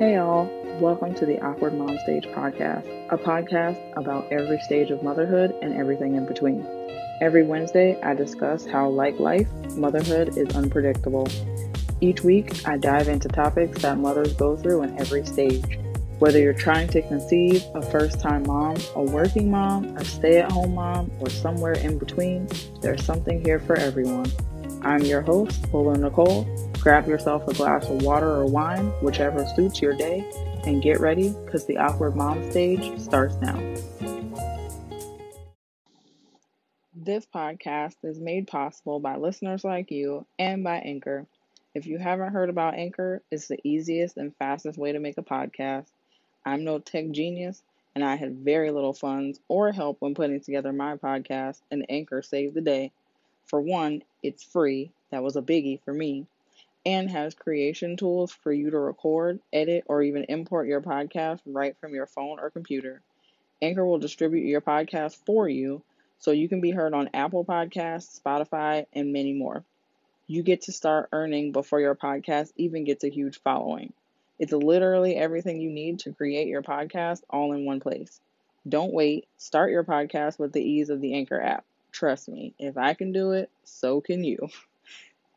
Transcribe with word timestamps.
Hey, 0.00 0.16
all. 0.16 0.48
Welcome 0.80 1.14
to 1.16 1.26
the 1.26 1.38
Awkward 1.44 1.74
Mom 1.74 1.98
Stage 2.04 2.24
podcast, 2.28 2.88
a 3.10 3.18
podcast 3.18 3.76
about 3.98 4.32
every 4.32 4.58
stage 4.60 4.90
of 4.90 5.02
motherhood 5.02 5.54
and 5.60 5.74
everything 5.74 6.14
in 6.14 6.24
between. 6.24 6.66
Every 7.20 7.42
Wednesday, 7.42 8.00
I 8.00 8.14
discuss 8.14 8.64
how, 8.64 8.88
like 8.88 9.20
life, 9.20 9.52
motherhood 9.76 10.38
is 10.38 10.56
unpredictable. 10.56 11.28
Each 12.00 12.22
week, 12.22 12.66
I 12.66 12.78
dive 12.78 13.08
into 13.08 13.28
topics 13.28 13.82
that 13.82 13.98
mothers 13.98 14.32
go 14.32 14.56
through 14.56 14.84
in 14.84 14.98
every 14.98 15.26
stage. 15.26 15.78
Whether 16.18 16.38
you're 16.38 16.54
trying 16.54 16.88
to 16.88 17.02
conceive, 17.02 17.62
a 17.74 17.82
first 17.82 18.20
time 18.20 18.44
mom, 18.44 18.78
a 18.94 19.02
working 19.02 19.50
mom, 19.50 19.84
a 19.98 20.04
stay 20.06 20.38
at 20.38 20.50
home 20.50 20.76
mom, 20.76 21.12
or 21.20 21.28
somewhere 21.28 21.74
in 21.74 21.98
between, 21.98 22.48
there's 22.80 23.04
something 23.04 23.44
here 23.44 23.58
for 23.58 23.76
everyone. 23.76 24.32
I'm 24.80 25.02
your 25.02 25.20
host, 25.20 25.70
Lola 25.74 25.98
Nicole. 25.98 26.69
Grab 26.80 27.06
yourself 27.06 27.46
a 27.46 27.52
glass 27.52 27.88
of 27.90 28.02
water 28.02 28.30
or 28.30 28.46
wine, 28.46 28.86
whichever 29.02 29.46
suits 29.46 29.82
your 29.82 29.94
day, 29.94 30.24
and 30.64 30.82
get 30.82 30.98
ready 30.98 31.34
because 31.44 31.66
the 31.66 31.76
Awkward 31.76 32.16
Mom 32.16 32.50
stage 32.50 32.98
starts 32.98 33.36
now. 33.36 33.58
This 36.94 37.26
podcast 37.26 37.96
is 38.02 38.18
made 38.18 38.46
possible 38.46 38.98
by 38.98 39.16
listeners 39.16 39.62
like 39.62 39.90
you 39.90 40.26
and 40.38 40.64
by 40.64 40.76
Anchor. 40.76 41.26
If 41.74 41.86
you 41.86 41.98
haven't 41.98 42.32
heard 42.32 42.48
about 42.48 42.74
Anchor, 42.74 43.22
it's 43.30 43.48
the 43.48 43.58
easiest 43.62 44.16
and 44.16 44.34
fastest 44.36 44.78
way 44.78 44.92
to 44.92 45.00
make 45.00 45.18
a 45.18 45.22
podcast. 45.22 45.86
I'm 46.46 46.64
no 46.64 46.78
tech 46.78 47.10
genius, 47.10 47.62
and 47.94 48.02
I 48.02 48.16
had 48.16 48.38
very 48.38 48.70
little 48.70 48.94
funds 48.94 49.38
or 49.48 49.70
help 49.70 49.98
when 50.00 50.14
putting 50.14 50.40
together 50.40 50.72
my 50.72 50.96
podcast, 50.96 51.60
and 51.70 51.84
Anchor 51.90 52.22
saved 52.22 52.54
the 52.54 52.62
day. 52.62 52.90
For 53.44 53.60
one, 53.60 54.02
it's 54.22 54.42
free. 54.42 54.92
That 55.10 55.22
was 55.22 55.36
a 55.36 55.42
biggie 55.42 55.82
for 55.84 55.92
me. 55.92 56.26
And 56.86 57.10
has 57.10 57.34
creation 57.34 57.96
tools 57.96 58.32
for 58.32 58.52
you 58.52 58.70
to 58.70 58.78
record, 58.78 59.40
edit, 59.52 59.84
or 59.86 60.02
even 60.02 60.24
import 60.24 60.66
your 60.66 60.80
podcast 60.80 61.40
right 61.44 61.76
from 61.78 61.94
your 61.94 62.06
phone 62.06 62.38
or 62.40 62.50
computer. 62.50 63.02
Anchor 63.60 63.84
will 63.84 63.98
distribute 63.98 64.46
your 64.46 64.62
podcast 64.62 65.16
for 65.26 65.48
you 65.48 65.82
so 66.18 66.30
you 66.30 66.48
can 66.48 66.60
be 66.60 66.70
heard 66.70 66.94
on 66.94 67.10
Apple 67.12 67.44
Podcasts, 67.44 68.20
Spotify, 68.20 68.86
and 68.92 69.12
many 69.12 69.32
more. 69.32 69.64
You 70.26 70.42
get 70.42 70.62
to 70.62 70.72
start 70.72 71.08
earning 71.12 71.52
before 71.52 71.80
your 71.80 71.94
podcast 71.94 72.52
even 72.56 72.84
gets 72.84 73.04
a 73.04 73.10
huge 73.10 73.40
following. 73.42 73.92
It's 74.38 74.52
literally 74.52 75.16
everything 75.16 75.60
you 75.60 75.70
need 75.70 75.98
to 76.00 76.12
create 76.12 76.48
your 76.48 76.62
podcast 76.62 77.22
all 77.28 77.52
in 77.52 77.66
one 77.66 77.80
place. 77.80 78.20
Don't 78.68 78.92
wait. 78.92 79.26
Start 79.36 79.70
your 79.70 79.84
podcast 79.84 80.38
with 80.38 80.52
the 80.52 80.62
ease 80.62 80.88
of 80.88 81.00
the 81.00 81.14
Anchor 81.14 81.40
app. 81.40 81.64
Trust 81.92 82.28
me, 82.28 82.54
if 82.58 82.78
I 82.78 82.94
can 82.94 83.12
do 83.12 83.32
it, 83.32 83.50
so 83.64 84.00
can 84.00 84.24
you. 84.24 84.48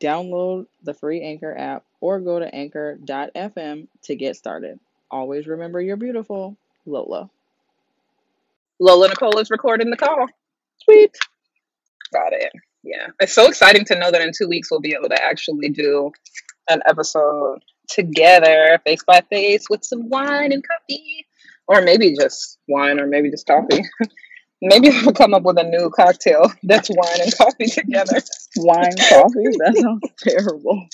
Download 0.00 0.66
the 0.82 0.94
free 0.94 1.22
Anchor 1.22 1.56
app 1.56 1.84
or 2.00 2.20
go 2.20 2.38
to 2.38 2.54
anchor.fm 2.54 3.86
to 4.02 4.14
get 4.16 4.36
started. 4.36 4.78
Always 5.10 5.46
remember 5.46 5.80
you're 5.80 5.96
beautiful. 5.96 6.56
Lola. 6.86 7.30
Lola 8.78 9.08
Nicole 9.08 9.38
is 9.38 9.50
recording 9.50 9.90
the 9.90 9.96
call. 9.96 10.26
Sweet. 10.84 11.16
Got 12.12 12.32
it. 12.32 12.52
Yeah. 12.82 13.08
It's 13.20 13.34
so 13.34 13.46
exciting 13.46 13.84
to 13.86 13.98
know 13.98 14.10
that 14.10 14.20
in 14.20 14.32
two 14.36 14.48
weeks 14.48 14.70
we'll 14.70 14.80
be 14.80 14.94
able 14.94 15.08
to 15.08 15.24
actually 15.24 15.70
do 15.70 16.12
an 16.68 16.82
episode 16.86 17.60
together, 17.88 18.78
face 18.84 19.02
by 19.06 19.22
face, 19.30 19.64
with 19.70 19.84
some 19.84 20.08
wine 20.08 20.52
and 20.52 20.64
coffee. 20.66 21.26
Or 21.66 21.80
maybe 21.80 22.14
just 22.14 22.58
wine 22.68 23.00
or 23.00 23.06
maybe 23.06 23.30
just 23.30 23.46
coffee. 23.46 23.82
Maybe 24.66 24.88
we'll 24.88 25.12
come 25.12 25.34
up 25.34 25.42
with 25.42 25.58
a 25.58 25.64
new 25.64 25.90
cocktail 25.90 26.50
that's 26.62 26.88
wine 26.88 27.20
and 27.22 27.36
coffee 27.36 27.66
together. 27.66 28.20
Wine, 28.56 28.96
coffee? 28.96 29.44
That 29.58 29.76
sounds 29.76 30.02
terrible. 30.18 30.86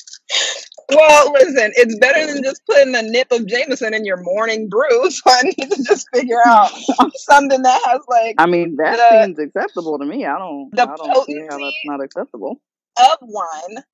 Well, 0.93 1.33
listen, 1.33 1.71
it's 1.77 1.97
better 2.01 2.27
than 2.27 2.43
just 2.43 2.63
putting 2.67 2.97
a 2.97 3.03
nip 3.03 3.29
of 3.31 3.47
Jameson 3.47 3.95
in 3.95 4.05
your 4.05 4.17
morning 4.23 4.69
brew. 4.69 5.09
So 5.11 5.23
I 5.27 5.43
need 5.43 5.71
to 5.71 5.85
just 5.85 6.09
figure 6.13 6.41
out 6.45 6.71
something 7.15 7.63
that 7.63 7.81
has 7.87 8.01
like. 8.09 8.35
I 8.39 8.47
mean, 8.47 8.77
that 8.77 8.97
the- 8.97 9.25
seems 9.25 9.39
acceptable 9.39 9.99
to 9.99 10.05
me. 10.05 10.27
I 10.27 10.37
don't. 10.39 10.71
the 10.75 10.83
I 10.83 10.97
don't 10.97 11.27
see 11.27 11.41
how 11.49 11.59
that's 11.59 11.77
not 11.85 12.03
acceptable. 12.03 12.61
of 12.99 13.19
wine 13.23 13.85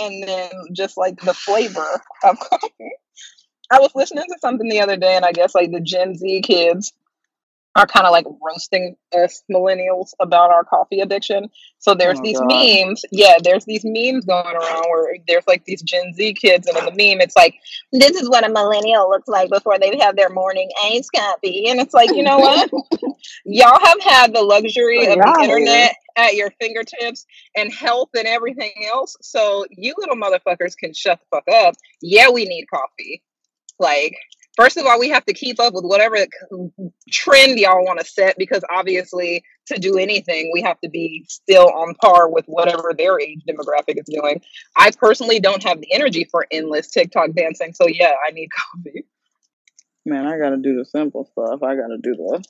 and 0.00 0.22
then 0.28 0.50
just 0.72 0.96
like 0.96 1.20
the 1.20 1.34
flavor 1.34 2.00
of 2.24 2.38
coffee. 2.38 2.92
I 3.72 3.80
was 3.80 3.90
listening 3.96 4.24
to 4.28 4.38
something 4.40 4.68
the 4.68 4.80
other 4.80 4.96
day, 4.96 5.16
and 5.16 5.24
I 5.24 5.32
guess 5.32 5.54
like 5.54 5.72
the 5.72 5.80
Gen 5.80 6.14
Z 6.14 6.42
kids 6.42 6.92
are 7.76 7.86
kind 7.86 8.04
of 8.04 8.10
like 8.12 8.26
roasting 8.42 8.96
us 9.16 9.42
millennials 9.50 10.10
about 10.20 10.50
our 10.50 10.64
coffee 10.64 11.00
addiction. 11.00 11.48
So 11.78 11.94
there's 11.94 12.18
Oh, 12.18 12.22
these 12.22 12.38
God. 12.40 12.48
memes. 12.48 13.02
Yeah, 13.12 13.34
there's 13.42 13.64
these 13.64 13.82
memes 13.84 14.24
going 14.24 14.56
around 14.56 14.84
where 14.90 15.16
there's 15.28 15.46
like 15.46 15.64
these 15.64 15.80
Gen 15.82 16.12
Z 16.14 16.34
kids, 16.34 16.66
and 16.66 16.76
in 16.76 16.84
the 16.84 16.90
meme, 16.90 17.20
it's 17.20 17.36
like, 17.36 17.54
this 17.92 18.12
is 18.20 18.28
what 18.28 18.44
a 18.44 18.52
millennial 18.52 19.08
looks 19.08 19.28
like 19.28 19.50
before 19.50 19.78
they 19.78 19.96
have 20.00 20.16
their 20.16 20.30
morning 20.30 20.68
iced 20.84 21.10
coffee. 21.14 21.68
And 21.68 21.80
it's 21.80 21.94
like, 21.94 22.10
you 22.10 22.24
know 22.24 22.38
what? 22.40 22.70
Y'all 23.44 23.78
have 23.80 24.00
had 24.02 24.34
the 24.34 24.42
luxury 24.42 25.06
oh, 25.06 25.12
of 25.12 25.16
Yeah. 25.18 25.32
the 25.36 25.42
internet 25.44 25.94
at 26.16 26.34
your 26.34 26.50
fingertips 26.60 27.24
and 27.56 27.72
health 27.72 28.08
and 28.14 28.26
everything 28.26 28.72
else. 28.92 29.16
So 29.22 29.64
you 29.70 29.94
little 29.96 30.16
motherfuckers 30.16 30.76
can 30.76 30.92
shut 30.92 31.20
the 31.20 31.36
fuck 31.36 31.44
up. 31.66 31.74
Yeah, 32.02 32.30
we 32.30 32.46
need 32.46 32.66
coffee. 32.66 33.22
Like, 33.78 34.16
first 34.56 34.76
of 34.76 34.86
all, 34.86 34.98
we 34.98 35.08
have 35.08 35.24
to 35.26 35.34
keep 35.34 35.60
up 35.60 35.74
with 35.74 35.84
whatever 35.84 36.16
trend 37.10 37.58
y'all 37.58 37.84
want 37.84 38.00
to 38.00 38.06
set 38.06 38.36
because 38.38 38.62
obviously, 38.70 39.42
to 39.66 39.78
do 39.78 39.98
anything, 39.98 40.50
we 40.52 40.62
have 40.62 40.80
to 40.80 40.88
be 40.88 41.24
still 41.28 41.70
on 41.70 41.94
par 41.96 42.30
with 42.30 42.44
whatever 42.46 42.92
their 42.96 43.20
age 43.20 43.40
demographic 43.48 43.98
is 43.98 44.06
doing. 44.06 44.40
I 44.76 44.90
personally 44.90 45.40
don't 45.40 45.62
have 45.62 45.80
the 45.80 45.92
energy 45.92 46.26
for 46.30 46.46
endless 46.50 46.90
TikTok 46.90 47.32
dancing. 47.32 47.72
So, 47.72 47.86
yeah, 47.86 48.12
I 48.26 48.32
need 48.32 48.48
coffee. 48.74 49.04
Man, 50.06 50.26
I 50.26 50.38
gotta 50.38 50.56
do 50.56 50.76
the 50.76 50.84
simple 50.84 51.24
stuff. 51.24 51.62
I 51.62 51.76
gotta 51.76 51.98
do 52.02 52.14
the 52.14 52.42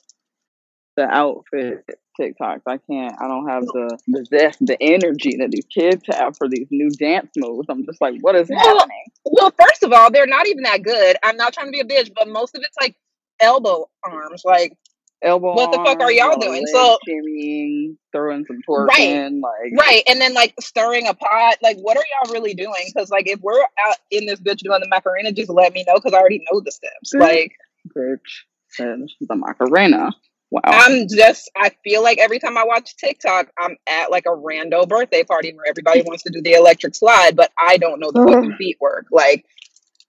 the 1.01 1.09
outfit 1.13 1.85
TikToks. 2.19 2.61
I 2.67 2.77
can't. 2.77 3.15
I 3.19 3.27
don't 3.27 3.47
have 3.47 3.63
the 3.65 3.97
the 4.07 4.25
zest, 4.25 4.59
the 4.65 4.77
energy 4.81 5.37
that 5.39 5.49
these 5.51 5.65
kids 5.65 6.03
have 6.07 6.37
for 6.37 6.47
these 6.47 6.67
new 6.69 6.89
dance 6.91 7.31
moves. 7.37 7.67
I'm 7.69 7.85
just 7.85 8.01
like, 8.01 8.15
what 8.21 8.35
is 8.35 8.49
Well, 8.49 8.59
happening? 8.59 9.03
Well, 9.25 9.53
first 9.59 9.83
of 9.83 9.91
all, 9.93 10.11
they're 10.11 10.27
not 10.27 10.47
even 10.47 10.63
that 10.63 10.83
good. 10.83 11.15
I'm 11.23 11.37
not 11.37 11.53
trying 11.53 11.67
to 11.67 11.71
be 11.71 11.79
a 11.79 11.85
bitch, 11.85 12.11
but 12.15 12.27
most 12.27 12.55
of 12.55 12.61
it's 12.63 12.77
like 12.79 12.95
elbow 13.39 13.89
arms. 14.03 14.43
Like, 14.45 14.77
Elbow. 15.23 15.53
what 15.55 15.71
the 15.71 15.77
fuck 15.77 15.99
are 16.01 16.11
y'all 16.11 16.37
doing? 16.39 16.65
So- 16.67 16.97
shimmying, 17.07 17.95
throwing 18.11 18.45
some 18.45 18.59
Right. 18.67 18.97
twerking, 18.99 19.41
like 19.41 19.71
right. 19.79 20.03
And 20.07 20.19
then 20.21 20.33
like 20.33 20.53
stirring 20.59 21.07
a 21.07 21.13
pot. 21.13 21.57
Like, 21.63 21.77
what 21.77 21.97
are 21.97 22.03
y'all 22.23 22.33
really 22.33 22.53
doing? 22.53 22.85
Because, 22.93 23.09
like, 23.09 23.27
if 23.27 23.39
we're 23.41 23.61
out 23.87 23.97
in 24.11 24.25
this 24.25 24.39
bitch 24.39 24.59
doing 24.59 24.81
the 24.81 24.87
Macarena, 24.89 25.31
just 25.31 25.49
let 25.49 25.73
me 25.73 25.83
know 25.87 25.95
because 25.95 26.13
I 26.13 26.17
already 26.17 26.41
know 26.51 26.59
the 26.59 26.71
steps. 26.71 27.13
Like, 27.15 27.53
bitch 27.97 28.43
the 28.77 29.35
Macarena. 29.35 30.11
Wow. 30.51 30.61
I'm 30.65 31.07
just, 31.07 31.49
I 31.55 31.71
feel 31.81 32.03
like 32.03 32.17
every 32.17 32.37
time 32.37 32.57
I 32.57 32.65
watch 32.65 32.97
TikTok, 32.97 33.47
I'm 33.57 33.77
at 33.87 34.11
like 34.11 34.25
a 34.25 34.35
rando 34.35 34.87
birthday 34.87 35.23
party 35.23 35.53
where 35.53 35.65
everybody 35.67 36.01
wants 36.05 36.23
to 36.23 36.29
do 36.29 36.41
the 36.41 36.53
electric 36.53 36.93
slide, 36.93 37.37
but 37.37 37.51
I 37.57 37.77
don't 37.77 38.01
know 38.01 38.11
the 38.11 38.25
fucking 38.27 38.55
feet 38.57 38.77
work. 38.81 39.05
Like, 39.11 39.45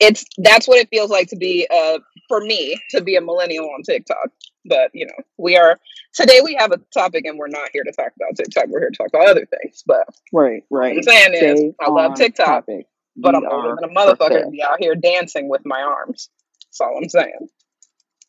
it's 0.00 0.25
that's 0.38 0.66
what 0.66 0.78
it 0.78 0.88
feels 0.91 1.10
like 1.10 1.28
to 1.28 1.36
be 1.36 1.66
uh 1.72 1.98
for 2.28 2.41
me 2.41 2.76
to 2.91 3.02
be 3.02 3.14
a 3.14 3.20
millennial 3.20 3.66
on 3.66 3.82
TikTok. 3.82 4.31
But 4.64 4.91
you 4.92 5.06
know, 5.06 5.25
we 5.38 5.56
are 5.56 5.78
today 6.12 6.41
we 6.42 6.56
have 6.58 6.72
a 6.72 6.78
topic 6.92 7.25
and 7.25 7.38
we're 7.38 7.48
not 7.48 7.70
here 7.72 7.84
to 7.84 7.92
talk 7.92 8.12
about 8.16 8.36
TikTok. 8.36 8.66
We're 8.69 8.81
here 8.81 8.91
to 8.91 8.97
talk 8.97 9.08
about 9.08 9.28
other 9.28 9.47
things. 9.47 9.84
But 9.86 10.08
right, 10.32 10.64
what 10.69 10.81
right. 10.81 10.97
I'm 10.97 11.02
saying 11.04 11.34
is 11.34 11.75
I 11.81 11.88
love 11.88 12.14
TikTok, 12.16 12.66
topic. 12.66 12.86
but 13.16 13.34
We 13.34 13.47
I'm 13.47 13.52
older 13.52 13.76
than 13.81 13.91
a 13.91 13.94
motherfucker 13.94 14.42
to 14.42 14.50
be 14.50 14.62
out 14.62 14.78
here 14.81 14.97
dancing 14.97 15.48
with 15.48 15.62
my 15.64 15.81
arms. 15.81 16.31
That's 16.66 16.81
all 16.81 16.98
I'm 17.00 17.08
saying. 17.08 17.48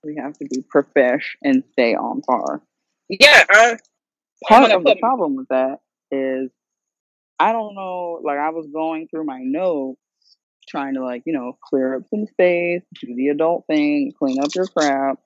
We 0.04 0.16
have 0.22 0.34
to 0.38 0.46
be 0.46 0.64
profesh 0.70 1.36
and 1.44 1.64
stay 1.72 1.96
on 1.96 2.22
par. 2.22 2.62
Yeah, 3.10 3.44
I, 3.50 3.78
part 4.48 4.72
of 4.72 4.84
the 4.84 4.96
problem 5.00 5.36
with 5.36 5.48
that 5.50 5.80
is 6.12 6.52
I 7.40 7.52
don't 7.52 7.76
know, 7.76 8.20
like 8.24 8.38
I 8.38 8.50
was 8.50 8.68
going 8.74 9.08
through 9.08 9.26
my 9.26 9.40
notes 9.42 10.00
trying 10.68 10.96
to 10.96 11.04
like, 11.04 11.24
you 11.26 11.34
know, 11.34 11.58
clear 11.64 11.96
up 11.96 12.04
some 12.10 12.26
space, 12.28 12.82
do 13.02 13.16
the 13.16 13.30
adult 13.30 13.66
thing, 13.68 14.14
clean 14.18 14.40
up 14.42 14.50
your 14.56 14.68
crap. 14.68 15.20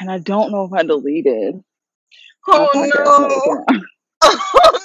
And 0.00 0.10
I 0.10 0.18
don't 0.18 0.52
know 0.52 0.64
if 0.64 0.72
I 0.72 0.82
deleted 0.82 1.62
Oh 2.48 2.70
no. 2.74 3.64
Oh 4.26 4.80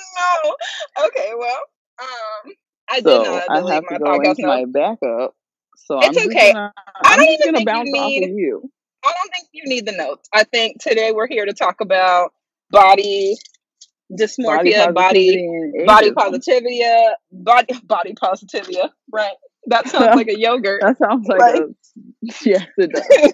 no. 0.98 1.06
Okay, 1.06 1.32
well, 1.38 1.60
um, 2.02 2.54
I 2.90 2.96
did 2.96 3.04
So 3.06 3.24
not 3.24 3.44
I 3.50 3.60
delete 3.60 3.74
have 3.74 3.84
my 3.90 3.98
to 3.98 4.04
go 4.04 4.10
podcast 4.10 4.30
into 4.30 4.48
my 4.48 4.66
backup. 4.66 5.36
So 5.86 5.98
I'm 6.00 6.10
It's 6.12 6.26
okay. 6.28 6.54
gonna 6.54 6.74
I 7.04 7.14
I'm 7.14 7.20
don't 7.20 7.30
even 7.30 7.56
think 7.56 7.60
you 7.60 7.66
bounce 7.66 7.90
off 7.98 8.10
need. 8.10 8.24
of 8.24 8.30
you. 8.32 8.72
I 9.06 9.08
don't 9.14 9.32
think 9.34 9.48
you 9.54 9.64
need 9.66 9.86
the 9.86 9.92
notes. 9.94 10.28
I 10.34 10.44
think 10.44 10.82
today 10.82 11.12
we're 11.12 11.28
here 11.28 11.46
to 11.46 11.54
talk 11.54 11.82
about 11.82 12.34
body 12.72 13.36
Body 14.12 14.24
dysmorphia, 14.24 14.94
positivity 14.94 15.46
body 15.86 15.86
body 15.86 16.12
positivity, 16.12 16.84
body 17.46 17.74
body 17.84 18.14
positivity. 18.14 18.80
Right. 19.12 19.32
That 19.68 19.88
sounds 19.90 20.16
like 20.16 20.28
a 20.28 20.38
yogurt. 20.40 20.82
That 20.82 20.98
sounds 20.98 21.28
like, 21.28 21.40
Like- 21.40 21.56
a 21.62 21.68
yes 22.46 22.66
it 22.78 22.92
does. 22.92 23.34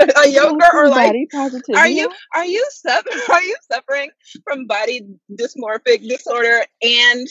a 0.26 0.28
yogurt 0.30 0.74
or 0.74 0.88
like 0.88 1.08
body 1.08 1.26
positivity. 1.30 1.74
are 1.76 1.88
you 1.88 2.10
are 2.34 2.44
you 2.46 2.66
suffering 2.70 3.20
are 3.30 3.42
you 3.42 3.56
suffering 3.70 4.10
from 4.44 4.66
body 4.66 5.06
dysmorphic 5.30 6.06
disorder 6.08 6.64
and 6.82 7.26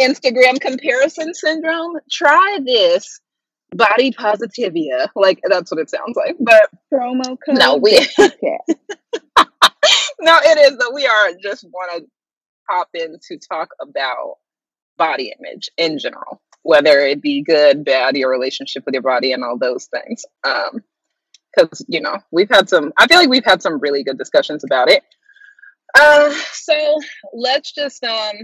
Instagram 0.00 0.60
comparison 0.60 1.34
syndrome? 1.34 1.96
Try 2.10 2.58
this. 2.64 3.20
Body 3.74 4.10
positivia. 4.12 5.08
Like 5.14 5.40
that's 5.48 5.70
what 5.70 5.80
it 5.80 5.90
sounds 5.90 6.16
like. 6.16 6.36
But 6.40 6.70
Promo 6.92 7.36
code. 7.44 7.58
no, 7.58 7.76
we 7.76 7.92
no, 10.20 10.38
it 10.42 10.72
is 10.72 10.78
that 10.78 10.92
we 10.94 11.06
are 11.06 11.32
just 11.42 11.64
want 11.64 12.02
to 12.02 12.08
hop 12.68 12.88
in 12.94 13.18
to 13.28 13.38
talk 13.38 13.70
about 13.80 14.36
body 14.96 15.32
image 15.38 15.70
in 15.76 15.98
general, 15.98 16.40
whether 16.62 17.00
it 17.00 17.20
be 17.22 17.42
good, 17.42 17.84
bad, 17.84 18.16
your 18.16 18.30
relationship 18.30 18.84
with 18.86 18.94
your 18.94 19.02
body, 19.02 19.32
and 19.32 19.44
all 19.44 19.58
those 19.58 19.86
things. 19.86 20.24
Um, 20.44 20.82
because 21.54 21.84
you 21.88 22.00
know 22.00 22.18
we've 22.30 22.50
had 22.50 22.68
some. 22.68 22.92
I 22.98 23.06
feel 23.06 23.18
like 23.18 23.30
we've 23.30 23.44
had 23.44 23.62
some 23.62 23.80
really 23.80 24.04
good 24.04 24.18
discussions 24.18 24.64
about 24.64 24.90
it. 24.90 25.02
Uh, 25.98 26.34
so 26.52 26.98
let's 27.32 27.72
just 27.72 28.04
um, 28.04 28.34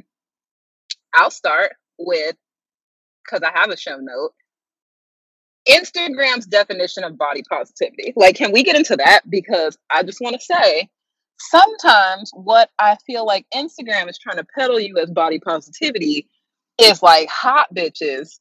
I'll 1.14 1.30
start 1.30 1.72
with 1.98 2.36
because 3.24 3.42
I 3.42 3.58
have 3.58 3.70
a 3.70 3.76
show 3.76 3.98
note. 4.00 4.32
Instagram's 5.68 6.46
definition 6.46 7.04
of 7.04 7.16
body 7.16 7.42
positivity. 7.48 8.12
Like, 8.16 8.36
can 8.36 8.52
we 8.52 8.62
get 8.62 8.76
into 8.76 8.96
that? 8.96 9.22
Because 9.28 9.78
I 9.90 10.02
just 10.02 10.20
want 10.20 10.36
to 10.38 10.44
say, 10.44 10.88
sometimes 11.38 12.30
what 12.34 12.70
I 12.78 12.96
feel 13.06 13.26
like 13.26 13.46
Instagram 13.54 14.08
is 14.08 14.18
trying 14.18 14.38
to 14.38 14.46
peddle 14.56 14.80
you 14.80 14.98
as 14.98 15.10
body 15.10 15.38
positivity 15.38 16.28
is 16.80 17.02
like 17.02 17.28
hot 17.28 17.68
bitches 17.74 18.38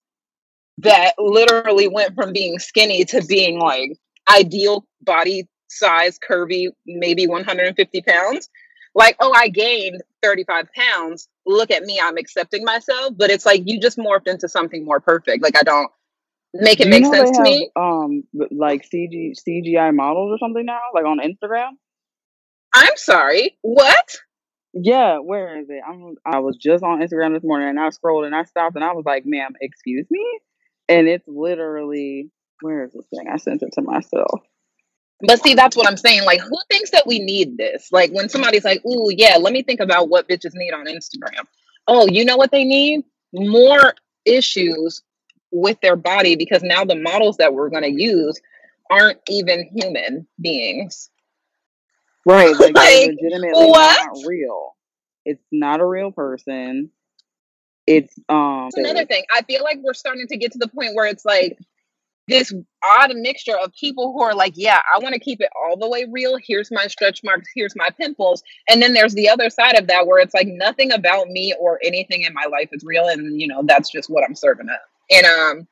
that 0.80 1.14
literally 1.20 1.88
went 1.88 2.16
from 2.16 2.34
being 2.34 2.60
skinny 2.60 3.06
to 3.06 3.24
being 3.24 3.60
like 3.60 3.92
ideal 4.32 4.86
body 5.02 5.48
size, 5.68 6.18
curvy, 6.20 6.68
maybe 6.86 7.28
150 7.28 8.02
pounds. 8.02 8.50
Like, 8.94 9.16
oh, 9.20 9.32
I 9.34 9.48
gained 9.48 10.02
35 10.22 10.68
pounds. 10.76 11.30
Look 11.46 11.72
at 11.72 11.84
me, 11.84 12.00
I'm 12.02 12.18
accepting 12.18 12.64
myself. 12.66 13.14
But 13.16 13.30
it's 13.30 13.46
like 13.46 13.64
you 13.66 13.80
just 13.80 13.98
morphed 13.98 14.28
into 14.28 14.50
something 14.50 14.84
more 14.84 15.00
perfect. 15.00 15.42
Like, 15.44 15.58
I 15.58 15.64
don't 15.64 15.90
make 16.53 16.80
it 16.80 16.86
you 16.88 16.92
make 16.92 17.06
sense 17.06 17.31
they 17.31 17.38
to 17.38 17.44
me. 17.44 17.69
um 17.75 18.24
like 18.51 18.88
CG 18.89 19.33
CGI 19.48 19.95
models 19.95 20.31
or 20.33 20.38
something 20.38 20.65
now, 20.65 20.80
like 20.94 21.06
on 21.06 21.19
Instagram? 21.19 21.71
I'm 22.74 22.95
sorry. 22.95 23.57
What? 23.62 24.18
Yeah, 24.74 25.18
where 25.18 25.59
is 25.59 25.69
it? 25.69 25.81
I'm 25.88 26.15
I 26.25 26.39
was 26.39 26.57
just 26.57 26.83
on 26.83 27.01
Instagram 27.01 27.33
this 27.33 27.44
morning 27.44 27.69
and 27.69 27.80
I 27.80 27.89
scrolled 27.89 28.25
and 28.25 28.36
I 28.36 28.44
stopped 28.44 28.75
and 28.75 28.86
I 28.86 28.94
was 28.94 29.06
like, 29.06 29.24
ma'am, 29.25 29.53
excuse 29.59 30.07
me? 30.09 30.25
And 30.88 31.07
it's 31.07 31.27
literally 31.27 32.31
where 32.62 32.86
is 32.86 32.94
this 32.94 33.06
thing? 33.07 33.27
I 33.31 33.38
sent 33.38 33.63
it 33.63 33.74
to 33.74 33.81
myself. 33.81 34.42
But 35.24 35.44
see, 35.44 35.53
that's 35.53 35.75
what 35.75 35.88
I'm 35.88 35.98
saying. 35.98 36.24
Like, 36.25 36.42
who 36.42 36.57
thinks 36.69 36.92
that 36.92 37.06
we 37.06 37.19
need 37.19 37.57
this? 37.57 37.89
Like, 37.92 38.12
when 38.12 38.27
somebody's 38.27 38.65
like, 38.65 38.83
"Ooh, 38.86 39.09
yeah, 39.12 39.38
let 39.38 39.53
me 39.53 39.62
think 39.62 39.80
about 39.80 40.09
what 40.09 40.27
bitches 40.27 40.51
need 40.56 40.71
on 40.74 40.86
Instagram." 40.88 41.45
Oh, 41.88 42.07
you 42.07 42.25
know 42.25 42.38
what 42.38 42.51
they 42.51 42.63
need? 42.63 43.03
More 43.33 43.94
issues 44.25 45.03
with 45.51 45.80
their 45.81 45.95
body 45.95 46.36
because 46.36 46.63
now 46.63 46.86
the 46.86 46.95
models 46.95 47.38
that 47.38 47.53
we're 47.53 47.69
going 47.69 47.83
to 47.83 47.92
use 47.92 48.39
aren't 48.89 49.19
even 49.30 49.69
human 49.74 50.27
beings. 50.39 51.09
Right, 52.25 52.56
like 52.57 52.75
like, 52.75 53.09
legitimately 53.09 53.65
what? 53.65 54.06
not 54.06 54.27
real. 54.27 54.75
It's 55.25 55.44
not 55.51 55.80
a 55.80 55.86
real 55.86 56.12
person. 56.12 56.92
It's 57.88 58.13
um 58.30 58.69
another 58.75 59.06
thing. 59.06 59.24
I 59.33 59.42
feel 59.42 59.63
like 59.63 59.80
we're 59.81 59.94
starting 59.94 60.27
to 60.27 60.38
get 60.38 60.51
to 60.51 60.59
the 60.59 60.68
point 60.68 60.94
where 60.94 61.07
it's 61.07 61.25
like 61.25 61.57
this 62.27 62.53
odd 62.83 63.15
mixture 63.15 63.57
of 63.57 63.74
people 63.74 64.13
who 64.13 64.21
are 64.21 64.36
like, 64.36 64.53
yeah, 64.56 64.80
I 64.95 65.00
want 65.00 65.13
to 65.13 65.19
keep 65.19 65.42
it 65.42 65.50
all 65.56 65.77
the 65.77 65.89
way 65.89 66.06
real. 66.09 66.38
Here's 66.42 66.71
my 66.71 66.88
stretch 66.88 67.21
marks, 67.24 67.50
here's 67.56 67.75
my 67.75 67.89
pimples. 67.98 68.44
And 68.69 68.81
then 68.81 68.94
there's 68.94 69.13
the 69.13 69.30
other 69.30 69.50
side 69.50 69.77
of 69.77 69.88
that 69.88 70.07
where 70.07 70.19
it's 70.19 70.33
like 70.33 70.48
nothing 70.48 70.92
about 70.92 71.27
me 71.27 71.53
or 71.59 71.80
anything 71.83 72.21
in 72.21 72.33
my 72.33 72.45
life 72.45 72.69
is 72.71 72.83
real. 72.83 73.07
And, 73.07 73.39
you 73.42 73.48
know, 73.48 73.63
that's 73.65 73.92
just 73.92 74.09
what 74.09 74.24
I'm 74.24 74.36
serving 74.36 74.69
up. 74.69 74.81
And 75.12 75.25
um, 75.25 75.68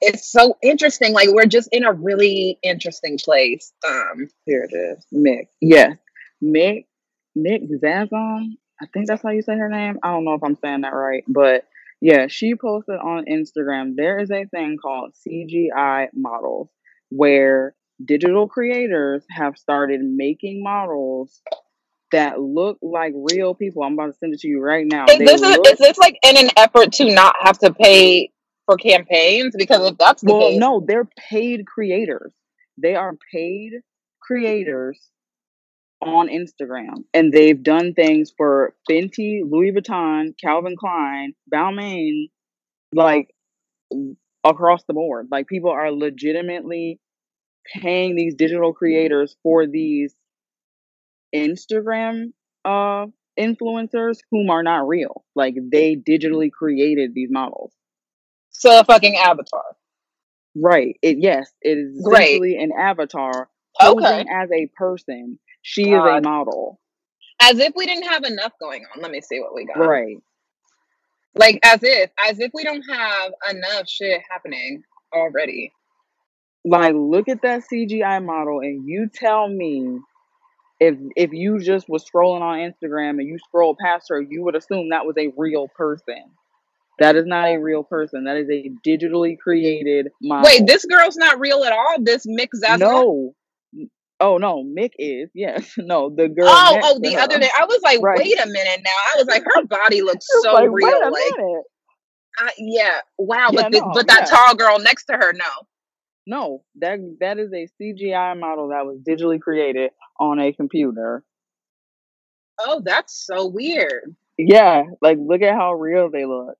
it's 0.00 0.30
so 0.30 0.56
interesting. 0.62 1.12
Like, 1.12 1.28
we're 1.30 1.46
just 1.46 1.68
in 1.72 1.84
a 1.84 1.92
really 1.92 2.58
interesting 2.62 3.18
place. 3.22 3.72
Um, 3.88 4.28
here 4.46 4.66
it 4.68 4.74
is. 4.74 5.06
Mik. 5.12 5.48
Yes. 5.60 5.96
Mik 6.40 6.86
Nick 7.34 7.62
Zazon. 7.70 8.56
I 8.80 8.86
think 8.92 9.06
that's 9.06 9.22
how 9.22 9.30
you 9.30 9.42
say 9.42 9.56
her 9.56 9.68
name. 9.68 9.98
I 10.02 10.10
don't 10.10 10.24
know 10.24 10.34
if 10.34 10.42
I'm 10.42 10.56
saying 10.56 10.82
that 10.82 10.94
right, 10.94 11.24
but 11.28 11.64
yeah, 12.00 12.28
she 12.28 12.54
posted 12.54 12.96
on 12.96 13.26
Instagram 13.26 13.94
there 13.96 14.18
is 14.18 14.30
a 14.30 14.46
thing 14.46 14.78
called 14.80 15.12
CGI 15.26 16.08
models 16.14 16.70
where 17.10 17.74
digital 18.02 18.48
creators 18.48 19.22
have 19.30 19.58
started 19.58 20.00
making 20.00 20.62
models 20.62 21.42
that 22.10 22.40
look 22.40 22.78
like 22.80 23.12
real 23.14 23.54
people. 23.54 23.82
I'm 23.82 23.92
about 23.92 24.06
to 24.06 24.12
send 24.14 24.34
it 24.34 24.40
to 24.40 24.48
you 24.48 24.60
right 24.60 24.86
now. 24.86 25.04
is 25.04 25.18
They 25.18 25.24
this, 25.26 25.42
a, 25.42 25.60
is 25.60 25.78
this 25.78 25.98
like 25.98 26.18
in 26.24 26.38
an 26.38 26.50
effort 26.56 26.92
to 26.92 27.14
not 27.14 27.36
have 27.42 27.58
to 27.58 27.74
pay 27.74 28.30
for 28.66 28.76
campaigns? 28.76 29.54
Because 29.56 29.90
if 29.90 29.98
that's 29.98 30.22
the 30.22 30.32
well, 30.32 30.48
case, 30.50 30.58
no, 30.58 30.84
they're 30.86 31.08
paid 31.18 31.66
creators. 31.66 32.32
They 32.78 32.94
are 32.94 33.14
paid 33.32 33.72
creators 34.20 34.98
on 36.02 36.28
Instagram, 36.28 37.04
and 37.12 37.32
they've 37.32 37.62
done 37.62 37.92
things 37.94 38.32
for 38.36 38.74
Fenty, 38.88 39.42
Louis 39.44 39.72
Vuitton, 39.72 40.34
Calvin 40.42 40.76
Klein, 40.78 41.34
Balmain, 41.52 42.30
like 42.92 43.34
across 44.44 44.84
the 44.84 44.94
board. 44.94 45.28
Like 45.30 45.46
people 45.46 45.70
are 45.70 45.92
legitimately 45.92 46.98
paying 47.74 48.16
these 48.16 48.34
digital 48.34 48.72
creators 48.72 49.36
for 49.42 49.66
these 49.66 50.14
Instagram 51.34 52.32
uh 52.64 53.06
influencers 53.38 54.18
whom 54.30 54.50
are 54.50 54.62
not 54.62 54.86
real. 54.86 55.24
Like 55.34 55.54
they 55.70 55.96
digitally 55.96 56.50
created 56.50 57.14
these 57.14 57.30
models. 57.30 57.72
So 58.50 58.80
a 58.80 58.84
fucking 58.84 59.16
avatar. 59.16 59.64
Right. 60.54 60.96
It 61.02 61.18
yes, 61.20 61.50
it 61.62 61.78
is 61.78 62.02
Great. 62.04 62.22
essentially 62.24 62.62
an 62.62 62.72
avatar 62.78 63.48
Okay. 63.82 64.24
as 64.30 64.50
a 64.52 64.66
person. 64.76 65.38
She 65.62 65.90
is 65.92 66.00
a 66.02 66.20
model. 66.20 66.80
As 67.42 67.58
if 67.58 67.72
we 67.74 67.86
didn't 67.86 68.08
have 68.08 68.24
enough 68.24 68.52
going 68.60 68.84
on. 68.94 69.00
Let 69.02 69.10
me 69.10 69.20
see 69.20 69.40
what 69.40 69.54
we 69.54 69.64
got. 69.66 69.78
Right. 69.78 70.16
Like 71.34 71.60
as 71.62 71.80
if, 71.82 72.10
as 72.28 72.40
if 72.40 72.50
we 72.52 72.64
don't 72.64 72.82
have 72.90 73.32
enough 73.50 73.88
shit 73.88 74.20
happening 74.28 74.82
already. 75.14 75.72
Like 76.64 76.94
look 76.94 77.28
at 77.28 77.42
that 77.42 77.62
CGI 77.72 78.22
model 78.24 78.60
and 78.60 78.86
you 78.86 79.08
tell 79.12 79.48
me 79.48 80.00
if 80.80 80.96
if 81.16 81.32
you 81.32 81.58
just 81.60 81.88
was 81.88 82.04
scrolling 82.04 82.40
on 82.42 82.58
Instagram 82.58 83.10
and 83.10 83.26
you 83.26 83.38
scroll 83.38 83.76
past 83.80 84.06
her, 84.10 84.20
you 84.20 84.42
would 84.42 84.56
assume 84.56 84.90
that 84.90 85.06
was 85.06 85.16
a 85.18 85.32
real 85.36 85.68
person. 85.68 86.24
That 87.00 87.16
is 87.16 87.26
not 87.26 87.48
a 87.48 87.56
real 87.58 87.82
person. 87.82 88.24
That 88.24 88.36
is 88.36 88.48
a 88.50 88.70
digitally 88.86 89.36
created 89.38 90.08
model. 90.22 90.48
Wait, 90.50 90.66
this 90.66 90.84
girl's 90.84 91.16
not 91.16 91.40
real 91.40 91.64
at 91.64 91.72
all. 91.72 91.96
This 92.00 92.22
Mik 92.26 92.50
Zazon. 92.62 92.78
No. 92.80 93.34
Oh 94.20 94.36
no, 94.36 94.62
Mik 94.62 94.92
is. 94.98 95.30
Yes. 95.34 95.72
No, 95.78 96.10
the 96.14 96.28
girl 96.28 96.46
Oh, 96.48 96.78
oh, 96.82 96.98
the 97.02 97.14
her. 97.14 97.20
other 97.20 97.38
day, 97.38 97.48
I 97.58 97.64
was 97.64 97.80
like, 97.82 98.00
Right. 98.02 98.18
wait 98.18 98.38
a 98.38 98.46
minute 98.46 98.80
now. 98.84 98.90
I 98.90 99.18
was 99.18 99.26
like, 99.26 99.42
her 99.44 99.64
body 99.64 100.02
looks 100.02 100.26
so 100.42 100.52
like, 100.52 100.68
real. 100.70 100.86
wait 100.88 100.94
a 101.02 101.08
Like, 101.10 101.32
minute. 101.38 101.62
I, 102.38 102.50
yeah, 102.58 103.00
wow. 103.18 103.48
Yeah, 103.50 103.62
but 103.62 103.72
the, 103.72 103.80
no, 103.80 103.90
but 103.94 104.06
that 104.08 104.28
yeah. 104.30 104.36
tall 104.36 104.54
girl 104.54 104.78
next 104.78 105.06
to 105.06 105.14
her, 105.14 105.32
no. 105.32 105.44
No, 106.26 106.62
that 106.80 106.98
that 107.20 107.38
is 107.38 107.50
a 107.52 107.66
CGI 107.82 108.38
model 108.38 108.68
that 108.68 108.84
was 108.84 108.98
digitally 109.08 109.40
created 109.40 109.90
on 110.20 110.38
a 110.38 110.52
computer. 110.52 111.24
Oh, 112.60 112.82
that's 112.84 113.24
so 113.26 113.46
weird. 113.46 114.14
Yeah, 114.36 114.84
like 115.00 115.16
look 115.18 115.42
at 115.42 115.54
how 115.54 115.72
real 115.72 116.10
they 116.10 116.26
look. 116.26 116.56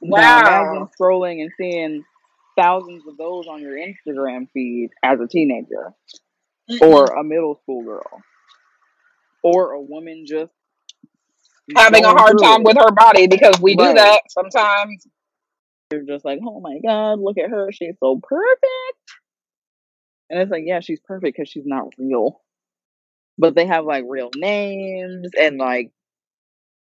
Now 0.00 0.40
imagine 0.40 0.80
Wow. 0.82 0.90
scrolling 1.00 1.42
and 1.42 1.50
seeing 1.56 2.04
thousands 2.56 3.06
of 3.06 3.16
those 3.16 3.46
on 3.46 3.60
your 3.60 3.76
Instagram 3.76 4.48
feed 4.52 4.90
as 5.02 5.20
a 5.20 5.26
teenager 5.26 5.92
Mm-mm. 6.70 6.82
or 6.82 7.06
a 7.06 7.24
middle 7.24 7.56
school 7.62 7.84
girl 7.84 8.22
or 9.42 9.72
a 9.72 9.80
woman 9.80 10.24
just 10.26 10.52
Having 11.76 12.04
a 12.04 12.08
hard 12.10 12.38
time 12.42 12.62
it. 12.62 12.64
with 12.64 12.76
her 12.78 12.90
body 12.92 13.26
because 13.26 13.60
we 13.60 13.76
do 13.76 13.92
that 13.92 14.22
sometimes. 14.30 15.06
You're 15.92 16.02
just 16.02 16.24
like, 16.24 16.40
oh 16.42 16.60
my 16.60 16.78
god, 16.84 17.18
look 17.20 17.38
at 17.38 17.50
her, 17.50 17.70
she's 17.72 17.94
so 18.00 18.20
perfect. 18.22 18.98
And 20.30 20.40
it's 20.40 20.50
like, 20.50 20.64
yeah, 20.66 20.80
she's 20.80 21.00
perfect 21.00 21.36
because 21.36 21.48
she's 21.50 21.66
not 21.66 21.88
real. 21.98 22.40
But 23.38 23.54
they 23.54 23.66
have 23.66 23.84
like 23.84 24.04
real 24.08 24.30
names 24.34 25.30
and 25.38 25.58
like 25.58 25.90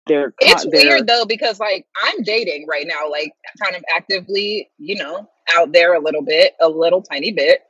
they're 0.07 0.33
It's 0.39 0.65
they're 0.71 0.87
weird 0.87 1.07
though 1.07 1.25
because 1.25 1.59
like 1.59 1.85
I'm 2.03 2.23
dating 2.23 2.67
right 2.67 2.85
now, 2.87 3.09
like 3.09 3.33
kind 3.63 3.75
of 3.75 3.83
actively, 3.95 4.69
you 4.77 4.95
know, 4.95 5.29
out 5.55 5.71
there 5.71 5.93
a 5.93 5.99
little 5.99 6.23
bit, 6.23 6.53
a 6.59 6.67
little 6.67 7.01
tiny 7.01 7.31
bit. 7.31 7.61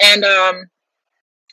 And 0.00 0.24
um 0.24 0.64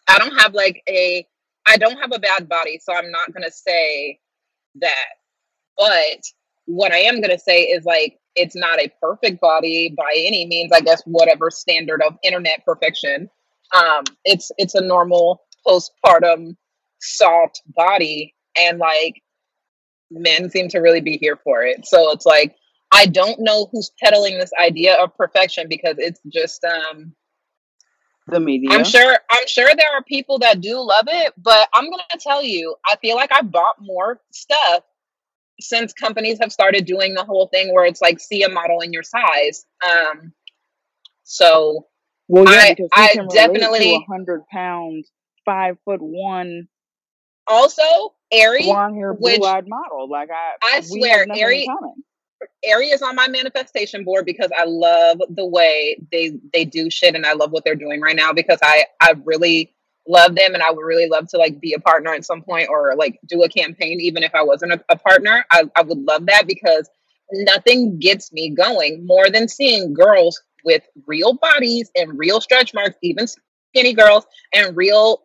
I 0.08 0.18
don't 0.18 0.38
have 0.38 0.54
like 0.54 0.82
a 0.88 1.26
I 1.68 1.78
don't 1.78 1.98
have 1.98 2.12
a 2.14 2.20
bad 2.20 2.48
body, 2.48 2.80
so 2.82 2.94
I'm 2.94 3.12
not 3.12 3.34
gonna 3.34 3.52
say 3.52 4.20
that. 4.76 5.08
But 5.78 6.24
what 6.66 6.92
I 6.92 7.00
am 7.00 7.22
gonna 7.22 7.40
say 7.40 7.64
is 7.64 7.84
like 7.84 8.18
it's 8.36 8.56
not 8.56 8.80
a 8.80 8.92
perfect 9.02 9.42
body 9.42 9.94
by 9.98 10.14
any 10.16 10.46
means, 10.46 10.72
I 10.72 10.80
guess 10.80 11.02
whatever 11.06 11.52
standard 11.52 12.02
of 12.02 12.16
internet 12.24 12.64
perfection. 12.66 13.30
Um 13.76 14.04
it's 14.24 14.52
it's 14.58 14.76
a 14.76 14.82
normal 14.82 15.42
postpartum 15.68 16.56
soft 17.02 17.62
body 17.76 18.34
and 18.58 18.80
like 18.80 19.22
men 20.12 20.50
seem 20.50 20.68
to 20.70 20.80
really 20.80 21.02
be 21.02 21.18
here 21.18 21.38
for 21.44 21.64
it. 21.64 21.86
So 21.86 22.12
it's 22.12 22.26
like 22.26 22.56
I 22.92 23.06
don't 23.06 23.40
know 23.40 23.70
who's 23.72 23.92
peddling 24.04 24.38
this 24.38 24.52
idea 24.62 24.96
of 24.96 25.16
perfection 25.16 25.68
because 25.70 25.96
it's 25.98 26.20
just 26.28 26.64
um 26.64 27.14
the 28.28 28.40
media. 28.40 28.70
I'm 28.72 28.84
sure 28.84 29.18
I'm 29.30 29.48
sure 29.48 29.70
there 29.76 29.92
are 29.96 30.04
people 30.04 30.40
that 30.40 30.62
do 30.62 30.80
love 30.80 31.06
it, 31.08 31.34
but 31.38 31.68
I'm 31.74 31.86
going 31.86 32.04
to 32.12 32.20
tell 32.20 32.44
you, 32.44 32.76
I 32.86 32.96
feel 32.98 33.16
like 33.16 33.32
I 33.32 33.42
bought 33.42 33.76
more 33.80 34.20
stuff 34.32 34.84
since 35.60 35.94
companies 35.94 36.40
have 36.42 36.52
started 36.52 36.86
doing 36.86 37.14
the 37.14 37.24
whole 37.24 37.48
thing 37.48 37.74
where 37.74 37.86
it's 37.86 38.02
like 38.02 38.20
see 38.20 38.44
a 38.44 38.50
model 38.50 38.82
in 38.82 38.94
your 38.94 39.04
size. 39.04 39.66
Um 39.88 40.34
so 41.24 41.88
well, 42.28 42.46
yeah, 42.46 42.60
I, 42.60 42.70
because 42.70 42.90
I 42.94 43.16
definitely 43.30 43.96
a 43.96 44.12
hundred 44.12 44.44
pounds, 44.48 45.12
five 45.46 45.78
foot 45.86 46.02
one, 46.02 46.68
also 47.48 48.14
Ari, 48.34 48.64
blonde 48.64 48.96
hair, 48.96 49.14
which 49.14 49.40
blue 49.40 49.48
eyed 49.48 49.68
model. 49.68 50.10
Like 50.10 50.30
I, 50.32 50.78
I 50.78 50.82
swear, 50.82 51.20
have 51.20 51.28
nothing 51.28 51.44
in 51.44 52.04
Aerie, 52.64 52.88
is 52.88 53.02
on 53.02 53.16
my 53.16 53.28
manifestation 53.28 54.04
board 54.04 54.26
because 54.26 54.52
I 54.58 54.66
love 54.66 55.20
the 55.30 55.46
way 55.46 55.98
they 56.12 56.40
they 56.54 56.66
do 56.66 56.90
shit 56.90 57.16
and 57.16 57.26
I 57.26 57.34
love 57.34 57.52
what 57.52 57.64
they're 57.64 57.76
doing 57.76 58.02
right 58.02 58.16
now 58.16 58.34
because 58.34 58.60
I 58.64 58.86
I 59.00 59.16
really 59.26 59.74
love 60.08 60.36
them 60.36 60.54
and 60.54 60.64
I 60.64 60.72
would 60.72 60.84
really 60.84 61.08
love 61.08 61.28
to 61.30 61.38
like 61.38 61.60
be 61.60 61.74
a 61.74 61.80
partner 61.80 62.14
at 62.14 62.26
some 62.26 62.42
point 62.42 62.70
or 62.70 62.96
like 62.96 63.20
do 63.28 63.44
a 63.44 63.50
campaign 63.50 64.00
even 64.02 64.24
if 64.24 64.34
I 64.34 64.44
wasn't 64.44 64.74
a, 64.74 64.84
a 64.90 64.98
partner. 64.98 65.46
I, 65.52 65.70
I 65.76 65.84
would 65.84 66.00
love 66.00 66.26
that 66.26 66.48
because 66.48 66.90
nothing 67.32 68.00
gets 68.00 68.32
me 68.32 68.50
going 68.50 69.06
more 69.06 69.30
than 69.30 69.48
seeing 69.48 69.94
girls 69.94 70.42
with 70.64 70.84
real 71.08 71.34
bodies 71.34 71.90
and 71.96 72.18
real 72.18 72.42
stretch 72.42 72.74
marks, 72.74 72.96
even 73.02 73.28
skinny 73.74 73.94
girls 73.94 74.26
and 74.54 74.76
real 74.76 75.24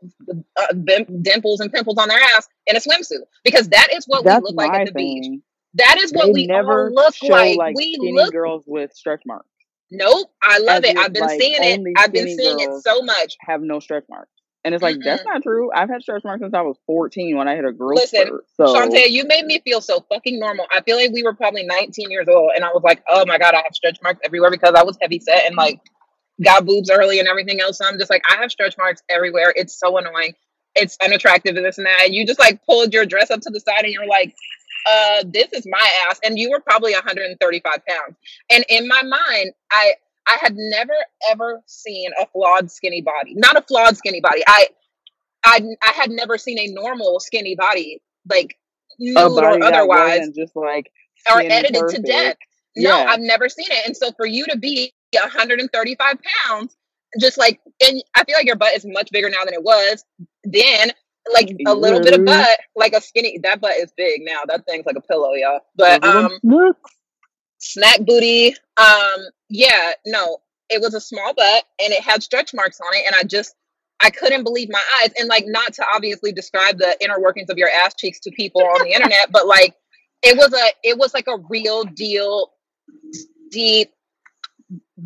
uh, 0.56 0.72
dim- 0.72 1.22
dimples 1.22 1.60
and 1.60 1.72
pimples 1.72 1.96
on 1.98 2.08
their 2.08 2.18
ass 2.20 2.48
in 2.66 2.76
a 2.76 2.80
swimsuit 2.80 3.22
because 3.44 3.68
that 3.68 3.88
is 3.92 4.04
what 4.06 4.24
That's 4.24 4.42
we 4.42 4.48
look 4.48 4.56
like 4.56 4.72
at 4.72 4.86
the 4.86 4.92
beach. 4.92 5.40
That 5.74 5.98
is 5.98 6.12
what 6.12 6.26
They 6.26 6.32
we 6.32 6.46
never 6.46 6.88
all 6.88 6.94
look 6.94 7.14
like. 7.22 7.56
like 7.58 7.76
We 7.76 7.94
skinny 7.94 8.12
look 8.12 8.32
girls 8.32 8.64
with 8.66 8.92
stretch 8.94 9.22
marks. 9.26 9.48
nope. 9.90 10.28
I 10.42 10.58
love 10.58 10.84
As 10.84 10.90
it. 10.90 10.96
I've 10.98 11.12
been 11.12 11.22
like 11.22 11.40
seeing 11.40 11.54
it. 11.58 11.94
I've 11.98 12.12
been 12.12 12.28
seeing 12.28 12.60
it 12.60 12.70
so 12.82 13.02
much. 13.02 13.36
have 13.40 13.60
no 13.62 13.80
stretch 13.80 14.04
marks. 14.08 14.30
And 14.64 14.74
it's 14.74 14.82
like 14.82 14.96
that's 15.04 15.22
Mm-mm. 15.22 15.26
not 15.32 15.42
true. 15.44 15.70
I've 15.72 15.88
had 15.88 16.02
stretch 16.02 16.24
marks 16.24 16.40
since 16.42 16.52
I 16.54 16.62
was 16.62 16.76
14 16.86 17.36
when 17.36 17.46
I 17.46 17.54
hit 17.54 17.64
a 17.64 17.72
girl. 17.72 17.94
Listen, 17.94 18.26
spurt. 18.26 18.44
So 18.56 18.74
Shantae, 18.74 19.10
you 19.10 19.24
made 19.26 19.44
me 19.46 19.60
feel 19.64 19.80
so 19.80 20.04
fucking 20.12 20.40
normal. 20.40 20.66
I 20.74 20.80
feel 20.82 20.96
like 20.96 21.12
we 21.12 21.22
were 21.22 21.34
probably 21.34 21.62
19 21.64 22.10
years 22.10 22.26
old, 22.28 22.50
and 22.56 22.64
I 22.64 22.68
was 22.70 22.82
like, 22.82 23.00
oh 23.08 23.24
my 23.26 23.38
god, 23.38 23.54
I 23.54 23.58
have 23.58 23.74
stretch 23.74 23.98
marks 24.02 24.18
everywhere 24.24 24.50
because 24.50 24.74
I 24.74 24.82
was 24.82 24.96
heavy 25.00 25.20
set 25.20 25.46
and 25.46 25.54
like 25.54 25.78
got 26.42 26.66
boobs 26.66 26.90
early 26.90 27.18
and 27.18 27.28
everything 27.28 27.60
else. 27.60 27.78
So 27.78 27.86
I'm 27.86 27.98
just 27.98 28.10
like, 28.10 28.22
I 28.30 28.36
have 28.40 28.50
stretch 28.50 28.76
marks 28.78 29.02
everywhere. 29.08 29.52
It's 29.56 29.78
so 29.78 29.96
annoying. 29.98 30.34
It's 30.74 30.96
unattractive 31.02 31.56
and 31.56 31.64
this 31.64 31.78
and 31.78 31.86
that. 31.86 32.02
And 32.04 32.14
you 32.14 32.26
just 32.26 32.38
like 32.38 32.64
pulled 32.66 32.92
your 32.92 33.06
dress 33.06 33.30
up 33.30 33.40
to 33.42 33.50
the 33.50 33.60
side 33.60 33.84
and 33.84 33.92
you're 33.92 34.06
like, 34.06 34.34
uh, 34.90 35.24
this 35.26 35.52
is 35.52 35.66
my 35.66 35.90
ass. 36.08 36.20
And 36.22 36.38
you 36.38 36.50
were 36.50 36.60
probably 36.60 36.92
135 36.92 37.72
pounds. 37.88 38.16
And 38.50 38.64
in 38.68 38.86
my 38.88 39.02
mind, 39.02 39.52
I 39.72 39.94
I 40.28 40.38
had 40.40 40.54
never 40.56 40.94
ever 41.30 41.62
seen 41.66 42.10
a 42.20 42.26
flawed 42.26 42.70
skinny 42.70 43.00
body. 43.00 43.34
Not 43.34 43.56
a 43.56 43.62
flawed 43.62 43.96
skinny 43.96 44.20
body. 44.20 44.42
I 44.46 44.68
I 45.44 45.60
I 45.86 45.92
had 45.92 46.10
never 46.10 46.38
seen 46.38 46.58
a 46.58 46.66
normal 46.68 47.20
skinny 47.20 47.54
body, 47.56 48.02
like 48.28 48.56
nude 48.98 49.16
or 49.16 49.62
otherwise, 49.62 50.28
just 50.36 50.54
like 50.56 50.90
or 51.32 51.40
edited 51.40 51.88
to 51.88 51.98
death. 52.02 52.36
No, 52.76 52.90
Yeah. 52.90 53.06
I've 53.08 53.20
never 53.20 53.48
seen 53.48 53.66
it. 53.70 53.86
And 53.86 53.96
so 53.96 54.12
for 54.16 54.26
you 54.26 54.44
to 54.46 54.58
be 54.58 54.92
135 55.22 56.16
pounds, 56.44 56.76
just 57.20 57.38
like, 57.38 57.60
and 57.84 58.02
I 58.14 58.24
feel 58.24 58.36
like 58.36 58.46
your 58.46 58.56
butt 58.56 58.74
is 58.74 58.84
much 58.86 59.10
bigger 59.10 59.30
now 59.30 59.44
than 59.44 59.54
it 59.54 59.62
was 59.62 60.04
then. 60.44 60.92
Like 61.34 61.50
a 61.66 61.74
little 61.74 62.00
bit 62.00 62.14
of 62.14 62.24
butt, 62.24 62.56
like 62.76 62.92
a 62.92 63.00
skinny. 63.00 63.40
That 63.42 63.60
butt 63.60 63.72
is 63.72 63.92
big 63.96 64.20
now. 64.24 64.42
That 64.46 64.64
thing's 64.64 64.86
like 64.86 64.94
a 64.94 65.00
pillow, 65.00 65.32
y'all. 65.32 65.58
But 65.74 66.04
um, 66.04 66.38
snack 67.58 67.98
booty. 68.06 68.54
Um, 68.76 69.26
yeah, 69.48 69.92
no, 70.06 70.38
it 70.68 70.80
was 70.80 70.94
a 70.94 71.00
small 71.00 71.34
butt 71.34 71.64
and 71.82 71.92
it 71.92 72.00
had 72.00 72.22
stretch 72.22 72.54
marks 72.54 72.80
on 72.80 72.94
it, 72.94 73.04
and 73.06 73.14
I 73.18 73.24
just 73.24 73.56
I 74.02 74.10
couldn't 74.10 74.44
believe 74.44 74.68
my 74.70 74.82
eyes. 75.00 75.10
And 75.18 75.28
like, 75.28 75.44
not 75.46 75.72
to 75.74 75.84
obviously 75.94 76.32
describe 76.32 76.78
the 76.78 76.96
inner 77.00 77.20
workings 77.20 77.50
of 77.50 77.58
your 77.58 77.70
ass 77.70 77.94
cheeks 77.94 78.20
to 78.20 78.30
people 78.30 78.62
on 78.62 78.84
the 78.84 78.92
internet, 78.94 79.30
but 79.32 79.46
like, 79.46 79.74
it 80.22 80.36
was 80.36 80.52
a 80.52 80.88
it 80.88 80.98
was 80.98 81.14
like 81.14 81.26
a 81.28 81.38
real 81.48 81.84
deal, 81.84 82.52
deep, 83.50 83.90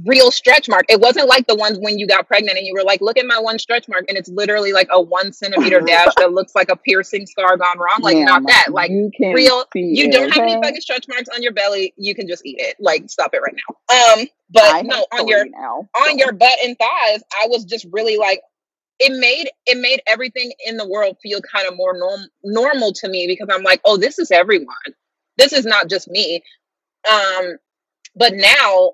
real 0.04 0.30
stretch 0.30 0.68
mark. 0.68 0.86
It 0.88 1.00
wasn't 1.00 1.28
like 1.28 1.46
the 1.46 1.56
ones 1.56 1.78
when 1.80 1.98
you 1.98 2.06
got 2.06 2.26
pregnant 2.26 2.58
and 2.58 2.66
you 2.66 2.74
were 2.74 2.84
like, 2.84 3.00
look 3.00 3.18
at 3.18 3.26
my 3.26 3.38
one 3.38 3.58
stretch 3.58 3.88
mark, 3.88 4.04
and 4.08 4.16
it's 4.16 4.28
literally 4.28 4.72
like 4.72 4.88
a 4.90 5.00
one 5.00 5.32
centimeter 5.32 5.80
dash 5.86 6.14
that 6.16 6.32
looks 6.32 6.54
like 6.54 6.70
a 6.70 6.76
piercing 6.76 7.26
scar 7.26 7.56
gone 7.56 7.78
wrong. 7.78 7.98
Like, 8.00 8.16
not 8.18 8.42
Ma'am, 8.42 8.46
that. 8.46 8.72
Like 8.72 8.90
you 8.90 9.10
real 9.34 9.64
you 9.74 10.06
it, 10.06 10.12
don't 10.12 10.30
have 10.30 10.42
any 10.42 10.60
fucking 10.60 10.80
stretch 10.80 11.06
marks 11.08 11.28
on 11.34 11.42
your 11.42 11.52
belly 11.52 11.92
you 11.96 12.14
can 12.14 12.26
just 12.26 12.44
eat 12.44 12.56
it 12.58 12.76
like 12.80 13.08
stop 13.08 13.32
it 13.34 13.38
right 13.38 13.54
now 13.54 13.96
um 13.96 14.26
but 14.50 14.62
I 14.64 14.82
no 14.82 15.06
on 15.12 15.28
your 15.28 15.46
now. 15.46 15.88
on 16.06 16.18
your 16.18 16.32
butt 16.32 16.58
and 16.64 16.76
thighs 16.78 17.22
i 17.42 17.46
was 17.48 17.64
just 17.64 17.86
really 17.92 18.16
like 18.16 18.40
it 18.98 19.18
made 19.18 19.50
it 19.66 19.78
made 19.78 20.02
everything 20.06 20.52
in 20.66 20.76
the 20.76 20.88
world 20.88 21.16
feel 21.22 21.40
kind 21.40 21.66
of 21.66 21.76
more 21.76 21.96
norm, 21.96 22.20
normal 22.42 22.92
to 22.94 23.08
me 23.08 23.26
because 23.26 23.48
i'm 23.54 23.62
like 23.62 23.80
oh 23.84 23.96
this 23.96 24.18
is 24.18 24.30
everyone 24.30 24.74
this 25.36 25.52
is 25.52 25.64
not 25.64 25.88
just 25.88 26.08
me 26.08 26.42
um 27.10 27.56
but 28.16 28.32
now 28.34 28.92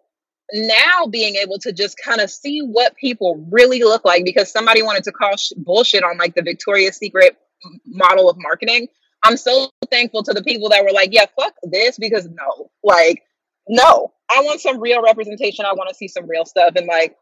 now 0.52 1.06
being 1.06 1.34
able 1.36 1.58
to 1.58 1.72
just 1.72 1.96
kind 1.98 2.20
of 2.20 2.30
see 2.30 2.60
what 2.60 2.94
people 2.96 3.44
really 3.50 3.82
look 3.82 4.04
like 4.04 4.24
because 4.24 4.50
somebody 4.50 4.82
wanted 4.82 5.04
to 5.04 5.12
call 5.12 5.36
sh- 5.36 5.52
bullshit 5.56 6.04
on 6.04 6.16
like 6.18 6.34
the 6.34 6.42
victoria's 6.42 6.96
secret 6.96 7.36
model 7.84 8.30
of 8.30 8.36
marketing 8.38 8.86
i'm 9.24 9.36
so 9.36 9.68
thankful 9.90 10.22
to 10.22 10.32
the 10.32 10.42
people 10.44 10.68
that 10.68 10.84
were 10.84 10.92
like 10.92 11.08
yeah 11.12 11.26
fuck 11.38 11.52
this 11.64 11.98
because 11.98 12.26
no 12.26 12.70
like 12.84 13.22
no. 13.68 14.12
I 14.30 14.42
want 14.42 14.60
some 14.60 14.80
real 14.80 15.02
representation. 15.02 15.64
I 15.64 15.72
want 15.72 15.88
to 15.88 15.94
see 15.94 16.08
some 16.08 16.28
real 16.28 16.44
stuff 16.44 16.74
and 16.76 16.86
like 16.86 17.16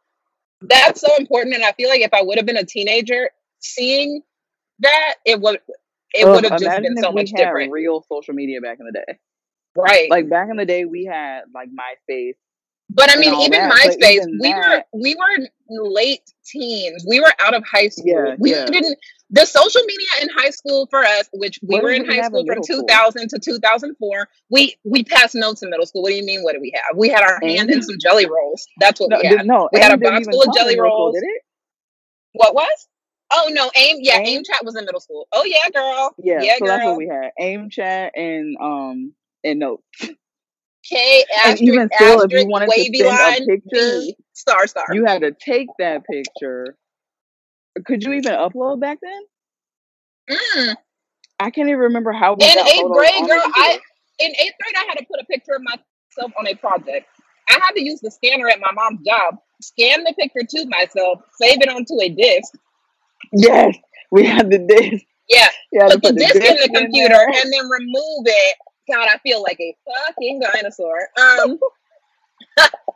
that's 0.61 1.01
so 1.01 1.15
important 1.17 1.55
and 1.55 1.65
i 1.65 1.73
feel 1.73 1.91
like 1.91 2.01
if 2.01 2.15
i 2.15 2.23
would 2.23 2.39
have 2.39 2.47
been 2.47 2.57
a 2.57 2.65
teenager 2.65 3.29
seeing 3.59 4.23
that 4.79 5.15
it 5.27 5.39
would 5.39 5.61
it 6.15 6.27
would 6.27 6.45
have 6.45 6.59
just 6.59 6.83
been 6.83 6.97
so 6.97 7.13
much 7.13 7.31
different. 7.33 7.73
real 7.73 8.05
social 8.09 8.35
media 8.35 8.61
back 8.61 8.79
in 8.79 8.87
the 8.87 8.93
day. 8.93 9.19
right. 9.77 10.09
Like 10.09 10.31
back 10.31 10.49
in 10.49 10.57
the 10.57 10.65
day, 10.65 10.85
we 10.85 11.05
had 11.05 11.43
like 11.53 11.69
MySpace 11.69 12.37
But 12.95 13.11
I 13.11 13.17
mean, 13.17 13.35
even 13.41 13.51
that. 13.53 13.73
MySpace, 13.73 14.13
even 14.13 14.39
we 14.41 14.55
were 14.55 14.85
we 14.95 15.15
were 15.17 15.89
late 15.89 16.23
teens. 16.47 17.05
We 17.09 17.21
were 17.21 17.33
out 17.45 17.55
of 17.55 17.65
high 17.71 17.89
school. 17.89 18.05
yeah, 18.07 18.37
We 18.39 18.53
yeah. 18.53 18.67
didn't 18.67 18.99
the 19.31 19.45
social 19.47 19.81
media 19.83 20.07
in 20.23 20.29
high 20.37 20.51
school 20.51 20.87
for 20.91 21.01
us, 21.05 21.29
which 21.33 21.59
we 21.63 21.75
What 21.75 21.83
were 21.83 21.91
in 21.91 22.03
we 22.07 22.15
high 22.17 22.23
school 22.23 22.41
from 22.47 22.49
middle 22.49 22.63
school? 22.65 22.83
2000 22.87 23.29
to 23.31 23.39
2004. 23.41 24.29
We 24.51 24.77
we 24.85 25.03
passed 25.05 25.35
notes 25.35 25.63
in 25.63 25.71
middle 25.71 25.87
school. 25.87 26.03
What 26.03 26.11
do 26.11 26.17
you 26.17 26.25
mean? 26.25 26.43
What 26.43 26.53
did 26.53 26.61
we 26.63 26.73
have? 26.75 26.97
We 26.97 27.09
had 27.09 27.23
our 27.23 27.41
hand 27.43 27.71
in 27.71 27.83
some 27.83 27.97
jelly 28.01 28.27
rolls. 28.27 28.67
That's 28.79 29.01
what 29.01 29.11
No, 29.11 29.19
we 29.21 29.29
had. 29.29 29.47
no, 29.47 29.69
We 29.73 29.81
had 29.81 29.93
a 29.93 29.99
box 29.99 30.27
full 30.31 30.43
of 30.43 30.55
jelly 30.55 30.77
middle 30.77 30.91
school, 30.91 31.07
rolls. 31.07 31.15
did 31.15 31.25
it? 31.25 31.43
What 32.35 32.55
was? 32.55 32.89
Oh 33.33 33.49
no, 33.51 33.71
AIM. 33.77 33.97
Yeah, 34.01 34.19
AIM 34.19 34.27
AIM? 34.39 34.43
chat 34.45 34.65
was 34.65 34.77
in 34.77 34.85
middle 34.85 35.01
school. 35.01 35.27
Oh 35.33 35.45
yeah, 35.45 35.69
girl. 35.71 36.15
Yeah, 36.19 36.43
Yeah, 36.43 36.55
so 36.59 36.67
that's 36.67 36.85
what 36.85 36.97
we 36.97 37.09
had. 37.09 37.31
AIM 37.41 37.71
chat 37.71 38.13
and 38.17 38.57
um 38.61 39.15
and 39.43 39.59
notes. 39.59 39.83
K 40.89 41.25
And 41.45 41.53
asterisk 41.53 41.63
even 41.63 41.91
still, 41.95 42.21
if 42.21 42.31
you 42.33 42.39
asterisk 42.39 42.49
wanted 42.49 42.67
to 42.67 42.71
wavy 42.77 42.99
send 42.99 43.09
a 43.09 43.13
line 43.13 43.47
picture, 43.47 44.01
B 44.01 44.17
star 44.33 44.67
star. 44.67 44.85
you 44.93 45.05
had 45.05 45.23
to 45.23 45.33
take 45.33 45.69
that 45.79 46.03
picture. 46.05 46.77
Could 47.85 48.03
you 48.05 48.13
even 48.13 48.33
upload 48.33 48.81
back 48.81 48.99
then? 49.03 50.37
Mm. 50.39 50.75
I 51.41 51.51
can't 51.51 51.69
even 51.69 51.81
remember 51.81 52.13
how 52.13 52.35
we 52.35 52.45
In 52.45 52.59
eighth 52.59 52.91
grade, 52.93 53.29
girl, 53.29 53.43
I 53.57 53.79
in 54.21 54.31
eighth 54.31 54.55
grade 54.61 54.75
I 54.77 54.85
had 54.89 54.95
to 54.99 55.05
put 55.11 55.21
a 55.21 55.25
picture 55.25 55.55
of 55.57 55.63
myself 55.63 56.33
on 56.39 56.47
a 56.47 56.55
project. 56.55 57.07
I 57.49 57.55
had 57.55 57.73
to 57.75 57.83
use 57.83 58.01
the 58.01 58.11
scanner 58.11 58.49
at 58.49 58.61
my 58.61 58.71
mom's 58.73 59.01
job, 59.07 59.37
scan 59.61 60.05
the 60.05 60.15
picture 60.15 60.47
to 60.49 60.67
myself, 60.69 61.21
save 61.41 61.61
it 61.61 61.69
onto 61.69 62.01
a 62.01 62.09
disk. 62.09 62.55
Yes, 63.33 63.77
we 64.11 64.25
had 64.25 64.51
the 64.51 64.59
disc. 64.59 65.05
Yeah, 65.29 65.49
You 65.73 65.81
had 65.83 65.91
put 65.93 66.03
the 66.03 66.13
the 66.13 66.19
disk 66.21 66.37
in 66.37 66.57
the 66.57 66.81
computer 66.81 67.09
there. 67.15 67.29
and 67.29 67.53
then 67.53 67.69
remove 67.69 68.25
it. 68.27 68.57
God, 68.91 69.09
I 69.09 69.19
feel 69.19 69.43
like 69.43 69.59
a 69.61 69.77
fucking 70.07 70.41
dinosaur. 70.41 71.09
Um, 71.19 71.59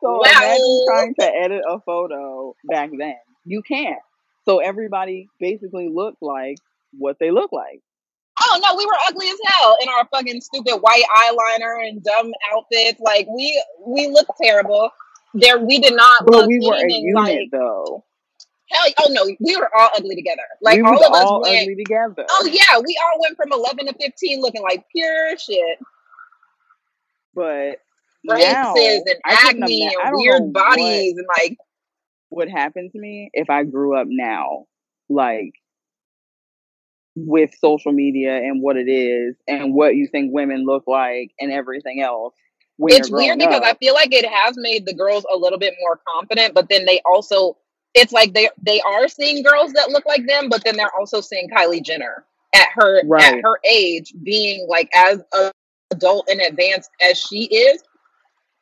So 0.00 0.22
imagine 0.22 0.58
wow. 0.60 0.84
trying 0.88 1.14
to 1.20 1.24
edit 1.24 1.62
a 1.68 1.80
photo 1.80 2.54
back 2.64 2.90
then. 2.96 3.16
You 3.44 3.62
can't. 3.62 3.98
So 4.44 4.58
everybody 4.58 5.28
basically 5.40 5.88
looked 5.92 6.22
like 6.22 6.58
what 6.96 7.16
they 7.18 7.30
look 7.30 7.52
like. 7.52 7.80
Oh 8.40 8.60
no, 8.62 8.76
we 8.76 8.86
were 8.86 8.96
ugly 9.08 9.28
as 9.28 9.38
hell 9.46 9.76
in 9.82 9.88
our 9.88 10.06
fucking 10.12 10.40
stupid 10.40 10.78
white 10.80 11.02
eyeliner 11.18 11.86
and 11.88 12.02
dumb 12.02 12.32
outfits. 12.54 13.00
Like 13.00 13.26
we 13.28 13.62
we 13.84 14.06
looked 14.08 14.30
terrible. 14.40 14.90
There, 15.34 15.58
we 15.58 15.78
did 15.80 15.94
not 15.94 16.24
But 16.24 16.34
look 16.34 16.48
we 16.48 16.60
were 16.64 16.76
a 16.76 16.88
unit 16.88 17.14
like 17.14 17.38
though. 17.50 18.04
Hell. 18.70 18.92
Oh 19.00 19.08
no, 19.10 19.24
we 19.40 19.56
were 19.56 19.70
all 19.76 19.90
ugly 19.96 20.16
together. 20.16 20.42
Like 20.62 20.76
We 20.76 20.82
all 20.82 21.04
of 21.04 21.12
us 21.12 21.24
all 21.24 21.42
went 21.42 21.62
ugly 21.62 21.76
together. 21.76 22.26
Oh 22.30 22.48
yeah, 22.50 22.78
we 22.78 22.98
all 23.04 23.20
went 23.20 23.36
from 23.36 23.52
eleven 23.52 23.86
to 23.86 23.94
fifteen 24.00 24.40
looking 24.40 24.62
like 24.62 24.84
pure 24.94 25.36
shit. 25.38 25.78
But 27.34 27.80
Braces 28.24 28.52
now 28.52 28.74
and 28.76 29.04
acne. 29.24 29.90
And 30.02 30.16
weird 30.16 30.42
what 30.42 30.52
bodies 30.52 31.14
and 31.16 31.26
like 31.38 31.56
would 32.30 32.50
happen 32.50 32.90
to 32.90 32.98
me 32.98 33.30
if 33.32 33.48
I 33.48 33.64
grew 33.64 33.96
up 33.96 34.06
now, 34.08 34.66
like 35.08 35.52
with 37.16 37.50
social 37.58 37.92
media 37.92 38.36
and 38.36 38.62
what 38.62 38.76
it 38.76 38.88
is 38.88 39.34
and 39.48 39.74
what 39.74 39.96
you 39.96 40.06
think 40.06 40.32
women 40.32 40.64
look 40.64 40.84
like 40.86 41.32
and 41.40 41.50
everything 41.50 42.00
else. 42.00 42.34
it's 42.80 43.10
weird 43.10 43.38
because 43.38 43.62
I 43.64 43.74
feel 43.74 43.94
like 43.94 44.12
it 44.12 44.26
has 44.26 44.54
made 44.56 44.86
the 44.86 44.94
girls 44.94 45.24
a 45.32 45.36
little 45.36 45.58
bit 45.58 45.74
more 45.80 46.00
confident, 46.14 46.54
but 46.54 46.68
then 46.68 46.84
they 46.84 47.00
also 47.04 47.56
it's 47.94 48.12
like 48.12 48.34
they 48.34 48.48
they 48.62 48.80
are 48.82 49.08
seeing 49.08 49.42
girls 49.42 49.72
that 49.72 49.90
look 49.90 50.06
like 50.06 50.26
them, 50.26 50.48
but 50.48 50.64
then 50.64 50.76
they're 50.76 50.94
also 50.98 51.20
seeing 51.20 51.48
Kylie 51.48 51.82
Jenner 51.82 52.24
at 52.54 52.68
her 52.74 53.00
at 53.18 53.40
her 53.42 53.60
age 53.64 54.14
being 54.22 54.66
like 54.68 54.90
as 54.94 55.20
a 55.34 55.50
adult 55.90 56.28
and 56.28 56.40
advanced 56.40 56.90
as 57.08 57.18
she 57.18 57.44
is 57.46 57.82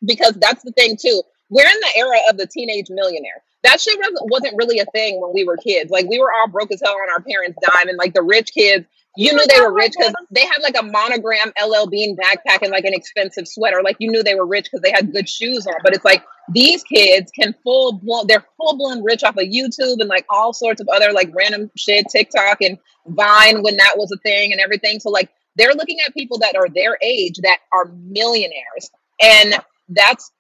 because 0.05 0.35
that's 0.35 0.63
the 0.63 0.73
thing 0.73 0.97
too. 1.01 1.23
We're 1.49 1.67
in 1.67 1.81
the 1.81 1.99
era 1.99 2.19
of 2.29 2.37
the 2.37 2.47
teenage 2.47 2.87
millionaire. 2.91 3.43
That 3.63 3.81
shit 3.81 3.99
wasn't, 3.99 4.31
wasn't 4.31 4.57
really 4.57 4.79
a 4.79 4.87
thing 4.87 5.21
when 5.21 5.33
we 5.33 5.45
were 5.45 5.57
kids. 5.57 5.91
Like 5.91 6.07
we 6.09 6.19
were 6.19 6.33
all 6.33 6.49
broke 6.49 6.73
as 6.73 6.81
hell 6.85 6.95
on 6.95 7.11
our 7.11 7.21
parents' 7.21 7.59
dime, 7.67 7.89
and 7.89 7.99
like 7.99 8.15
the 8.15 8.23
rich 8.23 8.53
kids, 8.53 8.87
you 9.17 9.33
knew 9.33 9.47
they 9.47 9.61
were 9.61 9.73
rich 9.73 9.95
because 9.99 10.13
they 10.31 10.45
had 10.45 10.59
like 10.63 10.77
a 10.79 10.83
monogram 10.83 11.53
LL 11.63 11.87
Bean 11.87 12.17
backpack 12.17 12.63
and 12.63 12.71
like 12.71 12.85
an 12.85 12.95
expensive 12.95 13.49
sweater. 13.49 13.83
Like 13.83 13.97
you 13.99 14.11
knew 14.11 14.23
they 14.23 14.35
were 14.35 14.47
rich 14.47 14.65
because 14.65 14.83
they 14.83 14.91
had 14.91 15.13
good 15.13 15.29
shoes 15.29 15.67
on. 15.67 15.75
But 15.83 15.95
it's 15.95 16.05
like 16.05 16.25
these 16.53 16.83
kids 16.85 17.31
can 17.33 17.55
full 17.63 17.95
blown, 17.95 18.27
they're 18.27 18.45
full 18.57 18.77
blown 18.77 19.03
rich 19.03 19.25
off 19.25 19.37
of 19.37 19.45
YouTube 19.45 20.01
and 20.01 20.09
like 20.09 20.27
all 20.29 20.53
sorts 20.53 20.81
of 20.81 20.89
other 20.89 21.13
like 21.13 21.31
random 21.35 21.71
shit, 21.77 22.07
TikTok 22.11 22.61
and 22.61 22.79
Vine 23.07 23.63
when 23.63 23.77
that 23.77 23.95
was 23.97 24.13
a 24.13 24.19
thing 24.19 24.53
and 24.53 24.61
everything. 24.61 25.01
So 25.01 25.11
like 25.11 25.31
they're 25.57 25.75
looking 25.75 25.99
at 26.07 26.15
people 26.15 26.39
that 26.39 26.57
are 26.57 26.69
their 26.69 26.99
age 27.03 27.37
that 27.43 27.59
are 27.73 27.87
millionaires, 27.87 28.91
and 29.23 29.55
that's 29.89 30.31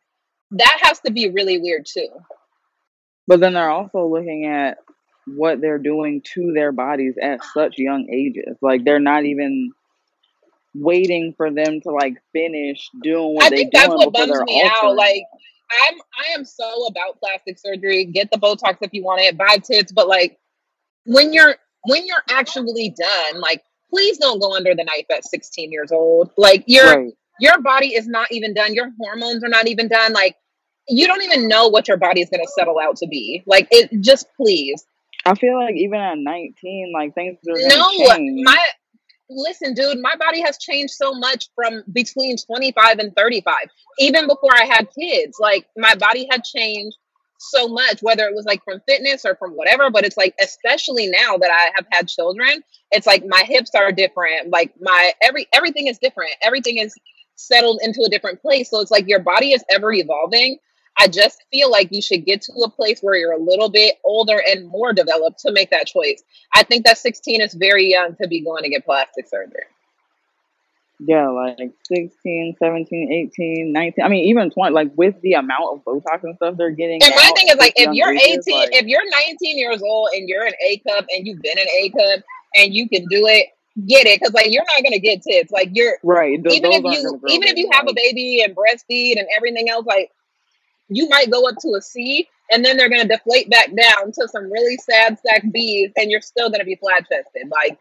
that 0.52 0.78
has 0.82 1.00
to 1.00 1.12
be 1.12 1.30
really 1.30 1.58
weird 1.58 1.86
too. 1.86 2.08
But 3.26 3.40
then 3.40 3.54
they're 3.54 3.70
also 3.70 4.06
looking 4.06 4.46
at 4.46 4.78
what 5.26 5.60
they're 5.60 5.78
doing 5.78 6.22
to 6.34 6.52
their 6.54 6.72
bodies 6.72 7.14
at 7.20 7.40
such 7.54 7.78
young 7.78 8.08
ages. 8.10 8.56
Like 8.62 8.84
they're 8.84 9.00
not 9.00 9.24
even 9.24 9.72
waiting 10.74 11.34
for 11.36 11.50
them 11.50 11.80
to 11.80 11.90
like 11.90 12.14
finish 12.32 12.88
doing 13.02 13.34
what 13.34 13.44
I 13.46 13.50
they 13.50 13.56
think 13.56 13.72
that's 13.72 13.88
what 13.88 14.12
bums 14.12 14.40
me 14.42 14.62
out. 14.64 14.94
Like 14.94 15.22
I'm 15.88 15.94
I 16.18 16.34
am 16.34 16.44
so 16.44 16.86
about 16.86 17.18
plastic 17.18 17.58
surgery. 17.58 18.04
Get 18.04 18.30
the 18.30 18.38
Botox 18.38 18.78
if 18.82 18.90
you 18.92 19.02
want 19.04 19.22
it, 19.22 19.36
buy 19.36 19.58
tits, 19.58 19.92
but 19.92 20.08
like 20.08 20.38
when 21.06 21.32
you're 21.32 21.56
when 21.84 22.06
you're 22.06 22.22
actually 22.30 22.94
done, 22.98 23.40
like 23.40 23.62
please 23.90 24.18
don't 24.18 24.40
go 24.40 24.54
under 24.54 24.74
the 24.74 24.84
knife 24.84 25.06
at 25.10 25.24
16 25.24 25.72
years 25.72 25.92
old. 25.92 26.30
Like 26.36 26.64
your 26.66 26.84
Right. 26.86 27.12
your 27.40 27.60
body 27.62 27.94
is 27.94 28.06
not 28.06 28.30
even 28.30 28.54
done. 28.54 28.74
Your 28.74 28.90
hormones 28.98 29.42
are 29.44 29.48
not 29.48 29.66
even 29.68 29.88
done. 29.88 30.12
Like 30.12 30.36
you 30.88 31.06
don't 31.06 31.22
even 31.22 31.48
know 31.48 31.68
what 31.68 31.88
your 31.88 31.96
body 31.96 32.20
is 32.20 32.30
going 32.30 32.44
to 32.44 32.52
settle 32.56 32.78
out 32.78 32.96
to 32.98 33.08
be. 33.08 33.42
Like 33.46 33.66
it 33.70 33.90
just 34.00 34.26
please. 34.36 34.84
I 35.26 35.34
feel 35.34 35.58
like 35.58 35.76
even 35.76 36.00
at 36.00 36.18
19, 36.18 36.92
like 36.94 37.14
things 37.14 37.38
are 37.48 37.68
No, 37.68 37.90
change. 38.16 38.42
my 38.44 38.58
listen, 39.28 39.74
dude, 39.74 40.00
my 40.00 40.14
body 40.16 40.40
has 40.42 40.58
changed 40.58 40.94
so 40.94 41.14
much 41.14 41.48
from 41.54 41.82
between 41.92 42.36
25 42.36 42.98
and 42.98 43.14
35. 43.16 43.54
Even 43.98 44.26
before 44.26 44.54
I 44.54 44.64
had 44.64 44.88
kids, 44.98 45.38
like 45.40 45.66
my 45.76 45.94
body 45.94 46.28
had 46.30 46.44
changed 46.44 46.96
so 47.38 47.68
much, 47.68 48.02
whether 48.02 48.24
it 48.26 48.34
was 48.34 48.46
like 48.46 48.62
from 48.64 48.80
fitness 48.88 49.24
or 49.24 49.36
from 49.36 49.52
whatever. 49.52 49.90
But 49.90 50.04
it's 50.04 50.16
like, 50.16 50.34
especially 50.40 51.08
now 51.08 51.36
that 51.36 51.50
I 51.50 51.70
have 51.74 51.86
had 51.90 52.08
children, 52.08 52.62
it's 52.92 53.06
like 53.06 53.24
my 53.26 53.42
hips 53.46 53.72
are 53.74 53.92
different. 53.92 54.50
Like 54.50 54.74
my 54.80 55.12
every 55.22 55.46
everything 55.52 55.86
is 55.88 55.98
different. 55.98 56.32
Everything 56.42 56.78
is 56.78 56.94
settled 57.36 57.80
into 57.82 58.02
a 58.06 58.08
different 58.08 58.40
place. 58.40 58.70
So 58.70 58.80
it's 58.80 58.90
like 58.90 59.08
your 59.08 59.20
body 59.20 59.52
is 59.52 59.64
ever 59.70 59.92
evolving. 59.92 60.58
I 60.98 61.08
just 61.08 61.42
feel 61.52 61.70
like 61.70 61.88
you 61.90 62.00
should 62.00 62.24
get 62.24 62.42
to 62.42 62.52
a 62.64 62.70
place 62.70 63.00
where 63.00 63.16
you're 63.16 63.32
a 63.32 63.42
little 63.42 63.68
bit 63.68 63.96
older 64.04 64.40
and 64.46 64.66
more 64.68 64.92
developed 64.92 65.40
to 65.40 65.52
make 65.52 65.70
that 65.70 65.86
choice. 65.86 66.22
I 66.54 66.62
think 66.62 66.86
that 66.86 66.98
16 66.98 67.40
is 67.40 67.54
very 67.54 67.90
young 67.90 68.16
to 68.20 68.28
be 68.28 68.40
going 68.42 68.62
to 68.62 68.70
get 68.70 68.84
plastic 68.84 69.28
surgery. 69.28 69.64
Yeah, 70.98 71.28
like 71.28 71.72
16, 71.92 72.56
17, 72.58 73.30
18, 73.36 73.72
19. 73.72 74.04
I 74.04 74.08
mean, 74.08 74.24
even 74.28 74.50
20, 74.50 74.74
like 74.74 74.90
with 74.96 75.20
the 75.20 75.34
amount 75.34 75.64
of 75.72 75.84
Botox 75.84 76.22
and 76.22 76.34
stuff 76.36 76.56
they're 76.56 76.70
getting 76.70 77.02
And 77.02 77.14
my 77.14 77.30
thing 77.36 77.48
is 77.48 77.56
like 77.56 77.74
if 77.76 77.92
you're 77.92 78.14
18, 78.14 78.58
like, 78.58 78.70
if 78.72 78.86
you're 78.86 79.02
19 79.28 79.58
years 79.58 79.82
old 79.82 80.08
and 80.14 80.26
you're 80.26 80.46
an 80.46 80.54
A 80.66 80.78
cup 80.88 81.04
and 81.14 81.26
you've 81.26 81.42
been 81.42 81.58
an 81.58 81.66
A 81.68 81.90
cup 81.90 82.24
and 82.54 82.74
you 82.74 82.88
can 82.88 83.04
do 83.10 83.26
it, 83.26 83.48
get 83.86 84.06
it. 84.06 84.22
Cause 84.22 84.32
like 84.32 84.50
you're 84.50 84.64
not 84.64 84.82
gonna 84.82 84.98
get 84.98 85.20
tits. 85.20 85.52
Like 85.52 85.68
you're 85.74 85.98
right, 86.02 86.38
even 86.38 86.72
if 86.72 86.82
you 86.82 87.20
even 87.28 87.48
if 87.48 87.58
you 87.58 87.68
have 87.72 87.86
a 87.86 87.92
baby 87.94 88.42
and 88.42 88.56
breastfeed 88.56 89.18
and 89.18 89.26
everything 89.36 89.68
else, 89.68 89.84
like 89.84 90.10
you 90.88 91.08
might 91.08 91.30
go 91.30 91.46
up 91.48 91.56
to 91.62 91.74
a 91.76 91.82
C 91.82 92.28
and 92.50 92.64
then 92.64 92.76
they're 92.76 92.88
gonna 92.88 93.08
deflate 93.08 93.50
back 93.50 93.68
down 93.74 94.12
to 94.12 94.28
some 94.28 94.50
really 94.50 94.76
sad 94.76 95.18
sack 95.18 95.42
B's 95.50 95.90
and 95.96 96.10
you're 96.10 96.20
still 96.20 96.50
gonna 96.50 96.64
be 96.64 96.76
flat 96.76 97.08
chested. 97.08 97.50
Like 97.50 97.78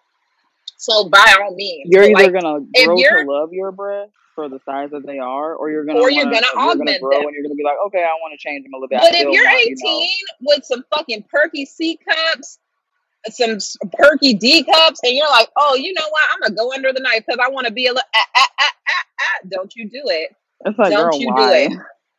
so 0.78 1.08
by 1.10 1.36
all 1.42 1.56
means. 1.56 1.88
you're 1.90 2.04
either 2.04 2.14
like 2.14 2.34
gonna 2.34 2.66
if 2.74 2.86
grow 2.86 2.98
you're 2.98 3.24
to 3.24 3.32
love 3.32 3.54
your 3.54 3.72
breasts 3.72 4.14
for 4.36 4.50
the 4.50 4.60
size 4.66 4.92
that 4.92 5.06
they 5.06 5.18
are, 5.18 5.56
or 5.56 5.72
you're 5.72 5.86
gonna 5.86 6.00
or 6.00 6.12
you're 6.12 6.26
wanna, 6.26 6.42
gonna 6.42 6.48
or 6.48 6.66
you're 6.66 6.76
gonna 6.76 6.82
augment 6.82 7.02
grow 7.02 7.12
them. 7.12 7.22
and 7.28 7.34
you're 7.34 7.44
gonna 7.44 7.56
be 7.56 7.64
like, 7.64 7.78
okay, 7.88 8.04
I 8.04 8.14
want 8.22 8.34
to 8.34 8.38
change 8.38 8.64
them 8.64 8.74
a 8.74 8.78
little 8.78 8.90
bit. 8.90 9.00
I 9.00 9.10
But 9.10 9.16
if 9.16 9.22
you're 9.32 9.46
want, 9.46 9.66
you 9.66 9.76
know, 9.84 10.02
18 10.02 10.10
with 10.42 10.66
some 10.66 10.84
fucking 10.94 11.26
perky 11.32 11.66
C 11.66 11.98
cups, 11.98 12.60
some 13.30 13.58
perky 13.94 14.34
D 14.34 14.64
cups, 14.66 15.00
and 15.04 15.14
you're 15.14 15.30
like, 15.30 15.50
oh, 15.56 15.76
you 15.76 15.94
know 15.94 16.08
what? 16.10 16.22
I'm 16.34 16.42
gonna 16.42 16.56
go 16.56 16.74
under 16.74 16.92
the 16.92 17.00
knife 17.00 17.24
because 17.26 17.40
I 17.42 17.50
want 17.50 17.68
to 17.68 17.74
be 17.74 17.88
a 17.88 17.94
little. 17.94 18.04
Ah, 18.16 18.28
ah, 18.36 18.48
ah, 18.60 18.72
ah, 18.90 19.06
ah. 19.22 19.48
Don't 19.50 19.74
you 19.76 19.90
do 19.90 20.02
it? 20.06 20.36
it's 20.66 20.78
like, 20.78 20.92
Don't 20.92 21.12
girl, 21.12 21.20
you 21.20 21.34
do 21.36 21.50
it? 21.50 21.72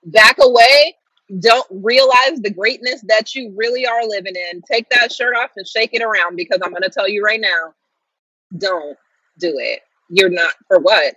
Back 0.06 0.36
away. 0.40 0.94
Don't 1.40 1.66
realize 1.70 2.40
the 2.40 2.50
greatness 2.50 3.02
that 3.08 3.34
you 3.34 3.52
really 3.56 3.86
are 3.86 4.06
living 4.06 4.34
in. 4.52 4.62
Take 4.62 4.88
that 4.90 5.12
shirt 5.12 5.36
off 5.36 5.50
and 5.56 5.66
shake 5.66 5.90
it 5.92 6.02
around 6.02 6.36
because 6.36 6.60
I'm 6.62 6.72
gonna 6.72 6.88
tell 6.88 7.08
you 7.08 7.22
right 7.22 7.40
now. 7.40 7.74
Don't 8.56 8.96
do 9.38 9.54
it. 9.58 9.80
You're 10.08 10.30
not 10.30 10.54
for 10.68 10.78
what? 10.78 11.16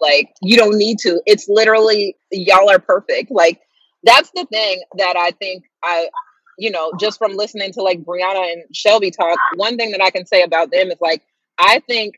Like 0.00 0.30
you 0.42 0.56
don't 0.56 0.78
need 0.78 0.98
to. 1.00 1.20
It's 1.26 1.48
literally 1.48 2.16
y'all 2.30 2.70
are 2.70 2.78
perfect. 2.78 3.32
Like 3.32 3.60
that's 4.04 4.30
the 4.30 4.46
thing 4.46 4.80
that 4.96 5.16
I 5.16 5.32
think 5.32 5.64
I, 5.82 6.08
you 6.56 6.70
know, 6.70 6.92
just 7.00 7.18
from 7.18 7.36
listening 7.36 7.72
to 7.72 7.82
like 7.82 8.04
Brianna 8.04 8.52
and 8.52 8.62
Shelby 8.72 9.10
talk, 9.10 9.38
one 9.56 9.76
thing 9.76 9.90
that 9.90 10.02
I 10.02 10.10
can 10.10 10.24
say 10.24 10.42
about 10.42 10.70
them 10.70 10.88
is 10.92 10.98
like 11.00 11.22
I 11.58 11.80
think 11.88 12.14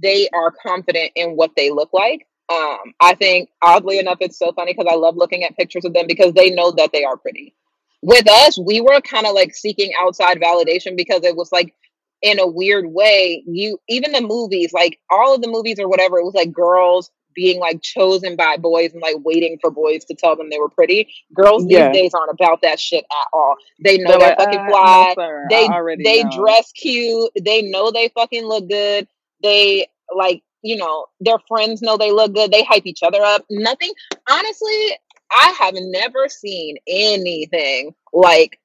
they 0.00 0.28
are 0.32 0.52
confident 0.52 1.10
in 1.16 1.30
what 1.30 1.52
they 1.56 1.70
look 1.70 1.92
like. 1.92 2.27
Um, 2.50 2.94
I 3.00 3.14
think 3.14 3.50
oddly 3.62 3.98
enough, 3.98 4.18
it's 4.20 4.38
so 4.38 4.52
funny 4.52 4.72
because 4.72 4.90
I 4.90 4.96
love 4.96 5.16
looking 5.16 5.44
at 5.44 5.56
pictures 5.56 5.84
of 5.84 5.92
them 5.92 6.06
because 6.06 6.32
they 6.32 6.50
know 6.50 6.70
that 6.72 6.92
they 6.92 7.04
are 7.04 7.16
pretty. 7.16 7.54
With 8.00 8.28
us, 8.28 8.58
we 8.58 8.80
were 8.80 9.00
kind 9.00 9.26
of 9.26 9.34
like 9.34 9.54
seeking 9.54 9.92
outside 10.00 10.40
validation 10.40 10.96
because 10.96 11.24
it 11.24 11.36
was 11.36 11.52
like 11.52 11.74
in 12.22 12.38
a 12.38 12.46
weird 12.46 12.86
way, 12.86 13.42
you 13.46 13.78
even 13.88 14.12
the 14.12 14.20
movies, 14.20 14.72
like 14.72 14.98
all 15.10 15.34
of 15.34 15.42
the 15.42 15.48
movies 15.48 15.78
or 15.78 15.88
whatever, 15.88 16.18
it 16.18 16.24
was 16.24 16.34
like 16.34 16.52
girls 16.52 17.10
being 17.34 17.60
like 17.60 17.80
chosen 17.82 18.34
by 18.34 18.56
boys 18.56 18.92
and 18.92 19.00
like 19.00 19.14
waiting 19.24 19.58
for 19.60 19.70
boys 19.70 20.04
to 20.06 20.14
tell 20.14 20.34
them 20.34 20.50
they 20.50 20.58
were 20.58 20.68
pretty. 20.68 21.08
Girls 21.34 21.66
these 21.66 21.78
days 21.92 22.12
aren't 22.14 22.32
about 22.32 22.62
that 22.62 22.80
shit 22.80 23.04
at 23.04 23.26
all. 23.32 23.56
They 23.84 23.98
know 23.98 24.10
they're 24.10 24.18
they're 24.18 24.28
like, 24.30 24.38
fucking 24.38 24.60
uh, 24.60 24.68
fly. 24.68 25.14
I 25.16 25.46
They 25.48 25.68
they 26.02 26.24
know. 26.24 26.30
dress 26.36 26.72
cute. 26.72 27.30
They 27.40 27.62
know 27.62 27.90
they 27.92 28.08
fucking 28.08 28.44
look 28.44 28.68
good. 28.68 29.06
They 29.42 29.86
like 30.14 30.42
you 30.62 30.76
know 30.76 31.06
their 31.20 31.38
friends 31.48 31.82
know 31.82 31.96
they 31.96 32.12
look 32.12 32.34
good. 32.34 32.50
They 32.50 32.64
hype 32.64 32.86
each 32.86 33.02
other 33.02 33.22
up. 33.22 33.44
Nothing. 33.50 33.92
Honestly, 34.28 34.98
I 35.30 35.54
have 35.58 35.74
never 35.76 36.28
seen 36.28 36.76
anything 36.86 37.94
like 38.12 38.58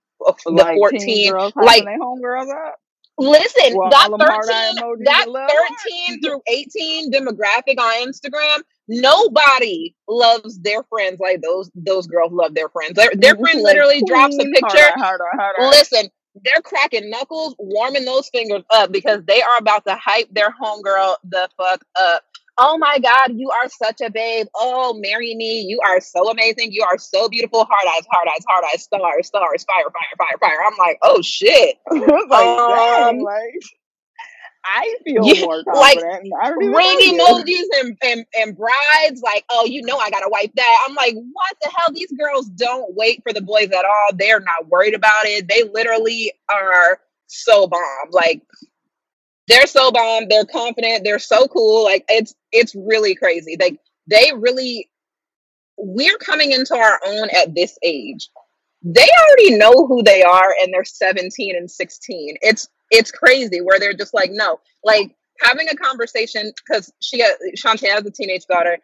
the 0.45 0.51
Like 0.51 0.77
14 0.77 1.33
like 1.55 1.83
homegirls 1.83 2.67
up. 2.67 2.75
Listen, 3.19 3.77
Well, 3.77 3.89
that 3.91 4.09
all 4.11 4.17
them 4.17 4.27
hard 4.27 4.45
eye 4.49 4.73
13, 4.79 5.03
that 5.03 5.23
and 5.25 5.33
love 5.33 5.49
13 6.07 6.21
through 6.21 6.41
18 6.47 7.11
demographic 7.11 7.77
on 7.77 8.07
Instagram, 8.07 8.63
nobody 8.87 9.93
loves 10.07 10.59
their 10.59 10.83
friends 10.83 11.19
like 11.19 11.41
those 11.41 11.69
those 11.75 12.07
girls 12.07 12.31
love 12.31 12.55
their 12.55 12.69
friends. 12.69 12.93
Their, 12.95 13.11
their 13.13 13.35
friend 13.35 13.61
literally 13.61 14.01
drops 14.07 14.35
a 14.35 14.45
picture. 14.45 14.77
eye, 14.77 14.93
hard 14.97 15.21
eye, 15.21 15.37
hard 15.37 15.55
eye. 15.59 15.69
Listen, 15.69 16.09
they're 16.35 16.61
cracking 16.61 17.09
knuckles, 17.09 17.55
warming 17.59 18.05
those 18.05 18.29
fingers 18.29 18.63
up 18.71 18.91
because 18.91 19.23
they 19.25 19.41
are 19.41 19.57
about 19.59 19.85
to 19.85 19.95
hype 19.95 20.33
their 20.33 20.49
homegirl 20.51 21.15
the 21.23 21.49
fuck 21.57 21.83
up. 21.99 22.23
Oh 22.57 22.77
my 22.77 22.99
God, 22.99 23.31
you 23.35 23.49
are 23.49 23.67
such 23.67 24.01
a 24.01 24.11
babe. 24.11 24.45
Oh, 24.55 24.93
marry 24.93 25.33
me. 25.35 25.61
You 25.61 25.79
are 25.87 25.99
so 25.99 26.29
amazing. 26.29 26.71
You 26.71 26.83
are 26.83 26.99
so 26.99 27.27
beautiful. 27.27 27.65
Hard 27.65 27.87
eyes, 27.97 28.05
hard 28.11 28.27
eyes, 28.27 28.45
hard 28.47 28.63
eyes, 28.71 28.83
stars, 28.83 29.27
stars, 29.27 29.63
fire, 29.63 29.83
fire, 29.83 30.17
fire, 30.17 30.37
fire. 30.39 30.59
I'm 30.67 30.77
like, 30.77 30.99
oh 31.01 31.21
shit. 31.21 31.77
like, 31.91 32.29
dang, 32.29 33.19
Um, 33.19 33.19
like 33.19 33.53
I 34.65 34.95
feel 35.03 35.25
yeah, 35.25 35.45
more 35.45 35.63
like 35.73 35.99
confident. 35.99 36.23
and 36.25 36.33
I 36.41 36.49
don't 36.49 36.71
know 36.71 36.77
ring 36.77 37.19
emojis 37.19 37.79
and, 37.81 37.97
and 38.03 38.25
and 38.35 38.57
brides 38.57 39.21
like 39.21 39.43
oh 39.49 39.65
you 39.65 39.81
know 39.81 39.97
i 39.97 40.09
gotta 40.09 40.29
wipe 40.29 40.53
that. 40.55 40.85
I'm 40.87 40.95
like 40.95 41.15
what 41.15 41.57
the 41.61 41.69
hell? 41.75 41.93
These 41.93 42.11
girls 42.13 42.47
don't 42.49 42.95
wait 42.95 43.21
for 43.23 43.33
the 43.33 43.41
boys 43.41 43.69
at 43.71 43.85
all. 43.85 44.15
They're 44.15 44.39
not 44.39 44.67
worried 44.67 44.93
about 44.93 45.25
it. 45.25 45.47
They 45.47 45.63
literally 45.63 46.31
are 46.51 46.99
so 47.27 47.67
bomb. 47.67 48.09
Like 48.11 48.41
they're 49.47 49.67
so 49.67 49.91
bomb. 49.91 50.27
They're 50.29 50.45
confident. 50.45 51.03
They're 51.03 51.19
so 51.19 51.47
cool. 51.47 51.83
Like 51.83 52.05
it's 52.07 52.33
it's 52.51 52.75
really 52.75 53.15
crazy. 53.15 53.57
Like 53.59 53.79
they 54.07 54.31
really 54.35 54.89
we're 55.77 56.17
coming 56.17 56.51
into 56.51 56.75
our 56.75 56.99
own 57.05 57.29
at 57.35 57.55
this 57.55 57.77
age. 57.83 58.29
They 58.83 59.07
already 59.27 59.57
know 59.57 59.87
who 59.87 60.03
they 60.03 60.23
are 60.23 60.53
and 60.61 60.73
they're 60.73 60.83
17 60.83 61.55
and 61.55 61.71
16 61.71 62.35
it's 62.41 62.67
it's 62.97 63.11
crazy 63.11 63.59
where 63.61 63.79
they're 63.79 63.93
just 64.03 64.13
like 64.13 64.29
no 64.31 64.59
like 64.83 65.15
having 65.41 65.67
a 65.69 65.75
conversation 65.75 66.51
because 66.65 66.93
she 67.01 67.17
got 67.17 67.31
Shantae 67.57 67.89
has 67.89 68.05
a 68.05 68.11
teenage 68.11 68.45
daughter 68.47 68.77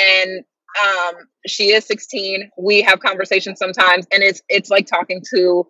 and 0.00 0.44
Um, 0.84 1.14
she 1.46 1.72
is 1.72 1.86
16. 1.86 2.50
We 2.58 2.82
have 2.82 3.00
conversations 3.00 3.58
sometimes, 3.58 4.06
and 4.12 4.22
it's 4.22 4.42
it's 4.48 4.70
like 4.70 4.86
talking 4.86 5.22
to 5.34 5.66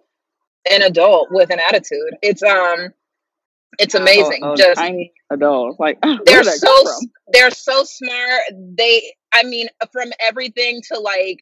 an 0.71 0.83
adult 0.83 1.29
with 1.31 1.51
an 1.51 1.61
attitude. 1.61 2.15
It's 2.21 2.43
um, 2.43 2.81
it's 3.79 3.95
amazing. 3.95 4.41
Oh, 4.43 4.53
oh, 4.53 4.57
Just 4.57 4.79
tiny 4.81 5.13
adults. 5.31 5.79
Like 5.79 5.99
they're 6.27 6.43
so 6.45 6.67
come 6.67 6.87
s- 6.89 6.99
from? 7.01 7.11
they're 7.33 7.51
so 7.53 7.85
smart. 7.85 8.43
They, 8.77 9.15
I 9.33 9.45
mean, 9.45 9.69
from 9.93 10.11
everything 10.21 10.83
to 10.93 10.99
like 11.01 11.39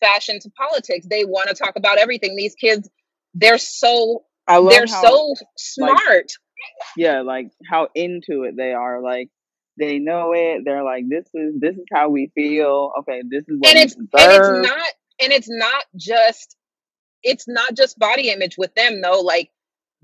fashion 0.00 0.40
to 0.40 0.50
politics, 0.50 1.06
they 1.08 1.24
want 1.24 1.48
to 1.48 1.54
talk 1.54 1.74
about 1.76 1.98
everything. 1.98 2.36
These 2.36 2.56
kids, 2.56 2.90
they're 3.34 3.58
so 3.58 4.24
I 4.48 4.58
love 4.58 4.70
they're 4.70 4.86
how 4.86 5.02
so 5.02 5.28
like 5.28 5.38
smart. 5.56 6.32
yeah, 6.96 7.22
like 7.22 7.50
how 7.68 7.88
into 7.94 8.44
it 8.44 8.56
they 8.56 8.72
are. 8.72 9.02
Like 9.02 9.30
they 9.78 9.98
know 9.98 10.32
it. 10.34 10.62
They're 10.64 10.84
like, 10.84 11.04
this 11.08 11.26
is 11.34 11.54
this 11.58 11.76
is 11.76 11.84
how 11.92 12.08
we 12.08 12.30
feel. 12.34 12.92
Okay, 13.00 13.22
this 13.28 13.44
is 13.48 13.58
what 13.58 13.70
and 13.70 13.76
we 13.76 13.82
it's 13.82 13.94
and 13.94 14.04
it's 14.12 14.68
not 14.68 14.88
and 15.20 15.32
it's 15.32 15.48
not 15.48 15.84
just 15.96 16.56
it's 17.22 17.48
not 17.48 17.74
just 17.74 17.98
body 17.98 18.30
image 18.30 18.56
with 18.56 18.74
them 18.74 19.00
though 19.00 19.20
like 19.20 19.50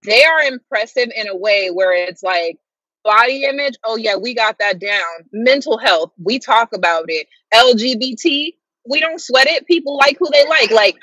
they 0.05 0.25
are 0.25 0.41
impressive 0.43 1.09
in 1.15 1.29
a 1.29 1.37
way 1.37 1.71
where 1.71 1.95
it's 1.95 2.23
like 2.23 2.59
body 3.05 3.45
image 3.45 3.75
oh 3.85 3.97
yeah 3.97 4.17
we 4.17 4.35
got 4.35 4.59
that 4.59 4.79
down 4.79 5.29
mental 5.33 5.79
health 5.79 6.13
we 6.23 6.39
talk 6.39 6.71
about 6.75 7.05
it 7.09 7.27
lgbt 7.55 8.55
we 8.89 9.01
don't 9.01 9.21
sweat 9.21 9.47
it 9.47 9.67
people 9.67 9.97
like 9.97 10.17
who 10.19 10.29
they 10.33 10.47
like 10.49 10.71
like 10.71 10.97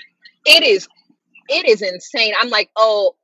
it 0.45 0.63
is 0.63 0.88
it 1.49 1.65
is 1.65 1.82
insane 1.82 2.34
i'm 2.39 2.49
like 2.49 2.69
oh 2.75 3.15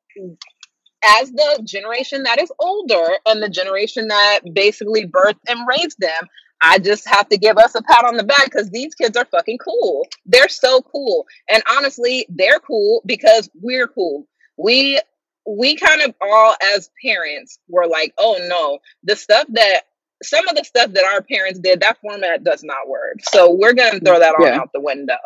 as 1.20 1.32
the 1.32 1.62
generation 1.64 2.24
that 2.24 2.42
is 2.42 2.52
older 2.60 3.06
and 3.26 3.42
the 3.42 3.50
generation 3.50 4.08
that 4.08 4.40
basically 4.54 5.06
birthed 5.06 5.40
and 5.48 5.68
raised 5.68 6.00
them, 6.00 6.28
I 6.62 6.80
just 6.80 7.08
have 7.08 7.30
to 7.30 7.38
give 7.38 7.58
us 7.58 7.76
a 7.76 7.82
pat 7.84 8.06
on 8.06 8.18
the 8.18 8.24
back 8.24 8.46
because 8.46 8.70
these 8.70 8.96
kids 8.96 9.18
are 9.18 9.26
fucking 9.26 9.60
cool. 9.60 10.08
They're 10.26 10.50
so 10.50 10.82
cool. 10.82 11.26
And 11.50 11.62
honestly, 11.70 12.26
they're 12.30 12.60
cool 12.60 13.02
because 13.06 13.50
we're 13.62 13.88
cool. 13.88 14.28
We 14.58 15.00
we 15.48 15.76
kind 15.76 16.02
of 16.02 16.16
all 16.22 16.56
as 16.74 16.90
parents 17.04 17.60
were 17.68 17.88
like, 17.88 18.14
oh 18.18 18.38
no, 18.50 18.80
the 19.04 19.16
stuff 19.16 19.46
that 19.50 19.82
some 20.24 20.48
of 20.48 20.56
the 20.56 20.64
stuff 20.64 20.92
that 20.94 21.04
our 21.04 21.22
parents 21.22 21.60
did, 21.60 21.82
that 21.82 22.00
format 22.00 22.44
does 22.44 22.64
not 22.64 22.88
work. 22.88 23.18
So 23.22 23.52
we're 23.54 23.74
gonna 23.74 24.00
throw 24.00 24.20
that 24.20 24.36
on 24.36 24.48
Yeah, 24.48 24.60
out 24.60 24.72
the 24.74 24.80
window. 24.80 25.18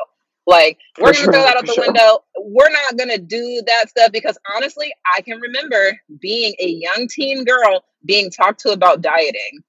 Like 0.50 0.80
we're 1.00 1.14
gonna 1.14 1.26
throw 1.26 1.44
that 1.44 1.58
out 1.58 1.66
the 1.68 1.74
sure. 1.74 1.86
window. 1.86 2.24
We're 2.40 2.72
not 2.72 2.98
gonna 2.98 3.20
do 3.20 3.62
that 3.68 3.90
stuff 3.90 4.12
because 4.12 4.36
honestly, 4.56 4.92
I 5.16 5.22
can 5.22 5.40
remember 5.40 5.94
being 6.20 6.56
a 6.60 6.68
young 6.68 7.08
teen 7.08 7.46
girl 7.46 7.84
being 8.04 8.32
talked 8.32 8.62
to 8.62 8.72
about 8.72 9.02
dieting. 9.02 9.62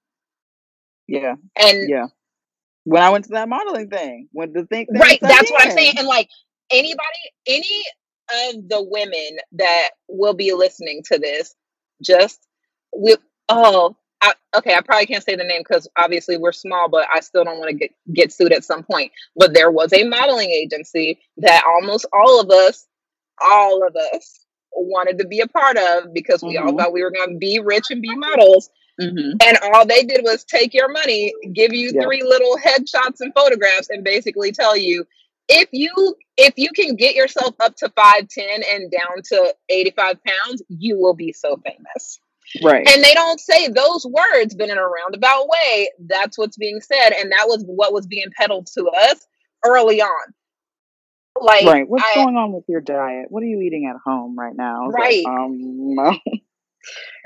Yeah, 1.07 1.35
And 1.61 1.87
yeah. 1.87 2.07
When 2.85 3.03
I 3.03 3.11
went 3.11 3.25
to 3.25 3.31
that 3.33 3.47
modeling 3.47 3.89
thing, 3.89 4.27
when 4.31 4.53
the 4.53 4.65
thing 4.65 4.87
right, 4.99 5.19
that's 5.21 5.51
what 5.51 5.63
I'm 5.63 5.71
saying. 5.71 5.93
And 5.99 6.07
like 6.07 6.29
anybody, 6.71 6.97
any 7.45 7.83
of 8.47 8.67
the 8.67 8.81
women 8.81 9.37
that 9.51 9.89
will 10.09 10.33
be 10.33 10.51
listening 10.53 11.03
to 11.11 11.19
this, 11.19 11.53
just 12.01 12.39
we 12.97 13.17
oh 13.49 13.95
I, 14.21 14.33
okay, 14.55 14.75
I 14.75 14.81
probably 14.81 15.07
can't 15.07 15.23
say 15.23 15.35
the 15.35 15.43
name 15.43 15.61
because 15.67 15.87
obviously 15.97 16.37
we're 16.37 16.51
small, 16.51 16.89
but 16.89 17.07
I 17.13 17.21
still 17.21 17.43
don't 17.43 17.57
want 17.59 17.69
to 17.71 17.75
get 17.75 17.91
get 18.13 18.31
sued 18.31 18.53
at 18.53 18.63
some 18.63 18.83
point. 18.83 19.11
But 19.35 19.53
there 19.53 19.71
was 19.71 19.91
a 19.93 20.03
modeling 20.03 20.51
agency 20.51 21.19
that 21.37 21.63
almost 21.65 22.05
all 22.13 22.39
of 22.39 22.49
us, 22.49 22.85
all 23.41 23.85
of 23.85 23.95
us, 24.13 24.45
wanted 24.73 25.17
to 25.19 25.27
be 25.27 25.39
a 25.41 25.47
part 25.47 25.77
of 25.77 26.13
because 26.13 26.41
we 26.43 26.57
all 26.57 26.67
Mm-hmm. 26.67 26.77
thought 26.77 26.93
we 26.93 27.03
were 27.03 27.11
going 27.11 27.31
to 27.31 27.37
be 27.37 27.59
rich 27.63 27.85
and 27.89 28.01
be 28.01 28.15
models. 28.15 28.69
Mm-hmm. 28.99 29.37
And 29.43 29.57
all 29.73 29.85
they 29.85 30.03
did 30.03 30.21
was 30.23 30.43
take 30.43 30.73
your 30.73 30.91
money, 30.91 31.33
give 31.53 31.73
you 31.73 31.91
Yep. 31.93 32.03
three 32.03 32.21
little 32.23 32.57
headshots 32.57 33.21
and 33.21 33.33
photographs, 33.33 33.89
and 33.89 34.03
basically 34.03 34.51
tell 34.51 34.77
you 34.77 35.05
if 35.49 35.67
you 35.71 36.15
if 36.37 36.53
you 36.57 36.69
can 36.75 36.95
get 36.95 37.15
yourself 37.15 37.55
up 37.59 37.75
to 37.77 37.89
five 37.95 38.27
ten 38.29 38.61
and 38.71 38.91
down 38.91 39.21
to 39.25 39.55
eighty 39.69 39.91
five 39.91 40.17
pounds, 40.23 40.61
you 40.69 40.97
will 40.99 41.15
be 41.15 41.33
so 41.33 41.59
famous. 41.65 42.19
Right. 42.63 42.87
And 42.87 43.03
they 43.03 43.13
don't 43.13 43.39
say 43.39 43.67
those 43.67 44.05
words, 44.05 44.55
but 44.55 44.69
in 44.69 44.77
a 44.77 44.83
roundabout 44.87 45.47
way, 45.47 45.89
that's 45.99 46.37
what's 46.37 46.57
being 46.57 46.81
said, 46.81 47.11
and 47.11 47.31
that 47.31 47.45
was 47.47 47.63
what 47.65 47.93
was 47.93 48.07
being 48.07 48.27
peddled 48.35 48.67
to 48.77 48.85
us 48.87 49.25
early 49.65 50.01
on. 50.01 50.33
Like 51.39 51.65
Right. 51.65 51.87
What's 51.87 52.03
I 52.03 52.15
going 52.15 52.35
on 52.35 52.51
with 52.51 52.65
your 52.67 52.81
diet? 52.81 53.27
What 53.29 53.41
are 53.43 53.47
you 53.47 53.61
eating 53.61 53.89
at 53.89 53.99
home 54.05 54.37
right 54.37 54.55
now? 54.55 54.87
It's 54.89 54.93
like, 54.93 55.01
right. 55.03 55.25
um, 55.25 56.19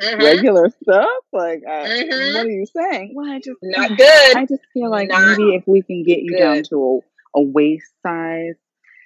Mhm. 0.03 0.21
regular 0.23 0.69
stuff. 0.83 1.07
Like, 1.31 1.63
uh, 1.65 1.85
Mhm. 1.87 2.33
what 2.35 2.45
are 2.45 2.49
you 2.49 2.65
saying? 2.65 3.13
Well, 3.15 3.31
I 3.31 3.39
just, 3.39 3.57
Not 3.61 3.89
good. 3.97 4.35
I 4.35 4.45
just 4.45 4.61
feel 4.73 4.89
like 4.89 5.09
Not 5.09 5.37
maybe 5.37 5.55
if 5.55 5.63
we 5.65 5.81
can 5.81 6.03
get 6.03 6.19
you 6.21 6.37
down 6.37 6.63
to 6.69 7.01
a, 7.35 7.39
a 7.39 7.41
waist 7.41 7.87
size, 8.03 8.55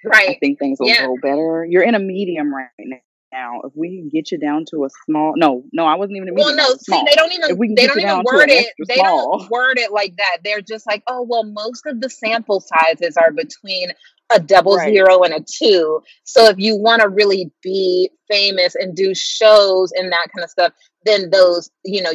right? 0.04 0.30
I 0.30 0.38
think 0.40 0.58
things 0.58 0.80
will 0.80 0.88
Yeah. 0.88 1.06
go 1.06 1.16
better. 1.16 1.64
You're 1.68 1.82
in 1.84 1.94
a 1.94 1.98
medium 2.00 2.52
right 2.54 2.68
now. 2.78 2.96
Now 3.32 3.60
if 3.64 3.72
we 3.76 3.98
can 3.98 4.08
get 4.08 4.32
you 4.32 4.38
down 4.38 4.64
to 4.70 4.84
a 4.84 4.88
small, 5.04 5.34
no, 5.36 5.62
no, 5.72 5.86
I 5.86 5.94
wasn't 5.94 6.16
even 6.16 6.30
a 6.30 6.34
Well, 6.34 6.54
no, 6.54 6.74
see, 6.80 7.00
they 7.06 7.14
don't 7.14 7.32
even 7.32 7.58
we 7.58 7.74
they 7.74 7.86
don't 7.86 8.00
even 8.00 8.22
word 8.24 8.50
it. 8.50 8.66
They 8.88 8.96
don't 8.96 9.48
word 9.50 9.78
it 9.78 9.92
like 9.92 10.16
that. 10.16 10.38
They're 10.42 10.60
just 10.60 10.86
like, 10.86 11.02
oh 11.06 11.24
well, 11.28 11.44
most 11.44 11.86
of 11.86 12.00
the 12.00 12.10
sample 12.10 12.60
sizes 12.60 13.16
are 13.16 13.30
between 13.32 13.90
a 14.32 14.40
double 14.40 14.76
right, 14.76 14.92
zero 14.92 15.22
and 15.22 15.34
a 15.34 15.40
two. 15.40 16.00
So 16.24 16.46
if 16.46 16.58
you 16.58 16.76
want 16.76 17.02
to 17.02 17.08
really 17.08 17.52
be 17.62 18.10
famous 18.28 18.74
and 18.74 18.96
do 18.96 19.14
shows 19.14 19.92
and 19.92 20.10
that 20.12 20.28
kind 20.34 20.44
of 20.44 20.50
stuff, 20.50 20.72
then 21.04 21.30
those, 21.30 21.70
you 21.84 22.02
know, 22.02 22.12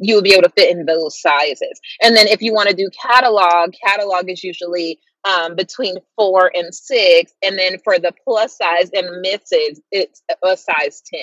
you 0.00 0.14
will 0.14 0.22
be 0.22 0.32
able 0.32 0.42
to 0.42 0.52
fit 0.56 0.70
in 0.70 0.86
those 0.86 1.20
sizes. 1.20 1.80
And 2.02 2.16
then 2.16 2.26
if 2.26 2.40
you 2.42 2.54
want 2.54 2.68
to 2.68 2.74
do 2.74 2.88
catalog, 3.00 3.74
catalog 3.84 4.30
is 4.30 4.42
usually 4.42 4.98
um, 5.24 5.56
between 5.56 5.96
four 6.16 6.50
and 6.54 6.74
six. 6.74 7.32
And 7.42 7.58
then 7.58 7.78
for 7.82 7.98
the 7.98 8.12
plus 8.24 8.56
size 8.56 8.90
and 8.92 9.20
misses, 9.20 9.80
it's 9.90 10.22
a 10.42 10.56
size 10.56 11.02
10. 11.12 11.20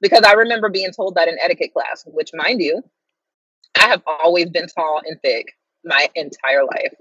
Because 0.00 0.22
I 0.26 0.32
remember 0.32 0.68
being 0.68 0.92
told 0.92 1.14
that 1.14 1.28
in 1.28 1.38
etiquette 1.40 1.72
class, 1.72 2.04
which, 2.06 2.30
mind 2.34 2.60
you, 2.60 2.82
I 3.80 3.88
have 3.88 4.02
always 4.06 4.50
been 4.50 4.66
tall 4.66 5.00
and 5.04 5.20
thick 5.22 5.52
my 5.84 6.08
entire 6.14 6.64
life. 6.64 6.94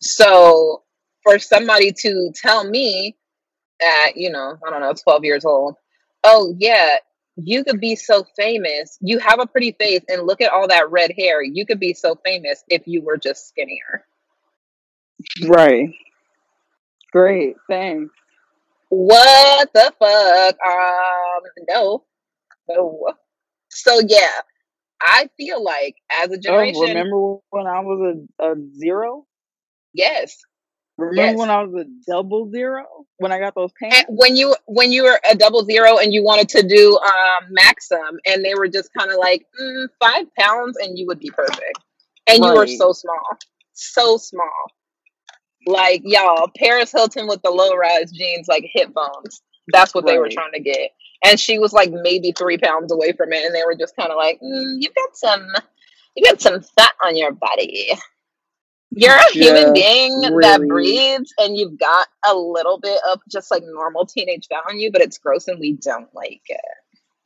So 0.00 0.82
for 1.22 1.38
somebody 1.38 1.92
to 2.00 2.32
tell 2.34 2.64
me 2.64 3.16
at, 3.82 4.16
you 4.16 4.30
know, 4.30 4.56
I 4.66 4.70
don't 4.70 4.80
know, 4.80 4.94
12 4.94 5.24
years 5.24 5.44
old, 5.44 5.76
oh, 6.24 6.54
yeah, 6.58 6.96
you 7.36 7.64
could 7.64 7.80
be 7.80 7.96
so 7.96 8.24
famous. 8.36 8.96
You 9.00 9.18
have 9.18 9.40
a 9.40 9.46
pretty 9.46 9.72
face, 9.72 10.02
and 10.08 10.26
look 10.26 10.40
at 10.40 10.52
all 10.52 10.68
that 10.68 10.90
red 10.90 11.12
hair. 11.16 11.42
You 11.42 11.66
could 11.66 11.78
be 11.78 11.92
so 11.92 12.18
famous 12.24 12.64
if 12.68 12.82
you 12.86 13.02
were 13.02 13.18
just 13.18 13.48
skinnier. 13.48 14.06
Right. 15.46 15.90
Great, 17.12 17.56
thanks. 17.68 18.14
What 18.88 19.72
the 19.72 19.92
fuck? 19.98 20.56
Um, 20.66 21.42
no, 21.68 22.04
no. 22.68 23.14
So 23.70 24.00
yeah, 24.06 24.28
I 25.02 25.28
feel 25.36 25.62
like 25.62 25.96
as 26.12 26.30
a 26.30 26.38
Oh, 26.48 26.70
generation, 26.70 26.80
remember 26.80 27.38
when 27.50 27.66
I 27.66 27.80
was 27.80 28.26
a, 28.40 28.44
a 28.44 28.54
zero? 28.76 29.26
yes, 29.94 30.44
Remember 30.98 31.32
yes. 31.32 31.38
when 31.38 31.50
I 31.50 31.62
was 31.62 31.74
a 31.86 31.88
double 32.06 32.50
zero? 32.50 33.06
When 33.18 33.32
I 33.32 33.38
got 33.38 33.54
those 33.54 33.72
And 33.90 34.04
pants? 34.04 34.08
when 34.08 34.36
you 34.36 34.54
when 34.66 34.92
you 34.92 35.04
were 35.04 35.20
a 35.30 35.34
double 35.36 35.64
zero 35.64 35.98
and 35.98 36.12
you 36.12 36.22
wanted 36.24 36.48
to 36.50 36.62
do 36.66 36.98
um 36.98 37.46
Maxim, 37.50 38.18
and 38.26 38.44
they 38.44 38.54
were 38.54 38.68
just 38.68 38.90
kind 38.98 39.10
of 39.10 39.18
like 39.18 39.46
mm, 39.60 39.86
five 40.00 40.26
pounds, 40.38 40.76
and 40.78 40.98
you 40.98 41.06
would 41.06 41.18
be 41.20 41.30
perfect, 41.30 41.78
and 42.26 42.44
you 42.44 42.54
were 42.54 42.66
so 42.66 42.92
small, 42.92 43.38
so 43.72 44.16
small. 44.16 44.72
Like 45.66 46.02
y'all, 46.04 46.50
Paris 46.56 46.92
Hilton 46.92 47.26
with 47.26 47.42
the 47.42 47.50
low 47.50 47.74
rise 47.74 48.12
jeans, 48.12 48.48
like 48.48 48.64
hip 48.72 48.94
bones. 48.94 49.42
That's 49.72 49.94
what 49.94 50.06
they 50.06 50.18
were 50.18 50.28
trying 50.28 50.52
to 50.52 50.60
get. 50.60 50.90
And 51.24 51.40
she 51.40 51.58
was 51.58 51.72
like 51.72 51.90
maybe 51.90 52.32
three 52.32 52.58
pounds 52.58 52.92
away 52.92 53.12
from 53.12 53.32
it, 53.32 53.44
and 53.44 53.54
they 53.54 53.64
were 53.66 53.74
just 53.74 53.96
kind 53.96 54.10
of 54.10 54.16
like, 54.16 54.40
mm, 54.40 54.76
"You 54.80 54.88
got 54.94 55.16
some, 55.16 55.46
you've 56.14 56.30
got 56.30 56.40
some 56.40 56.60
fat 56.62 56.92
on 57.04 57.16
your 57.16 57.32
body. 57.32 57.90
You're 58.92 59.16
a 59.16 59.32
human 59.32 59.72
being 59.72 60.20
that 60.40 60.60
breathes, 60.68 61.34
and 61.38 61.56
you've 61.56 61.78
got 61.78 62.06
a 62.26 62.34
little 62.34 62.78
bit 62.78 63.00
of 63.10 63.20
just 63.30 63.50
like 63.50 63.62
normal 63.66 64.06
teenage 64.06 64.46
fat 64.48 64.62
on 64.70 64.78
you, 64.78 64.92
but 64.92 65.02
it's 65.02 65.18
gross, 65.18 65.48
and 65.48 65.58
we 65.58 65.72
don't 65.74 66.08
like 66.14 66.42
it." 66.48 66.60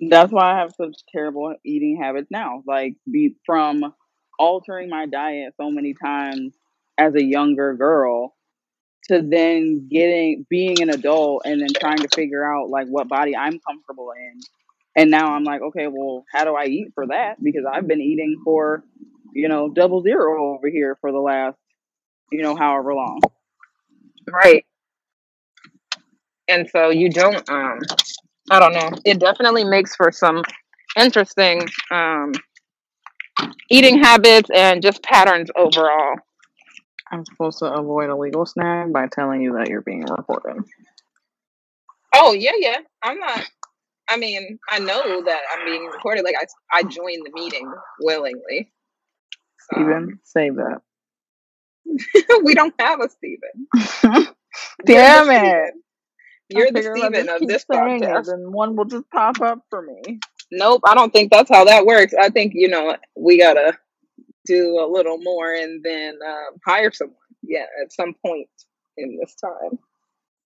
that's 0.08 0.32
why 0.32 0.52
I 0.54 0.60
have 0.60 0.72
such 0.74 0.96
terrible 1.12 1.54
eating 1.64 2.00
habits 2.02 2.30
now. 2.30 2.62
Like, 2.66 2.94
be 3.10 3.36
from 3.44 3.92
altering 4.38 4.88
my 4.88 5.06
diet 5.06 5.54
so 5.60 5.70
many 5.70 5.94
times 5.94 6.54
as 7.00 7.14
a 7.14 7.24
younger 7.24 7.74
girl 7.74 8.34
to 9.08 9.22
then 9.22 9.88
getting 9.90 10.46
being 10.50 10.80
an 10.82 10.90
adult 10.90 11.42
and 11.46 11.60
then 11.60 11.68
trying 11.80 11.98
to 11.98 12.08
figure 12.14 12.44
out 12.44 12.68
like 12.68 12.86
what 12.88 13.08
body 13.08 13.34
I'm 13.34 13.58
comfortable 13.66 14.12
in. 14.16 14.40
And 14.96 15.10
now 15.10 15.32
I'm 15.32 15.44
like, 15.44 15.62
okay, 15.62 15.86
well, 15.86 16.24
how 16.32 16.44
do 16.44 16.54
I 16.54 16.66
eat 16.66 16.88
for 16.94 17.06
that? 17.06 17.42
Because 17.42 17.64
I've 17.70 17.88
been 17.88 18.00
eating 18.00 18.40
for, 18.44 18.84
you 19.32 19.48
know, 19.48 19.70
double 19.70 20.02
zero 20.02 20.54
over 20.54 20.68
here 20.68 20.98
for 21.00 21.10
the 21.10 21.18
last, 21.18 21.56
you 22.30 22.42
know, 22.42 22.54
however 22.54 22.94
long. 22.94 23.20
Right. 24.30 24.64
And 26.48 26.68
so 26.68 26.90
you 26.90 27.08
don't. 27.10 27.48
Um, 27.48 27.78
I 28.50 28.58
don't 28.58 28.74
know. 28.74 28.90
It 29.04 29.20
definitely 29.20 29.64
makes 29.64 29.96
for 29.96 30.12
some 30.12 30.42
interesting 30.98 31.62
um 31.90 32.32
eating 33.70 34.02
habits 34.02 34.50
and 34.54 34.82
just 34.82 35.02
patterns 35.02 35.50
overall. 35.56 36.16
I'm 37.10 37.24
supposed 37.24 37.58
to 37.58 37.66
avoid 37.66 38.10
a 38.10 38.16
legal 38.16 38.46
snag 38.46 38.92
by 38.92 39.08
telling 39.08 39.42
you 39.42 39.54
that 39.54 39.68
you're 39.68 39.82
being 39.82 40.04
recorded. 40.04 40.62
Oh 42.14 42.32
yeah, 42.32 42.52
yeah. 42.58 42.78
I'm 43.02 43.18
not. 43.18 43.44
I 44.08 44.16
mean, 44.16 44.58
I 44.68 44.78
know 44.78 45.22
that 45.24 45.40
I'm 45.52 45.64
being 45.64 45.86
recorded. 45.86 46.24
Like 46.24 46.34
I, 46.40 46.78
I 46.78 46.82
joined 46.82 47.24
the 47.24 47.32
meeting 47.32 47.72
willingly. 48.00 48.72
So. 49.58 49.76
Steven, 49.76 49.94
um, 49.94 50.20
save 50.24 50.56
that. 50.56 50.80
we 52.44 52.54
don't 52.54 52.74
have 52.80 53.00
a 53.00 53.08
Steven. 53.08 54.26
Damn 54.84 55.30
it. 55.30 55.74
You're 56.48 56.72
the 56.72 56.82
Steven 56.82 57.28
of 57.28 57.46
this 57.46 57.64
podcast. 57.64 58.32
And 58.32 58.52
one 58.52 58.74
will 58.74 58.84
just 58.84 59.08
pop 59.10 59.40
up 59.40 59.60
for 59.70 59.82
me. 59.82 60.18
Nope, 60.50 60.82
I 60.84 60.94
don't 60.94 61.12
think 61.12 61.30
that's 61.30 61.48
how 61.48 61.64
that 61.64 61.86
works. 61.86 62.12
I 62.20 62.28
think, 62.30 62.52
you 62.56 62.68
know, 62.68 62.96
we 63.16 63.38
gotta 63.38 63.78
do 64.50 64.80
a 64.80 64.90
little 64.90 65.18
more 65.18 65.52
and 65.52 65.82
then 65.84 66.18
um, 66.26 66.58
hire 66.66 66.90
someone. 66.92 67.16
Yeah, 67.42 67.66
at 67.82 67.92
some 67.92 68.14
point 68.24 68.48
in 68.96 69.18
this 69.20 69.34
time. 69.36 69.78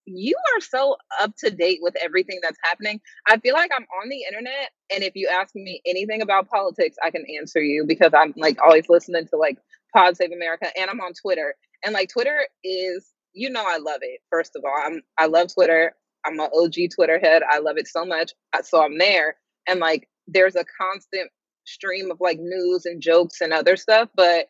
You 0.07 0.37
are 0.55 0.61
so 0.61 0.97
up 1.21 1.33
to 1.38 1.51
date 1.51 1.79
with 1.81 1.95
everything 2.03 2.38
that's 2.43 2.59
happening. 2.62 3.01
I 3.27 3.38
feel 3.38 3.55
like 3.55 3.71
I'm 3.75 3.87
on 4.03 4.11
the 4.11 4.23
internet, 4.29 4.71
and 4.95 5.03
if 5.03 5.12
you 5.17 5.29
ask 5.33 5.55
me 5.55 5.81
anything 5.87 6.21
about 6.21 6.49
politics, 6.51 6.97
I 7.03 7.11
can 7.11 7.25
answer 7.40 7.62
you 7.62 7.87
because 7.87 8.12
I'm 8.14 8.35
like 8.37 8.59
always 8.62 8.88
listening 8.90 9.27
to 9.29 9.37
like 9.38 9.59
Pod 9.95 10.17
Save 10.17 10.33
America, 10.33 10.67
and 10.79 10.90
I'm 10.90 11.01
on 11.01 11.12
Twitter. 11.14 11.55
And 11.85 11.95
like 11.95 12.11
Twitter 12.11 12.40
is, 12.62 13.07
you 13.33 13.49
know, 13.51 13.64
I 13.67 13.79
love 13.79 14.01
it. 14.03 14.21
First 14.31 14.57
of 14.57 14.64
all, 14.64 14.75
I'm 14.85 15.01
I 15.19 15.27
love 15.27 15.53
Twitter. 15.55 15.95
I'm 16.27 16.38
an 16.38 16.51
OG 16.55 16.75
Twitter 16.95 17.19
head. 17.19 17.43
I 17.51 17.61
love 17.61 17.79
it 17.79 17.88
so 17.88 18.05
much. 18.05 18.33
So 18.62 18.83
I'm 18.85 18.99
there, 18.99 19.37
and 19.67 19.81
like 19.81 20.07
there's 20.29 20.57
a 20.57 20.64
constant 20.81 21.31
stream 21.64 22.11
of 22.11 22.20
like 22.20 22.38
news 22.40 22.87
and 22.87 23.00
jokes 23.03 23.40
and 23.40 23.53
other 23.53 23.77
stuff, 23.77 24.09
but 24.14 24.48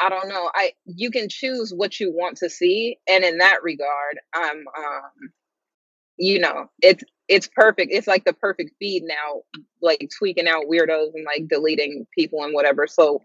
I 0.00 0.08
don't 0.10 0.28
know. 0.28 0.50
I 0.54 0.72
you 0.84 1.10
can 1.10 1.28
choose 1.28 1.72
what 1.74 1.98
you 2.00 2.12
want 2.12 2.38
to 2.38 2.50
see, 2.50 2.98
and 3.08 3.24
in 3.24 3.38
that 3.38 3.62
regard, 3.62 4.18
I'm 4.34 4.64
um, 4.76 5.30
you 6.18 6.38
know, 6.38 6.70
it's 6.82 7.02
it's 7.28 7.48
perfect. 7.48 7.92
It's 7.92 8.06
like 8.06 8.24
the 8.24 8.32
perfect 8.34 8.72
feed 8.78 9.04
now, 9.04 9.42
like 9.82 10.08
tweaking 10.18 10.48
out 10.48 10.64
weirdos 10.70 11.12
and 11.14 11.24
like 11.24 11.48
deleting 11.48 12.06
people 12.16 12.44
and 12.44 12.54
whatever. 12.54 12.86
So 12.86 13.22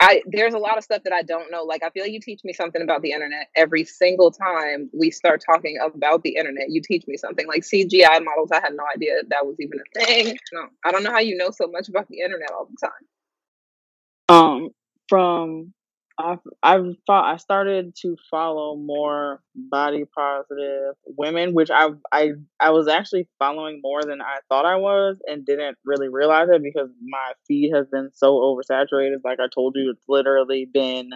I 0.00 0.22
there's 0.26 0.54
a 0.54 0.58
lot 0.58 0.78
of 0.78 0.84
stuff 0.84 1.02
that 1.04 1.12
I 1.12 1.22
don't 1.22 1.50
know. 1.50 1.64
Like 1.64 1.82
I 1.82 1.90
feel 1.90 2.04
like 2.04 2.12
you 2.12 2.20
teach 2.20 2.44
me 2.44 2.52
something 2.52 2.80
about 2.80 3.02
the 3.02 3.12
internet 3.12 3.48
every 3.56 3.84
single 3.84 4.30
time 4.30 4.88
we 4.92 5.10
start 5.10 5.42
talking 5.44 5.76
about 5.84 6.22
the 6.22 6.36
internet. 6.36 6.70
You 6.70 6.80
teach 6.80 7.06
me 7.08 7.16
something 7.16 7.46
like 7.48 7.62
CGI 7.62 8.24
models. 8.24 8.50
I 8.52 8.60
had 8.60 8.74
no 8.74 8.84
idea 8.94 9.14
that 9.28 9.44
was 9.44 9.56
even 9.58 9.80
a 9.80 10.04
thing. 10.04 10.38
No, 10.52 10.66
I 10.84 10.92
don't 10.92 11.02
know 11.02 11.10
how 11.10 11.18
you 11.18 11.36
know 11.36 11.50
so 11.50 11.66
much 11.66 11.88
about 11.88 12.08
the 12.08 12.20
internet 12.20 12.50
all 12.52 12.68
the 12.70 12.86
time. 12.86 14.36
Um, 14.36 14.70
from 15.08 15.72
I've 16.18 16.40
I've 16.62 16.96
thought 17.06 17.32
I 17.32 17.36
started 17.36 17.94
to 18.02 18.16
follow 18.28 18.76
more 18.76 19.40
body 19.54 20.04
positive 20.04 20.94
women, 21.06 21.54
which 21.54 21.70
I 21.70 21.90
I 22.12 22.32
I 22.60 22.70
was 22.70 22.88
actually 22.88 23.28
following 23.38 23.80
more 23.82 24.02
than 24.02 24.20
I 24.20 24.38
thought 24.48 24.66
I 24.66 24.76
was, 24.76 25.18
and 25.26 25.46
didn't 25.46 25.78
really 25.84 26.08
realize 26.08 26.48
it 26.50 26.62
because 26.62 26.90
my 27.06 27.32
feed 27.46 27.72
has 27.72 27.86
been 27.86 28.10
so 28.12 28.34
oversaturated. 28.34 29.18
Like 29.24 29.38
I 29.38 29.46
told 29.52 29.76
you, 29.76 29.90
it's 29.90 30.04
literally 30.08 30.64
been 30.64 31.10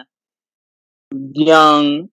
young, 1.11 2.09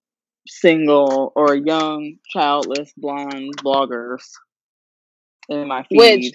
single, 0.47 1.31
or 1.35 1.55
young, 1.55 2.15
childless, 2.29 2.91
blonde 2.97 3.55
bloggers 3.63 4.23
in 5.47 5.67
my 5.67 5.83
feed. 5.83 5.97
Which, 5.97 6.33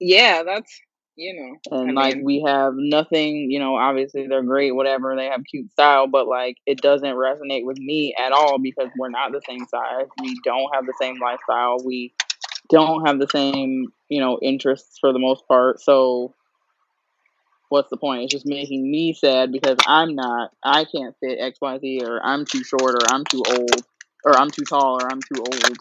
yeah, 0.00 0.42
that's 0.42 0.80
you 1.16 1.34
know. 1.34 1.78
And 1.78 1.98
I 1.98 2.02
like 2.02 2.16
mean, 2.16 2.24
we 2.24 2.44
have 2.46 2.74
nothing, 2.76 3.50
you 3.50 3.58
know, 3.58 3.76
obviously 3.76 4.26
they're 4.26 4.42
great, 4.42 4.74
whatever, 4.74 5.14
they 5.16 5.26
have 5.26 5.42
cute 5.50 5.70
style, 5.72 6.06
but 6.06 6.26
like 6.26 6.56
it 6.66 6.80
doesn't 6.80 7.08
resonate 7.08 7.64
with 7.64 7.78
me 7.78 8.14
at 8.18 8.32
all 8.32 8.58
because 8.58 8.88
we're 8.98 9.10
not 9.10 9.32
the 9.32 9.42
same 9.48 9.66
size. 9.66 10.06
We 10.20 10.38
don't 10.44 10.74
have 10.74 10.86
the 10.86 10.94
same 11.00 11.18
lifestyle. 11.20 11.78
We 11.84 12.14
don't 12.68 13.06
have 13.06 13.18
the 13.18 13.28
same, 13.28 13.92
you 14.08 14.20
know, 14.20 14.38
interests 14.42 14.98
for 15.00 15.12
the 15.12 15.18
most 15.18 15.46
part. 15.46 15.80
So 15.80 16.34
what's 17.68 17.90
the 17.90 17.96
point? 17.96 18.22
It's 18.22 18.32
just 18.32 18.46
making 18.46 18.90
me 18.90 19.14
sad 19.14 19.52
because 19.52 19.78
I'm 19.86 20.14
not 20.14 20.50
I 20.62 20.84
can't 20.84 21.14
fit 21.20 21.40
XYZ 21.40 22.02
or 22.02 22.20
I'm 22.24 22.44
too 22.44 22.64
short 22.64 22.94
or 22.94 23.08
I'm 23.08 23.24
too 23.24 23.42
old 23.46 23.82
or 24.24 24.38
I'm 24.38 24.50
too 24.50 24.64
tall 24.64 25.02
or 25.02 25.10
I'm 25.10 25.20
too 25.20 25.40
old. 25.40 25.78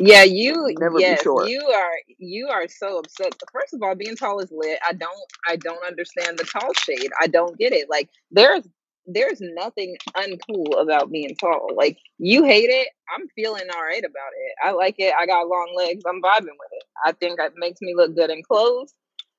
Yeah, 0.00 0.24
you 0.24 0.74
Never 0.78 0.98
yes, 0.98 1.24
you 1.24 1.62
are 1.62 1.92
you 2.18 2.48
are 2.48 2.68
so 2.68 2.98
upset. 2.98 3.34
First 3.52 3.74
of 3.74 3.82
all, 3.82 3.94
being 3.94 4.16
tall 4.16 4.40
is 4.40 4.52
lit. 4.52 4.78
I 4.86 4.92
don't 4.92 5.32
I 5.48 5.56
don't 5.56 5.84
understand 5.86 6.38
the 6.38 6.44
tall 6.44 6.72
shade. 6.74 7.10
I 7.20 7.26
don't 7.28 7.56
get 7.58 7.72
it. 7.72 7.88
Like 7.88 8.08
there's 8.30 8.66
there's 9.06 9.40
nothing 9.40 9.96
uncool 10.16 10.80
about 10.80 11.10
being 11.10 11.34
tall. 11.36 11.68
Like 11.74 11.98
you 12.18 12.44
hate 12.44 12.68
it, 12.68 12.88
I'm 13.14 13.26
feeling 13.34 13.64
all 13.74 13.82
right 13.82 14.04
about 14.04 14.32
it. 14.36 14.54
I 14.62 14.72
like 14.72 14.96
it. 14.98 15.14
I 15.18 15.26
got 15.26 15.48
long 15.48 15.72
legs. 15.76 16.02
I'm 16.06 16.20
vibing 16.20 16.56
with 16.58 16.72
it. 16.72 16.84
I 17.04 17.12
think 17.12 17.38
it 17.40 17.52
makes 17.56 17.80
me 17.80 17.94
look 17.94 18.14
good 18.14 18.30
in 18.30 18.42
clothes 18.42 18.92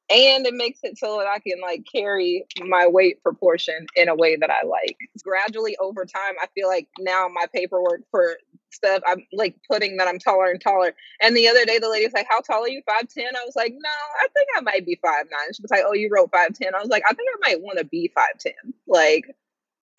and 0.09 0.45
it 0.47 0.53
makes 0.53 0.79
it 0.83 0.97
so 0.97 1.17
that 1.19 1.27
I 1.27 1.39
can 1.39 1.61
like 1.61 1.85
carry 1.91 2.45
my 2.65 2.87
weight 2.87 3.21
proportion 3.23 3.87
in 3.95 4.09
a 4.09 4.15
way 4.15 4.37
that 4.37 4.49
I 4.49 4.65
like. 4.65 4.97
Gradually 5.23 5.75
over 5.79 6.05
time, 6.05 6.35
I 6.41 6.47
feel 6.55 6.67
like 6.69 6.87
now 6.99 7.27
my 7.33 7.45
paperwork 7.53 8.01
for 8.11 8.37
stuff, 8.71 9.01
I'm 9.07 9.25
like 9.33 9.55
putting 9.69 9.97
that 9.97 10.07
I'm 10.07 10.19
taller 10.19 10.49
and 10.49 10.61
taller. 10.61 10.93
And 11.21 11.35
the 11.35 11.47
other 11.49 11.65
day, 11.65 11.79
the 11.79 11.89
lady 11.89 12.05
was 12.05 12.13
like, 12.13 12.27
"How 12.29 12.41
tall 12.41 12.63
are 12.63 12.69
you? 12.69 12.81
Five 12.85 13.09
ten? 13.09 13.35
I 13.35 13.43
was 13.45 13.55
like, 13.57 13.73
"No, 13.73 13.89
I 14.21 14.27
think 14.33 14.47
I 14.57 14.61
might 14.61 14.85
be 14.85 14.99
five. 15.01 15.25
She 15.53 15.61
was 15.61 15.71
like, 15.71 15.83
"Oh, 15.85 15.93
you 15.93 16.09
wrote 16.11 16.31
five 16.31 16.53
ten. 16.53 16.75
I 16.75 16.79
was 16.79 16.89
like, 16.89 17.03
"I 17.09 17.13
think 17.13 17.27
I 17.35 17.49
might 17.49 17.61
want 17.61 17.79
to 17.79 17.85
be 17.85 18.11
five 18.15 18.37
ten. 18.39 18.53
Like, 18.87 19.25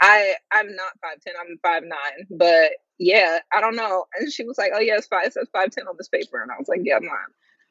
I 0.01 0.35
I'm 0.53 0.75
not 0.77 0.93
five 1.03 1.21
ten. 1.21 1.35
I'm 1.41 1.59
five 1.63 1.85
nine. 1.85 2.27
But 2.31 2.73
yeah, 2.99 3.41
I 3.53 3.61
don't 3.61 3.77
know. 3.77 4.07
And 4.21 4.33
she 4.33 4.45
was 4.45 4.59
like, 4.59 4.73
"Oh 4.75 4.81
yeah, 4.81 5.01
five. 5.11 5.33
Says 5.33 5.49
five 5.53 5.71
ten 5.71 5.89
on 5.89 5.97
this 5.99 6.09
paper." 6.09 6.43
And 6.43 6.51
I 6.53 6.57
was 6.59 6.69
like, 6.69 6.81
"Yeah, 6.85 6.97
I'm 6.97 7.05
not." 7.07 7.19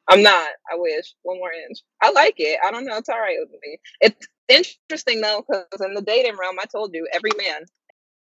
I'm 0.08 0.22
not. 0.22 0.48
I 0.70 0.76
wish 0.76 1.14
one 1.22 1.38
more 1.38 1.52
inch. 1.52 1.78
I 2.02 2.10
like 2.10 2.34
it. 2.38 2.58
I 2.66 2.70
don't 2.70 2.86
know. 2.86 2.96
It's 2.96 3.08
all 3.08 3.18
right 3.20 3.36
with 3.40 3.50
me. 3.62 3.78
It's 4.00 4.26
interesting 4.48 5.20
though, 5.20 5.44
because 5.48 5.86
in 5.86 5.94
the 5.94 6.02
dating 6.02 6.36
realm, 6.38 6.56
I 6.60 6.64
told 6.66 6.94
you 6.94 7.06
every 7.12 7.32
man 7.36 7.64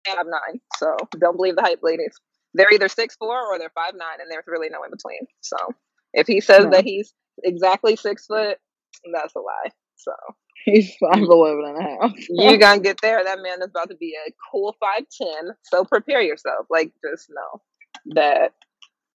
have 0.06 0.26
nine. 0.26 0.60
So 0.78 0.96
don't 1.18 1.36
believe 1.36 1.56
the 1.56 1.62
hype, 1.62 1.80
ladies. 1.82 2.14
They're 2.54 2.72
either 2.72 2.88
six 2.88 3.16
four 3.16 3.52
or 3.52 3.58
they're 3.58 3.72
five 3.74 3.94
nine, 3.94 4.20
and 4.20 4.30
there's 4.30 4.46
really 4.46 4.68
no 4.70 4.82
in 4.84 4.90
between. 4.90 5.26
So 5.40 5.56
if 6.14 6.26
he 6.26 6.40
says 6.40 6.66
that 6.70 6.84
he's 6.84 7.12
exactly 7.44 7.96
six 7.96 8.26
foot, 8.26 8.58
that's 9.12 9.34
a 9.34 9.40
lie. 9.40 9.70
So 9.96 10.12
he's 10.64 10.94
five 10.96 11.22
eleven 11.22 11.64
and 11.66 11.78
a 11.78 11.82
half. 11.82 12.12
you 12.28 12.56
gonna 12.58 12.80
get 12.80 12.98
there. 13.02 13.22
That 13.22 13.40
man 13.42 13.60
is 13.62 13.68
about 13.70 13.90
to 13.90 13.96
be 13.96 14.14
a 14.26 14.32
cool 14.50 14.74
five 14.80 15.04
ten. 15.20 15.50
So 15.64 15.84
prepare 15.84 16.22
yourself. 16.22 16.66
Like 16.70 16.92
just 17.04 17.30
know 17.30 17.62
that 18.14 18.54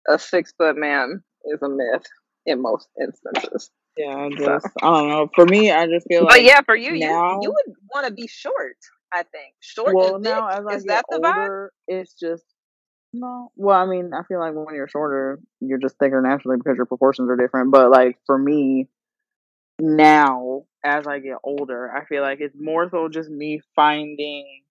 a 0.08 0.18
six 0.18 0.52
foot 0.56 0.76
man 0.76 1.22
is 1.46 1.60
a 1.62 1.68
myth 1.68 2.06
in 2.46 2.62
most 2.62 2.88
instances. 3.00 3.70
Yeah, 3.96 4.16
I 4.16 4.28
just 4.30 4.64
so. 4.64 4.70
I 4.82 5.00
don't 5.00 5.08
know. 5.08 5.30
For 5.34 5.46
me, 5.46 5.70
I 5.70 5.86
just 5.86 6.06
feel 6.06 6.24
like. 6.24 6.34
But 6.34 6.42
yeah, 6.44 6.60
for 6.62 6.76
you, 6.76 6.98
now, 6.98 7.32
you 7.32 7.40
you 7.42 7.50
would 7.50 7.76
want 7.94 8.06
to 8.06 8.12
be 8.12 8.26
short. 8.26 8.76
I 9.12 9.22
think 9.22 9.54
short. 9.60 9.94
Well, 9.94 10.18
now 10.18 10.48
as 10.48 10.64
I 10.68 10.74
is 10.74 10.84
get 10.84 11.04
older, 11.10 11.72
vibe? 11.88 11.98
it's 12.00 12.14
just 12.14 12.44
no. 13.12 13.50
Well, 13.56 13.78
I 13.78 13.86
mean, 13.86 14.12
I 14.12 14.22
feel 14.24 14.38
like 14.38 14.54
when 14.54 14.74
you're 14.74 14.88
shorter, 14.88 15.40
you're 15.60 15.78
just 15.78 15.98
thicker 15.98 16.20
naturally 16.20 16.58
because 16.58 16.76
your 16.76 16.86
proportions 16.86 17.30
are 17.30 17.36
different. 17.36 17.70
But 17.70 17.90
like 17.90 18.18
for 18.26 18.36
me, 18.38 18.88
now 19.78 20.64
as 20.84 21.06
I 21.06 21.18
get 21.18 21.38
older, 21.42 21.90
I 21.90 22.04
feel 22.04 22.22
like 22.22 22.40
it's 22.40 22.56
more 22.58 22.88
so 22.90 23.08
just 23.08 23.30
me 23.30 23.60
finding 23.74 24.62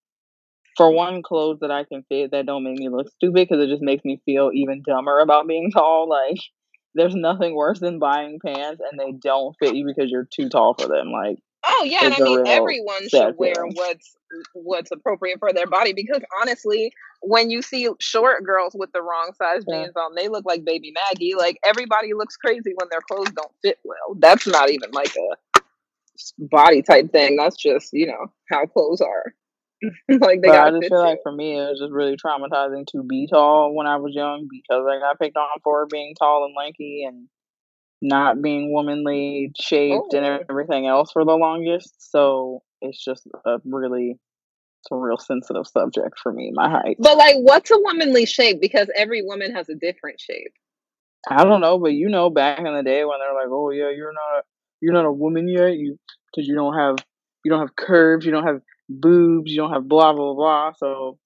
for 0.76 0.92
one 0.92 1.22
clothes 1.22 1.60
that 1.60 1.70
I 1.70 1.84
can 1.84 2.04
fit 2.08 2.30
that 2.32 2.46
don't 2.46 2.64
make 2.64 2.78
me 2.78 2.88
look 2.88 3.08
stupid 3.10 3.48
because 3.48 3.64
it 3.64 3.68
just 3.68 3.82
makes 3.82 4.04
me 4.04 4.20
feel 4.24 4.50
even 4.52 4.82
dumber 4.86 5.20
about 5.20 5.48
being 5.48 5.70
tall. 5.70 6.08
Like 6.08 6.38
there's 6.96 7.14
nothing 7.14 7.54
worse 7.54 7.78
than 7.78 7.98
buying 7.98 8.40
pants 8.44 8.80
and 8.90 8.98
they 8.98 9.12
don't 9.12 9.54
fit 9.58 9.76
you 9.76 9.84
because 9.86 10.10
you're 10.10 10.28
too 10.32 10.48
tall 10.48 10.74
for 10.74 10.88
them. 10.88 11.12
Like, 11.12 11.38
oh 11.64 11.84
yeah, 11.84 12.04
and 12.04 12.14
I 12.14 12.18
mean 12.18 12.46
everyone 12.46 13.08
should 13.08 13.36
wear 13.36 13.54
what's 13.74 14.16
what's 14.54 14.90
appropriate 14.90 15.38
for 15.38 15.52
their 15.52 15.66
body 15.66 15.92
because 15.92 16.22
honestly, 16.40 16.92
when 17.20 17.50
you 17.50 17.62
see 17.62 17.88
short 18.00 18.44
girls 18.44 18.74
with 18.74 18.90
the 18.92 19.02
wrong 19.02 19.32
size 19.36 19.62
yeah. 19.68 19.84
jeans 19.84 19.96
on, 19.96 20.14
they 20.14 20.28
look 20.28 20.44
like 20.44 20.64
baby 20.64 20.92
Maggie. 20.92 21.34
Like 21.36 21.58
everybody 21.64 22.14
looks 22.14 22.36
crazy 22.36 22.72
when 22.74 22.88
their 22.90 23.00
clothes 23.08 23.32
don't 23.36 23.52
fit 23.62 23.78
well. 23.84 24.16
That's 24.18 24.46
not 24.46 24.70
even 24.70 24.90
like 24.92 25.14
a 25.16 25.60
body 26.38 26.82
type 26.82 27.12
thing. 27.12 27.36
That's 27.36 27.56
just 27.56 27.90
you 27.92 28.06
know 28.06 28.32
how 28.50 28.66
clothes 28.66 29.00
are. 29.00 29.34
like 30.08 30.40
they 30.40 30.48
but 30.48 30.52
got. 30.52 30.74
I 30.74 30.78
just 30.78 30.88
feel 30.88 31.00
like 31.00 31.20
for 31.22 31.32
me, 31.32 31.58
it 31.58 31.70
was 31.70 31.80
just 31.80 31.92
really 31.92 32.16
traumatizing 32.16 32.86
to 32.88 33.02
be 33.02 33.26
tall 33.26 33.74
when 33.74 33.86
I 33.86 33.96
was 33.96 34.14
young 34.14 34.48
because 34.50 34.84
I 34.88 34.98
got 34.98 35.18
picked 35.18 35.36
on 35.36 35.48
for 35.62 35.86
being 35.90 36.14
tall 36.18 36.44
and 36.44 36.54
lanky 36.56 37.04
and 37.06 37.28
not 38.02 38.42
being 38.42 38.72
womanly 38.72 39.52
shaped 39.60 40.12
oh. 40.12 40.16
and 40.16 40.44
everything 40.48 40.86
else 40.86 41.12
for 41.12 41.24
the 41.24 41.32
longest. 41.32 42.10
So 42.10 42.62
it's 42.80 43.02
just 43.02 43.26
a 43.44 43.58
really 43.64 44.18
it's 44.80 44.92
a 44.92 44.96
real 44.96 45.18
sensitive 45.18 45.66
subject 45.66 46.18
for 46.22 46.32
me, 46.32 46.52
my 46.54 46.70
height. 46.70 46.96
But 46.98 47.16
like 47.16 47.36
what's 47.38 47.70
a 47.70 47.78
womanly 47.78 48.26
shape? 48.26 48.60
Because 48.60 48.88
every 48.96 49.22
woman 49.22 49.54
has 49.54 49.68
a 49.68 49.74
different 49.74 50.20
shape. 50.20 50.52
I 51.28 51.44
don't 51.44 51.60
know, 51.60 51.78
but 51.78 51.92
you 51.92 52.08
know 52.08 52.30
back 52.30 52.58
in 52.58 52.64
the 52.64 52.82
day 52.82 53.04
when 53.04 53.18
they're 53.18 53.34
like, 53.34 53.50
Oh 53.50 53.70
yeah, 53.70 53.90
you're 53.90 54.12
not 54.12 54.44
you're 54.80 54.92
not 54.92 55.06
a 55.06 55.12
woman 55.12 55.48
yet, 55.48 55.74
you 55.74 55.98
because 56.34 56.46
you 56.46 56.54
don't 56.54 56.74
have 56.74 56.96
you 57.44 57.50
don't 57.50 57.60
have 57.60 57.76
curves, 57.76 58.26
you 58.26 58.32
don't 58.32 58.46
have 58.46 58.60
boobs, 58.88 59.50
you 59.52 59.58
don't 59.58 59.72
have 59.72 59.88
blah 59.88 60.12
blah 60.12 60.34
blah. 60.34 60.72
So, 60.76 61.18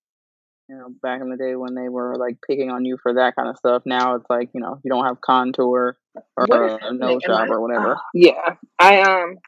you 0.68 0.76
know, 0.76 0.88
back 1.02 1.20
in 1.20 1.30
the 1.30 1.36
day 1.36 1.56
when 1.56 1.74
they 1.74 1.88
were 1.88 2.16
like 2.16 2.38
picking 2.48 2.70
on 2.70 2.84
you 2.84 2.98
for 3.02 3.14
that 3.14 3.36
kind 3.36 3.48
of 3.48 3.58
stuff, 3.58 3.82
now 3.86 4.16
it's 4.16 4.30
like 4.30 4.50
you 4.54 4.60
know 4.60 4.80
you 4.84 4.90
don't 4.90 5.04
have 5.06 5.20
contour 5.20 5.98
or 6.36 6.46
What 6.46 6.80
a 6.82 6.94
nose 6.94 7.24
job 7.24 7.40
I? 7.42 7.50
or 7.50 7.60
whatever. 7.60 7.92
Uh, 7.92 8.00
yeah, 8.14 8.56
I 8.78 9.00
um 9.00 9.38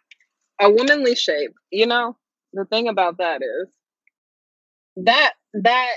a 0.61 0.71
womanly 0.71 1.15
shape. 1.17 1.53
You 1.71 1.87
know, 1.87 2.17
the 2.53 2.65
thing 2.67 2.89
about 2.89 3.19
that 3.19 3.43
is 3.43 3.69
that 5.05 5.33
that 5.55 5.97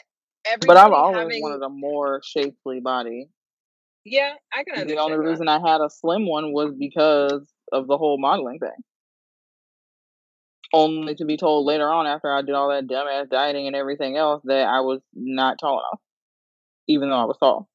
But 0.59 0.77
I've 0.77 0.91
always 0.93 1.33
having 1.33 1.39
wanted 1.39 1.63
a 1.63 1.69
more 1.69 2.21
shapely 2.23 2.79
body. 2.81 3.29
yeah, 4.05 4.33
I 4.53 4.63
can 4.63 4.75
The 4.75 4.97
only 4.97 5.17
understand 5.17 5.21
that. 5.25 5.27
reason 5.29 5.47
I 5.47 5.59
had 5.59 5.81
a 5.81 5.89
slim 5.89 6.27
one 6.27 6.51
was 6.53 6.73
because 6.77 7.51
of 7.71 7.87
the 7.87 7.97
whole 7.97 8.17
modeling 8.19 8.59
thing. 8.59 8.83
Only 10.75 11.15
to 11.15 11.25
be 11.25 11.37
told 11.37 11.65
later 11.65 11.87
on 11.89 12.05
after 12.05 12.29
I 12.29 12.41
did 12.41 12.53
all 12.53 12.67
that 12.69 12.85
dumbass 12.85 13.29
dieting 13.29 13.67
and 13.67 13.77
everything 13.77 14.17
else 14.17 14.41
that 14.43 14.67
I 14.67 14.81
was 14.81 14.99
not 15.13 15.57
tall 15.57 15.79
enough, 15.79 16.01
even 16.89 17.09
though 17.09 17.15
I 17.15 17.23
was 17.23 17.37
tall. 17.37 17.69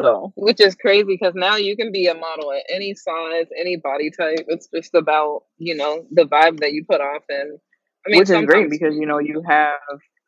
So 0.00 0.32
Which 0.36 0.60
is 0.60 0.76
crazy 0.76 1.02
because 1.04 1.34
now 1.34 1.56
you 1.56 1.76
can 1.76 1.90
be 1.90 2.06
a 2.06 2.14
model 2.14 2.52
at 2.52 2.62
any 2.72 2.94
size, 2.94 3.46
any 3.58 3.76
body 3.76 4.12
type. 4.12 4.46
It's 4.46 4.68
just 4.72 4.94
about, 4.94 5.42
you 5.58 5.74
know, 5.74 6.06
the 6.12 6.26
vibe 6.26 6.60
that 6.60 6.72
you 6.72 6.84
put 6.88 7.00
off. 7.00 7.24
And 7.28 7.58
I 8.06 8.10
mean, 8.10 8.20
which 8.20 8.30
is 8.30 8.46
great 8.46 8.70
because 8.70 8.94
you 8.94 9.06
know 9.06 9.18
you 9.18 9.42
have 9.48 9.80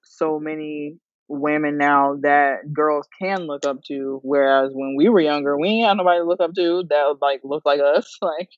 so 0.03 0.41
many 0.41 0.99
women 1.29 1.79
now 1.79 2.17
that 2.23 2.73
girls 2.73 3.07
can 3.21 3.47
look 3.47 3.65
up 3.65 3.83
to 3.85 4.21
whereas 4.25 4.73
when 4.75 4.97
we 4.97 5.09
were 5.09 5.21
younger 5.21 5.57
we 5.57 5.69
ain't 5.69 5.89
had 5.89 5.97
nobody 5.97 6.19
to 6.19 6.25
look 6.25 6.41
up 6.41 6.53
to 6.55 6.85
that 6.91 7.05
would 7.09 7.23
like 7.23 7.41
look 7.45 7.63
like 7.65 7.81
us 7.81 8.19
like 8.23 8.51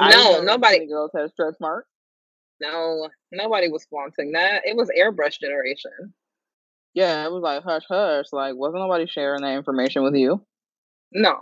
no, 0.00 0.40
nobody, 0.42 0.86
girls 0.86 1.10
had 1.14 1.30
stretch 1.30 1.54
marks 1.60 1.88
no, 2.60 3.08
nobody 3.30 3.68
was 3.68 3.84
flaunting 3.84 4.32
that. 4.32 4.62
It 4.64 4.76
was 4.76 4.90
airbrush 4.90 5.38
generation. 5.40 6.12
yeah 6.94 7.24
it 7.24 7.30
was 7.32 7.42
like 7.42 7.62
hush 7.62 7.84
hush 7.88 8.26
like 8.32 8.54
wasn't 8.56 8.80
nobody 8.82 9.06
sharing 9.06 9.42
that 9.42 9.54
information 9.54 10.02
with 10.02 10.14
you 10.14 10.40
No. 11.12 11.36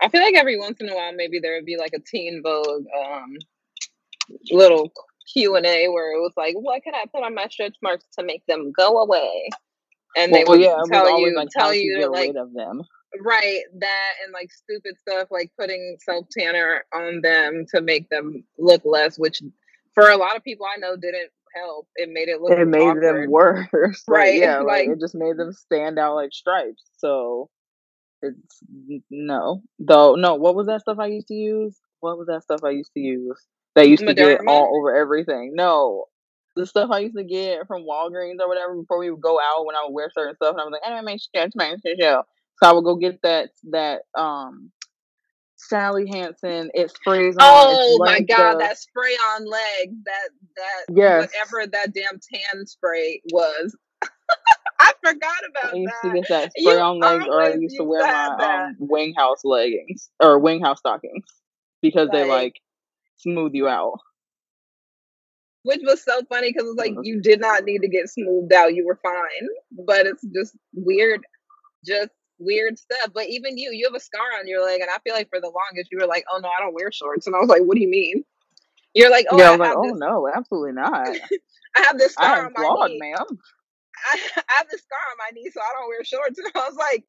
I 0.00 0.08
feel 0.08 0.22
like 0.22 0.34
every 0.34 0.58
once 0.58 0.80
in 0.80 0.88
a 0.88 0.94
while, 0.94 1.12
maybe 1.12 1.40
there 1.40 1.54
would 1.54 1.64
be 1.66 1.76
like 1.76 1.92
a 1.94 1.98
Teen 2.00 2.40
Vogue 2.42 2.84
um, 2.96 3.36
little 4.52 4.92
Q 5.32 5.56
and 5.56 5.66
A 5.66 5.88
where 5.88 6.12
it 6.12 6.20
was 6.20 6.32
like, 6.36 6.54
"What 6.54 6.82
can 6.84 6.94
I 6.94 7.04
put 7.12 7.24
on 7.24 7.34
my 7.34 7.48
stretch 7.48 7.76
marks 7.82 8.04
to 8.18 8.24
make 8.24 8.44
them 8.46 8.72
go 8.76 8.98
away?" 9.00 9.48
And 10.16 10.32
they 10.32 10.44
well 10.44 10.56
would 10.56 10.60
yeah 10.60 10.76
tell 10.90 11.18
you, 11.18 11.34
like 11.36 11.48
tell 11.50 11.74
you 11.74 11.94
to 11.94 12.00
get 12.02 12.10
like 12.12 12.28
rid 12.28 12.36
of 12.36 12.54
them 12.54 12.82
Right, 13.20 13.62
that 13.78 14.12
and 14.24 14.32
like 14.32 14.50
stupid 14.52 14.96
stuff 14.98 15.28
like 15.30 15.50
putting 15.58 15.96
self 16.00 16.26
tanner 16.36 16.84
on 16.94 17.20
them 17.22 17.64
to 17.74 17.80
make 17.80 18.08
them 18.10 18.44
look 18.58 18.82
less, 18.84 19.18
which 19.18 19.42
for 19.94 20.10
a 20.10 20.16
lot 20.16 20.36
of 20.36 20.44
people 20.44 20.66
I 20.66 20.78
know 20.78 20.96
didn't 20.96 21.30
help. 21.54 21.88
It 21.96 22.10
made 22.10 22.28
it 22.28 22.40
look 22.40 22.58
it 22.58 22.66
made 22.66 23.02
them 23.02 23.16
awkward. 23.16 23.30
worse 23.30 24.02
like 24.08 24.18
Right, 24.18 24.34
yeah 24.34 24.58
like 24.60 24.86
like 24.86 24.88
it 24.88 25.00
just 25.00 25.14
made 25.14 25.36
them 25.36 25.52
stand 25.52 25.98
out 25.98 26.14
like 26.16 26.32
stripes 26.32 26.84
so 26.98 27.48
it's 28.22 28.60
no 29.10 29.62
though 29.78 30.14
no 30.14 30.34
what 30.34 30.54
was 30.54 30.66
that 30.66 30.80
stuff 30.80 30.98
i 30.98 31.06
used 31.06 31.28
to 31.28 31.34
use 31.34 31.76
what 32.00 32.18
was 32.18 32.26
that 32.26 32.42
stuff 32.42 32.60
i 32.64 32.70
used 32.70 32.92
to 32.94 33.00
use 33.00 33.38
that 33.76 33.88
used 33.88 34.04
to 34.06 34.12
get 34.12 34.40
Moderna. 34.40 34.48
all 34.48 34.76
over 34.76 34.96
everything 34.96 35.52
no 35.54 36.06
the 36.56 36.66
stuff 36.66 36.90
i 36.90 36.98
used 36.98 37.16
to 37.16 37.22
get 37.22 37.66
from 37.68 37.82
walgreens 37.82 38.40
or 38.40 38.48
whatever 38.48 38.74
before 38.74 38.98
we 38.98 39.10
would 39.10 39.20
go 39.20 39.38
out 39.38 39.64
when 39.64 39.76
i 39.76 39.84
would 39.84 39.94
wear 39.94 40.10
certain 40.12 40.34
stuff 40.34 40.52
and 40.52 40.60
i 40.60 40.64
was 40.64 40.72
like 40.72 40.82
i 40.84 40.94
don't 40.94 41.04
make 41.04 41.20
stretch 41.20 41.52
my 41.54 41.76
show 42.00 42.24
so 42.58 42.68
i 42.68 42.72
would 42.72 42.84
go 42.84 42.96
get 42.96 43.20
that 43.22 43.50
that 43.70 44.02
um 44.16 44.70
sally 45.56 46.06
hansen 46.08 46.70
it 46.74 46.90
sprays 46.90 47.36
on 47.38 47.68
it's 47.70 47.86
Oh 47.86 48.00
my 48.04 48.20
god, 48.20 48.58
the 48.58 48.60
that 48.60 48.78
spray 48.78 49.14
on 49.14 49.44
legs, 49.44 49.96
that 50.04 50.28
that 50.56 50.86
yes 50.88 51.30
whatever 51.30 51.66
that 51.66 51.92
damn 51.92 52.18
tan 52.20 52.66
spray 52.66 53.22
was. 53.24 53.76
I 54.80 54.92
forgot 55.04 55.40
about 55.48 55.72
I 55.72 55.76
used 55.76 56.00
to 56.02 56.10
that. 56.10 56.12
get 56.12 56.28
that 56.28 56.52
spray 56.52 56.78
You 56.78 56.80
on 56.80 57.00
legs, 57.00 57.26
or 57.28 57.42
I 57.42 57.50
used 57.50 57.76
to 57.76 57.84
wear 57.84 58.06
my 58.06 58.26
that. 58.38 58.68
um 58.68 58.76
wing 58.78 59.14
house 59.16 59.44
leggings 59.44 60.10
or 60.20 60.38
wing 60.38 60.60
house 60.62 60.78
stockings 60.78 61.24
because 61.82 62.10
they 62.10 62.24
Like 62.24 62.28
like 62.28 62.54
smooth 63.16 63.54
you 63.54 63.68
out. 63.68 63.98
which 65.62 65.80
was 65.84 66.02
so 66.02 66.22
funny 66.28 66.52
because 66.52 66.68
it's 66.68 66.78
like 66.78 66.94
Mhm. 66.94 67.02
you 67.02 67.20
did 67.20 67.40
not 67.40 67.64
need 67.64 67.80
to 67.80 67.88
get 67.88 68.08
smoothed 68.08 68.52
out. 68.52 68.74
You 68.74 68.86
were 68.86 68.98
fine. 69.02 69.48
But 69.72 70.06
it's 70.06 70.24
just 70.34 70.56
weird, 70.74 71.22
just 71.86 72.10
weird 72.38 72.78
stuff. 72.78 73.10
But 73.14 73.28
even 73.28 73.58
you, 73.58 73.70
you 73.72 73.86
have 73.86 73.94
a 73.94 74.00
scar 74.00 74.38
on 74.38 74.48
your 74.48 74.64
leg, 74.64 74.80
and 74.80 74.90
I 74.90 74.98
feel 75.04 75.14
like 75.14 75.28
for 75.28 75.40
the 75.40 75.50
longest 75.50 75.90
you 75.92 75.98
were 76.00 76.06
like, 76.06 76.24
"Oh 76.32 76.38
no, 76.38 76.48
I 76.48 76.60
don't 76.60 76.74
wear 76.74 76.92
shorts," 76.92 77.26
and 77.26 77.36
I 77.36 77.40
was 77.40 77.48
like, 77.48 77.62
"What 77.62 77.76
do 77.76 77.82
you 77.82 77.88
mean?" 77.88 78.24
You're 78.94 79.10
like, 79.10 79.26
"Oh, 79.30 79.38
Yeah, 79.38 79.50
like, 79.50 79.76
oh 79.76 79.90
no, 79.94 80.28
absolutely 80.32 80.72
not. 80.72 81.08
I 81.76 81.80
have 81.82 81.98
this 81.98 82.12
scar 82.12 82.46
on 82.46 82.52
my 82.54 82.62
flawed, 82.62 82.90
knee. 82.90 82.98
ma'am. 83.00 83.26
I, 84.12 84.20
I 84.36 84.52
have 84.58 84.68
this 84.70 84.82
scar 84.82 84.98
on 85.10 85.18
my 85.18 85.30
knee, 85.34 85.50
so 85.52 85.60
I 85.60 85.72
don't 85.78 85.88
wear 85.88 86.04
shorts." 86.04 86.38
And 86.38 86.48
I 86.54 86.68
was 86.68 86.76
like, 86.76 87.04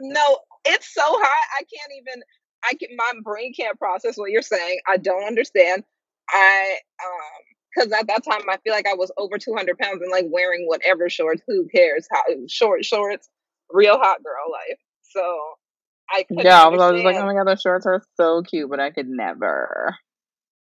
"No, 0.00 0.40
it's 0.66 0.92
so 0.92 1.02
hot. 1.04 1.46
I 1.58 1.62
can't 1.62 1.92
even. 1.98 2.22
I 2.64 2.74
can. 2.74 2.96
My 2.96 3.12
brain 3.22 3.52
can't 3.54 3.78
process 3.78 4.16
what 4.16 4.30
you're 4.30 4.42
saying. 4.42 4.80
I 4.88 4.96
don't 4.96 5.24
understand. 5.24 5.84
I 6.30 6.78
um." 7.04 7.44
Because 7.74 7.92
at 7.92 8.08
that 8.08 8.24
time, 8.24 8.40
I 8.48 8.56
feel 8.64 8.72
like 8.72 8.88
I 8.88 8.94
was 8.94 9.12
over 9.18 9.38
200 9.38 9.78
pounds 9.78 10.02
and 10.02 10.10
like 10.10 10.24
wearing 10.30 10.66
whatever 10.66 11.08
shorts. 11.08 11.42
Who 11.46 11.68
cares? 11.68 12.08
How 12.10 12.22
short 12.48 12.84
shorts, 12.84 13.28
real 13.70 13.98
hot 13.98 14.22
girl 14.22 14.50
life. 14.50 14.78
So 15.02 15.38
I 16.10 16.22
couldn't 16.24 16.44
Yeah, 16.44 16.62
I 16.62 16.68
was 16.68 16.80
always 16.80 17.04
like, 17.04 17.16
oh 17.16 17.26
my 17.26 17.34
god, 17.34 17.46
those 17.46 17.60
shorts 17.60 17.86
are 17.86 18.02
so 18.16 18.42
cute, 18.42 18.70
but 18.70 18.80
I 18.80 18.90
could 18.90 19.08
never. 19.08 19.96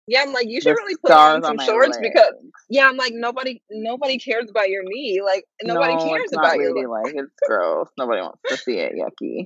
Yeah, 0.07 0.23
I'm 0.23 0.33
like, 0.33 0.47
you 0.47 0.59
should 0.59 0.71
The 0.71 0.81
really 0.81 0.95
put 0.97 1.11
on 1.11 1.43
some 1.43 1.59
on 1.59 1.65
shorts 1.65 1.97
because 2.01 2.33
yeah, 2.69 2.87
I'm 2.87 2.97
like 2.97 3.13
nobody 3.13 3.61
nobody 3.69 4.17
cares 4.17 4.49
about 4.49 4.69
your 4.69 4.83
knee. 4.83 5.21
Like 5.23 5.45
nobody 5.63 5.95
No, 5.95 6.09
cares 6.09 6.33
about 6.33 6.57
your 6.57 6.69
look. 6.69 6.77
ladylike. 6.77 7.13
It's 7.15 7.33
gross. 7.47 7.87
Nobody 7.97 8.21
wants 8.21 8.41
to 8.49 8.57
see 8.57 8.79
it. 8.79 8.93
Yucky. 8.93 9.45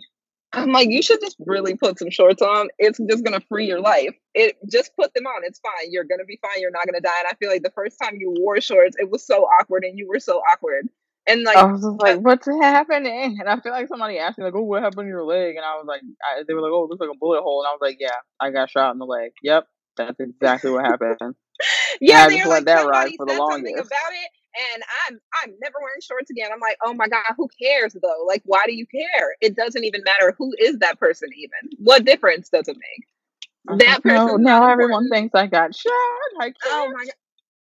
I'm 0.53 0.71
like, 0.71 0.89
you 0.89 1.01
should 1.01 1.19
just 1.19 1.35
really 1.45 1.75
put 1.75 1.99
some 1.99 2.09
shorts 2.09 2.41
on. 2.41 2.69
It's 2.79 2.99
just 3.09 3.25
gonna 3.25 3.41
free 3.41 3.67
your 3.67 3.81
life. 3.81 4.15
It 4.33 4.55
just 4.71 4.95
put 4.95 5.13
them 5.13 5.27
on. 5.27 5.43
It's 5.43 5.59
fine. 5.59 5.91
You're 5.91 6.05
gonna 6.05 6.25
be 6.25 6.39
fine. 6.41 6.61
You're 6.61 6.71
not 6.71 6.85
gonna 6.85 7.01
die. 7.01 7.19
And 7.19 7.27
I 7.29 7.35
feel 7.35 7.49
like 7.49 7.63
the 7.63 7.71
first 7.75 7.97
time 8.01 8.15
you 8.19 8.33
wore 8.39 8.59
shorts, 8.61 8.95
it 8.97 9.11
was 9.11 9.25
so 9.25 9.43
awkward, 9.59 9.83
and 9.83 9.99
you 9.99 10.07
were 10.07 10.19
so 10.19 10.41
awkward. 10.53 10.87
And 11.27 11.43
like, 11.43 11.55
I 11.55 11.65
was 11.65 11.81
just 11.81 11.99
like, 11.99 12.19
what's 12.19 12.47
happening? 12.47 13.37
And 13.39 13.49
I 13.49 13.59
feel 13.59 13.73
like 13.73 13.87
somebody 13.89 14.19
asked 14.19 14.37
me, 14.37 14.45
like, 14.45 14.55
oh, 14.55 14.63
what 14.63 14.83
happened 14.83 15.05
to 15.05 15.09
your 15.09 15.25
leg? 15.25 15.55
And 15.57 15.65
I 15.65 15.75
was 15.75 15.85
like, 15.87 16.01
I, 16.23 16.43
they 16.47 16.53
were 16.53 16.61
like, 16.61 16.71
oh, 16.73 16.85
it 16.85 16.89
looks 16.91 17.01
like 17.01 17.09
a 17.13 17.19
bullet 17.19 17.41
hole. 17.41 17.61
And 17.61 17.67
I 17.69 17.73
was 17.73 17.81
like, 17.81 17.97
yeah, 17.99 18.15
I 18.39 18.51
got 18.51 18.69
shot 18.69 18.93
in 18.93 18.99
the 18.99 19.05
leg. 19.05 19.31
Yep, 19.43 19.67
that's 19.97 20.19
exactly 20.19 20.71
what 20.71 20.85
happened. 20.85 21.17
And 21.21 21.35
yeah, 22.01 22.25
I 22.25 22.29
they're 22.29 22.37
just 22.37 22.45
like 22.49 22.65
let 22.65 22.65
that 22.65 22.85
ride 22.85 23.13
for 23.17 23.25
the 23.25 23.33
longest. 23.33 23.75
about 23.79 24.13
it, 24.13 24.29
and 24.73 24.83
I'm 25.07 25.19
I'm 25.43 25.55
never 25.61 25.75
wearing 25.81 26.01
shorts 26.01 26.29
again. 26.31 26.49
I'm 26.53 26.59
like, 26.61 26.77
oh 26.83 26.93
my 26.93 27.07
god, 27.07 27.25
who 27.37 27.49
cares 27.61 27.93
though? 27.95 28.25
Like, 28.27 28.43
why 28.45 28.63
do 28.67 28.73
you 28.75 28.85
care? 28.87 29.35
It 29.41 29.55
doesn't 29.55 29.83
even 29.83 30.03
matter 30.05 30.35
who 30.37 30.53
is 30.59 30.79
that 30.79 30.99
person. 30.99 31.29
Even 31.37 31.71
what 31.79 32.05
difference 32.05 32.49
does 32.49 32.67
it 32.67 32.77
make? 32.77 33.07
That 33.79 34.03
person. 34.03 34.33
no, 34.33 34.37
now 34.37 34.69
everyone 34.69 35.09
thinks 35.09 35.35
I 35.35 35.47
got 35.47 35.75
shot. 35.75 35.91
I 36.41 36.51
Oh 36.65 36.87
can't. 36.87 36.93
my 36.93 37.05
god, 37.05 37.13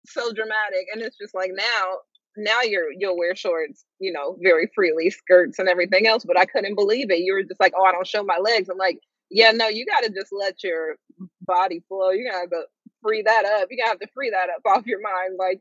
so 0.07 0.33
dramatic. 0.33 0.87
And 0.93 1.03
it's 1.03 1.19
just 1.19 1.35
like 1.35 1.53
now, 1.55 1.99
now 2.37 2.63
you're 2.63 2.89
you'll 2.97 3.19
wear 3.19 3.35
shorts, 3.37 3.85
you 3.99 4.13
know, 4.13 4.37
very 4.43 4.71
freely, 4.75 5.11
skirts 5.11 5.59
and 5.59 5.69
everything 5.69 6.07
else. 6.07 6.25
But 6.25 6.39
I 6.39 6.47
couldn't 6.47 6.75
believe 6.75 7.11
it. 7.11 7.21
You 7.21 7.35
were 7.35 7.43
just 7.43 7.61
like, 7.61 7.73
oh, 7.77 7.85
I 7.85 7.93
don't 7.93 8.07
show 8.07 8.23
my 8.23 8.39
legs. 8.39 8.69
I'm 8.69 8.79
like, 8.79 8.99
yeah, 9.31 9.53
no, 9.53 9.69
you 9.69 9.87
got 9.87 10.03
to 10.05 10.11
just 10.11 10.33
let 10.33 10.63
your 10.63 10.97
body 11.43 11.83
flow. 11.89 12.11
You're 12.11 12.31
gonna 12.31 12.43
have 12.43 12.51
to 12.51 12.65
free 13.03 13.23
that 13.23 13.45
up. 13.45 13.69
You 13.71 13.79
gotta 13.79 13.91
have 13.91 14.01
to 14.01 14.09
free 14.15 14.31
that 14.31 14.49
up 14.51 14.63
off 14.67 14.87
your 14.87 15.01
mind. 15.01 15.37
Like, 15.39 15.61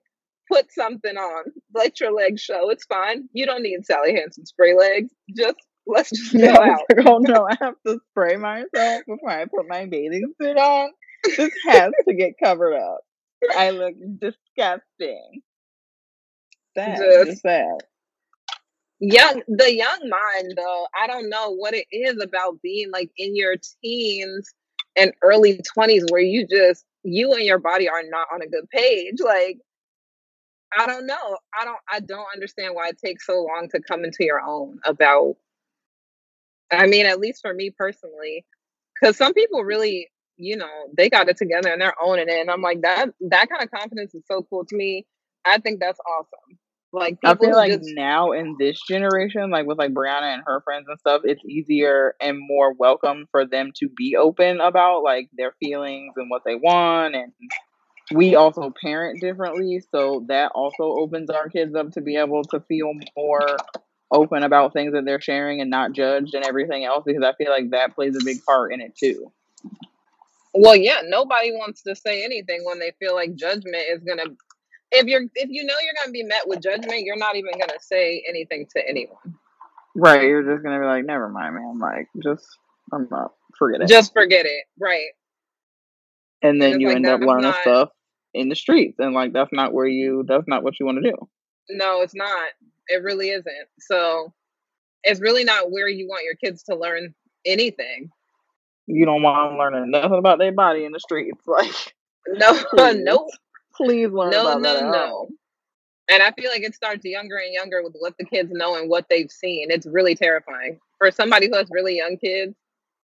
put 0.51 0.71
something 0.71 1.17
on. 1.17 1.45
Let 1.73 1.99
your 1.99 2.13
legs 2.13 2.41
show. 2.41 2.69
It's 2.69 2.85
fine. 2.85 3.29
You 3.33 3.45
don't 3.45 3.63
need 3.63 3.85
Sally 3.85 4.15
Hansen 4.15 4.45
spray 4.45 4.75
legs. 4.75 5.11
Just 5.35 5.57
let's 5.87 6.09
just 6.09 6.33
go 6.37 6.51
out. 6.51 6.81
oh 7.05 7.17
no, 7.19 7.47
I 7.49 7.57
have 7.61 7.75
to 7.87 7.99
spray 8.11 8.37
myself 8.37 9.03
before 9.07 9.29
I 9.29 9.45
put 9.45 9.67
my 9.67 9.85
bathing 9.85 10.33
suit 10.41 10.57
on. 10.57 10.91
This 11.23 11.53
has 11.67 11.91
to 12.07 12.13
get 12.15 12.33
covered 12.43 12.75
up. 12.75 13.01
I 13.57 13.71
look 13.71 13.95
disgusting. 14.19 15.41
Sad, 16.75 16.97
Just 17.25 17.41
sad. 17.41 17.77
young 18.99 19.41
the 19.47 19.73
young 19.75 19.99
mind 20.09 20.53
though 20.55 20.87
i 21.01 21.07
don't 21.07 21.29
know 21.29 21.51
what 21.51 21.73
it 21.73 21.85
is 21.91 22.21
about 22.21 22.61
being 22.61 22.89
like 22.91 23.11
in 23.17 23.35
your 23.35 23.55
teens 23.83 24.53
and 24.95 25.13
early 25.21 25.59
20s 25.77 26.03
where 26.11 26.21
you 26.21 26.45
just 26.47 26.85
you 27.03 27.33
and 27.33 27.43
your 27.43 27.59
body 27.59 27.89
are 27.89 28.03
not 28.09 28.27
on 28.33 28.41
a 28.41 28.47
good 28.47 28.69
page. 28.69 29.15
Like 29.23 29.57
i 30.77 30.85
don't 30.85 31.05
know. 31.05 31.37
I 31.59 31.65
don't 31.65 31.79
i 31.91 31.99
don't 31.99 32.27
understand 32.33 32.75
why 32.75 32.89
it 32.89 32.99
takes 33.03 33.25
so 33.25 33.33
long 33.43 33.69
to 33.71 33.81
come 33.81 34.03
into 34.03 34.23
your 34.23 34.41
own 34.41 34.79
about 34.85 35.35
i 36.71 36.87
mean 36.87 37.05
at 37.05 37.19
least 37.19 37.41
for 37.41 37.53
me 37.53 37.71
personally 37.71 38.45
because 38.99 39.17
some 39.17 39.33
people 39.33 39.63
really 39.63 40.09
you 40.37 40.55
know 40.57 40.69
they 40.95 41.09
got 41.09 41.29
it 41.29 41.37
together 41.37 41.69
and 41.71 41.81
they're 41.81 41.95
owning 42.01 42.29
it 42.29 42.39
and 42.41 42.51
i'm 42.51 42.61
like 42.61 42.81
that 42.81 43.09
that 43.21 43.49
kind 43.49 43.63
of 43.63 43.71
confidence 43.71 44.13
is 44.15 44.23
so 44.27 44.45
cool 44.49 44.65
to 44.65 44.75
me. 44.75 45.05
I 45.45 45.57
think 45.59 45.79
that's 45.79 45.99
awesome 46.01 46.57
like 46.93 47.17
I 47.23 47.35
feel 47.35 47.55
like 47.55 47.71
just 47.71 47.91
now 47.95 48.31
in 48.31 48.55
this 48.59 48.79
generation, 48.87 49.49
like 49.49 49.65
with 49.65 49.77
like 49.77 49.93
Brianna 49.93 50.33
and 50.33 50.43
her 50.45 50.61
friends 50.61 50.87
and 50.89 50.99
stuff, 50.99 51.21
it's 51.23 51.43
easier 51.45 52.15
and 52.21 52.37
more 52.39 52.73
welcome 52.73 53.27
for 53.31 53.45
them 53.45 53.71
to 53.77 53.89
be 53.89 54.15
open 54.17 54.59
about 54.61 55.03
like 55.03 55.29
their 55.33 55.53
feelings 55.59 56.13
and 56.17 56.29
what 56.29 56.43
they 56.45 56.55
want 56.55 57.15
and 57.15 57.31
we 58.13 58.35
also 58.35 58.73
parent 58.83 59.21
differently, 59.21 59.81
so 59.91 60.25
that 60.27 60.51
also 60.53 60.83
opens 60.83 61.29
our 61.29 61.49
kids 61.49 61.75
up 61.75 61.91
to 61.93 62.01
be 62.01 62.17
able 62.17 62.43
to 62.45 62.59
feel 62.61 62.91
more 63.15 63.57
open 64.11 64.43
about 64.43 64.73
things 64.73 64.93
that 64.93 65.05
they're 65.05 65.21
sharing 65.21 65.61
and 65.61 65.69
not 65.69 65.93
judged 65.93 66.33
and 66.33 66.45
everything 66.45 66.83
else 66.83 67.03
because 67.05 67.23
I 67.23 67.33
feel 67.33 67.49
like 67.49 67.69
that 67.71 67.95
plays 67.95 68.15
a 68.15 68.25
big 68.25 68.43
part 68.43 68.73
in 68.73 68.81
it 68.81 68.95
too. 68.95 69.31
Well, 70.53 70.75
yeah, 70.75 71.01
nobody 71.05 71.51
wants 71.51 71.83
to 71.83 71.95
say 71.95 72.23
anything 72.25 72.65
when 72.65 72.79
they 72.79 72.91
feel 72.99 73.15
like 73.15 73.35
judgment 73.35 73.83
is 73.89 74.03
gonna. 74.03 74.35
If 74.91 75.07
you're, 75.07 75.23
if 75.35 75.49
you 75.49 75.63
know 75.63 75.75
you're 75.83 75.93
gonna 76.01 76.11
be 76.11 76.23
met 76.23 76.47
with 76.47 76.61
judgment, 76.61 77.01
you're 77.01 77.17
not 77.17 77.35
even 77.35 77.51
gonna 77.53 77.79
say 77.79 78.23
anything 78.27 78.67
to 78.75 78.87
anyone. 78.87 79.17
Right, 79.95 80.23
you're 80.23 80.43
just 80.43 80.63
gonna 80.63 80.79
be 80.79 80.85
like, 80.85 81.05
never 81.05 81.29
mind, 81.29 81.55
man. 81.55 81.79
Like, 81.79 82.07
just 82.23 82.45
I'm 82.91 83.07
not 83.09 83.33
forget 83.57 83.81
it. 83.81 83.87
Just 83.87 84.13
forget 84.13 84.45
it, 84.45 84.65
right? 84.79 85.09
And 86.41 86.61
then 86.61 86.79
you 86.79 86.87
like 86.87 86.97
end 86.97 87.07
up 87.07 87.21
learning 87.21 87.43
not. 87.43 87.61
stuff 87.61 87.89
in 88.33 88.49
the 88.49 88.55
streets, 88.55 88.99
and 88.99 89.13
like 89.13 89.33
that's 89.33 89.51
not 89.51 89.73
where 89.73 89.87
you. 89.87 90.25
That's 90.27 90.47
not 90.47 90.63
what 90.63 90.79
you 90.79 90.85
want 90.85 91.03
to 91.03 91.11
do. 91.11 91.15
No, 91.69 92.01
it's 92.01 92.15
not. 92.15 92.49
It 92.87 93.03
really 93.03 93.29
isn't. 93.29 93.67
So 93.79 94.33
it's 95.03 95.21
really 95.21 95.43
not 95.43 95.71
where 95.71 95.87
you 95.87 96.07
want 96.07 96.25
your 96.25 96.35
kids 96.35 96.63
to 96.63 96.75
learn 96.75 97.13
anything. 97.45 98.09
You 98.87 99.05
don't 99.05 99.21
want 99.21 99.51
them 99.51 99.59
learning 99.59 99.91
nothing 99.91 100.17
about 100.17 100.39
their 100.39 100.51
body 100.51 100.85
in 100.85 100.91
the 100.91 100.99
streets. 100.99 101.41
Like, 101.47 101.93
No, 102.27 102.57
nope. 102.93 103.29
Please 103.75 104.09
learn 104.09 104.31
No, 104.31 104.41
about 104.41 104.61
that 104.63 104.83
no, 104.83 104.91
no. 104.91 105.29
And 106.09 106.21
I 106.21 106.31
feel 106.31 106.49
like 106.51 106.63
it 106.63 106.75
starts 106.75 107.05
younger 107.05 107.37
and 107.37 107.53
younger 107.53 107.81
with 107.83 107.95
what 107.97 108.15
the 108.17 108.25
kids 108.25 108.49
know 108.51 108.75
and 108.75 108.89
what 108.89 109.05
they've 109.09 109.31
seen. 109.31 109.71
It's 109.71 109.85
really 109.85 110.15
terrifying. 110.15 110.79
For 110.97 111.09
somebody 111.09 111.47
who 111.47 111.55
has 111.55 111.67
really 111.71 111.97
young 111.97 112.17
kids, 112.17 112.53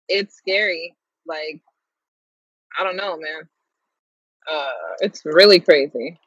it's 0.08 0.36
scary. 0.36 0.96
Like, 1.26 1.62
I 2.78 2.84
don't 2.84 2.96
know, 2.96 3.16
man. 3.16 3.48
Uh, 4.50 4.70
it's 5.00 5.22
really 5.24 5.60
crazy. 5.60 6.18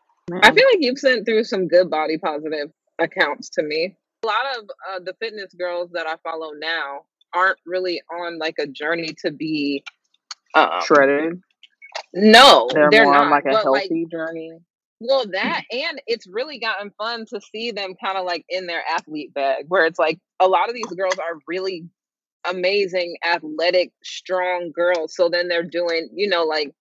I 0.41 0.51
feel 0.51 0.65
like 0.73 0.79
you've 0.79 0.99
sent 0.99 1.25
through 1.25 1.43
some 1.43 1.67
good 1.67 1.89
body 1.89 2.17
positive 2.17 2.71
accounts 2.99 3.49
to 3.51 3.63
me. 3.63 3.95
A 4.23 4.27
lot 4.27 4.57
of 4.57 4.63
uh, 4.89 4.99
the 5.03 5.13
fitness 5.19 5.53
girls 5.53 5.91
that 5.93 6.07
I 6.07 6.15
follow 6.23 6.51
now 6.57 7.01
aren't 7.33 7.59
really 7.65 8.01
on 8.11 8.39
like 8.39 8.55
a 8.59 8.67
journey 8.67 9.15
to 9.23 9.31
be. 9.31 9.83
Um, 10.55 10.69
shredded. 10.83 11.41
No, 12.15 12.69
They're 12.73 12.91
they're 12.91 13.05
not. 13.05 13.29
like 13.29 13.45
a 13.45 13.51
But 13.51 13.67
like, 13.67 13.91
healthy 13.91 14.07
journey. 14.11 14.51
well, 15.01 15.25
that 15.31 15.63
and 15.71 16.01
it's 16.07 16.27
really 16.27 16.59
gotten 16.59 16.91
fun 16.97 17.25
to 17.27 17.41
see 17.41 17.71
them 17.71 17.95
kind 18.03 18.17
of 18.17 18.25
like 18.25 18.45
in 18.49 18.67
their 18.67 18.83
athlete 18.89 19.33
bag, 19.33 19.65
where 19.69 19.85
it's 19.85 19.99
like 19.99 20.19
a 20.39 20.47
lot 20.47 20.69
of 20.69 20.75
these 20.75 20.87
girls 20.87 21.17
are 21.19 21.39
really 21.47 21.85
amazing, 22.47 23.17
athletic, 23.25 23.91
strong 24.03 24.71
girls. 24.73 25.15
So 25.15 25.29
then 25.29 25.49
they're 25.49 25.63
doing, 25.63 26.09
you 26.13 26.29
know, 26.29 26.43
like 26.45 26.71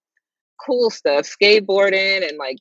cool 0.65 0.91
stuff, 0.91 1.27
skateboarding 1.27 2.29
and 2.29 2.39
like 2.39 2.59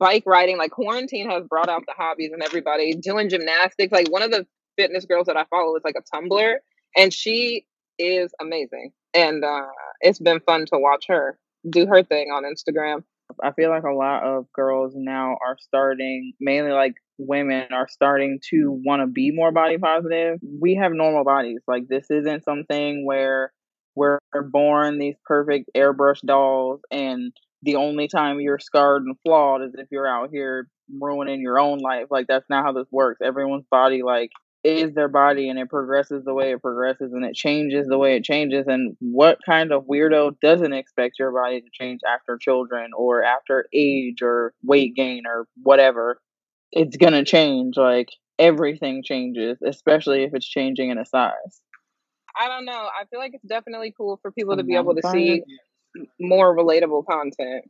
bike 0.00 0.24
riding. 0.26 0.58
Like 0.58 0.72
quarantine 0.72 1.30
has 1.30 1.44
brought 1.48 1.68
out 1.70 1.84
the 1.86 1.94
hobbies 1.96 2.32
and 2.32 2.42
everybody 2.42 2.94
doing 2.94 3.28
gymnastics. 3.30 3.92
Like 3.92 4.10
one 4.10 4.22
of 4.22 4.30
the 4.32 4.46
fitness 4.78 5.06
girls 5.06 5.26
that 5.26 5.36
I 5.38 5.44
follow 5.50 5.76
is 5.76 5.84
like 5.84 5.96
a 5.98 6.16
tumbler, 6.16 6.60
and 6.96 7.12
she 7.14 7.66
is 7.98 8.32
amazing. 8.40 8.92
And 9.14 9.44
uh, 9.44 9.66
it's 10.00 10.20
been 10.20 10.40
fun 10.40 10.66
to 10.66 10.78
watch 10.78 11.06
her 11.08 11.38
do 11.68 11.86
her 11.86 12.02
thing 12.02 12.28
on 12.30 12.44
Instagram. 12.44 13.04
I 13.42 13.52
feel 13.52 13.70
like 13.70 13.84
a 13.84 13.92
lot 13.92 14.22
of 14.22 14.52
girls 14.52 14.92
now 14.94 15.38
are 15.44 15.56
starting, 15.58 16.34
mainly 16.40 16.72
like 16.72 16.94
women, 17.18 17.68
are 17.72 17.88
starting 17.88 18.38
to 18.50 18.80
want 18.84 19.02
to 19.02 19.06
be 19.06 19.30
more 19.30 19.50
body 19.50 19.78
positive. 19.78 20.38
We 20.60 20.74
have 20.74 20.92
normal 20.92 21.24
bodies. 21.24 21.60
Like, 21.66 21.88
this 21.88 22.06
isn't 22.10 22.44
something 22.44 23.06
where 23.06 23.52
we're 23.94 24.18
born 24.50 24.98
these 24.98 25.16
perfect 25.24 25.70
airbrush 25.76 26.20
dolls, 26.20 26.80
and 26.90 27.32
the 27.62 27.76
only 27.76 28.08
time 28.08 28.40
you're 28.40 28.58
scarred 28.58 29.04
and 29.04 29.16
flawed 29.24 29.62
is 29.62 29.74
if 29.74 29.88
you're 29.90 30.06
out 30.06 30.28
here 30.30 30.68
ruining 31.00 31.40
your 31.40 31.58
own 31.58 31.78
life. 31.78 32.06
Like, 32.10 32.26
that's 32.26 32.48
not 32.50 32.64
how 32.64 32.72
this 32.72 32.88
works. 32.90 33.20
Everyone's 33.22 33.64
body, 33.70 34.02
like, 34.02 34.30
is 34.64 34.94
their 34.94 35.08
body 35.08 35.48
and 35.48 35.58
it 35.58 35.68
progresses 35.68 36.24
the 36.24 36.34
way 36.34 36.52
it 36.52 36.62
progresses 36.62 37.12
and 37.12 37.24
it 37.24 37.34
changes 37.34 37.86
the 37.86 37.98
way 37.98 38.16
it 38.16 38.24
changes 38.24 38.66
and 38.66 38.96
what 39.00 39.38
kind 39.44 39.72
of 39.72 39.84
weirdo 39.84 40.34
doesn't 40.40 40.72
expect 40.72 41.18
your 41.18 41.32
body 41.32 41.60
to 41.60 41.66
change 41.72 42.00
after 42.08 42.38
children 42.38 42.90
or 42.96 43.22
after 43.22 43.66
age 43.74 44.22
or 44.22 44.54
weight 44.62 44.94
gain 44.94 45.24
or 45.26 45.46
whatever 45.62 46.18
it's 46.72 46.96
gonna 46.96 47.24
change 47.24 47.76
like 47.76 48.08
everything 48.38 49.02
changes 49.04 49.58
especially 49.66 50.24
if 50.24 50.32
it's 50.34 50.48
changing 50.48 50.90
in 50.90 50.98
a 50.98 51.04
size 51.04 51.62
I 52.36 52.48
don't 52.48 52.64
know. 52.64 52.72
I 52.72 53.04
feel 53.10 53.20
like 53.20 53.32
it's 53.34 53.46
definitely 53.46 53.94
cool 53.96 54.18
for 54.20 54.32
people 54.32 54.56
to 54.56 54.64
be 54.64 54.74
able 54.74 54.94
to 54.94 55.08
see 55.08 55.42
more 56.20 56.56
relatable 56.56 57.04
content. 57.06 57.64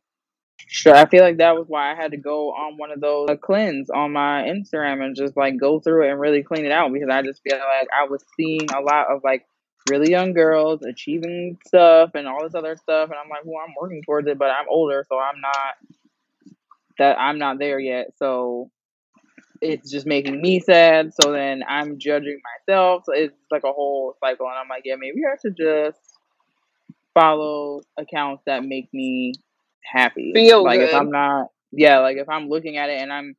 Sure, 0.59 0.95
I 0.95 1.07
feel 1.07 1.23
like 1.23 1.39
that 1.39 1.57
was 1.57 1.67
why 1.69 1.93
I 1.93 1.95
had 1.95 2.13
to 2.13 2.17
go 2.17 2.51
on 2.53 2.77
one 2.77 2.91
of 2.91 3.01
those 3.01 3.29
uh, 3.29 3.37
cleanse 3.37 3.91
on 3.91 4.13
my 4.13 4.43
Instagram 4.43 5.05
and 5.05 5.17
just 5.17 5.37
like 5.37 5.57
go 5.59 5.81
through 5.81 6.07
it 6.07 6.11
and 6.11 6.21
really 6.21 6.43
clean 6.43 6.65
it 6.65 6.73
out 6.73 6.93
because 6.93 7.09
I 7.11 7.23
just 7.23 7.43
feel 7.43 7.57
like 7.59 7.89
I 7.97 8.05
was 8.09 8.25
seeing 8.37 8.67
a 8.75 8.81
lot 8.81 9.11
of 9.11 9.23
like 9.25 9.47
really 9.91 10.11
young 10.11 10.33
girls 10.33 10.83
achieving 10.83 11.59
stuff 11.67 12.13
and 12.15 12.27
all 12.27 12.43
this 12.43 12.55
other 12.55 12.77
stuff 12.77 13.11
and 13.11 13.19
I'm 13.23 13.29
like, 13.29 13.43
well, 13.45 13.63
I'm 13.67 13.75
working 13.81 14.03
towards 14.03 14.29
it, 14.29 14.39
but 14.39 14.51
I'm 14.51 14.67
older, 14.69 15.05
so 15.09 15.19
I'm 15.19 15.41
not 15.41 15.77
that 16.99 17.19
I'm 17.19 17.39
not 17.39 17.59
there 17.59 17.79
yet. 17.79 18.13
So 18.19 18.71
it's 19.61 19.91
just 19.91 20.07
making 20.07 20.41
me 20.41 20.61
sad. 20.61 21.13
So 21.15 21.33
then 21.33 21.63
I'm 21.69 21.99
judging 21.99 22.41
myself. 22.69 23.05
So 23.07 23.13
it's 23.15 23.37
like 23.51 23.65
a 23.65 23.73
whole 23.73 24.17
cycle 24.21 24.47
and 24.47 24.57
I'm 24.57 24.69
like, 24.69 24.83
yeah, 24.85 24.97
maybe 24.99 25.21
I 25.27 25.37
should 25.41 25.57
just 25.57 25.99
follow 27.15 27.81
accounts 27.97 28.43
that 28.47 28.65
make 28.65 28.93
me 28.93 29.33
happy. 29.85 30.33
Feel 30.35 30.65
Like 30.65 30.81
if. 30.81 30.95
I'm 30.95 31.11
not, 31.11 31.49
yeah, 31.73 32.01
like 32.01 32.17
if 32.17 32.29
I'm 32.29 32.49
looking 32.49 32.77
at 32.77 32.91
it 32.91 33.01
and 33.01 33.13
I'm, 33.13 33.37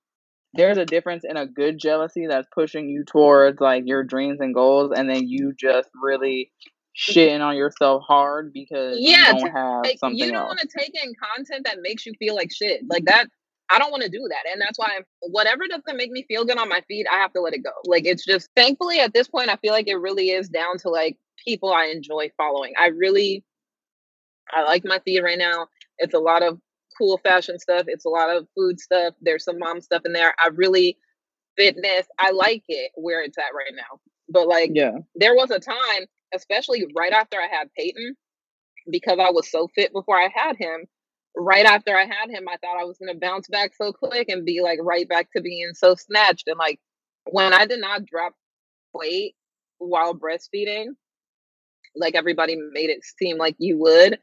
there's 0.53 0.77
a 0.77 0.85
difference 0.85 1.25
in 1.27 1.35
a 1.35 1.45
good 1.45 1.77
jealousy 1.77 2.27
that's 2.27 2.47
pushing 2.53 2.87
you 2.87 3.03
towards 3.03 3.59
like 3.59 3.83
your 3.85 4.03
dreams 4.03 4.39
and 4.39 4.53
goals, 4.53 4.93
and 4.95 5.09
then 5.09 5.27
you 5.27 5.53
just 5.53 5.89
really 6.01 6.49
mm-hmm. 6.65 7.19
shitting 7.19 7.41
on 7.41 7.57
yourself 7.57 8.03
hard 8.07 8.53
because 8.53 8.97
you 8.97 9.11
Yeah, 9.11 9.33
don't 9.33 9.45
to, 9.45 9.51
have 9.51 9.83
like, 9.83 10.17
you 10.17 10.31
don't 10.31 10.47
want 10.47 10.59
to 10.59 10.67
take 10.67 10.93
in 11.03 11.13
content 11.21 11.65
that 11.65 11.81
makes 11.81 12.05
you 12.05 12.13
feel 12.17 12.35
like 12.35 12.53
shit. 12.53 12.81
Like 12.89 13.03
that, 13.05 13.27
I 13.69 13.79
don't 13.79 13.91
want 13.91 14.03
to 14.03 14.09
do 14.09 14.25
that. 14.29 14.49
And 14.49 14.61
that's 14.61 14.79
why 14.79 14.91
I'm, 14.95 15.03
whatever 15.23 15.67
doesn't 15.67 15.97
make 15.97 16.11
me 16.11 16.23
feel 16.25 16.45
good 16.45 16.57
on 16.57 16.69
my 16.69 16.81
feed, 16.87 17.05
I 17.11 17.17
have 17.17 17.33
to 17.33 17.41
let 17.41 17.53
it 17.53 17.63
go. 17.63 17.71
Like 17.83 18.05
it's 18.05 18.23
just, 18.23 18.49
thankfully 18.55 19.01
at 19.01 19.13
this 19.13 19.27
point, 19.27 19.49
I 19.49 19.57
feel 19.57 19.73
like 19.73 19.89
it 19.89 19.95
really 19.95 20.29
is 20.29 20.47
down 20.47 20.77
to 20.79 20.89
like 20.89 21.17
people 21.45 21.73
I 21.73 21.87
enjoy 21.87 22.31
following. 22.37 22.73
I 22.79 22.87
really, 22.87 23.43
I 24.51 24.63
like 24.63 24.85
my 24.85 24.99
feed 24.99 25.19
right 25.19 25.37
now. 25.37 25.67
It's 25.99 26.13
a 26.13 26.19
lot 26.19 26.43
of 26.43 26.59
cool 26.97 27.17
fashion 27.19 27.59
stuff. 27.59 27.85
It's 27.87 28.05
a 28.05 28.09
lot 28.09 28.35
of 28.35 28.47
food 28.55 28.79
stuff. 28.79 29.13
There's 29.21 29.43
some 29.43 29.59
mom 29.59 29.81
stuff 29.81 30.03
in 30.05 30.13
there. 30.13 30.33
I 30.43 30.49
really, 30.49 30.97
fitness, 31.57 32.07
I 32.19 32.31
like 32.31 32.63
it 32.67 32.91
where 32.95 33.21
it's 33.23 33.37
at 33.37 33.55
right 33.55 33.73
now. 33.75 33.99
But 34.29 34.47
like, 34.47 34.71
Yeah, 34.73 34.99
there 35.15 35.35
was 35.35 35.51
a 35.51 35.59
time, 35.59 36.05
especially 36.33 36.85
right 36.95 37.13
after 37.13 37.37
I 37.37 37.47
had 37.51 37.69
Peyton, 37.77 38.15
because 38.89 39.19
I 39.19 39.31
was 39.31 39.49
so 39.49 39.67
fit 39.75 39.93
before 39.93 40.17
I 40.17 40.29
had 40.33 40.55
him. 40.57 40.85
Right 41.37 41.65
after 41.65 41.95
I 41.97 42.05
had 42.05 42.29
him, 42.29 42.47
I 42.49 42.57
thought 42.57 42.79
I 42.79 42.85
was 42.85 42.97
gonna 42.97 43.19
bounce 43.19 43.47
back 43.49 43.73
so 43.75 43.91
quick 43.93 44.29
and 44.29 44.45
be 44.45 44.61
like 44.61 44.79
right 44.81 45.07
back 45.07 45.29
to 45.35 45.41
being 45.41 45.73
so 45.73 45.95
snatched. 45.95 46.47
And 46.47 46.57
like 46.57 46.79
when 47.25 47.53
I 47.53 47.65
did 47.65 47.81
not 47.81 48.05
drop 48.05 48.33
weight 48.93 49.35
while 49.79 50.15
breastfeeding, 50.15 50.87
like 51.95 52.15
everybody 52.15 52.55
made 52.55 52.89
it 52.89 53.03
seem 53.03 53.37
like 53.37 53.55
you 53.59 53.77
would, 53.79 54.19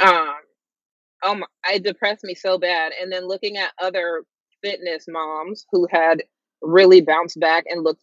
um, 0.00 0.34
um, 1.24 1.44
it 1.68 1.84
depressed 1.84 2.24
me 2.24 2.34
so 2.34 2.58
bad. 2.58 2.92
And 3.00 3.12
then 3.12 3.26
looking 3.28 3.56
at 3.56 3.72
other 3.80 4.22
fitness 4.62 5.06
moms 5.08 5.66
who 5.70 5.86
had 5.90 6.22
really 6.62 7.00
bounced 7.00 7.38
back 7.40 7.64
and 7.68 7.84
looked 7.84 8.02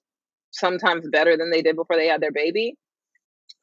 sometimes 0.51 1.07
better 1.11 1.37
than 1.37 1.51
they 1.51 1.61
did 1.61 1.75
before 1.75 1.95
they 1.97 2.07
had 2.07 2.21
their 2.21 2.31
baby, 2.31 2.75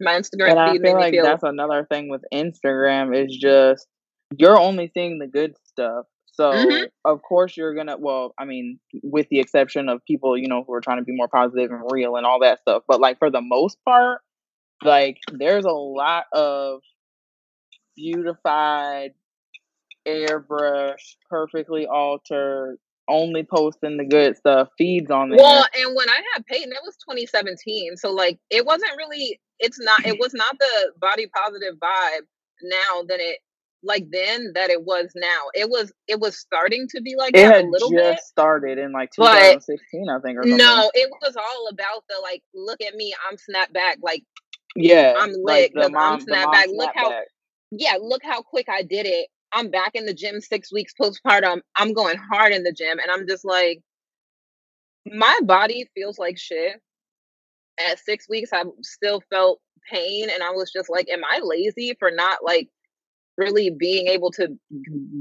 my 0.01 0.13
Instagram 0.13 0.51
and 0.51 0.61
I 0.61 0.73
feed 0.73 0.81
made 0.81 0.89
feel 0.91 0.97
me 0.97 1.03
like 1.03 1.11
feel 1.13 1.25
that's 1.25 1.43
another 1.43 1.87
thing 1.91 2.09
with 2.09 2.23
Instagram 2.33 3.17
is 3.17 3.37
just 3.37 3.87
you're 4.37 4.59
only 4.59 4.91
seeing 4.93 5.19
the 5.19 5.27
good 5.27 5.55
stuff. 5.65 6.07
hmm 6.53 6.85
So 6.85 6.89
of 7.05 7.23
course 7.23 7.57
you're 7.57 7.75
gonna 7.75 7.97
well, 7.99 8.35
I 8.39 8.45
mean, 8.45 8.79
with 9.03 9.29
the 9.31 9.41
exception 9.41 9.89
of 9.89 10.05
people, 10.07 10.37
you 10.37 10.49
know, 10.49 10.65
who 10.67 10.75
are 10.75 10.81
trying 10.81 10.99
to 10.99 11.05
be 11.05 11.15
more 11.15 11.29
positive 11.29 11.71
and 11.71 11.83
real 11.91 12.17
and 12.17 12.27
all 12.27 12.41
that 12.41 12.61
stuff. 12.61 12.83
But 12.89 13.01
like 13.01 13.19
for 13.19 13.31
the 13.31 13.41
most 13.41 13.79
part, 13.85 14.21
like 14.85 15.19
there's 15.33 15.65
a 15.65 15.71
lot 15.71 16.25
of 16.33 16.81
beautified, 17.97 19.13
airbrush, 20.07 21.17
perfectly 21.29 21.87
altered, 21.87 22.79
only 23.09 23.45
posting 23.45 23.97
the 23.97 24.05
good 24.05 24.37
stuff, 24.37 24.69
feeds 24.77 25.11
on 25.11 25.31
the 25.31 25.37
Well, 25.37 25.67
and 25.77 25.95
when 25.95 26.09
I 26.09 26.21
had 26.35 26.47
Peyton, 26.47 26.73
it 26.73 26.79
was 26.85 26.97
2017. 26.97 27.97
So 27.97 28.13
like 28.13 28.39
it 28.51 28.65
wasn't 28.65 28.97
really 28.97 29.41
it's 29.59 29.81
not 29.81 30.05
it 30.05 30.19
was 30.19 30.35
not 30.35 30.59
the 30.59 30.93
body 31.01 31.27
positive 31.29 31.75
vibe 31.79 32.27
now 32.63 33.03
than 33.09 33.21
it 33.21 33.39
like 33.83 34.07
then 34.11 34.53
that 34.55 34.71
it 34.71 34.85
was 34.85 35.13
now. 35.15 35.43
It 35.55 35.69
was 35.69 35.93
it 36.09 36.19
was 36.19 36.37
starting 36.39 36.89
to 36.89 37.01
be 37.01 37.15
like 37.17 37.37
It 37.37 37.43
that 37.43 37.53
a 37.53 37.55
had 37.57 37.67
little 37.67 37.91
bit, 37.91 38.17
just 38.17 38.27
started 38.29 38.79
in 38.79 38.93
like 38.93 39.11
but 39.17 39.33
2016, 39.33 40.09
I 40.09 40.19
think, 40.21 40.39
or 40.39 40.43
no, 40.45 40.91
it 40.95 41.11
was 41.23 41.37
all 41.37 41.69
about 41.71 42.05
the 42.09 42.17
like 42.23 42.43
look 42.55 42.81
at 42.81 42.95
me, 42.95 43.15
I'm 43.29 43.37
snap 43.39 43.73
back, 43.73 43.99
like 44.03 44.25
Yeah, 44.75 45.15
I'm 45.19 45.33
like 45.43 45.73
lit 45.73 45.75
the 45.75 45.81
because 45.81 45.87
I'm 45.87 45.93
mom, 45.93 46.19
the 46.19 46.25
snap 46.25 46.53
back. 46.53 46.67
Look 46.71 46.91
how 46.95 47.21
yeah, 47.71 47.97
look 48.01 48.23
how 48.25 48.43
quick 48.43 48.69
I 48.69 48.83
did 48.83 49.07
it 49.07 49.29
I'm 49.53 49.71
back 49.71 49.93
in 49.95 50.07
the 50.07 50.15
gym 50.15 50.41
six 50.41 50.73
weeks 50.73 50.93
postpartum. 51.01 51.61
I'm 51.77 51.93
going 51.93 52.19
hard 52.19 52.53
in 52.53 52.63
the 52.63 52.73
gym. 52.73 52.99
And 52.99 53.11
I'm 53.11 53.27
just 53.27 53.45
like, 53.45 53.81
my 55.07 55.39
body 55.45 55.89
feels 55.95 56.19
like 56.19 56.39
shit. 56.39 56.81
At 57.79 57.99
six 57.99 58.29
weeks, 58.29 58.51
I 58.53 58.65
still 58.83 59.23
felt 59.31 59.61
pain. 59.91 60.29
And 60.31 60.43
I 60.43 60.51
was 60.51 60.73
just 60.73 60.91
like, 60.91 61.09
am 61.09 61.23
I 61.25 61.41
lazy 61.43 61.95
for 61.99 62.11
not 62.11 62.39
like 62.43 62.69
really 63.37 63.71
being 63.71 64.09
able 64.09 64.31
to 64.33 64.49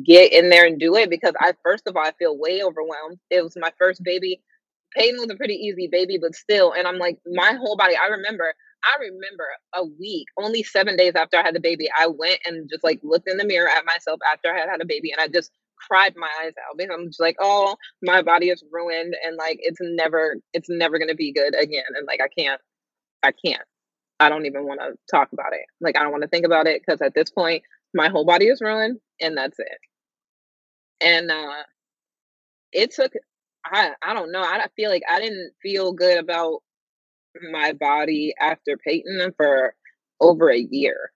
get 0.05 0.33
in 0.33 0.49
there 0.49 0.65
and 0.65 0.79
do 0.79 0.95
it? 0.95 1.09
Because 1.09 1.33
I, 1.39 1.53
first 1.63 1.87
of 1.87 1.95
all, 1.95 2.05
I 2.05 2.11
feel 2.17 2.37
way 2.37 2.63
overwhelmed. 2.63 3.19
It 3.29 3.43
was 3.43 3.55
my 3.57 3.71
first 3.77 4.03
baby. 4.03 4.41
Peyton 4.95 5.19
was 5.19 5.29
a 5.29 5.35
pretty 5.35 5.55
easy 5.55 5.87
baby, 5.91 6.17
but 6.17 6.35
still. 6.35 6.73
And 6.73 6.87
I'm 6.87 6.97
like, 6.97 7.17
my 7.25 7.53
whole 7.53 7.75
body, 7.75 7.95
I 7.95 8.07
remember 8.07 8.53
I 8.85 8.99
remember 9.01 9.47
a 9.75 9.85
week, 9.99 10.27
only 10.39 10.63
seven 10.63 10.95
days 10.97 11.13
after 11.15 11.37
I 11.37 11.43
had 11.43 11.55
the 11.55 11.59
baby, 11.61 11.87
I 11.97 12.07
went 12.07 12.39
and 12.45 12.69
just 12.69 12.83
like 12.83 12.99
looked 13.03 13.29
in 13.29 13.37
the 13.37 13.45
mirror 13.45 13.69
at 13.69 13.85
myself 13.85 14.19
after 14.31 14.53
I 14.53 14.59
had 14.59 14.69
had 14.69 14.81
a 14.81 14.85
baby, 14.85 15.11
and 15.11 15.21
I 15.21 15.27
just 15.27 15.51
cried 15.89 16.15
my 16.17 16.29
eyes 16.43 16.53
out 16.69 16.77
because 16.77 16.95
I'm 16.95 17.07
just 17.07 17.19
like, 17.19 17.37
oh, 17.41 17.75
my 18.03 18.21
body 18.21 18.49
is 18.49 18.63
ruined, 18.71 19.15
and 19.25 19.37
like 19.37 19.59
it's 19.61 19.79
never, 19.81 20.37
it's 20.53 20.69
never 20.69 20.99
gonna 20.99 21.15
be 21.15 21.33
good 21.33 21.55
again, 21.59 21.85
and 21.95 22.07
like 22.07 22.21
I 22.23 22.29
can't, 22.39 22.61
I 23.23 23.31
can't, 23.45 23.63
I 24.19 24.29
don't 24.29 24.45
even 24.47 24.65
want 24.65 24.81
to 24.81 24.93
talk 25.11 25.29
about 25.33 25.53
it. 25.53 25.65
Like 25.81 25.97
I 25.97 26.03
don't 26.03 26.11
want 26.11 26.23
to 26.23 26.29
think 26.29 26.45
about 26.45 26.67
it 26.67 26.81
because 26.85 27.01
at 27.01 27.15
this 27.15 27.31
point, 27.31 27.63
my 27.93 28.09
whole 28.09 28.25
body 28.25 28.47
is 28.47 28.61
ruined, 28.61 28.99
and 29.21 29.37
that's 29.37 29.59
it. 29.59 29.79
And 31.01 31.31
uh 31.31 31.63
it 32.71 32.91
took, 32.91 33.11
I, 33.65 33.91
I 34.03 34.13
don't 34.13 34.31
know, 34.31 34.41
I 34.41 34.65
feel 34.75 34.89
like 34.89 35.03
I 35.09 35.19
didn't 35.19 35.53
feel 35.61 35.93
good 35.93 36.17
about 36.17 36.61
my 37.51 37.73
body 37.73 38.33
after 38.39 38.77
Peyton 38.77 39.33
for 39.37 39.75
over 40.19 40.49
a 40.49 40.57
year 40.57 41.11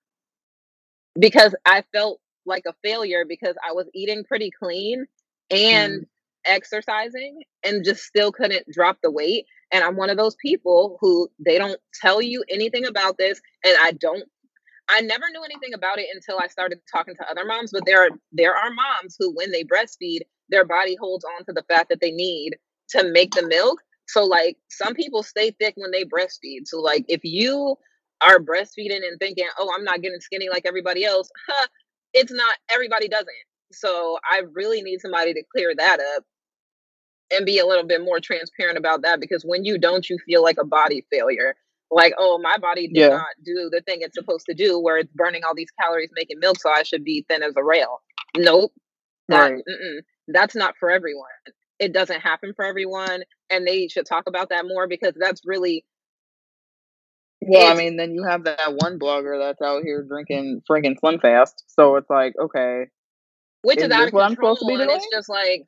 because 1.18 1.54
I 1.66 1.84
felt 1.92 2.20
like 2.46 2.64
a 2.66 2.74
failure 2.82 3.24
because 3.28 3.54
I 3.66 3.72
was 3.72 3.86
eating 3.94 4.24
pretty 4.24 4.50
clean 4.50 5.06
and 5.50 6.02
mm. 6.02 6.06
exercising 6.44 7.42
and 7.64 7.84
just 7.84 8.02
still 8.02 8.32
couldn't 8.32 8.66
drop 8.72 8.98
the 9.02 9.10
weight. 9.10 9.46
And 9.72 9.84
I'm 9.84 9.96
one 9.96 10.10
of 10.10 10.16
those 10.16 10.36
people 10.36 10.98
who 11.00 11.28
they 11.44 11.58
don't 11.58 11.80
tell 12.00 12.20
you 12.20 12.44
anything 12.48 12.86
about 12.86 13.18
this. 13.18 13.40
And 13.64 13.74
I 13.80 13.92
don't, 13.92 14.24
I 14.88 15.00
never 15.02 15.26
knew 15.30 15.44
anything 15.44 15.74
about 15.74 15.98
it 15.98 16.06
until 16.12 16.38
I 16.42 16.48
started 16.48 16.80
talking 16.92 17.14
to 17.16 17.30
other 17.30 17.44
moms. 17.44 17.70
But 17.72 17.86
there 17.86 18.04
are, 18.04 18.10
there 18.32 18.54
are 18.54 18.70
moms 18.72 19.16
who, 19.18 19.32
when 19.34 19.52
they 19.52 19.62
breastfeed, 19.62 20.20
their 20.48 20.64
body 20.64 20.96
holds 20.96 21.24
on 21.24 21.44
to 21.44 21.52
the 21.52 21.64
fat 21.68 21.86
that 21.90 22.00
they 22.00 22.10
need 22.10 22.56
to 22.90 23.04
make 23.12 23.32
the 23.34 23.46
milk 23.46 23.80
so 24.10 24.24
like 24.24 24.56
some 24.68 24.94
people 24.94 25.22
stay 25.22 25.52
thick 25.52 25.74
when 25.76 25.90
they 25.90 26.04
breastfeed. 26.04 26.66
So 26.66 26.80
like 26.80 27.04
if 27.08 27.20
you 27.22 27.76
are 28.20 28.38
breastfeeding 28.38 29.06
and 29.06 29.18
thinking, 29.18 29.46
"Oh, 29.58 29.72
I'm 29.76 29.84
not 29.84 30.02
getting 30.02 30.20
skinny 30.20 30.48
like 30.48 30.64
everybody 30.66 31.04
else," 31.04 31.30
huh, 31.48 31.66
it's 32.12 32.32
not. 32.32 32.56
Everybody 32.72 33.08
doesn't. 33.08 33.28
So 33.72 34.18
I 34.28 34.42
really 34.52 34.82
need 34.82 35.00
somebody 35.00 35.32
to 35.34 35.42
clear 35.54 35.74
that 35.76 36.00
up 36.16 36.24
and 37.32 37.46
be 37.46 37.58
a 37.58 37.66
little 37.66 37.86
bit 37.86 38.02
more 38.02 38.18
transparent 38.18 38.76
about 38.76 39.02
that 39.02 39.20
because 39.20 39.44
when 39.44 39.64
you 39.64 39.78
don't, 39.78 40.10
you 40.10 40.18
feel 40.26 40.42
like 40.42 40.56
a 40.58 40.64
body 40.64 41.06
failure. 41.10 41.54
Like, 41.92 42.14
oh, 42.18 42.38
my 42.40 42.56
body 42.56 42.86
did 42.86 42.96
yeah. 42.96 43.08
not 43.08 43.26
do 43.44 43.68
the 43.70 43.80
thing 43.80 43.98
it's 44.00 44.14
supposed 44.14 44.46
to 44.46 44.54
do, 44.54 44.78
where 44.78 44.98
it's 44.98 45.12
burning 45.12 45.42
all 45.44 45.54
these 45.56 45.70
calories 45.80 46.10
making 46.14 46.38
milk, 46.38 46.60
so 46.60 46.70
I 46.70 46.82
should 46.84 47.04
be 47.04 47.24
thin 47.28 47.42
as 47.42 47.54
a 47.56 47.64
rail. 47.64 48.00
Nope, 48.36 48.72
that, 49.28 49.52
right. 49.52 49.62
that's 50.28 50.54
not 50.54 50.74
for 50.78 50.90
everyone 50.90 51.26
it 51.80 51.92
doesn't 51.92 52.20
happen 52.20 52.52
for 52.54 52.64
everyone 52.64 53.22
and 53.50 53.66
they 53.66 53.88
should 53.88 54.06
talk 54.06 54.24
about 54.28 54.50
that 54.50 54.66
more 54.66 54.86
because 54.86 55.14
that's 55.16 55.40
really 55.44 55.84
well, 57.42 57.72
I 57.72 57.74
mean, 57.74 57.96
then 57.96 58.12
you 58.12 58.22
have 58.24 58.44
that 58.44 58.58
one 58.76 58.98
blogger 58.98 59.38
that's 59.38 59.62
out 59.62 59.82
here 59.82 60.04
drinking 60.06 60.62
freaking 60.70 60.98
Slim 61.00 61.18
Fast. 61.20 61.64
So 61.68 61.96
it's 61.96 62.10
like, 62.10 62.34
okay, 62.38 62.88
which 63.62 63.78
is, 63.78 63.84
is 63.84 63.90
out 63.90 64.08
of 64.08 64.12
control. 64.12 64.58
and 64.60 64.90
it's 64.90 65.06
just 65.10 65.28
like 65.30 65.64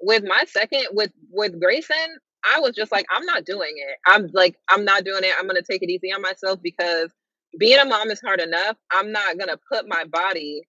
with 0.00 0.22
my 0.24 0.44
second 0.46 0.86
with 0.92 1.10
with 1.30 1.60
Grayson, 1.60 2.18
I 2.44 2.60
was 2.60 2.74
just 2.76 2.92
like, 2.92 3.04
I'm 3.10 3.24
not 3.26 3.44
doing 3.44 3.72
it. 3.74 3.96
I'm 4.06 4.28
like, 4.32 4.56
I'm 4.70 4.84
not 4.84 5.04
doing 5.04 5.24
it. 5.24 5.32
I'm 5.38 5.48
gonna 5.48 5.60
take 5.60 5.82
it 5.82 5.90
easy 5.90 6.12
on 6.12 6.22
myself 6.22 6.60
because 6.62 7.10
being 7.58 7.78
a 7.78 7.84
mom 7.84 8.10
is 8.10 8.20
hard 8.20 8.40
enough. 8.40 8.76
I'm 8.92 9.10
not 9.10 9.38
gonna 9.38 9.58
put 9.70 9.88
my 9.88 10.04
body 10.04 10.62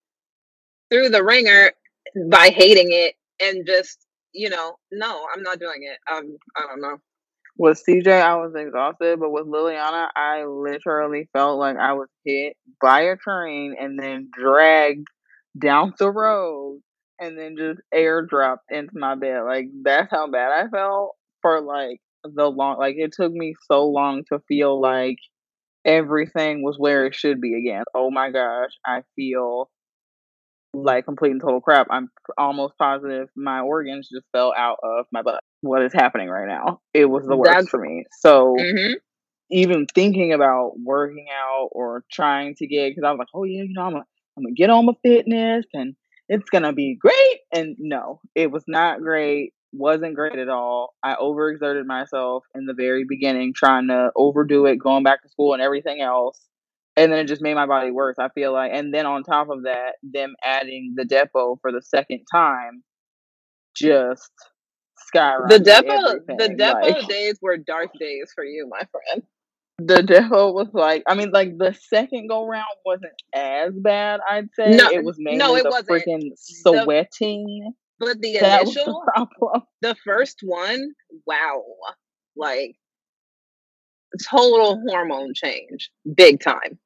through 0.90 1.10
the 1.10 1.24
ringer 1.24 1.74
by 2.30 2.50
hating 2.50 2.88
it 2.92 3.14
and 3.40 3.68
just 3.68 4.00
you 4.34 4.50
know, 4.50 4.76
no, 4.92 5.26
I'm 5.34 5.44
not 5.44 5.60
doing 5.60 5.84
it. 5.84 5.98
Um, 6.12 6.38
I 6.56 6.62
don't 6.68 6.82
know. 6.82 6.98
With 7.58 7.84
CJ, 7.86 8.08
I 8.22 8.36
was 8.36 8.54
exhausted, 8.56 9.20
but 9.20 9.32
with 9.32 9.46
Liliana, 9.46 10.08
I 10.16 10.46
literally 10.46 11.28
felt 11.34 11.60
like 11.60 11.76
I 11.78 11.94
was 11.94 12.08
hit 12.24 12.56
by 12.82 13.02
a 13.02 13.18
train 13.18 13.76
and 13.80 14.00
then 14.00 14.30
dragged 14.32 15.08
down 15.60 15.94
the 16.00 16.10
road 16.10 16.80
and 17.20 17.38
then 17.38 17.58
just 17.58 17.82
airdropped 17.94 18.60
into 18.70 18.92
my 18.94 19.16
bed. 19.16 19.42
Like 19.46 19.68
that's 19.84 20.10
how 20.10 20.30
bad 20.30 20.52
I 20.52 20.70
felt 20.70 21.16
for 21.42 21.60
like 21.62 22.00
the 22.24 22.46
long 22.50 22.78
like 22.78 22.96
it 22.98 23.14
took 23.14 23.32
me 23.32 23.56
so 23.70 23.86
long 23.86 24.24
to 24.32 24.40
feel 24.48 24.80
like 24.80 25.18
everything 25.86 26.64
was 26.64 26.78
where 26.78 27.06
it 27.06 27.16
should 27.16 27.42
be 27.42 27.56
again. 27.56 27.84
Oh 27.94 28.12
my 28.12 28.32
gosh, 28.32 28.72
I 28.86 29.04
feel 29.16 29.70
like 30.74 31.06
complete 31.06 31.32
and 31.32 31.42
total 31.42 31.62
crap. 31.62 31.88
I'm 31.90 32.10
almost 32.38 32.78
positive 32.78 33.30
my 33.36 33.62
organs 33.62 34.10
just 34.12 34.26
fell 34.32 34.54
out 34.56 34.78
of 34.84 35.06
my 35.12 35.22
butt. 35.22 35.40
What 35.62 35.84
is 35.84 35.94
happening 35.94 36.30
right 36.30 36.48
now? 36.48 36.82
It 36.94 37.06
was 37.06 37.26
the 37.26 37.36
worst 37.36 37.52
That's, 37.52 37.70
for 37.70 37.80
me. 37.80 38.06
So 38.20 38.56
mm-hmm. 38.60 38.94
even 39.52 39.88
thinking 39.88 40.34
about 40.34 40.74
working 40.80 41.28
out 41.34 41.70
or 41.72 42.04
trying 42.12 42.56
to 42.56 42.68
get, 42.68 42.90
because 42.90 43.04
I 43.04 43.12
was 43.12 43.20
like, 43.20 43.28
oh 43.34 43.44
yeah, 43.44 43.64
you 43.64 43.74
know, 43.74 43.84
I'm 43.84 43.92
gonna, 43.92 44.06
I'm 44.38 44.44
gonna 44.44 44.54
get 44.54 44.70
on 44.70 44.86
my 44.86 44.94
fitness 45.04 45.66
and 45.74 45.96
it's 46.28 46.50
gonna 46.50 46.74
be 46.74 46.96
great. 46.96 47.40
And 47.52 47.76
no, 47.80 48.22
it 48.36 48.52
was 48.52 48.64
not 48.68 49.02
great. 49.02 49.54
Wasn't 49.72 50.16
great 50.16 50.40
at 50.40 50.50
all. 50.50 50.96
I 51.04 51.16
overexerted 51.16 51.86
myself 51.86 52.44
in 52.56 52.66
the 52.66 52.74
very 52.74 53.06
beginning, 53.08 53.54
trying 53.54 53.88
to 53.90 54.12
overdo 54.16 54.66
it, 54.66 54.78
going 54.78 55.04
back 55.04 55.22
to 55.22 55.30
school 55.30 55.54
and 55.54 55.62
everything 55.62 56.02
else 56.02 56.40
and 57.00 57.14
then 57.14 57.20
it 57.20 57.28
just 57.28 57.42
made 57.42 57.54
my 57.54 57.66
body 57.66 57.92
worse. 57.92 58.18
I 58.20 58.28
feel 58.30 58.52
like, 58.52 58.72
and 58.74 58.94
then 58.94 59.06
on 59.06 59.24
top 59.24 59.50
of 59.50 59.64
that, 59.64 59.94
them 60.04 60.36
adding 60.44 60.96
the 60.98 61.06
depo 61.06 61.58
for 61.62 61.72
the 61.72 61.82
second 61.82 62.26
time, 62.30 62.84
just 63.74 64.32
skyrocketed. 65.16 65.50
The 65.50 65.60
depo, 65.60 66.38
the 66.38 66.56
depo 66.56 66.82
like, 66.82 67.08
days 67.08 67.40
were 67.42 67.56
dark 67.56 67.92
days 67.98 68.32
for 68.36 68.44
you, 68.44 68.68
my 68.70 68.82
friend. 68.92 69.24
The 69.78 70.04
depo 70.04 70.54
was 70.54 70.68
like, 70.74 71.04
I 71.08 71.16
mean, 71.16 71.32
like 71.32 71.58
the 71.58 71.74
second 71.88 72.28
go 72.28 72.46
round 72.46 72.66
wasn't 72.86 73.14
as 73.34 73.74
bad. 73.74 74.20
I'd 74.30 74.50
say 74.54 74.72
no, 74.72 74.90
it 74.90 75.06
was 75.06 75.16
mainly 75.18 75.38
no, 75.38 75.56
it 75.56 75.64
the 75.64 75.70
wasn't. 75.70 75.90
freaking 75.90 76.32
sweating. 76.36 77.74
The, 78.02 78.06
but 78.06 78.20
the 78.20 78.38
initial, 78.62 79.04
the, 79.16 79.62
the 79.82 79.96
first 80.04 80.40
one, 80.44 80.92
wow, 81.26 81.64
like 82.36 82.76
total 84.30 84.84
hormone 84.90 85.32
change, 85.34 85.92
big 86.14 86.42
time 86.42 86.78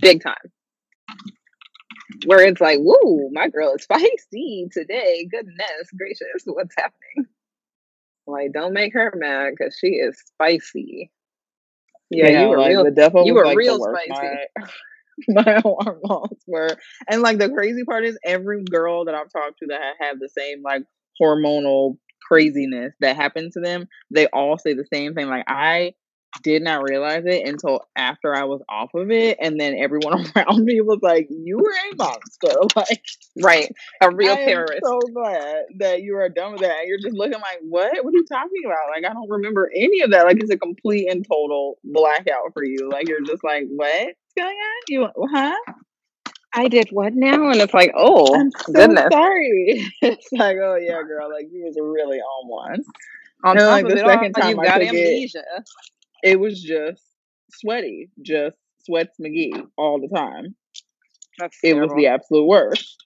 big 0.00 0.22
time. 0.22 0.34
Where 2.26 2.46
it's 2.46 2.60
like, 2.60 2.78
woo, 2.80 3.30
my 3.32 3.48
girl 3.48 3.74
is 3.74 3.82
spicy 3.84 4.68
today. 4.72 5.26
Goodness 5.30 5.90
gracious, 5.96 6.42
what's 6.44 6.74
happening? 6.76 7.30
Like, 8.26 8.52
don't 8.52 8.72
make 8.72 8.92
her 8.94 9.12
mad 9.16 9.54
because 9.56 9.76
she 9.78 9.88
is 9.88 10.22
spicy. 10.26 11.10
Yeah, 12.10 12.26
you, 12.26 12.32
know, 12.32 12.42
you 12.42 12.48
were 12.48 12.58
like, 12.58 12.70
real. 12.70 12.84
The 12.84 12.90
devil 12.90 13.26
you 13.26 13.34
were 13.34 13.44
like 13.44 13.56
real 13.56 13.78
spicy. 13.78 14.36
My, 15.28 15.42
my 15.44 15.60
hormones 15.60 16.40
were, 16.46 16.78
and 17.08 17.20
like 17.20 17.38
the 17.38 17.50
crazy 17.50 17.84
part 17.84 18.04
is, 18.04 18.18
every 18.24 18.64
girl 18.64 19.04
that 19.04 19.14
I've 19.14 19.30
talked 19.30 19.58
to 19.58 19.66
that 19.66 19.96
have 20.00 20.18
the 20.18 20.30
same 20.30 20.62
like 20.62 20.82
hormonal 21.20 21.98
craziness 22.26 22.94
that 23.00 23.16
happened 23.16 23.52
to 23.52 23.60
them, 23.60 23.86
they 24.10 24.28
all 24.28 24.56
say 24.56 24.72
the 24.72 24.86
same 24.92 25.14
thing. 25.14 25.28
Like 25.28 25.44
I 25.46 25.92
did 26.42 26.62
not 26.62 26.82
realize 26.82 27.24
it 27.26 27.46
until 27.48 27.80
after 27.96 28.34
I 28.34 28.44
was 28.44 28.60
off 28.68 28.90
of 28.94 29.10
it, 29.10 29.38
and 29.40 29.58
then 29.58 29.74
everyone 29.78 30.24
around 30.36 30.64
me 30.64 30.80
was 30.80 31.00
like, 31.02 31.28
"You 31.30 31.58
were 31.58 31.70
a 31.70 31.96
monster, 31.96 32.60
like 32.76 33.02
right, 33.42 33.72
a 34.00 34.10
real 34.10 34.32
I 34.32 34.44
terrorist." 34.44 34.82
so 34.84 35.00
glad 35.12 35.64
that 35.78 36.02
you 36.02 36.16
are 36.16 36.28
done 36.28 36.52
with 36.52 36.60
that. 36.62 36.86
You're 36.86 37.00
just 37.00 37.14
looking 37.14 37.34
like, 37.34 37.60
"What? 37.62 37.92
What 38.02 38.14
are 38.14 38.16
you 38.16 38.24
talking 38.26 38.62
about? 38.64 38.94
Like, 38.94 39.10
I 39.10 39.12
don't 39.12 39.28
remember 39.28 39.70
any 39.74 40.02
of 40.02 40.10
that. 40.12 40.26
Like, 40.26 40.40
it's 40.40 40.50
a 40.50 40.58
complete 40.58 41.10
and 41.10 41.26
total 41.26 41.78
blackout 41.84 42.52
for 42.54 42.64
you. 42.64 42.88
Like, 42.90 43.08
you're 43.08 43.22
just 43.22 43.44
like, 43.44 43.64
what's 43.68 44.34
going 44.36 44.56
on? 44.56 44.82
You, 44.88 45.08
huh?" 45.32 45.56
I 46.52 46.68
did 46.68 46.88
what 46.90 47.14
now? 47.14 47.50
And 47.50 47.60
it's 47.60 47.74
like, 47.74 47.92
oh, 47.96 48.34
I'm 48.34 48.50
so 48.50 48.72
goodness. 48.72 49.08
sorry. 49.12 49.86
it's 50.02 50.28
like, 50.32 50.56
oh 50.62 50.76
yeah, 50.76 51.00
girl, 51.02 51.30
like 51.30 51.46
you 51.52 51.64
was 51.64 51.76
really 51.80 52.18
on 52.18 52.48
one. 52.48 52.84
On 53.44 53.56
and 53.56 53.66
like 53.66 53.88
the 53.88 53.98
second 53.98 54.32
time 54.32 54.56
you 54.56 54.60
I 54.60 54.64
got 54.64 54.82
amnesia. 54.82 55.38
It, 55.38 55.68
it 56.22 56.38
was 56.40 56.62
just 56.62 57.02
sweaty, 57.52 58.10
just 58.22 58.56
sweats 58.84 59.16
McGee 59.20 59.66
all 59.76 60.00
the 60.00 60.08
time. 60.14 60.54
That's 61.38 61.58
it 61.62 61.74
was 61.74 61.92
the 61.94 62.06
absolute 62.08 62.46
worst. 62.46 63.04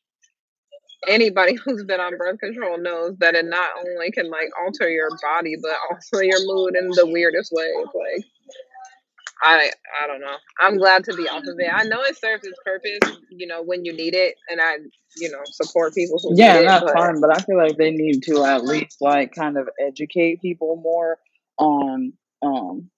Anybody 1.09 1.55
who's 1.65 1.85
been 1.85 2.01
on 2.01 2.17
birth 2.17 2.39
control 2.41 2.79
knows 2.79 3.17
that 3.19 3.35
it 3.35 3.45
not 3.47 3.71
only 3.79 4.11
can 4.11 4.31
like 4.31 4.51
alter 4.61 4.89
your 4.89 5.11
body, 5.23 5.57
but 5.61 5.73
also 5.91 6.21
your 6.23 6.41
mood 6.47 6.77
in 6.77 6.89
the 6.95 7.07
weirdest 7.07 7.53
ways. 7.53 7.87
Like 7.95 8.25
I 9.43 9.71
I 10.03 10.07
don't 10.07 10.21
know. 10.21 10.37
I'm 10.61 10.79
glad 10.79 11.05
to 11.05 11.15
be 11.15 11.29
off 11.29 11.45
of 11.47 11.59
it. 11.59 11.71
I 11.75 11.85
know 11.85 12.03
it 12.03 12.17
serves 12.19 12.45
its 12.45 12.59
purpose, 12.65 13.19
you 13.31 13.47
know, 13.47 13.63
when 13.63 13.85
you 13.85 13.93
need 13.95 14.15
it, 14.15 14.37
and 14.49 14.61
I, 14.61 14.77
you 15.17 15.31
know, 15.31 15.41
support 15.51 15.95
people 15.95 16.19
who 16.23 16.35
Yeah, 16.35 16.55
need 16.55 16.55
it. 16.57 16.77
that's 16.81 16.85
But 16.85 16.97
fine, 16.97 17.21
but 17.21 17.31
I 17.31 17.41
feel 17.43 17.59
like 17.59 17.77
they 17.77 17.91
need 17.91 18.23
to 18.25 18.45
at 18.45 18.65
least 18.65 18.99
like 19.01 19.35
kind 19.35 19.59
of 19.59 19.69
educate 19.81 20.41
people 20.43 20.77
more 20.77 21.19
on 21.59 22.13
um 22.43 22.91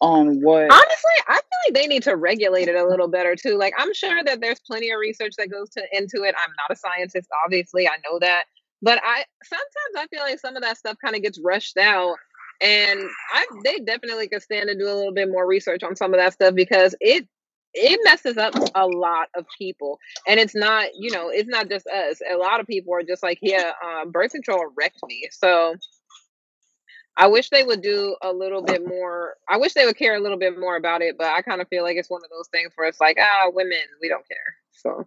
on 0.00 0.40
what 0.42 0.70
honestly, 0.70 1.16
I 1.28 1.34
feel 1.34 1.58
like 1.66 1.74
they 1.74 1.86
need 1.86 2.02
to 2.04 2.16
regulate 2.16 2.68
it 2.68 2.76
a 2.76 2.86
little 2.86 3.08
better 3.08 3.34
too. 3.34 3.58
Like 3.58 3.74
I'm 3.78 3.92
sure 3.94 4.22
that 4.24 4.40
there's 4.40 4.60
plenty 4.60 4.90
of 4.90 4.98
research 5.00 5.32
that 5.38 5.50
goes 5.50 5.70
to 5.70 5.82
into 5.92 6.24
it. 6.24 6.34
I'm 6.44 6.52
not 6.58 6.70
a 6.70 6.76
scientist, 6.76 7.28
obviously, 7.44 7.88
I 7.88 7.96
know 8.08 8.18
that, 8.20 8.44
but 8.82 9.00
I 9.04 9.24
sometimes 9.44 9.96
I 9.98 10.06
feel 10.08 10.20
like 10.20 10.38
some 10.38 10.56
of 10.56 10.62
that 10.62 10.78
stuff 10.78 10.96
kind 11.02 11.16
of 11.16 11.22
gets 11.22 11.40
rushed 11.42 11.76
out. 11.76 12.16
And 12.62 13.00
I 13.32 13.46
they 13.64 13.78
definitely 13.80 14.28
could 14.28 14.42
stand 14.42 14.68
to 14.68 14.78
do 14.78 14.86
a 14.86 14.94
little 14.94 15.12
bit 15.12 15.30
more 15.30 15.46
research 15.46 15.82
on 15.82 15.96
some 15.96 16.14
of 16.14 16.18
that 16.18 16.32
stuff 16.32 16.54
because 16.54 16.94
it 17.00 17.26
it 17.78 18.00
messes 18.04 18.38
up 18.38 18.54
a 18.74 18.86
lot 18.86 19.28
of 19.36 19.44
people 19.58 19.98
and 20.26 20.40
it's 20.40 20.54
not 20.54 20.88
you 20.98 21.10
know 21.10 21.28
it's 21.28 21.48
not 21.48 21.68
just 21.68 21.86
us 21.88 22.20
a 22.30 22.36
lot 22.36 22.58
of 22.58 22.66
people 22.66 22.94
are 22.94 23.02
just 23.02 23.22
like 23.22 23.38
yeah 23.42 23.72
uh, 23.84 24.06
birth 24.06 24.32
control 24.32 24.64
wrecked 24.78 24.98
me 25.06 25.28
so 25.30 25.74
i 27.16 27.26
wish 27.26 27.50
they 27.50 27.62
would 27.62 27.82
do 27.82 28.16
a 28.22 28.32
little 28.32 28.62
bit 28.62 28.86
more 28.86 29.34
i 29.48 29.56
wish 29.56 29.74
they 29.74 29.86
would 29.86 29.96
care 29.96 30.16
a 30.16 30.20
little 30.20 30.38
bit 30.38 30.58
more 30.58 30.76
about 30.76 31.02
it 31.02 31.16
but 31.18 31.26
i 31.28 31.42
kind 31.42 31.60
of 31.60 31.68
feel 31.68 31.82
like 31.82 31.96
it's 31.96 32.10
one 32.10 32.22
of 32.24 32.30
those 32.30 32.48
things 32.48 32.72
where 32.76 32.88
it's 32.88 33.00
like 33.00 33.16
ah 33.20 33.50
women 33.52 33.78
we 34.00 34.08
don't 34.08 34.26
care 34.28 34.56
so 34.70 35.06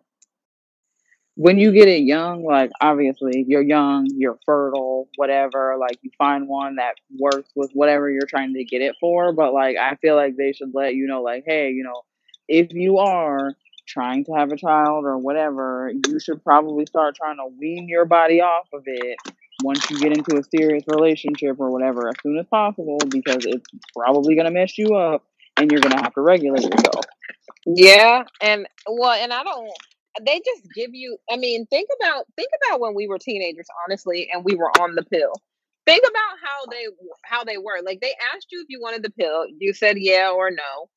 when 1.39 1.57
you 1.57 1.71
get 1.71 1.87
it 1.87 2.01
young, 2.01 2.43
like 2.43 2.69
obviously 2.81 3.45
you're 3.47 3.61
young, 3.61 4.09
you're 4.13 4.37
fertile, 4.45 5.07
whatever, 5.15 5.77
like 5.79 5.97
you 6.01 6.11
find 6.17 6.49
one 6.49 6.75
that 6.75 6.95
works 7.17 7.49
with 7.55 7.71
whatever 7.71 8.09
you're 8.09 8.27
trying 8.27 8.53
to 8.55 8.65
get 8.65 8.81
it 8.81 8.93
for. 8.99 9.31
But 9.31 9.53
like 9.53 9.77
I 9.77 9.95
feel 10.01 10.17
like 10.17 10.35
they 10.35 10.51
should 10.51 10.71
let 10.73 10.95
you 10.95 11.07
know, 11.07 11.21
like, 11.21 11.45
hey, 11.47 11.69
you 11.69 11.83
know, 11.83 12.01
if 12.49 12.73
you 12.73 12.97
are 12.97 13.53
trying 13.87 14.25
to 14.25 14.33
have 14.33 14.51
a 14.51 14.57
child 14.57 15.05
or 15.05 15.17
whatever, 15.17 15.93
you 16.09 16.19
should 16.19 16.43
probably 16.43 16.85
start 16.85 17.15
trying 17.15 17.37
to 17.37 17.47
wean 17.57 17.87
your 17.87 18.03
body 18.03 18.41
off 18.41 18.67
of 18.73 18.83
it 18.85 19.17
once 19.63 19.89
you 19.89 19.99
get 19.99 20.15
into 20.15 20.37
a 20.37 20.43
serious 20.43 20.83
relationship 20.87 21.59
or 21.59 21.71
whatever 21.71 22.09
as 22.09 22.15
soon 22.23 22.37
as 22.37 22.45
possible 22.47 22.97
because 23.09 23.45
it's 23.45 23.65
probably 23.95 24.35
gonna 24.35 24.51
mess 24.51 24.77
you 24.77 24.95
up 24.95 25.23
and 25.57 25.71
you're 25.71 25.81
gonna 25.81 26.01
have 26.01 26.13
to 26.13 26.21
regulate 26.21 26.63
yourself. 26.63 27.05
yeah 27.65 28.23
and 28.41 28.67
well 28.87 29.11
and 29.11 29.33
i 29.33 29.43
don't 29.43 29.71
they 30.25 30.41
just 30.45 30.63
give 30.73 30.91
you 30.93 31.17
i 31.31 31.37
mean 31.37 31.65
think 31.67 31.89
about 32.01 32.25
think 32.35 32.49
about 32.65 32.79
when 32.79 32.93
we 32.95 33.07
were 33.07 33.17
teenagers 33.17 33.67
honestly 33.85 34.29
and 34.33 34.43
we 34.43 34.55
were 34.55 34.69
on 34.81 34.95
the 34.95 35.03
pill. 35.03 35.33
Think 35.85 36.03
about 36.07 36.37
how 36.43 36.65
they 36.69 36.85
how 37.23 37.43
they 37.43 37.57
were. 37.57 37.81
Like 37.83 37.99
they 37.99 38.13
asked 38.35 38.47
you 38.51 38.61
if 38.61 38.67
you 38.69 38.79
wanted 38.79 39.01
the 39.01 39.09
pill. 39.09 39.45
You 39.57 39.73
said 39.73 39.97
yeah 39.97 40.29
or 40.29 40.51
no 40.51 40.89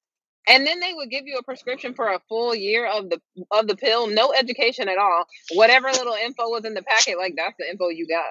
and 0.48 0.66
then 0.66 0.80
they 0.80 0.94
would 0.94 1.10
give 1.10 1.26
you 1.26 1.38
a 1.38 1.42
prescription 1.44 1.94
for 1.94 2.08
a 2.12 2.20
full 2.28 2.54
year 2.54 2.86
of 2.86 3.10
the 3.10 3.20
of 3.52 3.68
the 3.68 3.76
pill 3.76 4.08
no 4.08 4.32
education 4.34 4.88
at 4.88 4.98
all 4.98 5.26
whatever 5.54 5.92
little 5.92 6.14
info 6.14 6.48
was 6.50 6.64
in 6.64 6.74
the 6.74 6.82
packet 6.82 7.18
like 7.18 7.34
that's 7.36 7.56
the 7.58 7.68
info 7.70 7.88
you 7.88 8.06
got 8.08 8.24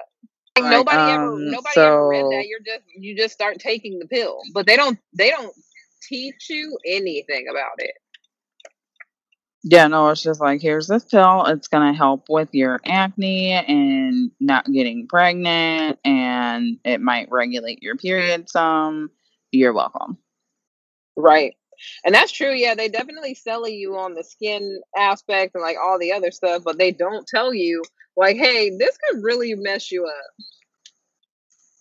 like 0.56 0.64
Right. 0.64 0.70
nobody 0.70 1.10
ever 1.12 1.32
Um 1.32 1.44
nobody 1.44 1.84
ever 1.86 2.06
read 2.08 2.28
that 2.30 2.46
you're 2.48 2.60
just 2.60 2.82
you 2.96 3.16
just 3.16 3.34
start 3.34 3.58
taking 3.60 3.98
the 3.98 4.06
pill 4.08 4.42
but 4.54 4.66
they 4.66 4.76
don't 4.76 4.98
they 5.14 5.30
don't 5.30 5.54
teach 6.08 6.48
you 6.50 6.78
anything 6.86 7.46
about 7.50 7.72
it 7.78 7.96
Yeah, 9.62 9.88
no, 9.88 10.08
it's 10.10 10.22
just 10.22 10.40
like 10.40 10.62
here's 10.62 10.88
this 10.88 11.04
pill. 11.04 11.44
It's 11.46 11.68
gonna 11.68 11.94
help 11.94 12.26
with 12.30 12.48
your 12.52 12.80
acne 12.86 13.52
and 13.52 14.30
not 14.40 14.66
getting 14.72 15.06
pregnant, 15.08 15.98
and 16.04 16.78
it 16.84 17.00
might 17.02 17.30
regulate 17.30 17.82
your 17.82 17.96
period 17.96 18.48
some. 18.50 19.10
You're 19.52 19.74
welcome. 19.74 20.18
Right. 21.16 21.56
And 22.04 22.14
that's 22.14 22.32
true. 22.32 22.52
Yeah, 22.52 22.74
they 22.74 22.88
definitely 22.88 23.34
sell 23.34 23.68
you 23.68 23.96
on 23.96 24.14
the 24.14 24.24
skin 24.24 24.80
aspect 24.96 25.54
and 25.54 25.62
like 25.62 25.76
all 25.82 25.98
the 25.98 26.12
other 26.12 26.30
stuff, 26.30 26.62
but 26.64 26.78
they 26.78 26.92
don't 26.92 27.26
tell 27.26 27.52
you 27.54 27.82
like, 28.16 28.36
hey, 28.36 28.70
this 28.76 28.96
could 28.98 29.22
really 29.22 29.54
mess 29.54 29.90
you 29.90 30.04
up. 30.06 30.46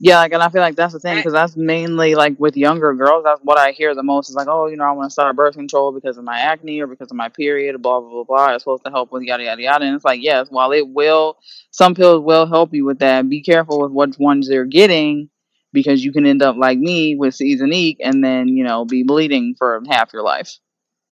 Yeah, 0.04 0.18
like, 0.18 0.34
and 0.34 0.41
I 0.41 0.49
feel 0.49 0.62
like 0.62 0.76
that's 0.76 0.93
the 0.93 0.99
thing 0.99 1.18
because 1.18 1.34
that's 1.34 1.56
mainly 1.56 2.16
like 2.16 2.34
with 2.39 2.58
younger 2.58 2.91
girls. 2.95 3.24
That's 3.24 3.39
what 3.43 3.60
I 3.60 3.72
hear 3.72 3.93
the 3.93 4.02
most 4.02 4.30
is 4.30 4.36
like, 4.36 4.47
oh, 4.47 4.66
you 4.66 4.76
know, 4.76 4.84
I 4.84 4.93
want 4.93 5.10
to 5.10 5.14
start 5.14 5.36
birth 5.36 5.54
control 5.54 5.91
because 5.91 6.18
of 6.18 6.24
my 6.24 6.39
acne 6.39 6.82
or 6.82 6.88
because 6.88 7.12
of 7.12 7.18
my 7.18 7.30
period, 7.30 7.80
blah 7.84 7.99
blah 7.99 8.10
blah 8.10 8.24
blah. 8.24 8.56
It's 8.56 8.64
supposed 8.64 8.84
to 8.86 8.89
help 8.89 9.12
with 9.12 9.22
yada 9.22 9.43
yada 9.43 9.62
yada. 9.62 9.86
And 9.86 9.95
it's 9.95 10.04
like, 10.04 10.24
yes, 10.24 10.47
while 10.49 10.72
it 10.72 10.88
will, 10.88 11.38
some 11.70 11.93
pills 11.93 12.24
will 12.24 12.47
help 12.47 12.74
you 12.74 12.84
with 12.84 12.97
that. 12.97 13.30
Be 13.30 13.43
careful 13.43 13.80
with 13.82 13.91
which 13.91 14.18
ones 14.18 14.47
they're 14.47 14.66
getting 14.66 15.30
because 15.74 16.03
you 16.03 16.11
can 16.11 16.26
end 16.26 16.41
up 16.41 16.55
like 16.57 16.78
me 16.78 17.15
with 17.15 17.34
Seasonique 17.34 17.97
and 18.01 18.24
then 18.24 18.47
you 18.49 18.63
know 18.63 18.86
be 18.86 19.03
bleeding 19.03 19.55
for 19.57 19.82
half 19.89 20.13
your 20.13 20.24
life. 20.24 20.57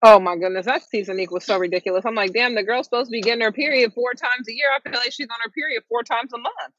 oh 0.03 0.21
my 0.21 0.37
goodness, 0.37 0.67
that 0.67 0.83
season 0.83 1.25
was 1.31 1.45
so 1.45 1.59
ridiculous. 1.59 2.05
I'm 2.05 2.15
like, 2.15 2.33
damn, 2.33 2.55
the 2.55 2.63
girl's 2.63 2.87
supposed 2.87 3.07
to 3.07 3.13
be 3.13 3.23
getting 3.23 3.43
her 3.43 3.53
period 3.53 3.93
four 3.95 4.13
times 4.15 4.49
a 4.49 4.53
year. 4.53 4.67
I 4.75 4.89
feel 4.89 4.99
like 4.99 5.13
she's 5.13 5.29
on 5.31 5.39
her 5.43 5.51
period 5.51 5.83
four 5.89 6.03
times 6.03 6.33
a 6.35 6.39
month. 6.39 6.75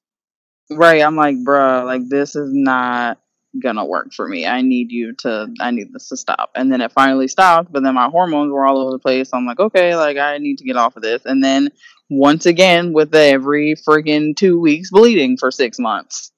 Right. 0.72 1.02
I'm 1.02 1.16
like, 1.16 1.36
bruh, 1.38 1.86
like 1.86 2.08
this 2.10 2.36
is 2.36 2.52
not 2.52 3.20
gonna 3.62 3.86
work 3.86 4.14
for 4.14 4.28
me. 4.28 4.46
I 4.46 4.62
need 4.62 4.92
you 4.92 5.14
to 5.20 5.48
I 5.60 5.72
need 5.72 5.94
this 5.94 6.10
to 6.10 6.18
stop. 6.18 6.52
And 6.56 6.72
then 6.72 6.82
it 6.82 6.92
finally 6.92 7.28
stopped, 7.28 7.72
but 7.72 7.84
then 7.84 7.96
my 7.96 8.10
hormones 8.10 8.52
were 8.52 8.66
all 8.66 8.80
over 8.80 8.92
the 8.92 9.00
place. 9.00 9.30
So 9.30 9.38
I'm 9.38 9.46
like, 9.46 9.60
okay, 9.60 9.96
like 9.96 10.18
I 10.18 10.38
need 10.38 10.58
to 10.58 10.66
get 10.66 10.76
off 10.76 10.96
of 10.96 11.04
this. 11.04 11.24
And 11.26 11.44
then 11.44 11.70
once 12.10 12.46
again 12.46 12.94
with 12.94 13.14
every 13.16 13.76
freaking 13.76 14.36
two 14.36 14.60
weeks 14.60 14.92
bleeding 14.92 15.38
for 15.38 15.52
six 15.52 15.80
months. 15.80 16.32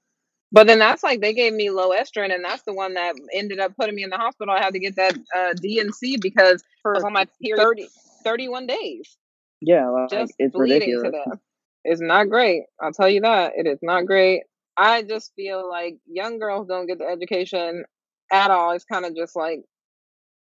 But 0.52 0.68
then 0.68 0.80
that's 0.80 1.04
like 1.04 1.20
they 1.22 1.34
gave 1.34 1.54
me 1.54 1.70
low 1.70 1.90
estrogen, 1.92 2.34
and 2.34 2.44
that's 2.44 2.64
the 2.64 2.74
one 2.74 2.94
that 2.94 3.16
ended 3.34 3.60
up 3.60 3.76
putting 3.78 3.96
me 3.96 4.04
in 4.04 4.10
the 4.10 4.18
hospital. 4.18 4.54
I 4.54 4.62
had 4.64 4.74
to 4.74 4.80
get 4.80 4.96
that 4.96 5.18
uh, 5.36 5.54
D&C 5.62 6.18
because 6.22 6.64
For 6.82 7.06
on 7.06 7.14
my 7.14 7.26
period 7.42 7.62
30, 7.62 7.88
31 8.24 8.68
days. 8.68 9.18
yeah, 9.62 9.90
like 9.90 10.10
just 10.10 10.34
it's 10.40 10.54
bleeding 10.56 10.92
to 10.92 10.98
ridiculous. 10.98 11.26
death. 11.28 11.40
It's 11.84 12.02
not 12.02 12.30
great. 12.30 12.64
I'll 12.82 12.94
tell 12.94 13.10
you 13.10 13.22
that. 13.22 13.54
It 13.56 13.68
is 13.68 13.80
not 13.82 14.06
great. 14.06 14.44
I 14.78 15.04
just 15.04 15.34
feel 15.36 15.68
like 15.70 15.98
young 16.06 16.40
girls 16.40 16.68
don't 16.68 16.88
get 16.88 17.00
the 17.00 17.06
education 17.06 17.84
at 18.32 18.52
all. 18.52 18.72
It's 18.72 18.86
kind 18.86 19.06
of 19.06 19.16
just 19.16 19.36
like 19.36 19.62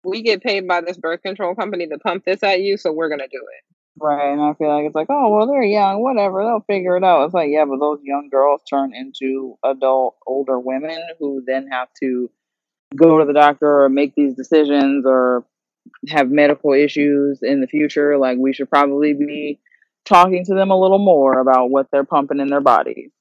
we 0.03 0.21
get 0.21 0.41
paid 0.43 0.67
by 0.67 0.81
this 0.81 0.97
birth 0.97 1.21
control 1.21 1.55
company 1.55 1.87
to 1.87 1.97
pump 1.99 2.25
this 2.25 2.43
at 2.43 2.61
you, 2.61 2.77
so 2.77 2.91
we're 2.91 3.09
gonna 3.09 3.27
do 3.27 3.41
it. 3.41 3.75
Right, 4.01 4.31
and 4.31 4.41
I 4.41 4.53
feel 4.53 4.69
like 4.69 4.85
it's 4.85 4.95
like, 4.95 5.07
oh 5.09 5.35
well, 5.35 5.47
they're 5.47 5.63
young, 5.63 6.01
whatever, 6.01 6.43
they'll 6.43 6.63
figure 6.67 6.97
it 6.97 7.03
out. 7.03 7.25
It's 7.25 7.33
like, 7.33 7.49
yeah, 7.51 7.65
but 7.65 7.79
those 7.79 7.99
young 8.03 8.29
girls 8.29 8.61
turn 8.69 8.93
into 8.93 9.57
adult, 9.63 10.15
older 10.25 10.59
women 10.59 10.99
who 11.19 11.43
then 11.45 11.67
have 11.67 11.89
to 12.01 12.29
go 12.95 13.19
to 13.19 13.25
the 13.25 13.33
doctor 13.33 13.83
or 13.83 13.89
make 13.89 14.15
these 14.15 14.35
decisions 14.35 15.05
or 15.05 15.45
have 16.07 16.29
medical 16.29 16.73
issues 16.73 17.39
in 17.41 17.61
the 17.61 17.67
future. 17.67 18.17
Like, 18.17 18.37
we 18.37 18.53
should 18.53 18.69
probably 18.69 19.13
be 19.13 19.59
talking 20.05 20.45
to 20.45 20.53
them 20.53 20.71
a 20.71 20.79
little 20.79 20.99
more 20.99 21.39
about 21.39 21.69
what 21.69 21.87
they're 21.91 22.03
pumping 22.03 22.39
in 22.39 22.47
their 22.47 22.61
bodies. 22.61 23.11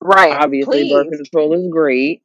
Right. 0.00 0.32
Obviously, 0.32 0.90
birth 0.90 1.10
control 1.10 1.54
is 1.54 1.68
great 1.70 2.22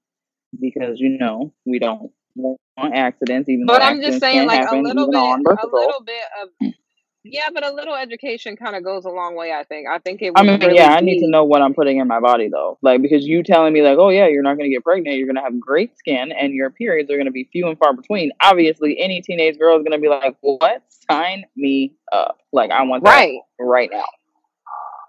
because 0.60 1.00
you 1.00 1.18
know 1.18 1.54
we 1.66 1.80
don't 1.80 2.12
want 2.36 2.96
accidents, 2.96 3.50
even 3.50 3.66
though 3.66 3.74
But 3.74 3.84
I'm 3.84 4.02
just 4.02 4.20
saying 4.20 4.48
like 4.48 4.70
a 4.70 4.76
little 4.76 5.12
bit 5.12 5.20
a 5.20 5.68
little 5.72 6.04
bit 6.04 6.24
of 6.42 6.74
yeah, 7.32 7.50
but 7.54 7.66
a 7.66 7.72
little 7.72 7.96
education 7.96 8.56
kind 8.56 8.76
of 8.76 8.84
goes 8.84 9.06
a 9.06 9.10
long 9.10 9.36
way, 9.36 9.52
I 9.52 9.64
think. 9.64 9.88
I 9.88 10.00
think 10.00 10.22
it 10.22 10.34
I 10.36 10.44
mean, 10.44 10.60
really 10.60 10.76
yeah, 10.76 10.94
I 10.94 11.02
need 11.02 11.20
to 11.20 11.30
know 11.30 11.44
what 11.44 11.62
I'm 11.62 11.74
putting 11.74 11.98
in 11.98 12.08
my 12.08 12.20
body 12.20 12.50
though. 12.50 12.78
Like 12.82 13.02
because 13.02 13.26
you 13.26 13.44
telling 13.44 13.74
me 13.74 13.82
like, 13.82 13.98
oh 13.98 14.10
yeah, 14.10 14.28
you're 14.28 14.44
not 14.44 14.58
gonna 14.58 14.70
get 14.70 14.84
pregnant, 14.84 15.18
you're 15.18 15.28
gonna 15.28 15.42
have 15.42 15.60
great 15.60 15.98
skin, 15.98 16.32
and 16.32 16.54
your 16.54 16.70
periods 16.70 17.12
are 17.12 17.18
gonna 17.18 17.32
be 17.32 17.50
few 17.52 17.68
and 17.68 17.78
far 17.78 17.94
between. 17.94 18.32
Obviously, 18.42 19.00
any 19.00 19.22
teenage 19.22 19.58
girl 19.58 19.78
is 19.78 19.84
gonna 19.84 20.00
be 20.00 20.10
like, 20.10 20.36
what? 20.42 20.84
Sign 21.10 21.46
me 21.56 21.96
up. 22.12 22.40
Like 22.52 22.72
I 22.72 22.84
want 22.84 23.04
that 23.04 23.10
right. 23.10 23.40
right 23.60 23.90
now. 23.92 24.06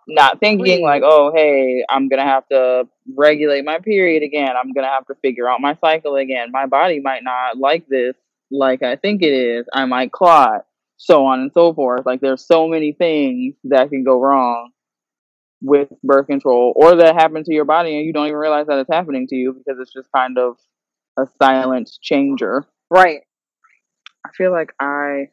Not 0.06 0.40
thinking 0.40 0.82
like, 0.82 1.02
oh 1.04 1.32
hey, 1.34 1.84
I'm 1.88 2.08
gonna 2.08 2.24
have 2.24 2.48
to 2.48 2.88
regulate 3.16 3.64
my 3.64 3.78
period 3.78 4.22
again. 4.22 4.50
I'm 4.56 4.72
gonna 4.72 4.88
have 4.88 5.06
to 5.06 5.14
figure 5.16 5.48
out 5.48 5.60
my 5.60 5.76
cycle 5.80 6.16
again. 6.16 6.48
My 6.50 6.66
body 6.66 7.00
might 7.00 7.24
not 7.24 7.58
like 7.58 7.86
this 7.88 8.14
like 8.50 8.82
I 8.82 8.96
think 8.96 9.22
it 9.22 9.32
is. 9.32 9.66
I 9.72 9.84
might 9.84 10.12
clot, 10.12 10.64
so 10.98 11.26
on 11.26 11.40
and 11.40 11.52
so 11.54 11.72
forth. 11.72 12.04
Like 12.04 12.20
there's 12.20 12.46
so 12.46 12.68
many 12.68 12.92
things 12.92 13.54
that 13.64 13.88
can 13.88 14.04
go 14.04 14.20
wrong 14.20 14.70
with 15.62 15.88
birth 16.04 16.26
control 16.26 16.72
or 16.76 16.96
that 16.96 17.14
happen 17.16 17.42
to 17.44 17.54
your 17.54 17.64
body 17.64 17.96
and 17.96 18.06
you 18.06 18.12
don't 18.12 18.26
even 18.26 18.38
realize 18.38 18.66
that 18.68 18.78
it's 18.78 18.92
happening 18.92 19.26
to 19.28 19.34
you 19.36 19.52
because 19.54 19.80
it's 19.80 19.92
just 19.92 20.08
kind 20.14 20.38
of 20.38 20.56
a 21.18 21.26
silent 21.42 21.90
changer. 22.02 22.64
Right. 22.90 23.22
I 24.26 24.30
feel 24.36 24.52
like 24.52 24.72
I 24.80 25.28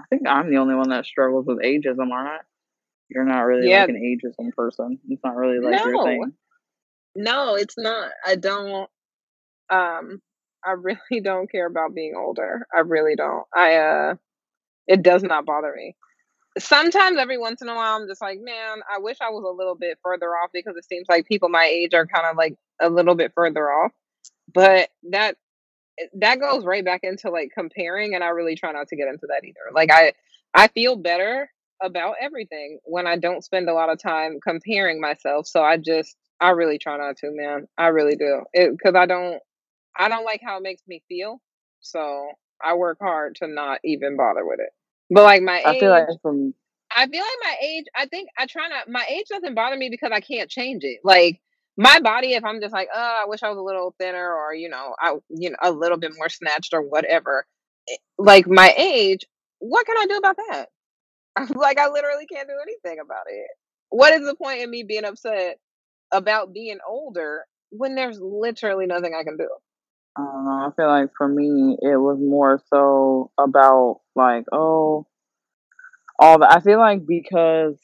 I 0.00 0.04
think 0.10 0.22
I'm 0.26 0.50
the 0.50 0.56
only 0.58 0.74
one 0.74 0.88
that 0.90 1.04
struggles 1.06 1.46
with 1.46 1.58
ageism, 1.58 2.00
am 2.00 2.12
I? 2.12 2.38
You're 3.08 3.24
not 3.24 3.42
really 3.42 3.68
Yeah. 3.68 3.80
like 3.82 3.90
an 3.90 3.96
ageism 3.96 4.52
person. 4.54 4.98
It's 5.08 5.22
not 5.22 5.36
really 5.36 5.58
like 5.60 5.84
your 5.84 6.04
thing. 6.04 6.32
No, 7.14 7.54
it's 7.56 7.76
not. 7.76 8.10
I 8.26 8.36
don't 8.36 8.88
um 9.70 10.20
I 10.64 10.72
really 10.72 11.20
don't 11.22 11.50
care 11.50 11.66
about 11.66 11.94
being 11.94 12.14
older. 12.16 12.66
I 12.74 12.80
really 12.80 13.16
don't. 13.16 13.44
I 13.54 13.76
uh 13.76 14.14
it 14.86 15.02
does 15.02 15.22
not 15.22 15.46
bother 15.46 15.72
me. 15.76 15.96
Sometimes 16.58 17.18
every 17.18 17.38
once 17.38 17.62
in 17.62 17.68
a 17.68 17.74
while 17.74 17.96
I'm 17.96 18.08
just 18.08 18.20
like, 18.20 18.38
man, 18.40 18.80
I 18.94 18.98
wish 18.98 19.18
I 19.20 19.30
was 19.30 19.44
a 19.44 19.56
little 19.56 19.74
bit 19.74 19.98
further 20.04 20.28
off 20.30 20.50
because 20.52 20.76
it 20.76 20.84
seems 20.84 21.06
like 21.08 21.26
people 21.26 21.48
my 21.48 21.64
age 21.64 21.94
are 21.94 22.06
kind 22.06 22.26
of 22.26 22.36
like 22.36 22.56
a 22.80 22.90
little 22.90 23.14
bit 23.14 23.32
further 23.34 23.70
off. 23.72 23.92
But 24.52 24.90
that 25.10 25.36
that 26.14 26.40
goes 26.40 26.64
right 26.64 26.84
back 26.84 27.00
into 27.02 27.30
like 27.30 27.50
comparing 27.56 28.14
and 28.14 28.24
I 28.24 28.28
really 28.28 28.54
try 28.54 28.72
not 28.72 28.88
to 28.88 28.96
get 28.96 29.08
into 29.08 29.26
that 29.28 29.44
either. 29.44 29.72
Like 29.74 29.90
I 29.90 30.12
I 30.54 30.68
feel 30.68 30.96
better 30.96 31.50
about 31.82 32.16
everything 32.20 32.78
when 32.84 33.06
I 33.06 33.16
don't 33.16 33.44
spend 33.44 33.68
a 33.68 33.74
lot 33.74 33.90
of 33.90 34.00
time 34.00 34.38
comparing 34.42 35.00
myself. 35.00 35.46
So 35.46 35.62
I 35.62 35.76
just 35.76 36.16
I 36.40 36.50
really 36.50 36.78
try 36.78 36.96
not 36.96 37.16
to, 37.18 37.30
man. 37.30 37.66
I 37.78 37.88
really 37.88 38.16
do. 38.16 38.42
It 38.52 38.76
cuz 38.82 38.94
I 38.94 39.06
don't 39.06 39.40
I 39.96 40.08
don't 40.08 40.24
like 40.24 40.40
how 40.44 40.56
it 40.58 40.62
makes 40.62 40.82
me 40.86 41.02
feel. 41.08 41.40
So 41.80 42.30
I 42.64 42.74
work 42.74 42.98
hard 43.00 43.36
to 43.36 43.48
not 43.48 43.80
even 43.84 44.16
bother 44.16 44.46
with 44.46 44.60
it. 44.60 44.70
But 45.10 45.24
like 45.24 45.42
my 45.42 45.62
I 45.64 45.74
feel 45.74 45.90
like 45.90 46.06
age, 46.06 46.18
from 46.22 46.54
I 46.96 47.06
feel 47.08 47.20
like 47.22 47.38
my 47.42 47.56
age, 47.62 47.86
I 47.96 48.06
think 48.06 48.30
I 48.38 48.46
try 48.46 48.68
not 48.68 48.88
my 48.88 49.04
age 49.10 49.26
doesn't 49.30 49.54
bother 49.54 49.76
me 49.76 49.90
because 49.90 50.12
I 50.12 50.20
can't 50.20 50.50
change 50.50 50.84
it. 50.84 51.00
Like 51.04 51.40
my 51.76 52.00
body, 52.00 52.34
if 52.34 52.44
I'm 52.44 52.60
just 52.60 52.72
like, 52.74 52.88
oh, 52.94 53.20
I 53.24 53.26
wish 53.28 53.42
I 53.42 53.50
was 53.50 53.58
a 53.58 53.62
little 53.62 53.94
thinner 53.98 54.34
or, 54.34 54.54
you 54.54 54.68
know, 54.70 54.94
I 55.00 55.14
you 55.30 55.50
know, 55.50 55.56
a 55.62 55.72
little 55.72 55.98
bit 55.98 56.12
more 56.16 56.28
snatched 56.28 56.74
or 56.74 56.82
whatever. 56.82 57.46
eh, 57.90 57.96
Like 58.18 58.46
my 58.48 58.74
age, 58.76 59.26
what 59.60 59.86
can 59.86 59.96
I 59.98 60.06
do 60.08 60.16
about 60.18 60.36
that? 60.50 60.68
like 61.56 61.78
I 61.78 61.88
literally 61.90 62.26
can't 62.26 62.48
do 62.48 62.54
anything 62.62 63.00
about 63.00 63.24
it. 63.28 63.48
What 63.90 64.14
is 64.14 64.26
the 64.26 64.36
point 64.36 64.62
in 64.62 64.70
me 64.70 64.84
being 64.84 65.04
upset 65.04 65.58
about 66.12 66.52
being 66.54 66.78
older 66.88 67.44
when 67.70 67.94
there's 67.94 68.20
literally 68.20 68.86
nothing 68.86 69.14
I 69.18 69.24
can 69.24 69.36
do? 69.36 69.48
I 70.16 70.22
don't 70.22 70.44
know. 70.44 70.66
I 70.66 70.70
feel 70.76 70.88
like 70.88 71.10
for 71.16 71.28
me, 71.28 71.76
it 71.80 71.96
was 71.96 72.18
more 72.20 72.60
so 72.68 73.30
about 73.38 74.00
like, 74.14 74.44
oh, 74.52 75.06
all 76.18 76.38
that. 76.38 76.52
I 76.52 76.60
feel 76.60 76.78
like 76.78 77.06
because 77.06 77.76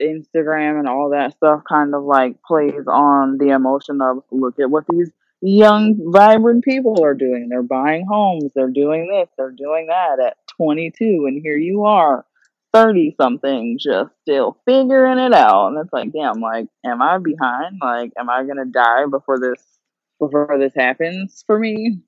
Instagram 0.00 0.78
and 0.78 0.88
all 0.88 1.10
that 1.10 1.34
stuff 1.34 1.62
kind 1.68 1.94
of 1.94 2.04
like 2.04 2.42
plays 2.42 2.86
on 2.86 3.38
the 3.38 3.48
emotion 3.48 4.00
of 4.00 4.22
look 4.30 4.58
at 4.60 4.70
what 4.70 4.84
these 4.88 5.10
young, 5.40 5.96
vibrant 6.12 6.64
people 6.64 7.02
are 7.02 7.14
doing. 7.14 7.48
They're 7.48 7.62
buying 7.62 8.06
homes, 8.08 8.52
they're 8.54 8.70
doing 8.70 9.08
this, 9.08 9.28
they're 9.36 9.50
doing 9.50 9.88
that 9.88 10.24
at 10.24 10.36
22, 10.56 11.26
and 11.26 11.40
here 11.42 11.56
you 11.56 11.84
are, 11.84 12.24
30 12.72 13.14
something, 13.20 13.76
just 13.80 14.10
still 14.22 14.56
figuring 14.64 15.18
it 15.18 15.34
out. 15.34 15.68
And 15.68 15.78
it's 15.78 15.92
like, 15.92 16.12
damn, 16.12 16.40
like, 16.40 16.68
am 16.86 17.02
I 17.02 17.18
behind? 17.18 17.78
Like, 17.82 18.12
am 18.18 18.30
I 18.30 18.44
gonna 18.44 18.66
die 18.66 19.06
before 19.10 19.40
this 19.40 19.60
before 20.22 20.56
this 20.58 20.74
happens 20.74 21.42
for 21.46 21.58
me? 21.58 21.98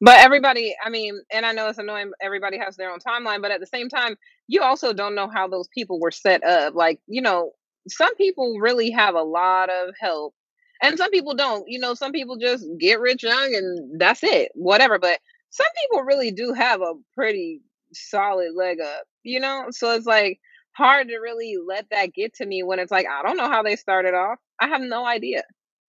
But 0.00 0.20
everybody, 0.20 0.74
I 0.82 0.88
mean, 0.88 1.20
and 1.30 1.44
I 1.44 1.52
know 1.52 1.68
it's 1.68 1.78
annoying, 1.78 2.12
everybody 2.22 2.58
has 2.58 2.76
their 2.76 2.90
own 2.90 3.00
timeline, 3.00 3.42
but 3.42 3.50
at 3.50 3.60
the 3.60 3.66
same 3.66 3.88
time, 3.88 4.16
you 4.48 4.62
also 4.62 4.92
don't 4.94 5.14
know 5.14 5.28
how 5.28 5.46
those 5.46 5.68
people 5.68 6.00
were 6.00 6.10
set 6.10 6.42
up. 6.42 6.74
Like, 6.74 7.00
you 7.06 7.20
know, 7.20 7.52
some 7.88 8.14
people 8.16 8.58
really 8.60 8.90
have 8.90 9.14
a 9.14 9.22
lot 9.22 9.68
of 9.68 9.94
help, 10.00 10.34
and 10.82 10.96
some 10.96 11.10
people 11.10 11.34
don't. 11.34 11.64
You 11.68 11.78
know, 11.78 11.92
some 11.94 12.12
people 12.12 12.38
just 12.38 12.64
get 12.78 13.00
rich 13.00 13.22
young 13.22 13.54
and 13.54 14.00
that's 14.00 14.22
it, 14.22 14.50
whatever. 14.54 14.98
But 14.98 15.18
some 15.50 15.66
people 15.82 16.04
really 16.04 16.30
do 16.30 16.54
have 16.54 16.80
a 16.80 16.94
pretty 17.14 17.60
solid 17.92 18.54
leg 18.54 18.80
up, 18.80 19.02
you 19.22 19.38
know? 19.38 19.66
So 19.70 19.92
it's 19.94 20.06
like 20.06 20.40
hard 20.72 21.08
to 21.08 21.18
really 21.18 21.56
let 21.66 21.86
that 21.90 22.14
get 22.14 22.34
to 22.36 22.46
me 22.46 22.62
when 22.62 22.78
it's 22.78 22.92
like, 22.92 23.06
I 23.06 23.22
don't 23.22 23.36
know 23.36 23.50
how 23.50 23.62
they 23.62 23.76
started 23.76 24.14
off. 24.14 24.38
I 24.60 24.68
have 24.68 24.80
no 24.80 25.04
idea. 25.04 25.42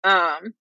Um, 0.04 0.54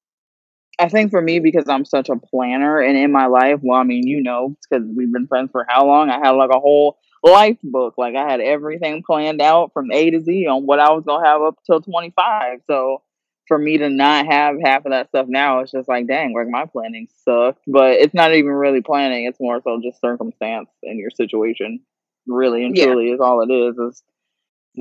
I 0.81 0.89
think 0.89 1.11
for 1.11 1.21
me, 1.21 1.41
because 1.41 1.69
I'm 1.69 1.85
such 1.85 2.09
a 2.09 2.17
planner 2.17 2.81
and 2.81 2.97
in 2.97 3.13
my 3.13 3.27
life, 3.27 3.61
well, 3.63 3.79
I 3.79 3.85
mean, 3.85 4.07
you 4.07 4.23
know, 4.23 4.57
because 4.71 4.87
we've 4.97 5.13
been 5.13 5.27
friends 5.27 5.51
for 5.53 5.67
how 5.69 5.87
long? 5.87 6.09
I 6.09 6.19
had 6.19 6.31
like 6.31 6.51
a 6.51 6.59
whole 6.59 6.99
life 7.23 7.59
book. 7.63 7.95
Like 7.99 8.17
I 8.17 8.29
had 8.29 8.41
everything 8.41 9.03
planned 9.03 9.43
out 9.43 9.73
from 9.75 9.93
A 9.93 10.11
to 10.11 10.21
Z 10.21 10.47
on 10.47 10.65
what 10.65 10.81
I 10.81 10.91
was 10.93 11.05
gonna 11.05 11.27
have 11.27 11.43
up 11.43 11.59
till 11.67 11.83
25. 11.83 12.61
So 12.67 13.03
for 13.47 13.59
me 13.59 13.79
to 13.79 13.91
not 13.91 14.27
have 14.27 14.57
half 14.65 14.87
of 14.87 14.93
that 14.93 15.09
stuff 15.09 15.27
now, 15.29 15.61
it's 15.61 15.73
just 15.73 15.89
like, 15.89 16.07
dang, 16.07 16.35
like 16.35 16.49
my 16.49 16.65
planning 16.65 17.09
sucked. 17.25 17.63
But 17.67 17.93
it's 18.01 18.15
not 18.15 18.33
even 18.33 18.53
really 18.53 18.81
planning. 18.81 19.27
It's 19.27 19.41
more 19.41 19.61
so 19.63 19.81
just 19.83 20.01
circumstance 20.01 20.71
and 20.83 20.99
your 20.99 21.11
situation. 21.11 21.81
Really 22.27 22.65
and 22.65 22.77
yeah. 22.77 22.87
truly 22.87 23.11
is 23.11 23.21
all 23.21 23.43
it 23.43 23.53
is. 23.53 23.77
Is 23.77 24.03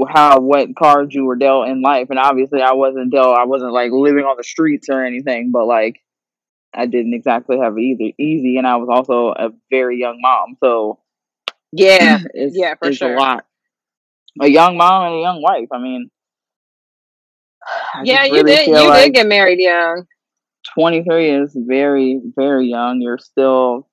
how 0.09 0.39
what 0.39 0.75
cards 0.75 1.13
you 1.13 1.25
were 1.25 1.35
dealt 1.35 1.67
in 1.67 1.81
life. 1.81 2.07
And 2.09 2.19
obviously 2.19 2.61
I 2.61 2.73
wasn't 2.73 3.11
dealt 3.11 3.37
I 3.37 3.45
wasn't 3.45 3.73
like 3.73 3.91
living 3.91 4.23
on 4.25 4.37
the 4.37 4.43
streets 4.43 4.89
or 4.89 5.03
anything, 5.03 5.51
but 5.51 5.65
like 5.65 5.99
I 6.73 6.85
didn't 6.85 7.13
exactly 7.13 7.57
have 7.59 7.77
it 7.77 7.81
either 7.81 8.13
easy 8.19 8.57
and 8.57 8.67
I 8.67 8.77
was 8.77 8.89
also 8.89 9.29
a 9.29 9.49
very 9.69 9.99
young 9.99 10.19
mom. 10.21 10.55
So 10.63 10.99
Yeah. 11.71 12.19
it's 12.33 12.61
Yeah, 12.61 12.75
for 12.75 12.91
it's 12.91 13.01
a 13.01 13.07
sure. 13.07 13.09
lot. 13.09 13.45
A 14.41 14.47
young 14.47 14.77
mom 14.77 15.05
and 15.07 15.15
a 15.15 15.21
young 15.21 15.41
wife. 15.41 15.67
I 15.71 15.79
mean 15.79 16.09
I 17.93 18.03
Yeah, 18.03 18.25
you 18.25 18.43
really 18.43 18.43
did 18.43 18.75
you 18.75 18.91
did 18.91 19.13
get 19.13 19.27
married 19.27 19.59
young. 19.59 20.05
23 20.75 21.29
is 21.31 21.55
very, 21.55 22.21
very 22.35 22.67
young. 22.69 23.01
You're 23.01 23.17
still 23.19 23.87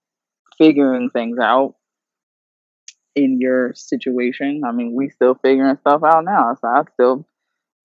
figuring 0.58 1.10
things 1.10 1.38
out 1.40 1.75
in 3.16 3.40
your 3.40 3.74
situation. 3.74 4.62
I 4.64 4.72
mean, 4.72 4.92
we 4.94 5.08
still 5.10 5.34
figuring 5.34 5.76
stuff 5.78 6.02
out 6.04 6.24
now. 6.24 6.56
So 6.60 6.68
I 6.68 6.82
still 6.92 7.26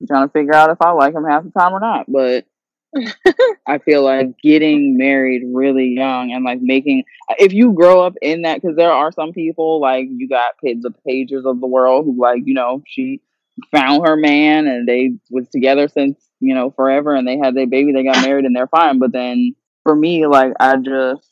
trying 0.08 0.28
to 0.28 0.32
figure 0.32 0.54
out 0.54 0.70
if 0.70 0.82
I 0.82 0.92
like 0.92 1.16
him 1.16 1.24
half 1.24 1.44
the 1.44 1.52
time 1.52 1.74
or 1.74 1.80
not. 1.80 2.06
But 2.08 2.46
I 3.68 3.78
feel 3.78 4.04
like 4.04 4.38
getting 4.44 4.98
married 4.98 5.44
really 5.54 5.94
young 5.96 6.34
and 6.34 6.44
like 6.44 6.60
making 6.62 7.06
if 7.40 7.54
you 7.54 7.72
grow 7.72 8.06
up 8.06 8.16
in 8.22 8.42
that 8.42 8.62
because 8.62 8.76
there 8.76 8.92
are 8.92 9.14
some 9.14 9.32
people 9.32 9.80
like 9.80 10.08
you 10.10 10.28
got 10.28 10.52
the 10.62 10.94
pages 11.08 11.46
of 11.46 11.62
the 11.62 11.68
world 11.68 12.04
who 12.04 12.20
like 12.20 12.42
you 12.44 12.54
know 12.54 12.84
she 12.86 13.22
found 13.72 14.06
her 14.06 14.18
man 14.18 14.68
and 14.68 14.88
they 14.88 15.12
was 15.30 15.48
together 15.50 15.88
since 15.88 16.20
you 16.42 16.54
know 16.54 16.72
forever 16.72 17.16
and 17.16 17.26
they 17.26 17.38
had 17.38 17.56
their 17.56 17.68
baby 17.68 17.94
they 17.94 18.04
got 18.04 18.22
married 18.26 18.44
and 18.44 18.54
they're 18.54 18.68
fine 18.68 19.00
but 19.00 19.14
then 19.14 19.56
for 19.84 19.96
me 19.96 20.28
like 20.28 20.52
I 20.60 20.76
just 20.76 21.32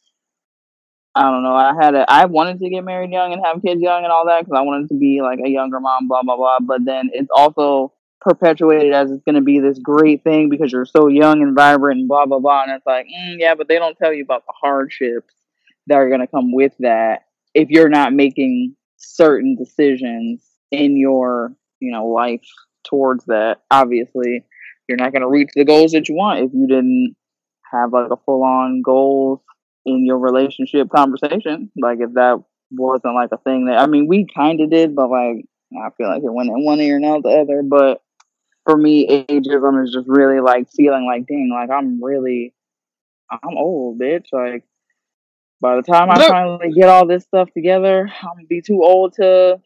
I 1.20 1.32
don't 1.32 1.44
know. 1.44 1.54
I 1.54 1.74
had 1.76 1.96
a 1.96 2.06
I 2.10 2.28
wanted 2.28 2.60
to 2.60 2.70
get 2.70 2.86
married 2.86 3.12
young 3.12 3.34
and 3.34 3.46
have 3.46 3.62
kids 3.62 3.82
young 3.82 4.04
and 4.06 4.12
all 4.12 4.26
that 4.28 4.40
because 4.40 4.58
I 4.58 4.62
wanted 4.62 4.88
to 4.88 4.98
be 4.98 5.20
like 5.22 5.40
a 5.44 5.50
younger 5.50 5.82
mom 5.82 6.08
blah 6.08 6.24
blah 6.24 6.38
blah. 6.38 6.60
But 6.62 6.86
then 6.86 7.10
it's 7.12 7.28
also 7.36 7.92
perpetuated 8.22 8.94
as 8.94 9.12
it's 9.12 9.24
going 9.24 9.36
to 9.36 9.42
be 9.42 9.60
this 9.60 9.78
great 9.80 10.24
thing 10.24 10.48
because 10.48 10.72
you're 10.72 10.86
so 10.86 11.08
young 11.10 11.42
and 11.42 11.54
vibrant 11.54 12.00
and 12.00 12.08
blah 12.08 12.26
blah 12.26 12.40
blah. 12.40 12.64
And 12.64 12.72
it's 12.72 12.86
like 12.86 13.08
mm, 13.08 13.36
yeah 13.38 13.54
but 13.56 13.68
they 13.68 13.78
don't 13.78 13.98
tell 13.98 14.14
you 14.14 14.24
about 14.24 14.46
the 14.46 14.54
hardships 14.62 15.34
that 15.88 15.96
are 15.96 16.08
going 16.08 16.22
to 16.22 16.28
come 16.28 16.54
with 16.54 16.72
that 16.80 17.26
if 17.54 17.70
you're 17.70 17.90
not 17.90 18.14
making 18.14 18.78
certain 18.96 19.58
decisions 19.58 20.42
in 20.72 20.96
your 20.96 21.54
you 21.82 21.92
know 21.92 22.08
life 22.08 22.48
towards 22.86 23.26
that. 23.26 23.58
Obviously 23.70 24.46
you're 24.88 24.98
not 24.98 25.12
going 25.12 25.24
to 25.24 25.28
reach 25.28 25.50
the 25.54 25.66
goals 25.66 25.92
that 25.92 26.08
you 26.08 26.16
want 26.16 26.40
if 26.40 26.54
you 26.54 26.66
didn't 26.66 27.18
have 27.74 27.92
like 27.92 28.10
a 28.10 28.18
full 28.26 28.42
on 28.42 28.82
goals 28.82 29.42
in 29.96 30.06
your 30.06 30.20
relationship 30.20 30.90
conversation 30.90 31.72
like 31.82 32.00
if 32.00 32.14
that 32.14 32.42
wasn't 32.72 33.16
like 33.16 33.30
a 33.32 33.38
thing 33.38 33.66
that 33.66 33.80
i 33.80 33.88
mean 33.88 34.08
we 34.08 34.28
kind 34.36 34.62
of 34.62 34.70
did 34.70 34.96
but 34.96 35.10
like 35.10 35.46
i 35.82 35.90
feel 35.98 36.08
like 36.08 36.24
it 36.24 36.34
went 36.34 36.50
in 36.50 36.64
one 36.64 36.80
ear 36.80 36.96
and 36.96 37.06
out 37.06 37.24
the 37.24 37.30
other 37.30 37.62
but 37.64 38.02
for 38.70 38.78
me, 38.78 39.08
ageism 39.08 39.84
is 39.84 39.92
just 39.92 40.08
really 40.08 40.40
like 40.40 40.70
feeling 40.70 41.06
like, 41.06 41.26
dang, 41.28 41.50
like 41.52 41.72
I'm 41.72 42.04
really, 42.04 42.54
I'm 43.32 43.58
old, 43.58 44.00
bitch. 44.00 44.28
Like 44.32 44.64
by 45.60 45.76
the 45.76 45.82
time 45.82 46.12
I 46.12 46.18
Look, 46.18 46.30
finally 46.30 46.72
get 46.72 46.88
all 46.88 47.08
this 47.08 47.24
stuff 47.24 47.50
together, 47.52 48.08
I'm 48.22 48.36
gonna 48.36 48.48
be 48.48 48.62
too 48.62 48.84
old 48.84 49.14
to 49.14 49.60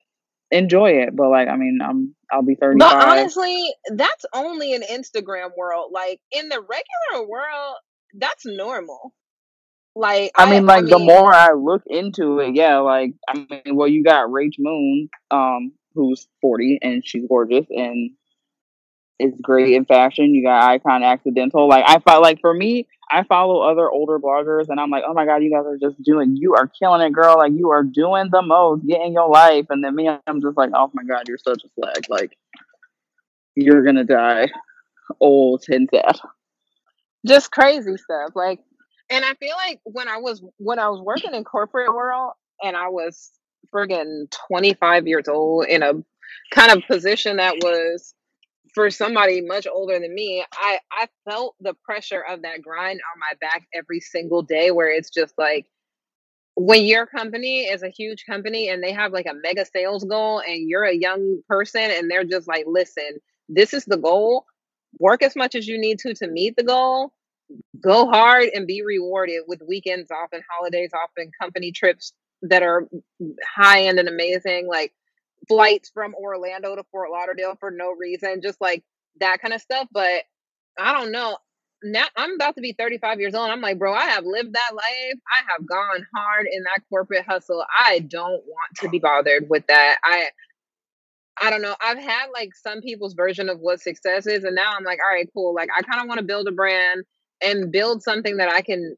enjoy 0.52 0.92
it. 0.92 1.16
But 1.16 1.30
like, 1.30 1.50
I 1.50 1.58
mean, 1.58 1.80
I'm, 1.84 2.16
I'll 2.32 2.44
be 2.44 2.56
but 2.56 2.82
honestly, 2.82 3.74
that's 3.94 4.26
only 4.34 4.74
an 4.74 4.84
Instagram 4.90 5.50
world. 5.58 5.92
Like 5.94 6.20
in 6.32 6.48
the 6.48 6.62
regular 6.62 7.28
world, 7.28 7.76
that's 8.14 8.46
normal. 8.46 9.14
Like 9.96 10.32
I 10.36 10.44
I 10.44 10.50
mean, 10.50 10.70
I 10.70 10.80
like 10.80 10.86
the 10.88 11.00
more 11.00 11.34
I 11.34 11.54
look 11.54 11.84
into 11.86 12.40
it, 12.40 12.56
yeah, 12.56 12.80
like 12.80 13.14
I 13.28 13.38
mean, 13.38 13.76
well, 13.76 13.88
you 13.88 14.04
got 14.04 14.30
Rach 14.30 14.56
Moon, 14.58 15.10
um, 15.30 15.74
who's 15.94 16.28
40 16.42 16.80
and 16.82 17.06
she's 17.06 17.28
gorgeous 17.28 17.66
and 17.70 18.12
is 19.20 19.34
great 19.42 19.76
in 19.76 19.86
fashion. 19.86 20.34
You 20.34 20.44
got 20.44 20.64
Icon 20.64 21.04
Accidental. 21.04 21.68
Like 21.68 21.86
I 21.88 22.00
felt 22.00 22.22
like 22.24 22.40
for 22.42 22.54
me, 22.54 22.88
I 23.12 23.24
follow 23.24 23.62
other 23.62 23.90
older 23.90 24.20
bloggers 24.20 24.70
and 24.70 24.80
I'm 24.80 24.90
like, 24.90 25.04
oh 25.08 25.14
my 25.14 25.26
god, 25.26 25.44
you 25.44 25.52
guys 25.52 25.66
are 25.66 25.78
just 25.78 26.02
doing, 26.02 26.36
you 26.36 26.56
are 26.56 26.68
killing 26.68 27.02
it, 27.02 27.14
girl. 27.14 27.38
Like 27.38 27.54
you 27.54 27.70
are 27.72 27.84
doing 27.84 28.30
the 28.32 28.42
most, 28.42 28.86
getting 28.86 29.14
your 29.14 29.30
life. 29.30 29.68
And 29.70 29.84
then 29.84 29.96
me, 29.96 30.10
I'm 30.10 30.42
just 30.42 30.58
like, 30.58 30.72
oh 30.74 30.90
my 30.94 31.04
god, 31.04 31.28
you're 31.28 31.38
such 31.38 31.64
a 31.64 31.70
slag. 31.80 32.06
Like 32.10 32.36
you're 33.56 33.84
gonna 33.84 34.04
die 34.04 34.48
old 35.20 35.64
and 35.70 35.90
sad. 35.94 36.20
just 37.26 37.52
crazy 37.52 37.98
stuff. 37.98 38.32
Like 38.36 38.60
and 39.10 39.26
I 39.26 39.34
feel 39.36 39.56
like 39.56 39.80
when 39.84 40.08
I 40.08 40.18
was 40.18 40.44
when 40.58 40.80
I 40.80 40.90
was 40.90 41.02
working 41.02 41.34
in 41.34 41.44
corporate 41.44 41.94
world 41.94 42.34
and 42.64 42.76
I 42.76 42.90
was 42.90 43.32
friggin' 43.74 44.32
25 44.50 45.08
years 45.08 45.28
old 45.28 45.66
in 45.66 45.84
a 45.84 45.94
kind 46.52 46.72
of 46.72 46.84
position 46.88 47.38
that 47.38 47.56
was 47.62 48.14
for 48.74 48.90
somebody 48.90 49.42
much 49.42 49.68
older 49.72 50.00
than 50.00 50.14
me, 50.14 50.44
I 50.54 50.80
I 50.92 51.08
felt 51.30 51.56
the 51.62 51.76
pressure 51.86 52.22
of 52.22 52.42
that 52.44 52.62
grind 52.62 53.00
on 53.14 53.20
my 53.20 53.38
back 53.40 53.68
every 53.74 54.00
single 54.00 54.42
day 54.42 54.72
where 54.72 54.90
it's 54.92 55.10
just 55.10 55.34
like 55.38 55.66
when 56.56 56.86
your 56.86 57.06
company 57.06 57.62
is 57.64 57.84
a 57.84 57.90
huge 57.90 58.26
company 58.26 58.70
and 58.70 58.84
they 58.84 58.92
have 58.92 59.12
like 59.12 59.26
a 59.26 59.34
mega 59.34 59.66
sales 59.66 60.04
goal 60.04 60.40
and 60.40 60.70
you're 60.70 60.84
a 60.84 60.96
young 60.96 61.42
person 61.50 61.82
and 61.92 62.10
they're 62.12 62.24
just 62.24 62.48
like, 62.48 62.66
listen, 62.68 63.20
this 63.50 63.74
is 63.74 63.86
the 63.86 63.98
goal. 63.98 64.46
Work 65.00 65.24
as 65.24 65.36
much 65.36 65.56
as 65.56 65.68
you 65.68 65.80
need 65.80 66.00
to 66.00 66.14
to 66.16 66.28
meet 66.28 66.56
the 66.56 66.64
goal. 66.64 67.12
Go 67.82 68.08
hard 68.08 68.50
and 68.54 68.68
be 68.68 68.82
rewarded 68.84 69.42
with 69.48 69.62
weekends 69.68 70.12
off 70.12 70.30
and 70.32 70.44
holidays 70.50 70.92
off 70.94 71.12
and 71.18 71.32
company 71.40 71.72
trips 71.72 72.14
that 72.44 72.64
are 72.64 72.88
high 73.56 73.84
end 73.84 74.00
and 74.00 74.10
amazing, 74.10 74.68
like 74.68 74.94
flights 75.48 75.92
from 75.94 76.16
Orlando 76.16 76.76
to 76.76 76.84
Fort 76.92 77.12
Lauderdale 77.12 77.56
for 77.60 77.72
no 77.72 77.92
reason, 77.92 78.42
just 78.42 78.60
like 78.62 78.84
that 79.20 79.42
kind 79.42 79.54
of 79.54 79.62
stuff. 79.62 79.88
But 79.92 80.24
I 80.80 80.94
don't 80.94 81.12
know. 81.12 81.38
Now 81.84 82.06
I'm 82.16 82.36
about 82.36 82.56
to 82.56 82.62
be 82.62 82.74
35 82.78 83.20
years 83.20 83.36
old. 83.36 83.50
I'm 83.50 83.62
like, 83.62 83.78
bro, 83.78 83.94
I 83.94 84.06
have 84.06 84.26
lived 84.26 84.54
that 84.54 84.72
life. 84.74 85.20
I 85.32 85.44
have 85.52 85.68
gone 85.68 86.06
hard 86.16 86.48
in 86.52 86.64
that 86.64 86.82
corporate 86.90 87.26
hustle. 87.26 87.64
I 87.78 88.00
don't 88.00 88.42
want 88.46 88.76
to 88.78 88.90
be 88.90 89.00
bothered 89.00 89.50
with 89.50 89.68
that. 89.68 89.98
I 90.04 90.30
I 91.42 91.50
don't 91.50 91.62
know. 91.62 91.76
I've 91.82 91.98
had 91.98 92.28
like 92.34 92.52
some 92.56 92.82
people's 92.82 93.16
version 93.16 93.50
of 93.50 93.60
what 93.60 93.82
success 93.82 94.28
is, 94.28 94.44
and 94.44 94.56
now 94.56 94.74
I'm 94.78 94.84
like, 94.84 95.00
all 95.06 95.14
right, 95.14 95.28
cool. 95.34 95.54
Like 95.54 95.70
I 95.76 95.82
kind 95.82 96.02
of 96.02 96.08
want 96.08 96.20
to 96.20 96.26
build 96.26 96.48
a 96.48 96.52
brand 96.52 97.04
and 97.42 97.72
build 97.72 98.04
something 98.04 98.38
that 98.38 98.50
I 98.50 98.62
can 98.62 98.96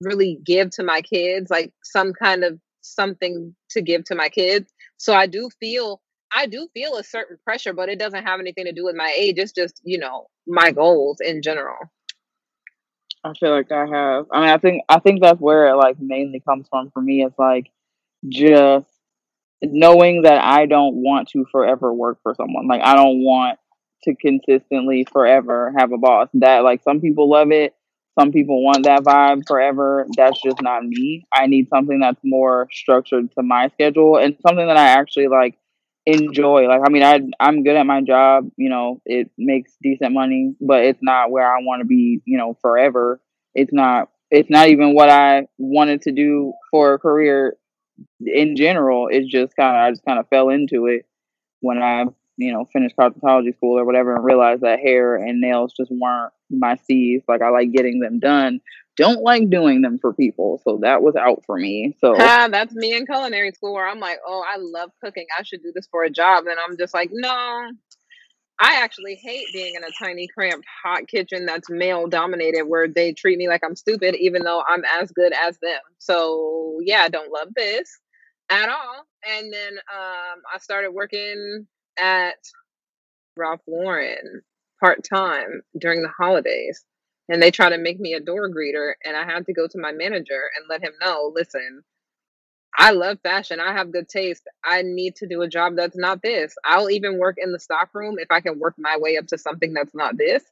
really 0.00 0.38
give 0.44 0.70
to 0.70 0.82
my 0.82 1.00
kids, 1.00 1.50
like 1.50 1.72
some 1.82 2.12
kind 2.12 2.44
of 2.44 2.58
something 2.82 3.54
to 3.70 3.82
give 3.82 4.04
to 4.04 4.14
my 4.14 4.28
kids. 4.28 4.72
So 4.96 5.14
I 5.14 5.26
do 5.26 5.50
feel 5.60 6.00
I 6.32 6.46
do 6.46 6.68
feel 6.74 6.96
a 6.96 7.04
certain 7.04 7.38
pressure, 7.44 7.72
but 7.72 7.88
it 7.88 7.98
doesn't 7.98 8.24
have 8.24 8.40
anything 8.40 8.66
to 8.66 8.72
do 8.72 8.84
with 8.84 8.96
my 8.96 9.14
age. 9.16 9.36
It's 9.38 9.52
just, 9.52 9.80
you 9.82 9.98
know, 9.98 10.26
my 10.46 10.72
goals 10.72 11.18
in 11.20 11.42
general. 11.42 11.78
I 13.24 13.32
feel 13.34 13.50
like 13.50 13.72
I 13.72 13.86
have. 13.86 14.26
I 14.32 14.40
mean, 14.40 14.50
I 14.50 14.58
think 14.58 14.82
I 14.88 14.98
think 15.00 15.22
that's 15.22 15.40
where 15.40 15.68
it 15.68 15.76
like 15.76 15.96
mainly 16.00 16.40
comes 16.40 16.68
from 16.68 16.90
for 16.90 17.00
me. 17.00 17.24
It's 17.24 17.38
like 17.38 17.70
just 18.28 18.86
knowing 19.62 20.22
that 20.22 20.42
I 20.44 20.66
don't 20.66 20.96
want 20.96 21.28
to 21.30 21.44
forever 21.50 21.92
work 21.92 22.18
for 22.22 22.34
someone. 22.34 22.68
Like 22.68 22.82
I 22.82 22.94
don't 22.94 23.22
want 23.22 23.58
to 24.04 24.14
consistently 24.14 25.06
forever 25.10 25.72
have 25.76 25.92
a 25.92 25.98
boss. 25.98 26.28
That 26.34 26.64
like 26.64 26.82
some 26.82 27.00
people 27.00 27.28
love 27.28 27.50
it, 27.52 27.74
some 28.18 28.32
people 28.32 28.64
want 28.64 28.84
that 28.84 29.02
vibe 29.02 29.46
forever. 29.46 30.06
That's 30.16 30.40
just 30.42 30.60
not 30.62 30.84
me. 30.84 31.24
I 31.32 31.46
need 31.46 31.68
something 31.68 32.00
that's 32.00 32.20
more 32.24 32.68
structured 32.72 33.32
to 33.32 33.42
my 33.42 33.68
schedule 33.68 34.16
and 34.16 34.36
something 34.46 34.66
that 34.66 34.76
I 34.76 34.88
actually 34.88 35.28
like 35.28 35.56
enjoy. 36.06 36.66
Like 36.66 36.82
I 36.84 36.90
mean 36.90 37.02
I 37.02 37.20
I'm 37.40 37.62
good 37.64 37.76
at 37.76 37.86
my 37.86 38.02
job, 38.02 38.50
you 38.56 38.70
know, 38.70 39.00
it 39.04 39.30
makes 39.38 39.72
decent 39.82 40.12
money, 40.12 40.54
but 40.60 40.84
it's 40.84 41.02
not 41.02 41.30
where 41.30 41.46
I 41.46 41.60
want 41.60 41.80
to 41.80 41.86
be, 41.86 42.20
you 42.24 42.38
know, 42.38 42.56
forever. 42.60 43.20
It's 43.54 43.72
not 43.72 44.10
it's 44.30 44.50
not 44.50 44.68
even 44.68 44.94
what 44.94 45.08
I 45.08 45.46
wanted 45.56 46.02
to 46.02 46.12
do 46.12 46.52
for 46.70 46.94
a 46.94 46.98
career 46.98 47.56
in 48.20 48.56
general, 48.56 49.08
it's 49.10 49.30
just 49.30 49.56
kind 49.56 49.76
of 49.76 49.82
I 49.82 49.90
just 49.90 50.04
kind 50.04 50.18
of 50.18 50.28
fell 50.28 50.50
into 50.50 50.86
it 50.86 51.06
when 51.60 51.78
I 51.78 52.06
you 52.38 52.52
know 52.52 52.64
finished 52.72 52.96
cosmetology 52.96 53.54
school 53.54 53.78
or 53.78 53.84
whatever 53.84 54.14
and 54.14 54.24
realized 54.24 54.62
that 54.62 54.78
hair 54.78 55.16
and 55.16 55.40
nails 55.40 55.74
just 55.76 55.90
weren't 55.90 56.32
my 56.48 56.76
C's. 56.76 57.22
Like 57.28 57.42
I 57.42 57.50
like 57.50 57.72
getting 57.72 57.98
them 57.98 58.20
done, 58.20 58.60
don't 58.96 59.22
like 59.22 59.50
doing 59.50 59.82
them 59.82 59.98
for 59.98 60.14
people. 60.14 60.62
So 60.64 60.78
that 60.82 61.02
was 61.02 61.16
out 61.16 61.42
for 61.44 61.56
me. 61.56 61.96
So 62.00 62.14
ah, 62.16 62.48
that's 62.50 62.74
me 62.74 62.96
in 62.96 63.06
culinary 63.06 63.52
school 63.52 63.74
where 63.74 63.88
I'm 63.88 64.00
like, 64.00 64.18
oh, 64.26 64.44
I 64.48 64.56
love 64.58 64.90
cooking. 65.02 65.26
I 65.38 65.42
should 65.42 65.62
do 65.62 65.72
this 65.74 65.88
for 65.90 66.04
a 66.04 66.10
job, 66.10 66.46
and 66.46 66.56
I'm 66.66 66.78
just 66.78 66.94
like, 66.94 67.10
no. 67.12 67.70
I 68.60 68.82
actually 68.82 69.14
hate 69.14 69.46
being 69.52 69.76
in 69.76 69.84
a 69.84 70.04
tiny, 70.04 70.26
cramped, 70.26 70.66
hot 70.82 71.06
kitchen 71.06 71.46
that's 71.46 71.70
male 71.70 72.08
dominated 72.08 72.64
where 72.64 72.88
they 72.88 73.12
treat 73.12 73.38
me 73.38 73.46
like 73.46 73.62
I'm 73.64 73.76
stupid, 73.76 74.16
even 74.16 74.42
though 74.42 74.64
I'm 74.68 74.82
as 75.00 75.12
good 75.12 75.32
as 75.32 75.58
them. 75.60 75.78
So, 75.98 76.80
yeah, 76.82 77.02
I 77.02 77.08
don't 77.08 77.30
love 77.30 77.50
this 77.54 77.88
at 78.50 78.68
all. 78.68 79.04
And 79.28 79.52
then 79.52 79.74
um, 79.74 80.42
I 80.52 80.58
started 80.58 80.90
working 80.90 81.68
at 82.00 82.38
Ralph 83.36 83.62
Lauren 83.66 84.42
part 84.80 85.04
time 85.04 85.62
during 85.78 86.02
the 86.02 86.08
holidays. 86.08 86.84
And 87.28 87.42
they 87.42 87.50
tried 87.50 87.70
to 87.70 87.78
make 87.78 88.00
me 88.00 88.14
a 88.14 88.20
door 88.20 88.48
greeter. 88.48 88.92
And 89.04 89.16
I 89.16 89.24
had 89.24 89.46
to 89.46 89.52
go 89.52 89.66
to 89.68 89.78
my 89.78 89.92
manager 89.92 90.42
and 90.56 90.66
let 90.68 90.82
him 90.82 90.92
know 91.00 91.32
listen, 91.34 91.82
I 92.78 92.92
love 92.92 93.18
fashion. 93.22 93.60
I 93.60 93.72
have 93.72 93.92
good 93.92 94.08
taste. 94.08 94.44
I 94.64 94.82
need 94.82 95.16
to 95.16 95.26
do 95.26 95.42
a 95.42 95.48
job 95.48 95.74
that's 95.76 95.96
not 95.96 96.22
this. 96.22 96.54
I'll 96.64 96.90
even 96.90 97.18
work 97.18 97.36
in 97.38 97.52
the 97.52 97.58
stock 97.58 97.90
room 97.94 98.16
if 98.18 98.30
I 98.30 98.40
can 98.40 98.58
work 98.58 98.74
my 98.78 98.96
way 98.98 99.16
up 99.16 99.26
to 99.28 99.38
something 99.38 99.72
that's 99.74 99.94
not 99.94 100.16
this. 100.16 100.44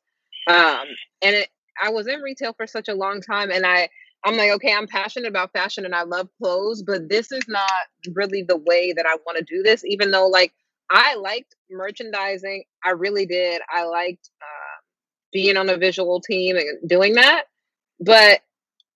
Um, 0.48 0.86
and 1.22 1.36
it, 1.36 1.48
I 1.82 1.90
was 1.90 2.06
in 2.08 2.20
retail 2.20 2.52
for 2.52 2.66
such 2.66 2.88
a 2.88 2.94
long 2.94 3.20
time, 3.20 3.50
and 3.50 3.66
I 3.66 3.88
I'm 4.24 4.36
like, 4.36 4.50
okay, 4.52 4.72
I'm 4.72 4.88
passionate 4.88 5.28
about 5.28 5.52
fashion 5.52 5.84
and 5.84 5.94
I 5.94 6.02
love 6.02 6.28
clothes, 6.38 6.82
but 6.82 7.08
this 7.08 7.30
is 7.30 7.46
not 7.46 7.70
really 8.12 8.42
the 8.42 8.56
way 8.56 8.92
that 8.92 9.06
I 9.06 9.16
want 9.24 9.38
to 9.38 9.44
do 9.44 9.62
this. 9.62 9.84
Even 9.84 10.10
though, 10.10 10.26
like, 10.26 10.52
I 10.90 11.16
liked 11.16 11.54
merchandising, 11.70 12.64
I 12.84 12.90
really 12.90 13.26
did. 13.26 13.60
I 13.72 13.84
liked 13.84 14.30
uh, 14.40 14.80
being 15.32 15.56
on 15.56 15.68
a 15.68 15.76
visual 15.76 16.20
team 16.20 16.56
and 16.56 16.88
doing 16.88 17.14
that, 17.14 17.44
but 18.00 18.40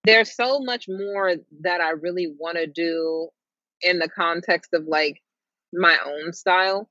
there's 0.04 0.34
so 0.34 0.60
much 0.60 0.86
more 0.88 1.34
that 1.62 1.80
I 1.80 1.90
really 1.90 2.32
want 2.38 2.56
to 2.56 2.66
do 2.66 3.28
in 3.82 3.98
the 3.98 4.08
context 4.08 4.72
of 4.72 4.84
like 4.86 5.20
my 5.72 5.96
own 6.04 6.32
style. 6.32 6.88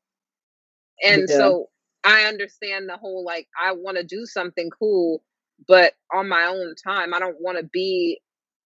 And 1.03 1.27
yeah. 1.29 1.35
so 1.35 1.69
I 2.03 2.23
understand 2.23 2.87
the 2.87 2.97
whole 2.97 3.23
like 3.25 3.47
I 3.59 3.71
want 3.73 3.97
to 3.97 4.03
do 4.03 4.25
something 4.25 4.69
cool, 4.69 5.23
but 5.67 5.93
on 6.13 6.29
my 6.29 6.45
own 6.45 6.75
time. 6.75 7.13
I 7.13 7.19
don't 7.19 7.39
want 7.39 7.57
to 7.57 7.63
be 7.63 8.21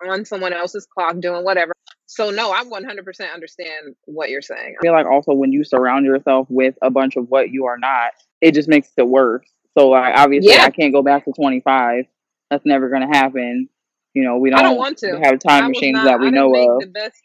on 0.10 0.26
someone 0.26 0.54
else's 0.54 0.86
clock 0.86 1.20
doing 1.20 1.44
whatever. 1.44 1.74
So 2.06 2.30
no, 2.30 2.52
I 2.52 2.64
100% 2.64 3.34
understand 3.34 3.96
what 4.06 4.30
you're 4.30 4.42
saying. 4.42 4.76
I 4.80 4.82
feel 4.82 4.94
like 4.94 5.08
also 5.08 5.34
when 5.34 5.52
you 5.52 5.64
surround 5.64 6.06
yourself 6.06 6.48
with 6.50 6.76
a 6.82 6.92
bunch 6.92 7.16
of 7.16 7.28
what 7.30 7.50
you 7.50 7.66
are 7.66 7.78
not, 7.78 8.12
it 8.40 8.54
just 8.54 8.70
makes 8.70 8.90
it 8.98 9.08
worse. 9.08 9.48
So 9.78 9.90
like 9.90 10.16
obviously 10.16 10.54
yeah. 10.54 10.66
I 10.66 10.70
can't 10.70 10.94
go 10.94 11.02
back 11.02 11.26
to 11.26 11.32
25. 11.32 12.06
That's 12.50 12.66
never 12.66 12.90
going 12.90 13.02
to 13.02 13.18
happen. 13.18 13.70
You 14.14 14.24
know, 14.24 14.38
we 14.38 14.52
don't, 14.52 14.60
I 14.60 14.62
don't 14.62 14.78
want 14.78 15.00
to 15.00 15.20
have 15.24 15.40
time 15.40 15.70
machines 15.70 15.96
not, 15.96 16.06
that 16.06 16.20
we 16.20 16.30
know 16.30 16.54
of. 16.54 16.94
Best, 16.94 17.16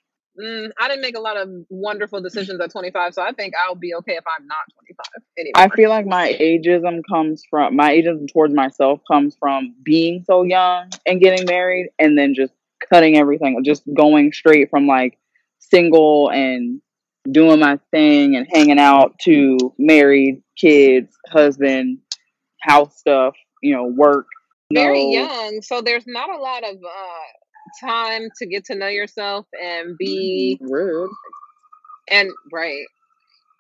mm, 0.41 0.71
I 0.81 0.89
didn't 0.89 1.03
make 1.03 1.19
a 1.19 1.21
lot 1.21 1.37
of 1.37 1.51
wonderful 1.69 2.23
decisions 2.23 2.59
at 2.61 2.71
25, 2.71 3.13
so 3.13 3.21
I 3.21 3.33
think 3.33 3.53
I'll 3.63 3.75
be 3.75 3.95
okay 3.97 4.15
if 4.15 4.25
I'm 4.27 4.47
not 4.47 4.57
25 4.75 5.23
anymore. 5.37 5.53
I 5.55 5.69
feel 5.69 5.91
like 5.91 6.07
my 6.07 6.33
ageism 6.41 7.03
comes 7.07 7.43
from 7.51 7.77
my 7.77 7.93
ageism 7.93 8.33
towards 8.33 8.55
myself 8.55 9.01
comes 9.07 9.37
from 9.39 9.75
being 9.83 10.25
so 10.27 10.45
young 10.45 10.89
and 11.05 11.21
getting 11.21 11.45
married, 11.45 11.91
and 11.99 12.17
then 12.17 12.35
just 12.35 12.55
cutting 12.93 13.17
everything, 13.17 13.63
just 13.65 13.83
going 13.95 14.33
straight 14.33 14.71
from 14.71 14.87
like 14.87 15.19
single 15.59 16.31
and 16.31 16.81
doing 17.31 17.61
my 17.61 17.79
thing 17.91 18.37
and 18.37 18.47
hanging 18.53 18.79
out 18.79 19.19
to 19.21 19.59
married, 19.79 20.43
kids, 20.57 21.15
husband, 21.29 21.99
house 22.61 22.99
stuff, 22.99 23.35
you 23.63 23.75
know, 23.75 23.85
work 23.85 24.27
very 24.73 25.05
no. 25.05 25.23
young, 25.23 25.63
so 25.63 25.81
there's 25.81 26.07
not 26.07 26.31
a 26.31 26.37
lot 26.37 26.63
of 26.63 26.77
uh, 26.77 27.87
time 27.87 28.29
to 28.39 28.47
get 28.47 28.65
to 28.67 28.75
know 28.75 28.89
yourself 28.89 29.47
and 29.61 29.97
be 29.99 30.59
mm-hmm. 30.61 30.73
rude. 30.73 31.11
And 32.11 32.31
right. 32.53 32.85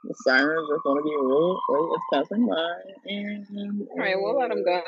The 0.04 0.14
sirens 0.24 0.68
just 0.70 0.84
want 0.84 0.98
to 0.98 1.02
be 1.02 1.16
rude. 1.16 1.58
Wait, 1.68 1.90
it's 1.94 2.04
passing 2.12 2.46
by. 2.46 3.90
All 3.92 3.98
right, 3.98 4.16
we'll 4.16 4.38
let 4.38 4.48
them 4.48 4.64
go. 4.64 4.82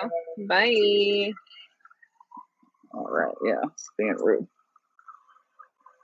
Bye. 0.47 1.33
All 2.93 3.09
right, 3.09 3.34
yeah, 3.45 3.61
it's 3.72 3.88
being 3.97 4.16
rude. 4.18 4.47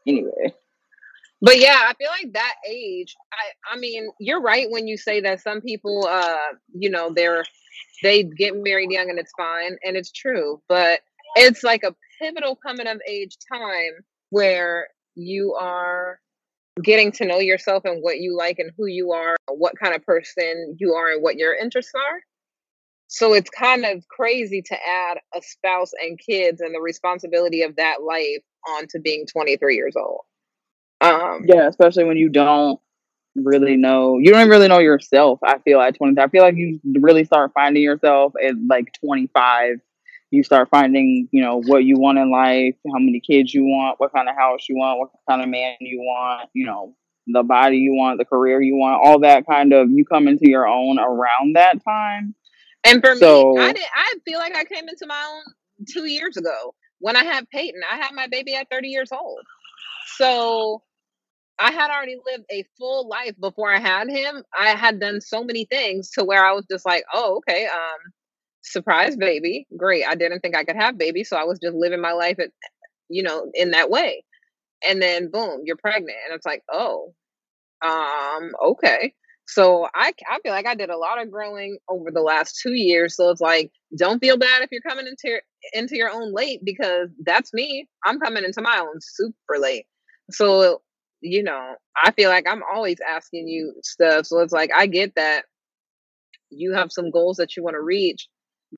Anyway. 0.06 0.54
But 1.42 1.58
yeah, 1.58 1.82
I 1.86 1.92
feel 1.94 2.08
like 2.08 2.32
that 2.32 2.54
age, 2.66 3.14
I 3.32 3.74
I 3.74 3.78
mean, 3.78 4.08
you're 4.18 4.40
right 4.40 4.70
when 4.70 4.86
you 4.86 4.96
say 4.96 5.20
that 5.20 5.42
some 5.42 5.60
people 5.60 6.06
uh, 6.08 6.54
you 6.72 6.88
know, 6.88 7.12
they're 7.14 7.44
they 8.02 8.22
get 8.22 8.56
married 8.56 8.90
young 8.90 9.10
and 9.10 9.18
it's 9.18 9.32
fine 9.36 9.76
and 9.84 9.96
it's 9.96 10.12
true 10.12 10.60
but 10.68 11.00
it's 11.36 11.62
like 11.62 11.82
a 11.82 11.94
pivotal 12.20 12.56
coming 12.56 12.86
of 12.86 13.00
age 13.08 13.36
time 13.52 14.04
where 14.30 14.88
you 15.14 15.54
are 15.54 16.18
getting 16.82 17.10
to 17.10 17.24
know 17.24 17.38
yourself 17.38 17.84
and 17.84 18.02
what 18.02 18.18
you 18.18 18.36
like 18.36 18.58
and 18.58 18.70
who 18.76 18.86
you 18.86 19.12
are 19.12 19.36
what 19.48 19.78
kind 19.78 19.94
of 19.94 20.04
person 20.04 20.76
you 20.78 20.92
are 20.92 21.12
and 21.12 21.22
what 21.22 21.36
your 21.36 21.54
interests 21.54 21.92
are 21.94 22.20
so 23.08 23.32
it's 23.32 23.50
kind 23.50 23.84
of 23.84 24.06
crazy 24.08 24.62
to 24.62 24.74
add 24.74 25.18
a 25.34 25.42
spouse 25.42 25.92
and 26.00 26.18
kids 26.18 26.60
and 26.60 26.74
the 26.74 26.80
responsibility 26.80 27.62
of 27.62 27.76
that 27.76 28.02
life 28.02 28.42
onto 28.68 29.00
being 29.00 29.26
23 29.26 29.74
years 29.74 29.94
old. 29.96 30.22
Um 31.00 31.42
yeah 31.44 31.68
especially 31.68 32.04
when 32.04 32.16
you 32.16 32.30
don't 32.30 32.80
really 33.36 33.76
know 33.76 34.18
you 34.18 34.32
don't 34.32 34.48
really 34.48 34.68
know 34.68 34.78
yourself 34.78 35.38
i 35.44 35.58
feel 35.58 35.78
at 35.80 35.94
20 35.94 36.18
i 36.18 36.28
feel 36.28 36.42
like 36.42 36.56
you 36.56 36.80
really 37.00 37.24
start 37.24 37.52
finding 37.52 37.82
yourself 37.82 38.32
at 38.42 38.54
like 38.66 38.86
25 39.00 39.76
you 40.30 40.42
start 40.42 40.68
finding 40.70 41.28
you 41.32 41.42
know 41.42 41.60
what 41.66 41.84
you 41.84 41.98
want 41.98 42.18
in 42.18 42.30
life 42.30 42.74
how 42.92 42.98
many 42.98 43.20
kids 43.20 43.52
you 43.52 43.64
want 43.64 44.00
what 44.00 44.12
kind 44.12 44.28
of 44.28 44.36
house 44.36 44.66
you 44.68 44.76
want 44.76 44.98
what 44.98 45.10
kind 45.28 45.42
of 45.42 45.48
man 45.48 45.76
you 45.80 45.98
want 45.98 46.48
you 46.52 46.64
know 46.64 46.94
the 47.28 47.42
body 47.42 47.78
you 47.78 47.92
want 47.92 48.18
the 48.18 48.24
career 48.24 48.60
you 48.60 48.76
want 48.76 49.00
all 49.04 49.20
that 49.20 49.46
kind 49.46 49.72
of 49.72 49.90
you 49.90 50.04
come 50.04 50.28
into 50.28 50.48
your 50.48 50.66
own 50.66 50.98
around 50.98 51.56
that 51.56 51.82
time 51.84 52.34
and 52.86 53.02
for 53.02 53.16
so, 53.16 53.52
me 53.54 53.62
i 53.62 53.72
did 53.72 53.84
i 53.96 54.14
feel 54.24 54.38
like 54.38 54.56
i 54.56 54.64
came 54.64 54.88
into 54.88 55.06
my 55.06 55.22
own 55.30 55.42
two 55.88 56.06
years 56.06 56.36
ago 56.36 56.74
when 57.00 57.16
i 57.16 57.24
had 57.24 57.48
peyton 57.50 57.80
i 57.90 57.96
had 57.96 58.12
my 58.14 58.26
baby 58.28 58.54
at 58.54 58.68
30 58.70 58.88
years 58.88 59.12
old 59.12 59.40
so 60.16 60.82
I 61.58 61.72
had 61.72 61.90
already 61.90 62.16
lived 62.26 62.44
a 62.50 62.64
full 62.78 63.08
life 63.08 63.34
before 63.40 63.72
I 63.74 63.78
had 63.80 64.08
him. 64.10 64.44
I 64.58 64.70
had 64.70 65.00
done 65.00 65.20
so 65.20 65.42
many 65.42 65.64
things 65.64 66.10
to 66.12 66.24
where 66.24 66.44
I 66.44 66.52
was 66.52 66.66
just 66.70 66.84
like, 66.84 67.04
oh, 67.12 67.38
okay. 67.38 67.66
Um, 67.66 68.12
surprise 68.62 69.16
baby. 69.16 69.66
Great. 69.76 70.04
I 70.06 70.14
didn't 70.16 70.40
think 70.40 70.56
I 70.56 70.64
could 70.64 70.76
have 70.76 70.98
baby, 70.98 71.24
so 71.24 71.36
I 71.36 71.44
was 71.44 71.58
just 71.58 71.74
living 71.74 72.00
my 72.00 72.12
life 72.12 72.38
at, 72.40 72.50
you 73.08 73.22
know, 73.22 73.50
in 73.54 73.70
that 73.70 73.90
way. 73.90 74.24
And 74.86 75.00
then 75.00 75.30
boom, 75.30 75.62
you're 75.64 75.76
pregnant, 75.76 76.18
and 76.26 76.36
it's 76.36 76.46
like, 76.46 76.62
oh, 76.70 77.14
um, 77.82 78.52
okay. 78.62 79.14
So 79.46 79.86
I 79.94 80.12
I 80.28 80.38
feel 80.42 80.52
like 80.52 80.66
I 80.66 80.74
did 80.74 80.90
a 80.90 80.96
lot 80.96 81.20
of 81.22 81.30
growing 81.30 81.78
over 81.88 82.10
the 82.10 82.22
last 82.22 82.60
two 82.62 82.72
years. 82.72 83.16
So 83.16 83.30
it's 83.30 83.40
like, 83.40 83.70
don't 83.96 84.20
feel 84.20 84.36
bad 84.36 84.62
if 84.62 84.70
you're 84.72 84.80
coming 84.82 85.06
into 85.06 85.28
your, 85.28 85.40
into 85.72 85.96
your 85.96 86.10
own 86.10 86.34
late 86.34 86.60
because 86.64 87.10
that's 87.24 87.52
me. 87.54 87.88
I'm 88.04 88.18
coming 88.20 88.44
into 88.44 88.60
my 88.60 88.78
own 88.80 88.98
super 89.00 89.58
late. 89.58 89.86
So 90.30 90.82
you 91.22 91.42
know, 91.42 91.74
I 91.96 92.12
feel 92.12 92.28
like 92.30 92.46
I'm 92.48 92.62
always 92.72 92.98
asking 93.08 93.48
you 93.48 93.74
stuff. 93.82 94.26
So 94.26 94.40
it's 94.40 94.52
like 94.52 94.70
I 94.74 94.86
get 94.86 95.14
that 95.16 95.44
you 96.50 96.74
have 96.74 96.92
some 96.92 97.10
goals 97.10 97.36
that 97.38 97.56
you 97.56 97.62
want 97.62 97.74
to 97.74 97.82
reach, 97.82 98.28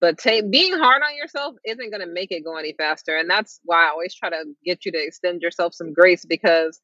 but 0.01 0.23
being 0.51 0.75
hard 0.75 1.03
on 1.03 1.17
yourself 1.17 1.57
isn't 1.65 1.91
going 1.91 2.01
to 2.07 2.13
make 2.13 2.31
it 2.31 2.45
go 2.45 2.57
any 2.57 2.75
faster. 2.79 3.17
And 3.17 3.29
that's 3.29 3.61
why 3.65 3.87
I 3.87 3.91
always 3.91 4.15
try 4.15 4.31
to 4.31 4.45
get 4.65 4.85
you 4.85 4.93
to 4.93 5.03
extend 5.03 5.43
yourself 5.43 5.75
some 5.75 5.93
grace 5.93 6.25
because 6.25 6.81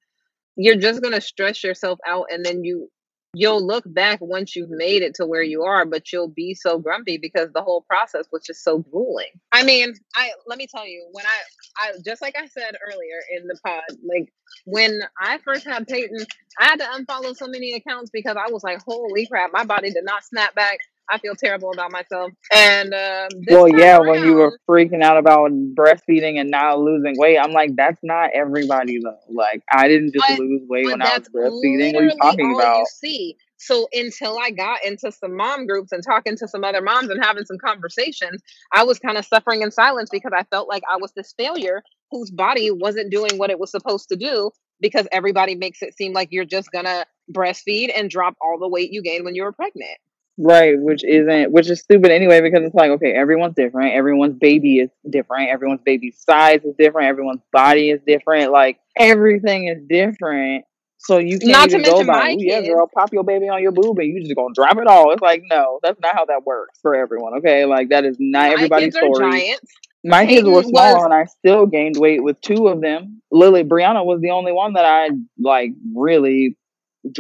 you're 0.57 0.76
just 0.76 1.03
going 1.03 1.14
to 1.14 1.20
stress 1.20 1.62
yourself 1.62 1.99
out 2.07 2.26
and 2.30 2.45
then 2.45 2.64
you 2.64 2.91
you'll 3.35 3.64
look 3.64 3.85
back 3.87 4.20
once 4.20 4.57
you've 4.57 4.70
made 4.70 5.03
it 5.03 5.14
to 5.16 5.26
where 5.26 5.43
you 5.43 5.62
are, 5.62 5.85
but 5.85 6.12
you'll 6.12 6.28
be 6.28 6.55
so 6.55 6.78
grumpy 6.78 7.18
because 7.18 7.51
the 7.53 7.62
whole 7.62 7.82
process 7.82 8.26
was 8.32 8.43
just 8.45 8.62
so 8.62 8.78
grueling. 8.78 9.32
I 9.53 9.64
mean, 9.64 9.95
I 10.16 10.30
let 10.47 10.59
me 10.59 10.66
tell 10.66 10.87
you, 10.87 11.09
when 11.12 11.24
I 11.26 11.89
I 11.89 11.93
just 12.05 12.22
like 12.22 12.37
I 12.37 12.47
said 12.47 12.76
earlier 12.87 13.20
in 13.37 13.47
the 13.47 13.59
pod, 13.64 13.82
like 14.09 14.32
when 14.64 15.01
I 15.20 15.39
first 15.39 15.64
had 15.64 15.87
Peyton, 15.87 16.26
I 16.59 16.64
had 16.64 16.80
to 16.80 16.87
unfollow 16.87 17.37
so 17.37 17.47
many 17.47 17.74
accounts 17.74 18.11
because 18.11 18.37
I 18.37 18.51
was 18.51 18.62
like, 18.62 18.80
holy 18.87 19.26
crap, 19.26 19.51
my 19.53 19.64
body 19.64 19.91
did 19.91 20.05
not 20.05 20.24
snap 20.24 20.55
back. 20.55 20.78
I 21.11 21.19
feel 21.19 21.35
terrible 21.35 21.73
about 21.73 21.93
myself. 21.93 22.33
And 22.55 22.95
um, 22.95 23.29
well, 23.49 23.69
yeah, 23.69 23.99
around, 23.99 24.09
when 24.09 24.25
you 24.25 24.35
were 24.35 24.59
freaking 24.69 25.03
out 25.03 25.17
about 25.17 25.51
breastfeeding 25.75 26.41
and 26.41 26.51
not 26.51 26.81
losing 26.81 27.15
weight, 27.19 27.39
I'm 27.39 27.53
like, 27.53 27.77
that's 27.77 28.01
not 28.03 28.31
everybody 28.35 28.99
though. 29.03 29.19
Like, 29.29 29.63
I 29.71 29.89
didn't 29.89 30.13
just 30.13 30.27
but, 30.27 30.39
lose 30.39 30.63
weight 30.69 30.87
when 30.87 31.03
I 31.03 31.19
was 31.19 31.29
breastfeeding. 31.29 31.95
What 31.95 32.03
are 32.03 32.07
you 32.07 32.17
talking 32.21 32.55
about? 32.55 32.79
You 32.79 32.87
see. 32.87 33.37
So 33.57 33.89
until 33.95 34.39
I 34.39 34.51
got 34.51 34.85
into 34.85 35.11
some 35.11 35.37
mom 35.37 35.67
groups 35.67 35.93
and 35.93 36.03
talking 36.03 36.37
to 36.37 36.49
some 36.49 36.65
other 36.65 36.83
moms 36.83 37.09
and 37.09 37.25
having 37.25 37.47
some 37.47 37.57
conversations, 37.57 38.43
I 38.73 38.85
was 38.85 38.99
kind 38.99 39.17
of 39.17 39.25
suffering 39.25 39.63
in 39.63 39.71
silence 39.71 40.11
because 40.11 40.33
I 40.37 40.43
felt 40.45 40.69
like 40.69 40.83
I 40.91 40.99
was 40.99 41.13
this 41.13 41.33
failure 41.39 41.83
whose 42.11 42.31
body 42.31 42.71
wasn't 42.71 43.11
doing 43.11 43.39
what 43.39 43.51
it 43.51 43.59
was 43.59 43.71
supposed 43.71 44.09
to 44.11 44.17
do 44.17 44.51
because 44.81 45.09
everybody 45.13 45.55
makes 45.55 45.83
it 45.83 45.97
seem 45.97 46.13
like 46.13 46.29
you're 46.31 46.45
just 46.45 46.71
gonna 46.73 47.07
breastfeed 47.33 47.91
and 47.97 48.11
drop 48.11 48.35
all 48.41 48.59
the 48.59 48.69
weight 48.69 48.93
you 48.93 49.03
gained 49.03 49.25
when 49.25 49.35
you 49.35 49.45
were 49.45 49.53
pregnant. 49.53 49.99
Right, 50.37 50.74
which 50.76 51.05
isn't 51.05 51.53
which 51.53 51.70
is 51.70 51.80
stupid 51.80 52.11
anyway 52.11 52.41
because 52.41 52.64
it's 52.64 52.74
like 52.74 52.91
okay, 52.93 53.12
everyone's 53.12 53.55
different. 53.55 53.95
Everyone's 53.95 54.35
baby 54.35 54.78
is 54.78 54.91
different. 55.09 55.51
Everyone's 55.51 55.82
baby 55.85 56.11
size 56.11 56.64
is 56.64 56.74
different. 56.76 57.09
Everyone's 57.09 57.43
body 57.53 57.91
is 57.91 58.01
different. 58.05 58.51
Like 58.51 58.78
everything 58.97 59.68
is 59.68 59.78
different. 59.89 60.64
So 60.99 61.18
you 61.18 61.39
can't 61.39 61.53
not 61.53 61.68
even 61.68 61.82
go 61.82 62.05
by, 62.05 62.30
oh, 62.32 62.37
yeah, 62.39 62.62
girl, 62.62 62.89
pop 62.93 63.12
your 63.12 63.24
baby 63.24 63.49
on 63.49 63.62
your 63.62 63.72
boob 63.72 63.99
and 63.99 64.09
you 64.09 64.22
just 64.22 64.35
gonna 64.35 64.55
drop 64.55 64.78
it 64.78 64.87
all. 64.87 65.12
It's 65.12 65.22
like 65.22 65.43
no, 65.49 65.78
that's 65.82 66.01
not 66.01 66.16
how 66.16 66.24
that 66.24 66.45
works 66.45 66.80
for 66.80 66.97
everyone. 66.97 67.35
Okay, 67.39 67.64
like 67.64 67.91
that 67.91 68.05
is 68.05 68.16
not 68.18 68.49
my 68.49 68.55
everybody's 68.55 68.97
story. 68.97 69.55
My 70.03 70.26
kids 70.26 70.49
were 70.49 70.62
small 70.62 70.97
was, 70.97 71.05
and 71.05 71.14
I 71.14 71.24
still 71.26 71.66
gained 71.66 71.97
weight 71.97 72.22
with 72.22 72.41
two 72.41 72.68
of 72.68 72.80
them. 72.80 73.22
Lily 73.30 73.64
Brianna 73.64 74.05
was 74.05 74.20
the 74.20 74.30
only 74.30 74.53
one 74.53 74.74
that 74.74 74.85
I 74.85 75.11
like 75.39 75.70
really 75.95 76.57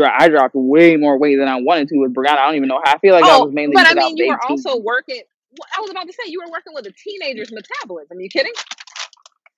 I 0.02 0.28
dropped 0.28 0.54
way 0.54 0.96
more 0.96 1.18
weight 1.18 1.36
than 1.36 1.48
I 1.48 1.60
wanted 1.60 1.88
to 1.88 1.98
with 1.98 2.14
Brianna. 2.14 2.38
I 2.38 2.46
don't 2.46 2.56
even 2.56 2.68
know 2.68 2.80
how. 2.84 2.94
I 2.94 2.98
feel 2.98 3.14
like 3.14 3.24
oh, 3.24 3.28
that 3.28 3.44
was 3.44 3.54
mainly. 3.54 3.74
But 3.74 3.86
I 3.86 3.94
mean, 3.94 4.16
you 4.16 4.28
were 4.28 4.40
also 4.48 4.78
working. 4.78 5.22
I 5.76 5.80
was 5.80 5.90
about 5.90 6.06
to 6.06 6.12
say 6.12 6.22
you 6.30 6.40
were 6.44 6.50
working 6.50 6.72
with 6.74 6.86
a 6.86 6.92
teenager's 6.92 7.52
metabolism. 7.52 8.16
Are 8.16 8.20
you 8.20 8.28
kidding? 8.28 8.52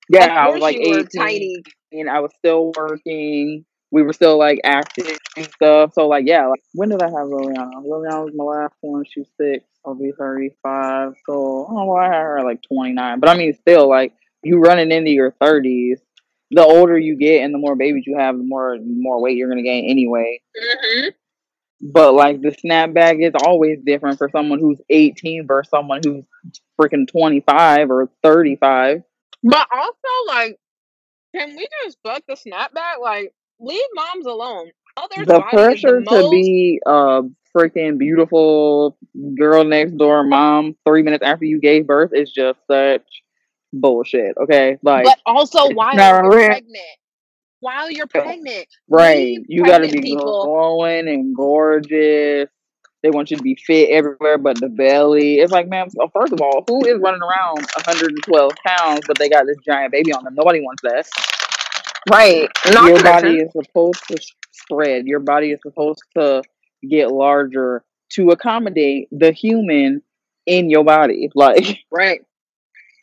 Yeah, 0.09 0.27
I 0.27 0.49
was 0.51 0.61
like 0.61 0.77
eighteen. 0.77 1.07
Tiny. 1.16 1.62
And 1.93 2.11
I 2.11 2.20
was 2.20 2.33
still 2.39 2.72
working. 2.77 3.64
We 3.91 4.03
were 4.03 4.12
still 4.12 4.37
like 4.39 4.61
active 4.64 5.16
and 5.37 5.47
stuff. 5.47 5.93
So 5.95 6.09
like, 6.09 6.24
yeah. 6.27 6.47
Like, 6.49 6.62
when 6.74 6.89
did 6.89 7.03
I 7.03 7.07
have 7.07 7.29
Liliana? 7.29 7.85
Liliana 7.85 8.24
was 8.24 8.35
my 8.35 8.45
last 8.45 8.74
one. 8.81 9.05
She's 9.05 9.29
six. 9.41 9.64
I'll 9.87 9.95
be 9.95 10.12
thirty-five. 10.18 11.14
So 11.24 11.66
oh, 11.70 11.85
well, 11.87 11.97
I 11.97 12.07
had 12.07 12.22
her 12.22 12.43
like 12.45 12.62
twenty-nine. 12.62 13.20
But 13.20 13.31
I 13.31 13.37
mean, 13.37 13.55
still 13.55 13.89
like 13.89 14.12
you 14.43 14.59
running 14.59 14.91
into 14.91 15.11
your 15.11 15.31
thirties 15.41 16.01
the 16.51 16.64
older 16.64 16.99
you 16.99 17.16
get 17.16 17.42
and 17.42 17.53
the 17.53 17.59
more 17.59 17.76
babies 17.76 18.05
you 18.07 18.16
have, 18.18 18.36
the 18.36 18.44
more 18.44 18.76
more 18.80 19.20
weight 19.20 19.36
you're 19.36 19.49
gonna 19.49 19.62
gain 19.62 19.90
anyway. 19.90 20.40
Mm-hmm. 20.57 21.09
But 21.80 22.14
like 22.14 22.40
the 22.40 22.51
snapback 22.51 23.24
is 23.24 23.34
always 23.44 23.78
different 23.84 24.18
for 24.18 24.30
someone 24.30 24.61
who's 24.61 24.80
18 24.88 25.47
versus 25.47 25.70
someone 25.70 26.01
who's 26.05 26.24
freaking 26.80 27.09
25 27.09 27.90
or 27.90 28.11
35. 28.22 29.03
But 29.42 29.66
also, 29.72 29.92
like, 30.26 30.59
can 31.34 31.55
we 31.55 31.68
just 31.84 31.99
fuck 32.03 32.22
the 32.26 32.34
snapback? 32.34 33.01
Like, 33.01 33.32
leave 33.61 33.84
moms 33.94 34.26
alone. 34.26 34.70
Others 34.97 35.26
the 35.26 35.40
pressure 35.51 36.03
the 36.03 36.22
to 36.22 36.30
be 36.30 36.80
a 36.86 37.22
freaking 37.55 37.99
beautiful 37.99 38.97
girl 39.38 39.62
next 39.64 39.97
door 39.97 40.24
mom 40.24 40.74
three 40.86 41.03
minutes 41.03 41.22
after 41.24 41.44
you 41.44 41.61
gave 41.61 41.86
birth 41.86 42.12
is 42.14 42.30
just 42.30 42.59
such 42.70 43.03
bullshit. 43.72 44.36
Okay, 44.36 44.78
like, 44.82 45.04
but 45.04 45.18
also 45.26 45.70
while 45.70 45.94
you're 45.94 46.30
pregnant, 46.30 46.98
while 47.60 47.90
you're 47.90 48.06
pregnant, 48.06 48.66
right? 48.88 49.38
You 49.48 49.64
got 49.64 49.78
to 49.78 49.88
be 49.88 50.00
people. 50.00 50.44
glowing 50.44 51.08
and 51.08 51.34
gorgeous. 51.34 52.48
They 53.02 53.10
want 53.10 53.30
you 53.30 53.36
to 53.36 53.42
be 53.42 53.54
fit 53.54 53.90
everywhere, 53.90 54.38
but 54.38 54.58
the 54.58 54.68
belly. 54.68 55.36
It's 55.36 55.52
like, 55.52 55.68
man. 55.68 55.88
First 56.12 56.32
of 56.32 56.40
all, 56.40 56.64
who 56.66 56.84
is 56.86 56.98
running 57.00 57.20
around 57.22 57.58
112 57.58 58.52
pounds, 58.66 59.02
but 59.06 59.18
they 59.18 59.28
got 59.28 59.46
this 59.46 59.58
giant 59.64 59.92
baby 59.92 60.12
on 60.12 60.24
them? 60.24 60.34
Nobody 60.34 60.60
wants 60.60 60.82
that. 60.82 61.06
Right. 62.10 62.48
Not 62.72 62.88
Your 62.88 63.02
body 63.02 63.36
is 63.36 63.52
supposed 63.52 64.02
to 64.08 64.16
spread. 64.52 65.06
Your 65.06 65.20
body 65.20 65.52
is 65.52 65.60
supposed 65.62 66.02
to 66.16 66.42
get 66.88 67.12
larger 67.12 67.84
to 68.12 68.30
accommodate 68.30 69.08
the 69.12 69.30
human 69.30 70.02
in 70.46 70.70
your 70.70 70.84
body. 70.84 71.30
Like, 71.34 71.84
right. 71.90 72.22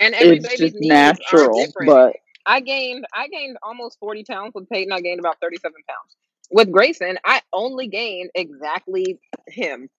And 0.03 0.13
every 0.15 0.37
it's 0.37 0.47
baby's 0.47 0.73
needs 0.73 0.87
natural, 0.93 1.59
are 1.59 1.65
different. 1.65 1.89
But 1.89 2.15
I 2.45 2.59
gained 2.59 3.05
I 3.13 3.27
gained 3.29 3.57
almost 3.63 3.99
40 3.99 4.23
pounds 4.25 4.53
with 4.53 4.69
Peyton. 4.69 4.91
I 4.91 5.01
gained 5.01 5.19
about 5.19 5.37
37 5.41 5.71
pounds. 5.87 6.15
With 6.51 6.71
Grayson, 6.71 7.17
I 7.25 7.41
only 7.53 7.87
gained 7.87 8.29
exactly 8.35 9.19
him. 9.47 9.89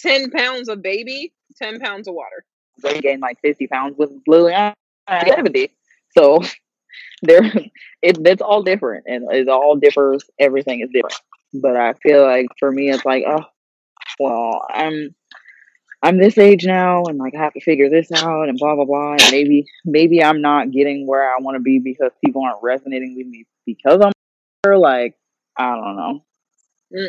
10 0.00 0.30
pounds 0.30 0.68
of 0.68 0.82
baby, 0.82 1.32
10 1.58 1.80
pounds 1.80 2.08
of 2.08 2.14
water. 2.14 2.44
They 2.82 2.98
gained 3.00 3.20
like 3.20 3.38
50 3.42 3.66
pounds 3.66 3.96
with 3.98 4.10
Lily. 4.26 4.54
70. 5.08 5.70
So 6.16 6.40
there 7.22 7.42
it 8.00 8.18
it's 8.26 8.42
all 8.42 8.62
different 8.62 9.04
and 9.06 9.30
it 9.30 9.48
all 9.48 9.76
differs. 9.76 10.24
Everything 10.38 10.80
is 10.80 10.88
different. 10.92 11.20
But 11.54 11.76
I 11.76 11.92
feel 11.94 12.22
like 12.24 12.46
for 12.58 12.72
me 12.72 12.90
it's 12.90 13.04
like, 13.04 13.24
oh 13.26 13.44
well, 14.18 14.66
I'm 14.70 15.14
I'm 16.02 16.18
this 16.18 16.36
age 16.36 16.66
now 16.66 17.04
and 17.04 17.18
like 17.18 17.34
I 17.34 17.38
have 17.38 17.52
to 17.54 17.60
figure 17.60 17.88
this 17.88 18.10
out 18.10 18.48
and 18.48 18.58
blah 18.58 18.74
blah 18.74 18.84
blah 18.84 19.12
and 19.12 19.30
maybe 19.30 19.66
maybe 19.84 20.22
I'm 20.22 20.40
not 20.40 20.70
getting 20.70 21.06
where 21.06 21.22
I 21.22 21.36
want 21.40 21.56
to 21.56 21.60
be 21.60 21.78
because 21.78 22.10
people 22.24 22.42
aren't 22.42 22.62
resonating 22.62 23.14
with 23.16 23.26
me 23.26 23.46
because 23.66 24.00
I'm 24.02 24.12
like 24.78 25.14
I 25.56 25.74
don't 25.74 25.96
know. 25.96 26.24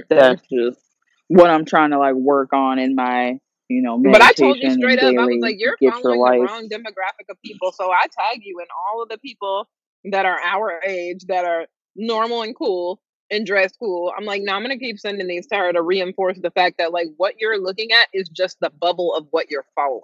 That's 0.10 0.42
just 0.52 0.80
what 1.28 1.50
I'm 1.50 1.66
trying 1.66 1.92
to 1.92 2.00
like 2.00 2.16
work 2.16 2.54
on 2.54 2.80
in 2.80 2.96
my 2.96 3.40
you 3.70 3.82
know. 3.82 3.98
But 3.98 4.22
I 4.22 4.32
told 4.34 4.58
you 4.58 4.72
straight 4.72 5.00
up, 5.00 5.16
I 5.18 5.26
was 5.26 5.42
like, 5.42 5.56
you're 5.58 5.78
following 5.78 6.40
the 6.40 6.46
wrong 6.46 6.70
demographic 6.70 7.30
of 7.30 7.42
people. 7.44 7.72
So 7.72 7.92
I 7.92 8.04
tag 8.04 8.42
you 8.44 8.60
in 8.60 8.68
all 8.88 9.02
of 9.02 9.10
the 9.10 9.18
people 9.18 9.68
that 10.12 10.26
are 10.26 10.40
our 10.40 10.82
age 10.86 11.26
that 11.28 11.46
are 11.46 11.66
normal 11.96 12.44
and 12.44 12.56
cool 12.56 13.02
and 13.32 13.46
dress 13.46 13.74
cool. 13.78 14.12
I'm 14.16 14.26
like, 14.26 14.42
no, 14.44 14.54
I'm 14.54 14.62
gonna 14.62 14.78
keep 14.78 15.00
sending 15.00 15.28
these 15.28 15.48
to 15.48 15.56
her 15.56 15.74
to 15.74 15.82
reinforce 15.82 16.38
the 16.40 16.52
fact 16.52 16.78
that 16.78 16.92
like 16.92 17.08
what 17.18 17.36
you're 17.40 17.60
looking 17.60 17.92
at 17.92 18.08
is 18.14 18.30
just 18.30 18.60
the 18.60 18.70
bubble 18.70 19.16
of 19.16 19.28
what 19.32 19.50
you're 19.50 19.66
following. 19.76 20.02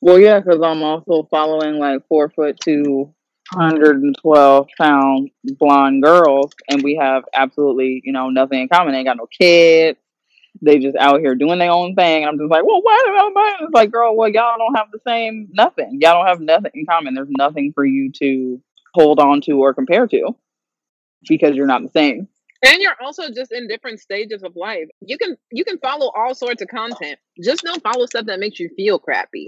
Well, 0.00 0.18
yeah, 0.18 0.40
because 0.40 0.60
I'm 0.62 0.82
also 0.82 1.26
following 1.30 1.78
like 1.78 2.06
four 2.08 2.28
foot 2.28 2.60
two, 2.60 3.12
112 3.52 4.66
pound 4.78 5.30
blonde 5.58 6.02
girls, 6.02 6.52
and 6.68 6.82
we 6.82 6.96
have 6.96 7.24
absolutely, 7.34 8.02
you 8.04 8.12
know, 8.12 8.30
nothing 8.30 8.60
in 8.60 8.68
common. 8.68 8.92
They 8.92 8.98
ain't 8.98 9.08
got 9.08 9.16
no 9.16 9.26
kids. 9.26 9.98
They 10.62 10.78
just 10.78 10.96
out 10.96 11.20
here 11.20 11.34
doing 11.34 11.58
their 11.58 11.70
own 11.70 11.94
thing. 11.94 12.22
And 12.22 12.30
I'm 12.30 12.38
just 12.38 12.50
like, 12.50 12.64
well, 12.64 12.80
why? 12.80 13.04
Am 13.08 13.36
I? 13.36 13.56
It's 13.62 13.72
like, 13.74 13.90
girl, 13.90 14.14
well, 14.14 14.28
y'all 14.28 14.56
don't 14.56 14.76
have 14.76 14.90
the 14.92 15.00
same 15.06 15.48
nothing. 15.52 15.98
Y'all 16.00 16.22
don't 16.22 16.26
have 16.26 16.40
nothing 16.40 16.70
in 16.74 16.86
common. 16.86 17.14
There's 17.14 17.28
nothing 17.36 17.72
for 17.74 17.84
you 17.84 18.12
to 18.12 18.60
hold 18.94 19.18
on 19.18 19.40
to 19.42 19.52
or 19.52 19.74
compare 19.74 20.06
to 20.06 20.36
because 21.28 21.54
you're 21.54 21.66
not 21.66 21.82
the 21.82 21.90
same. 21.90 22.28
And 22.64 22.80
you're 22.80 22.96
also 23.02 23.30
just 23.30 23.52
in 23.52 23.68
different 23.68 24.00
stages 24.00 24.42
of 24.42 24.56
life. 24.56 24.88
You 25.00 25.18
can 25.18 25.36
you 25.52 25.64
can 25.64 25.78
follow 25.78 26.10
all 26.16 26.34
sorts 26.34 26.62
of 26.62 26.68
content. 26.68 27.18
Just 27.42 27.62
don't 27.62 27.82
follow 27.82 28.06
stuff 28.06 28.26
that 28.26 28.40
makes 28.40 28.58
you 28.58 28.70
feel 28.74 28.98
crappy. 28.98 29.46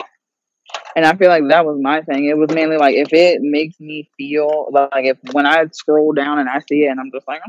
And 0.94 1.06
I 1.06 1.14
feel 1.14 1.28
like 1.28 1.46
that 1.48 1.64
was 1.64 1.78
my 1.80 2.02
thing. 2.02 2.26
It 2.26 2.36
was 2.36 2.50
mainly 2.50 2.76
like 2.76 2.96
if 2.96 3.12
it 3.12 3.40
makes 3.40 3.78
me 3.80 4.10
feel 4.16 4.68
like 4.72 5.04
if 5.04 5.18
when 5.32 5.46
I 5.46 5.66
scroll 5.72 6.12
down 6.12 6.38
and 6.38 6.48
I 6.48 6.60
see 6.68 6.84
it 6.84 6.88
and 6.88 7.00
I'm 7.00 7.10
just 7.14 7.26
like, 7.28 7.40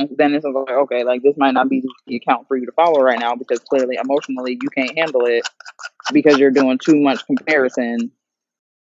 "Mm," 0.00 0.16
then 0.16 0.34
it's 0.34 0.44
like 0.44 0.70
okay, 0.70 1.04
like 1.04 1.22
this 1.22 1.36
might 1.36 1.52
not 1.52 1.68
be 1.68 1.82
the 2.06 2.16
account 2.16 2.48
for 2.48 2.56
you 2.56 2.64
to 2.66 2.72
follow 2.72 3.00
right 3.00 3.18
now 3.18 3.34
because 3.34 3.58
clearly 3.60 3.96
emotionally 4.02 4.58
you 4.62 4.70
can't 4.70 4.96
handle 4.96 5.26
it 5.26 5.46
because 6.12 6.38
you're 6.38 6.50
doing 6.50 6.78
too 6.78 6.96
much 6.96 7.26
comparison 7.26 8.12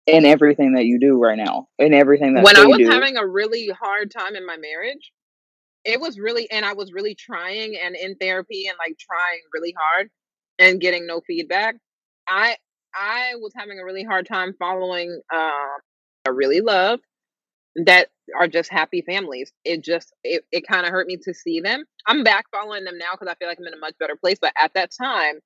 in 0.07 0.25
everything 0.25 0.73
that 0.73 0.85
you 0.85 0.99
do 0.99 1.17
right 1.17 1.37
now, 1.37 1.67
in 1.77 1.93
everything 1.93 2.33
that 2.33 2.43
when 2.43 2.57
I 2.57 2.65
was 2.65 2.79
do. 2.79 2.89
having 2.89 3.17
a 3.17 3.25
really 3.25 3.69
hard 3.69 4.11
time 4.11 4.35
in 4.35 4.45
my 4.45 4.57
marriage, 4.57 5.11
it 5.85 5.99
was 5.99 6.19
really, 6.19 6.49
and 6.51 6.65
I 6.65 6.73
was 6.73 6.91
really 6.93 7.15
trying 7.15 7.77
and 7.83 7.95
in 7.95 8.15
therapy 8.15 8.67
and 8.67 8.77
like 8.77 8.97
trying 8.99 9.41
really 9.53 9.73
hard 9.77 10.09
and 10.59 10.79
getting 10.79 11.07
no 11.07 11.21
feedback. 11.25 11.75
I 12.27 12.57
I 12.93 13.33
was 13.35 13.53
having 13.55 13.79
a 13.79 13.85
really 13.85 14.03
hard 14.03 14.27
time 14.27 14.53
following 14.59 15.21
um 15.33 15.77
I 16.25 16.29
really 16.29 16.61
love 16.61 16.99
that 17.85 18.09
are 18.37 18.47
just 18.47 18.71
happy 18.71 19.01
families. 19.01 19.51
It 19.65 19.83
just 19.83 20.13
it, 20.23 20.43
it 20.51 20.67
kind 20.67 20.85
of 20.85 20.91
hurt 20.91 21.07
me 21.07 21.17
to 21.23 21.33
see 21.33 21.61
them. 21.61 21.83
I'm 22.07 22.23
back 22.23 22.45
following 22.51 22.83
them 22.83 22.97
now 22.97 23.11
because 23.13 23.27
I 23.27 23.35
feel 23.35 23.47
like 23.47 23.57
I'm 23.59 23.67
in 23.67 23.73
a 23.73 23.77
much 23.77 23.95
better 23.99 24.15
place. 24.15 24.37
But 24.39 24.53
at 24.61 24.73
that 24.75 24.91
time, 24.91 25.39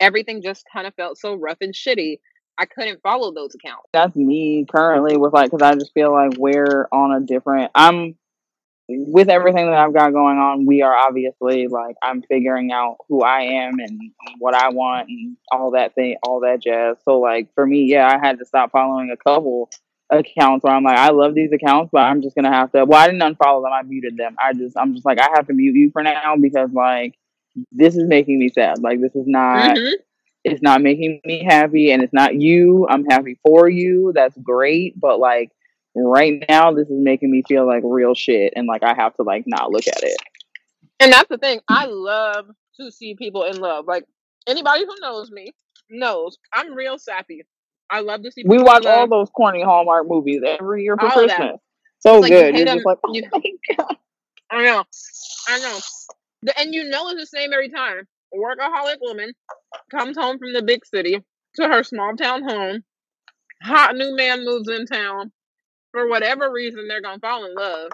everything 0.00 0.42
just 0.42 0.64
kind 0.72 0.86
of 0.86 0.94
felt 0.94 1.18
so 1.18 1.34
rough 1.34 1.58
and 1.60 1.74
shitty. 1.74 2.18
I 2.58 2.66
couldn't 2.66 3.00
follow 3.02 3.32
those 3.32 3.54
accounts. 3.54 3.88
That's 3.92 4.16
me 4.16 4.66
currently 4.70 5.16
with 5.16 5.32
like 5.32 5.50
because 5.50 5.62
I 5.62 5.74
just 5.74 5.94
feel 5.94 6.12
like 6.12 6.32
we're 6.38 6.88
on 6.92 7.12
a 7.12 7.20
different. 7.20 7.70
I'm 7.74 8.16
with 8.88 9.28
everything 9.28 9.66
that 9.66 9.74
I've 9.74 9.92
got 9.92 10.12
going 10.12 10.38
on, 10.38 10.64
we 10.66 10.82
are 10.82 10.94
obviously 10.94 11.68
like 11.68 11.96
I'm 12.02 12.22
figuring 12.22 12.72
out 12.72 12.96
who 13.08 13.22
I 13.22 13.40
am 13.40 13.78
and 13.80 14.00
what 14.38 14.54
I 14.54 14.70
want 14.70 15.08
and 15.08 15.36
all 15.52 15.72
that 15.72 15.94
thing, 15.94 16.16
all 16.22 16.40
that 16.40 16.60
jazz. 16.60 16.96
So 17.04 17.18
like 17.18 17.52
for 17.54 17.66
me, 17.66 17.84
yeah, 17.84 18.08
I 18.08 18.18
had 18.18 18.38
to 18.38 18.46
stop 18.46 18.72
following 18.72 19.10
a 19.10 19.16
couple 19.16 19.68
accounts 20.10 20.64
where 20.64 20.72
I'm 20.72 20.84
like, 20.84 20.96
I 20.96 21.10
love 21.10 21.34
these 21.34 21.52
accounts, 21.52 21.90
but 21.92 22.00
I'm 22.02 22.22
just 22.22 22.34
gonna 22.34 22.52
have 22.52 22.72
to. 22.72 22.84
Well, 22.86 22.98
I 23.00 23.08
didn't 23.08 23.20
unfollow 23.36 23.62
them. 23.62 23.72
I 23.72 23.82
muted 23.82 24.16
them. 24.16 24.36
I 24.42 24.54
just, 24.54 24.76
I'm 24.76 24.94
just 24.94 25.04
like, 25.04 25.20
I 25.20 25.28
have 25.34 25.46
to 25.48 25.52
mute 25.52 25.76
you 25.76 25.90
for 25.90 26.02
now 26.02 26.36
because 26.40 26.70
like 26.72 27.14
this 27.72 27.94
is 27.96 28.08
making 28.08 28.38
me 28.38 28.48
sad. 28.48 28.78
Like 28.80 29.00
this 29.00 29.14
is 29.14 29.26
not. 29.26 29.76
hmm 29.76 29.92
It's 30.52 30.62
not 30.62 30.82
making 30.82 31.20
me 31.24 31.44
happy, 31.44 31.90
and 31.92 32.02
it's 32.02 32.12
not 32.12 32.34
you. 32.34 32.86
I'm 32.88 33.04
happy 33.04 33.38
for 33.44 33.68
you. 33.68 34.12
That's 34.14 34.36
great, 34.38 34.98
but 34.98 35.18
like 35.20 35.50
right 35.94 36.44
now, 36.48 36.72
this 36.72 36.88
is 36.88 36.98
making 36.98 37.30
me 37.30 37.42
feel 37.46 37.66
like 37.66 37.82
real 37.84 38.14
shit, 38.14 38.52
and 38.56 38.66
like 38.66 38.82
I 38.82 38.94
have 38.94 39.14
to 39.16 39.22
like 39.22 39.44
not 39.46 39.70
look 39.70 39.86
at 39.86 40.02
it. 40.02 40.16
And 41.00 41.12
that's 41.12 41.28
the 41.28 41.38
thing. 41.38 41.60
I 41.68 41.86
love 41.86 42.46
to 42.80 42.90
see 42.90 43.14
people 43.14 43.44
in 43.44 43.56
love. 43.58 43.86
Like 43.86 44.04
anybody 44.46 44.84
who 44.84 44.94
knows 45.00 45.30
me 45.30 45.52
knows 45.90 46.36
I'm 46.52 46.74
real 46.74 46.98
sappy. 46.98 47.44
I 47.90 48.00
love 48.00 48.22
to 48.22 48.30
see 48.30 48.42
We 48.44 48.58
watch 48.58 48.84
all 48.86 49.08
those 49.08 49.30
corny 49.30 49.62
Hallmark 49.62 50.08
movies 50.08 50.42
every 50.44 50.82
year 50.84 50.96
for 50.96 51.06
All. 51.06 51.10
Christmas. 51.12 51.60
So 52.00 52.20
like 52.20 52.30
good. 52.30 52.54
hate 52.54 52.58
You're 52.58 52.66
them. 52.66 52.76
just 52.76 52.86
like, 52.86 52.98
oh 53.06 53.12
You, 53.14 53.22
my 53.32 53.76
god. 53.76 53.96
I 54.50 54.64
know, 54.64 54.84
I 55.48 55.58
know. 55.60 55.78
The- 56.42 56.58
And 56.60 56.74
you 56.74 56.84
know 56.84 57.08
it's 57.10 57.20
the 57.20 57.26
same 57.26 57.52
every 57.52 57.68
time. 57.68 58.06
Workaholic 58.34 58.98
woman 59.00 59.32
comes 59.90 60.16
home 60.16 60.38
from 60.38 60.52
the 60.52 60.62
big 60.62 60.84
city 60.84 61.22
to 61.54 61.68
her 61.68 61.82
small 61.82 62.14
town 62.16 62.42
home. 62.42 62.84
Hot 63.62 63.96
new 63.96 64.14
man 64.14 64.44
moves 64.44 64.68
in 64.68 64.86
town. 64.86 65.32
For 65.92 66.08
whatever 66.08 66.52
reason, 66.52 66.86
they're 66.86 67.00
gonna 67.00 67.18
fall 67.18 67.44
in 67.44 67.54
love, 67.54 67.90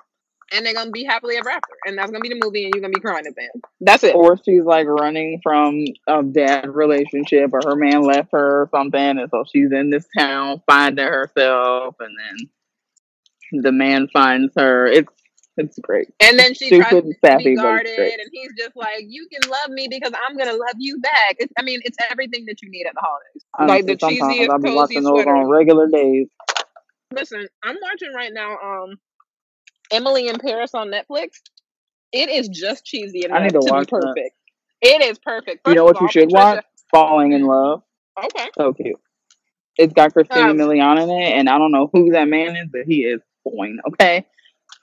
and 0.53 0.67
they're 0.67 0.75
gonna 0.75 0.91
be 0.91 1.05
happily 1.05 1.37
ever 1.37 1.49
after. 1.49 1.75
And 1.87 1.97
that's 1.97 2.11
gonna 2.11 2.21
be 2.21 2.29
the 2.29 2.41
movie, 2.43 2.65
and 2.65 2.75
you're 2.75 2.83
gonna 2.83 2.93
be 2.93 3.01
crying 3.01 3.27
at 3.27 3.35
the 3.35 3.43
end. 3.43 3.65
That's 3.81 4.05
it. 4.05 4.15
Or 4.15 4.37
she's 4.45 4.65
like 4.65 4.87
running 4.87 5.41
from 5.43 5.85
a 6.07 6.23
bad 6.23 6.75
relationship, 6.75 7.51
or 7.53 7.61
her 7.65 7.77
man 7.77 8.03
left 8.03 8.33
her 8.33 8.63
or 8.63 8.69
something, 8.75 9.19
and 9.19 9.31
so 9.31 9.45
she's 9.51 9.73
in 9.73 9.91
this 9.91 10.07
town 10.19 10.61
finding 10.67 11.07
herself, 11.07 11.95
and 12.01 12.15
then 12.19 13.63
the 13.63 13.73
man 13.73 14.09
finds 14.13 14.53
her. 14.57 14.87
It's 14.87 15.09
it's 15.57 15.79
great. 15.79 16.09
And 16.21 16.39
then 16.39 16.55
she 16.55 16.71
tries 16.71 16.89
Stupid 16.89 17.05
and 17.05 17.15
to 17.15 17.19
be 17.21 17.29
sappy, 17.29 17.53
it's 17.53 17.63
guarded, 17.63 17.99
and 17.99 18.31
he's 18.33 18.51
just 18.59 18.77
like, 18.77 19.05
"You 19.07 19.27
can 19.33 19.49
love 19.51 19.71
me 19.71 19.89
because 19.91 20.13
I'm 20.27 20.37
gonna 20.37 20.53
love 20.53 20.77
you 20.79 20.99
back." 21.01 21.37
It's, 21.39 21.53
I 21.59 21.63
mean, 21.63 21.81
it's 21.85 21.97
everything 22.11 22.45
that 22.47 22.63
you 22.63 22.71
need 22.71 22.87
at 22.87 22.95
the 22.95 23.01
holidays. 23.03 23.45
Like 23.59 23.87
the 23.87 23.97
Honestly, 24.05 24.21
cheesiest, 24.21 24.51
I'll 24.51 24.59
be 24.59 24.71
cozy 24.71 24.77
watching 24.77 25.03
those 25.05 25.27
on 25.27 25.47
regular 25.49 25.89
days. 25.89 26.29
Listen, 27.13 27.47
I'm 27.63 27.77
watching 27.83 28.13
right 28.15 28.33
now. 28.33 28.57
Um, 28.59 28.99
Emily 29.91 30.29
in 30.29 30.39
Paris 30.39 30.75
on 30.75 30.89
Netflix. 30.91 31.29
It 32.13 32.29
is 32.29 32.49
just 32.49 32.85
cheesy 32.85 33.25
and 33.25 33.35
I 33.35 33.43
need 33.43 33.51
to 33.53 33.61
to 33.61 33.61
be 33.61 33.71
watch 33.71 33.89
that. 33.91 34.01
perfect. 34.03 34.37
It 34.83 35.03
is 35.03 35.19
perfect. 35.19 35.67
You 35.67 35.75
know 35.75 35.85
what 35.85 36.01
you 36.01 36.07
all, 36.07 36.09
should 36.09 36.29
Patricia. 36.29 36.57
watch? 36.57 36.65
Falling 36.91 37.33
Inn 37.33 37.45
Love. 37.47 37.83
Okay. 38.23 38.49
So 38.57 38.73
cute. 38.73 39.01
It's 39.77 39.93
got 39.93 40.13
Christina 40.13 40.51
Um, 40.51 40.57
Milian 40.57 41.03
in 41.03 41.11
it, 41.11 41.33
and 41.33 41.49
I 41.49 41.59
don't 41.59 41.73
know 41.73 41.91
who 41.93 42.13
that 42.13 42.29
man 42.29 42.57
is, 42.57 42.69
but 42.71 42.83
he 42.87 43.03
is 43.03 43.21
point. 43.47 43.81
Okay, 43.89 44.25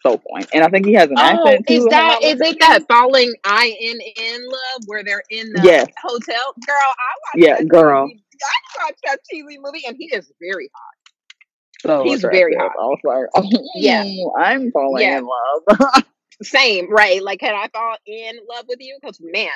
so 0.04 0.18
point. 0.18 0.48
And 0.54 0.64
I 0.64 0.70
think 0.70 0.86
he 0.86 0.94
has 0.94 1.10
an 1.10 1.18
Oh, 1.18 1.46
accent 1.46 1.66
is 1.68 1.84
too. 1.84 1.90
I'm 1.90 1.90
that 1.92 2.08
not 2.08 2.24
it 2.24 2.60
that 2.60 2.84
falling 2.88 3.34
I 3.46 3.68
in 3.80 4.00
in 4.02 4.46
love 4.50 4.84
where 4.88 5.04
they're 5.04 5.24
in 5.30 5.52
the 5.52 5.62
Yes. 5.64 5.88
hotel? 6.02 6.54
Girl, 6.66 6.76
I 6.76 7.12
watched 7.34 7.36
Yeah, 7.36 7.58
that 7.58 7.68
girl. 7.68 8.08
cheesy. 8.08 8.24
I 8.44 8.84
watched 8.86 9.02
that 9.06 9.20
cheesy 9.30 9.60
movie, 9.60 9.84
and 9.88 9.96
he 9.98 10.06
is 10.14 10.32
very 10.42 10.70
hot. 10.74 10.96
So 11.82 12.04
He's 12.04 12.22
very 12.22 12.56
hot. 12.56 12.72
I 12.80 12.86
was 12.86 13.00
like, 13.04 13.62
Yeah. 13.76 14.04
oh, 14.06 14.34
I'm 14.40 14.72
falling 14.72 15.04
Yeah. 15.04 15.18
in 15.20 15.28
love. 15.28 16.04
Same, 16.44 16.92
right? 16.92 17.22
Like, 17.24 17.40
can 17.40 17.54
I 17.56 17.68
fall 17.70 17.96
in 18.06 18.40
love 18.50 18.66
with 18.68 18.80
you? 18.82 18.98
Because 19.02 19.20
man, 19.22 19.50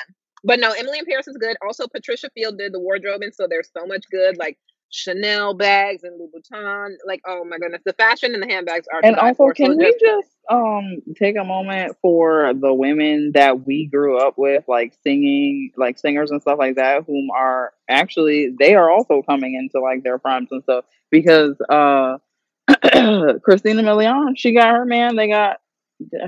but 0.44 0.60
no, 0.60 0.70
Emily 0.72 1.00
in 1.00 1.04
Paris 1.04 1.26
is 1.28 1.36
good. 1.36 1.56
Also, 1.66 1.86
Patricia 1.88 2.30
Field 2.34 2.58
did 2.58 2.72
the 2.72 2.80
wardrobe, 2.80 3.22
and 3.22 3.34
so 3.34 3.46
there's 3.48 3.70
so 3.76 3.86
much 3.86 4.04
good, 4.10 4.36
like 4.36 4.56
Chanel 4.90 5.54
bags 5.54 6.04
and 6.04 6.20
Louboutin. 6.20 6.94
Like, 7.06 7.20
oh 7.26 7.44
my 7.44 7.58
goodness, 7.58 7.82
the 7.84 7.92
fashion 7.94 8.34
and 8.34 8.42
the 8.42 8.46
handbags 8.46 8.86
are 8.92 9.00
and 9.02 9.16
also, 9.16 9.34
for. 9.34 9.54
So 9.54 9.64
can 9.64 9.76
we 9.76 9.84
just 9.84 9.98
just 10.00 10.28
um 10.50 11.02
take 11.18 11.36
a 11.36 11.44
moment 11.44 11.96
for 12.00 12.52
the 12.54 12.72
women 12.72 13.32
that 13.34 13.66
we 13.66 13.86
grew 13.86 14.18
up 14.18 14.34
with, 14.38 14.64
like 14.68 14.94
singing, 15.02 15.72
like 15.76 15.98
singers 15.98 16.30
and 16.30 16.40
stuff 16.40 16.58
like 16.58 16.76
that, 16.76 17.04
whom 17.06 17.30
are 17.30 17.72
actually 17.88 18.54
they 18.58 18.74
are 18.74 18.90
also 18.90 19.22
coming 19.22 19.54
into 19.54 19.82
like 19.82 20.02
their 20.04 20.18
primes 20.18 20.48
and 20.50 20.62
stuff 20.62 20.84
because 21.10 21.56
uh 21.68 22.18
Christina 23.44 23.82
Milian, 23.82 24.32
she 24.36 24.52
got 24.52 24.74
her 24.74 24.84
man. 24.84 25.16
They 25.16 25.28
got 25.28 25.60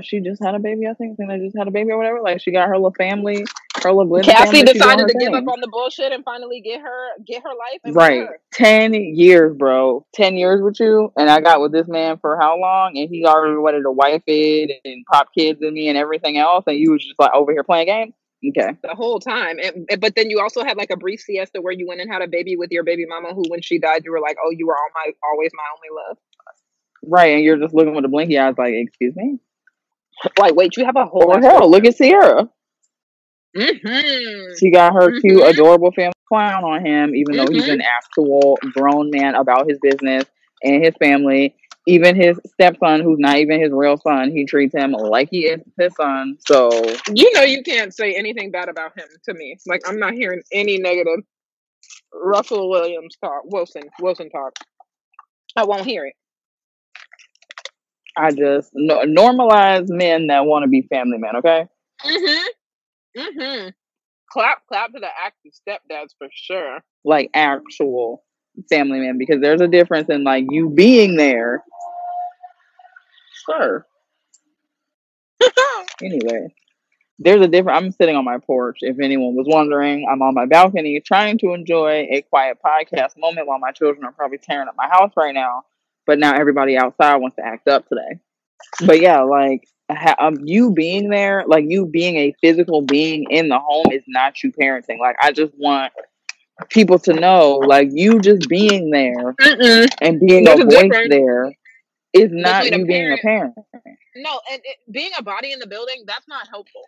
she 0.01 0.19
just 0.21 0.43
had 0.43 0.55
a 0.55 0.59
baby. 0.59 0.87
I 0.87 0.93
think. 0.93 1.13
I 1.13 1.15
think 1.15 1.29
they 1.29 1.45
just 1.45 1.57
had 1.57 1.67
a 1.67 1.71
baby 1.71 1.91
or 1.91 1.97
whatever. 1.97 2.21
Like 2.21 2.41
she 2.41 2.51
got 2.51 2.67
her 2.67 2.75
little 2.75 2.93
family, 2.93 3.45
her 3.83 3.91
little 3.91 4.05
blended 4.05 4.31
Cassie 4.33 4.63
decided 4.63 5.07
to 5.07 5.13
give 5.19 5.33
up 5.33 5.47
on 5.47 5.61
the 5.61 5.67
bullshit 5.71 6.11
and 6.11 6.23
finally 6.23 6.59
get 6.61 6.81
her 6.81 7.07
get 7.25 7.43
her 7.43 7.49
life 7.49 7.79
and 7.83 7.95
Right. 7.95 8.21
her. 8.21 8.39
10 8.53 8.93
years, 8.93 9.55
bro. 9.55 10.05
10 10.13 10.35
years 10.37 10.61
with 10.61 10.79
you. 10.79 11.11
And 11.17 11.29
I 11.29 11.39
got 11.39 11.61
with 11.61 11.71
this 11.71 11.87
man 11.87 12.17
for 12.17 12.37
how 12.39 12.59
long? 12.59 12.97
And 12.97 13.09
he 13.09 13.25
already 13.25 13.57
wanted 13.57 13.83
to 13.83 13.91
wife 13.91 14.23
it 14.27 14.71
and 14.83 15.05
pop 15.11 15.29
kids 15.37 15.61
in 15.61 15.73
me 15.73 15.87
and 15.87 15.97
everything 15.97 16.37
else. 16.37 16.63
And 16.67 16.77
you 16.77 16.91
was 16.91 17.03
just 17.03 17.19
like 17.19 17.31
over 17.33 17.51
here 17.51 17.63
playing 17.63 17.87
games? 17.87 18.13
Okay. 18.57 18.71
the 18.83 18.95
whole 18.95 19.19
time. 19.19 19.59
And, 19.61 19.85
and- 19.89 19.99
but 20.01 20.15
then 20.15 20.29
you 20.29 20.39
also 20.39 20.63
had 20.63 20.77
like 20.77 20.89
a 20.91 20.97
brief 20.97 21.19
siesta 21.19 21.61
where 21.61 21.73
you 21.73 21.85
went 21.87 21.99
and 22.01 22.09
had 22.11 22.21
a 22.21 22.27
baby 22.27 22.55
with 22.55 22.71
your 22.71 22.83
baby 22.83 23.05
mama, 23.05 23.33
who 23.33 23.43
when 23.49 23.61
she 23.61 23.77
died, 23.79 24.03
you 24.05 24.11
were 24.11 24.21
like, 24.21 24.37
"Oh, 24.43 24.49
you 24.49 24.65
were 24.65 24.75
all 24.77 24.89
my 24.95 25.11
always 25.29 25.51
my 25.53 25.63
only 25.75 26.03
love." 26.07 26.17
Right. 27.05 27.35
And 27.35 27.43
you're 27.43 27.57
just 27.57 27.73
looking 27.73 27.93
with 27.95 28.05
a 28.05 28.07
blinky 28.07 28.37
eyes 28.39 28.55
like, 28.57 28.73
excuse 28.73 29.13
me? 29.15 29.39
Like, 30.37 30.55
wait, 30.55 30.75
you 30.77 30.85
have 30.85 30.95
a 30.95 31.05
whole. 31.05 31.31
Or 31.31 31.39
hell, 31.41 31.69
look 31.69 31.85
at 31.85 31.97
Ciara. 31.97 32.49
Mm-hmm. 33.57 34.53
She 34.59 34.69
got 34.71 34.93
her 34.93 35.19
cute, 35.19 35.41
Mhm. 35.41 35.49
adorable 35.49 35.91
family 35.91 36.13
clown 36.27 36.63
on 36.63 36.85
him, 36.85 37.15
even 37.15 37.35
though 37.35 37.47
he's 37.51 37.67
an 37.67 37.81
actual 37.81 38.57
grown 38.73 39.09
man 39.09 39.35
about 39.35 39.67
his 39.67 39.79
business 39.79 40.25
and 40.63 40.83
his 40.83 40.93
family. 40.99 41.55
Even 41.87 42.15
his 42.15 42.39
stepson, 42.45 43.01
who's 43.01 43.17
not 43.17 43.37
even 43.37 43.59
his 43.59 43.71
real 43.71 43.97
son, 43.97 44.29
he 44.31 44.45
treats 44.45 44.75
him 44.75 44.91
like 44.91 45.29
he 45.31 45.47
is 45.47 45.61
his 45.79 45.95
son. 45.95 46.37
So 46.45 46.69
You 47.11 47.33
know, 47.33 47.41
you 47.41 47.63
can't 47.63 47.91
say 47.95 48.13
anything 48.13 48.51
bad 48.51 48.69
about 48.69 48.95
him 48.95 49.07
to 49.25 49.33
me. 49.33 49.57
Like, 49.65 49.81
I'm 49.87 49.97
not 49.97 50.13
hearing 50.13 50.43
any 50.51 50.77
negative 50.77 51.23
Russell 52.13 52.69
Williams 52.69 53.15
talk, 53.19 53.41
Wilson, 53.45 53.83
Wilson 53.99 54.29
talk. 54.29 54.53
I 55.55 55.63
won't 55.63 55.85
hear 55.85 56.05
it. 56.05 56.13
I 58.19 58.31
just 58.31 58.71
no, 58.73 58.99
normalize 59.05 59.85
men 59.87 60.27
that 60.27 60.45
want 60.45 60.63
to 60.63 60.69
be 60.69 60.81
family 60.81 61.17
men, 61.17 61.37
okay? 61.37 61.65
Mm-hmm. 62.05 63.21
Mm-hmm. 63.21 63.69
Clap, 64.31 64.67
clap 64.67 64.91
to 64.91 64.99
the 64.99 65.07
active 65.07 65.53
stepdads 65.53 66.09
for 66.17 66.27
sure. 66.33 66.79
Like 67.05 67.31
actual 67.33 68.23
family 68.69 68.99
men, 68.99 69.17
because 69.17 69.41
there's 69.41 69.61
a 69.61 69.67
difference 69.67 70.09
in 70.09 70.23
like 70.23 70.45
you 70.49 70.69
being 70.69 71.15
there. 71.15 71.63
Sure. 73.45 73.85
Anyway, 76.01 76.47
there's 77.19 77.41
a 77.41 77.47
different. 77.49 77.77
I'm 77.77 77.91
sitting 77.91 78.15
on 78.15 78.23
my 78.23 78.37
porch. 78.37 78.77
If 78.79 79.01
anyone 79.01 79.35
was 79.35 79.47
wondering, 79.49 80.07
I'm 80.09 80.21
on 80.21 80.33
my 80.33 80.45
balcony 80.45 81.01
trying 81.05 81.37
to 81.39 81.53
enjoy 81.53 82.07
a 82.09 82.21
quiet 82.29 82.57
podcast 82.65 83.17
moment 83.17 83.47
while 83.47 83.59
my 83.59 83.71
children 83.71 84.05
are 84.05 84.13
probably 84.13 84.37
tearing 84.37 84.69
up 84.69 84.75
my 84.77 84.87
house 84.87 85.11
right 85.17 85.35
now. 85.35 85.63
But 86.09 86.17
now 86.17 86.33
everybody 86.33 86.75
outside 86.75 87.17
wants 87.17 87.35
to 87.35 87.45
act 87.45 87.67
up 87.67 87.87
today. 87.87 88.19
But 88.83 88.99
yeah, 88.99 89.21
like 89.21 89.67
ha- 89.91 90.15
um, 90.17 90.37
you 90.43 90.71
being 90.71 91.09
there, 91.11 91.43
like 91.45 91.65
you 91.67 91.85
being 91.85 92.15
a 92.15 92.33
physical 92.41 92.81
being 92.81 93.27
in 93.29 93.47
the 93.47 93.59
home, 93.59 93.85
is 93.91 94.01
not 94.07 94.41
you 94.41 94.51
parenting. 94.51 94.97
Like 94.99 95.17
I 95.21 95.31
just 95.31 95.53
want 95.55 95.93
people 96.69 96.97
to 96.97 97.13
know. 97.13 97.57
Like 97.63 97.89
you 97.91 98.19
just 98.21 98.49
being 98.49 98.89
there 98.89 99.35
Mm-mm. 99.39 99.87
and 100.01 100.19
being 100.19 100.45
There's 100.45 100.59
a 100.59 100.63
a 100.63 100.65
voice 100.65 100.81
difference 100.81 101.09
there 101.11 101.51
is 102.11 102.31
not 102.31 102.63
between 102.63 102.73
a 102.73 102.79
you 102.79 102.85
being 102.87 103.11
a 103.11 103.17
parent. 103.17 103.21
parent. 103.21 103.53
No, 104.15 104.39
and 104.51 104.61
it, 104.65 104.77
being 104.91 105.11
a 105.15 105.21
body 105.21 105.51
in 105.51 105.59
the 105.59 105.67
building, 105.67 106.05
that's 106.07 106.27
not 106.27 106.47
helpful. 106.47 106.81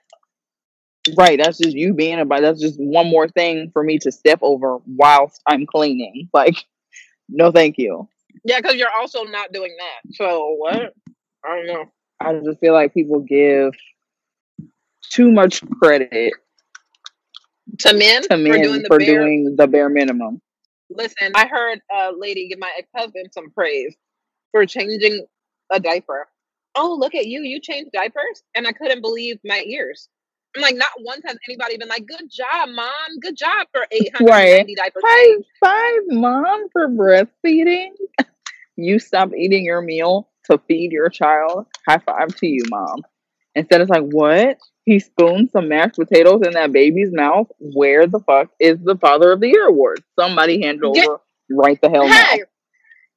Right. 1.15 1.39
That's 1.39 1.59
just 1.59 1.75
you 1.75 1.93
being 1.93 2.19
a 2.19 2.25
body. 2.25 2.41
that's 2.41 2.59
just 2.59 2.79
one 2.79 3.07
more 3.07 3.27
thing 3.27 3.69
for 3.71 3.83
me 3.83 3.99
to 3.99 4.11
step 4.11 4.39
over 4.41 4.79
whilst 4.87 5.41
I'm 5.45 5.67
cleaning. 5.67 6.27
Like, 6.33 6.55
no 7.29 7.51
thank 7.51 7.77
you. 7.77 8.09
Yeah, 8.43 8.59
because 8.61 8.75
you're 8.75 8.89
also 8.99 9.23
not 9.23 9.51
doing 9.53 9.75
that. 9.79 10.15
So 10.15 10.55
what? 10.57 10.93
I 11.45 11.55
don't 11.55 11.67
know. 11.67 11.85
I 12.19 12.33
just 12.45 12.59
feel 12.59 12.73
like 12.73 12.93
people 12.93 13.19
give 13.21 13.73
too 15.11 15.31
much 15.31 15.61
credit 15.81 16.33
To 17.79 17.93
men 17.93 18.21
to 18.23 18.29
for 18.29 18.57
doing 18.59 18.81
the 18.83 18.87
for 18.87 18.99
bare. 18.99 19.23
doing 19.23 19.55
the 19.57 19.67
bare 19.67 19.89
minimum. 19.89 20.41
Listen, 20.89 21.31
I 21.35 21.47
heard 21.47 21.81
a 21.95 22.11
lady 22.15 22.47
give 22.49 22.59
my 22.59 22.71
ex 22.77 22.87
husband 22.95 23.29
some 23.31 23.49
praise 23.51 23.95
for 24.51 24.65
changing 24.65 25.25
a 25.71 25.79
diaper. 25.79 26.27
Oh, 26.75 26.95
look 26.99 27.15
at 27.15 27.25
you! 27.27 27.41
You 27.41 27.59
changed 27.61 27.91
diapers, 27.93 28.43
and 28.55 28.67
I 28.67 28.71
couldn't 28.73 29.01
believe 29.01 29.39
my 29.43 29.63
ears. 29.65 30.09
I'm 30.55 30.61
like, 30.61 30.75
not 30.75 30.89
once 30.99 31.21
has 31.25 31.37
anybody 31.47 31.77
been 31.77 31.87
like, 31.87 32.05
"Good 32.05 32.29
job, 32.29 32.69
mom! 32.69 33.19
Good 33.21 33.37
job 33.37 33.67
for 33.71 33.81
Right. 34.21 34.65
890 34.67 34.75
diapers 34.75 35.03
High 35.05 35.35
five, 35.63 36.01
mom, 36.07 36.67
for 36.71 36.87
breastfeeding. 36.87 37.89
You 38.77 38.99
stop 38.99 39.31
eating 39.37 39.65
your 39.65 39.81
meal 39.81 40.29
to 40.49 40.57
feed 40.67 40.91
your 40.91 41.09
child. 41.09 41.67
High 41.87 41.99
five 41.99 42.33
to 42.37 42.47
you, 42.47 42.63
mom. 42.69 43.03
Instead, 43.53 43.81
it's 43.81 43.89
like, 43.89 44.05
what? 44.09 44.57
He 44.85 44.99
spooned 44.99 45.51
some 45.51 45.67
mashed 45.67 45.95
potatoes 45.95 46.41
in 46.43 46.53
that 46.53 46.71
baby's 46.71 47.11
mouth. 47.11 47.47
Where 47.59 48.07
the 48.07 48.21
fuck 48.21 48.49
is 48.59 48.79
the 48.81 48.95
Father 48.95 49.33
of 49.33 49.41
the 49.41 49.49
Year 49.49 49.67
award? 49.67 50.01
Somebody 50.17 50.63
hand 50.63 50.81
Get 50.81 51.05
over 51.05 51.19
right 51.51 51.79
the 51.81 51.89
hell 51.89 52.07
now. 52.07 52.15
hey, 52.15 52.43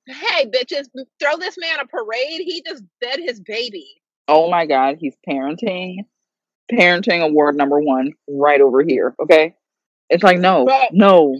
hey, 0.08 0.46
bitches! 0.50 0.88
Throw 1.20 1.36
this 1.38 1.56
man 1.56 1.78
a 1.80 1.86
parade. 1.86 2.40
He 2.40 2.62
just 2.66 2.82
fed 3.02 3.20
his 3.20 3.40
baby. 3.40 3.86
Oh 4.28 4.50
my 4.50 4.66
God, 4.66 4.96
he's 4.98 5.16
parenting. 5.26 5.98
Parenting 6.72 7.22
award 7.22 7.56
number 7.56 7.80
one 7.80 8.12
right 8.28 8.60
over 8.60 8.82
here. 8.82 9.14
Okay. 9.22 9.54
It's 10.10 10.22
like, 10.22 10.38
no, 10.38 10.64
But 10.64 10.90
no, 10.92 11.38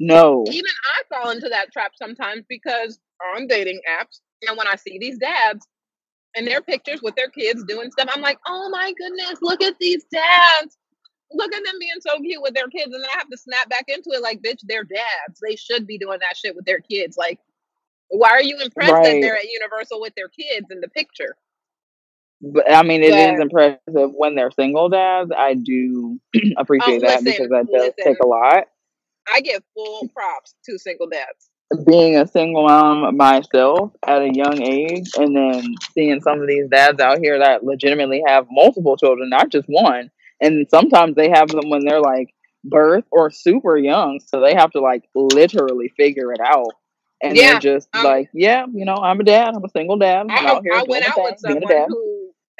no. 0.00 0.44
even 0.48 0.70
I 0.96 1.14
fall 1.14 1.30
into 1.30 1.48
that 1.50 1.72
trap 1.72 1.92
sometimes 1.96 2.44
because 2.48 2.98
on 3.36 3.46
dating 3.46 3.80
apps, 3.90 4.20
and 4.46 4.56
when 4.56 4.66
I 4.66 4.76
see 4.76 4.98
these 4.98 5.18
dads 5.18 5.66
and 6.36 6.46
their 6.46 6.60
pictures 6.60 7.02
with 7.02 7.16
their 7.16 7.28
kids 7.28 7.64
doing 7.64 7.90
stuff, 7.90 8.08
I'm 8.14 8.22
like, 8.22 8.38
oh 8.46 8.68
my 8.70 8.92
goodness, 8.96 9.40
look 9.42 9.62
at 9.62 9.78
these 9.78 10.04
dads. 10.04 10.76
Look 11.30 11.54
at 11.54 11.62
them 11.64 11.74
being 11.78 12.00
so 12.00 12.18
cute 12.20 12.42
with 12.42 12.54
their 12.54 12.68
kids. 12.68 12.86
And 12.94 13.02
then 13.02 13.10
I 13.14 13.18
have 13.18 13.28
to 13.28 13.36
snap 13.36 13.68
back 13.68 13.84
into 13.88 14.10
it 14.12 14.22
like, 14.22 14.40
bitch, 14.40 14.60
they're 14.62 14.84
dads. 14.84 15.40
They 15.46 15.56
should 15.56 15.86
be 15.86 15.98
doing 15.98 16.18
that 16.20 16.36
shit 16.36 16.56
with 16.56 16.64
their 16.64 16.80
kids. 16.80 17.18
Like, 17.18 17.38
why 18.08 18.30
are 18.30 18.42
you 18.42 18.58
impressed 18.60 18.92
that 18.92 19.20
they're 19.20 19.36
at 19.36 19.44
Universal 19.44 20.00
with 20.00 20.14
their 20.14 20.28
kids 20.28 20.68
in 20.70 20.80
the 20.80 20.88
picture? 20.88 21.36
But 22.40 22.70
I 22.70 22.82
mean, 22.82 23.02
it 23.02 23.14
is 23.14 23.40
impressive 23.40 23.78
when 23.88 24.34
they're 24.34 24.50
single 24.52 24.88
dads. 24.88 25.30
I 25.36 25.54
do 25.54 26.20
oh, 26.36 26.40
appreciate 26.56 27.02
that 27.02 27.24
because 27.24 27.48
that 27.48 27.66
does 27.72 27.92
listen, 27.96 28.04
take 28.04 28.18
a 28.22 28.26
lot. 28.26 28.64
I 29.32 29.40
get 29.40 29.62
full 29.74 30.08
props 30.14 30.54
to 30.66 30.78
single 30.78 31.08
dads. 31.08 31.50
Being 31.86 32.16
a 32.16 32.26
single 32.26 32.66
mom 32.66 33.16
myself 33.16 33.92
at 34.06 34.22
a 34.22 34.32
young 34.32 34.62
age, 34.62 35.08
and 35.18 35.36
then 35.36 35.74
seeing 35.92 36.20
some 36.22 36.40
of 36.40 36.46
these 36.48 36.68
dads 36.70 37.00
out 37.00 37.18
here 37.18 37.38
that 37.40 37.62
legitimately 37.64 38.22
have 38.26 38.46
multiple 38.50 38.96
children, 38.96 39.28
not 39.28 39.50
just 39.50 39.66
one. 39.68 40.10
And 40.40 40.66
sometimes 40.70 41.16
they 41.16 41.28
have 41.28 41.48
them 41.48 41.68
when 41.68 41.84
they're 41.84 42.00
like 42.00 42.32
birth 42.64 43.04
or 43.10 43.30
super 43.30 43.76
young, 43.76 44.20
so 44.24 44.40
they 44.40 44.54
have 44.54 44.70
to 44.72 44.80
like 44.80 45.04
literally 45.14 45.92
figure 45.96 46.32
it 46.32 46.40
out. 46.42 46.72
And 47.20 47.36
they're 47.36 47.58
just 47.58 47.88
Um, 47.92 48.04
like, 48.04 48.30
yeah, 48.32 48.64
you 48.72 48.84
know, 48.84 48.94
I'm 48.94 49.20
a 49.20 49.24
dad. 49.24 49.54
I'm 49.54 49.64
a 49.64 49.68
single 49.68 49.98
dad. 49.98 50.20
I'm 50.20 50.30
I 50.30 50.48
out 50.48 50.62
here 50.62 50.72
I 50.74 50.84
went 50.88 51.06
out 51.06 51.16
thing, 51.16 51.24
with 51.24 51.40
someone 51.40 51.62
dad. 51.68 51.86
who 51.88 52.17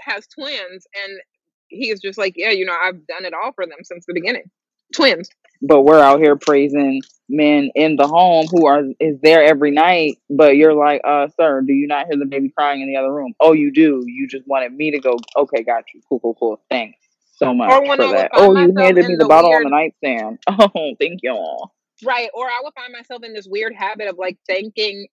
has 0.09 0.27
twins, 0.27 0.87
and 1.05 1.21
he's 1.69 2.01
just 2.01 2.19
like, 2.19 2.35
yeah, 2.37 2.51
you 2.51 2.65
know, 2.65 2.75
I've 2.83 3.07
done 3.07 3.25
it 3.25 3.35
all 3.35 3.53
for 3.53 3.67
them 3.67 3.79
since 3.83 4.07
the 4.07 4.15
beginning. 4.15 4.51
Twins. 4.95 5.29
but 5.61 5.83
we're 5.83 6.01
out 6.01 6.19
here 6.19 6.35
praising 6.37 7.03
men 7.29 7.71
in 7.75 7.97
the 7.97 8.09
home 8.09 8.47
who 8.51 8.67
are 8.67 8.85
is 8.99 9.19
there 9.23 9.45
every 9.45 9.71
night 9.71 10.17
but 10.31 10.57
you're 10.57 10.73
like 10.73 11.03
uh 11.07 11.29
sir 11.39 11.61
do 11.61 11.75
you 11.75 11.87
not 11.87 12.07
hear 12.07 12.17
the 12.19 12.25
baby 12.25 12.49
crying 12.49 12.81
in 12.81 12.89
the 12.91 12.97
other 12.97 13.13
room? 13.13 13.35
Oh 13.39 13.53
you 13.53 13.71
do. 13.71 14.03
You 14.07 14.27
just 14.27 14.47
wanted 14.49 14.73
me 14.73 14.93
to 14.93 14.99
go. 14.99 15.19
Okay 15.37 15.63
got 15.63 15.85
you. 15.93 16.01
Cool 16.09 16.21
cool 16.21 16.35
cool. 16.37 16.61
Thanks 16.71 16.99
so 17.37 17.53
much 17.53 17.71
for 17.71 17.97
that. 17.99 18.31
oh 18.33 18.57
you 18.57 18.75
handed 18.79 19.07
me 19.07 19.15
the 19.17 19.25
the 19.25 19.29
bottle 19.29 19.53
on 19.53 19.63
the 19.63 19.69
weird 19.69 19.93
nightstand. 20.03 20.39
Oh 20.75 20.95
thank 20.99 21.21
y'all. 21.23 21.73
Right, 22.03 22.31
or 22.33 22.47
I 22.47 22.61
would 22.63 22.73
find 22.75 22.93
myself 22.93 23.25
in 23.25 23.35
this 23.35 23.47
weird 23.47 23.75
habit 23.75 24.09
of 24.09 24.17
like 24.17 24.39
thanking 24.49 25.09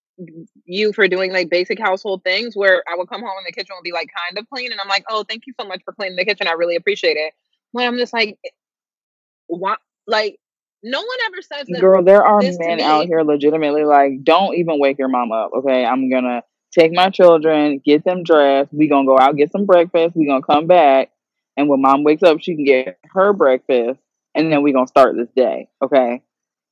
you 0.66 0.94
for 0.94 1.08
doing 1.08 1.32
like 1.32 1.50
basic 1.50 1.80
household 1.80 2.24
things 2.24 2.56
where 2.56 2.84
I 2.92 2.96
would 2.96 3.10
come 3.10 3.22
home 3.22 3.38
and 3.38 3.46
the 3.46 3.52
kitchen 3.52 3.76
would 3.76 3.84
be 3.84 3.92
like 3.92 4.10
kind 4.16 4.38
of 4.38 4.50
clean 4.50 4.72
and 4.72 4.80
I'm 4.80 4.88
like, 4.88 5.04
oh, 5.10 5.24
thank 5.28 5.44
you 5.46 5.54
so 5.60 5.68
much 5.68 5.82
for 5.84 5.94
cleaning 5.94 6.16
the 6.16 6.26
kitchen. 6.26 6.48
I 6.48 6.54
really 6.54 6.76
appreciate 6.76 7.18
it. 7.18 7.34
When 7.72 7.88
I'm 7.88 7.98
just 7.98 8.14
like, 8.14 8.38
eh, 8.46 8.50
what? 9.48 9.80
Like, 10.08 10.40
no 10.86 11.00
one 11.00 11.18
ever 11.26 11.42
says 11.42 11.68
that 11.68 11.82
girl 11.82 12.04
there 12.04 12.24
are 12.24 12.42
men 12.42 12.80
out 12.80 13.08
here 13.08 13.24
legitimately 13.24 13.84
like 13.84 14.24
don't 14.24 14.56
even 14.56 14.80
wake 14.80 15.00
your 15.00 15.08
mom 15.08 15.32
up 15.32 15.50
okay 15.56 15.84
i'm 15.84 16.12
gonna 16.12 16.44
take 16.72 16.92
my 16.94 17.10
children 17.10 17.82
get 17.84 18.04
them 18.04 18.24
dressed 18.24 18.72
we 18.72 18.88
gonna 18.88 19.08
go 19.08 19.18
out 19.18 19.36
get 19.36 19.52
some 19.52 19.66
breakfast 19.66 20.16
we 20.16 20.28
gonna 20.28 20.44
come 20.44 20.68
back 20.68 21.10
and 21.58 21.68
when 21.68 21.82
mom 21.82 22.04
wakes 22.04 22.22
up 22.22 22.40
she 22.40 22.54
can 22.56 22.66
get 22.66 23.00
her 23.06 23.34
breakfast 23.34 24.00
and 24.36 24.52
then 24.52 24.62
we 24.62 24.74
gonna 24.74 24.86
start 24.86 25.16
this 25.16 25.30
day 25.36 25.68
okay 25.82 26.22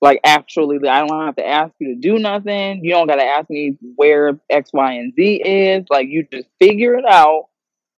like 0.03 0.19
actually 0.23 0.77
i 0.87 1.05
don't 1.05 1.25
have 1.25 1.35
to 1.35 1.47
ask 1.47 1.73
you 1.79 1.95
to 1.95 1.99
do 1.99 2.19
nothing 2.19 2.83
you 2.83 2.91
don't 2.91 3.07
gotta 3.07 3.23
ask 3.23 3.49
me 3.49 3.77
where 3.95 4.39
x 4.49 4.69
y 4.73 4.93
and 4.93 5.13
z 5.15 5.41
is 5.43 5.85
like 5.89 6.07
you 6.07 6.25
just 6.31 6.47
figure 6.59 6.95
it 6.95 7.05
out 7.05 7.47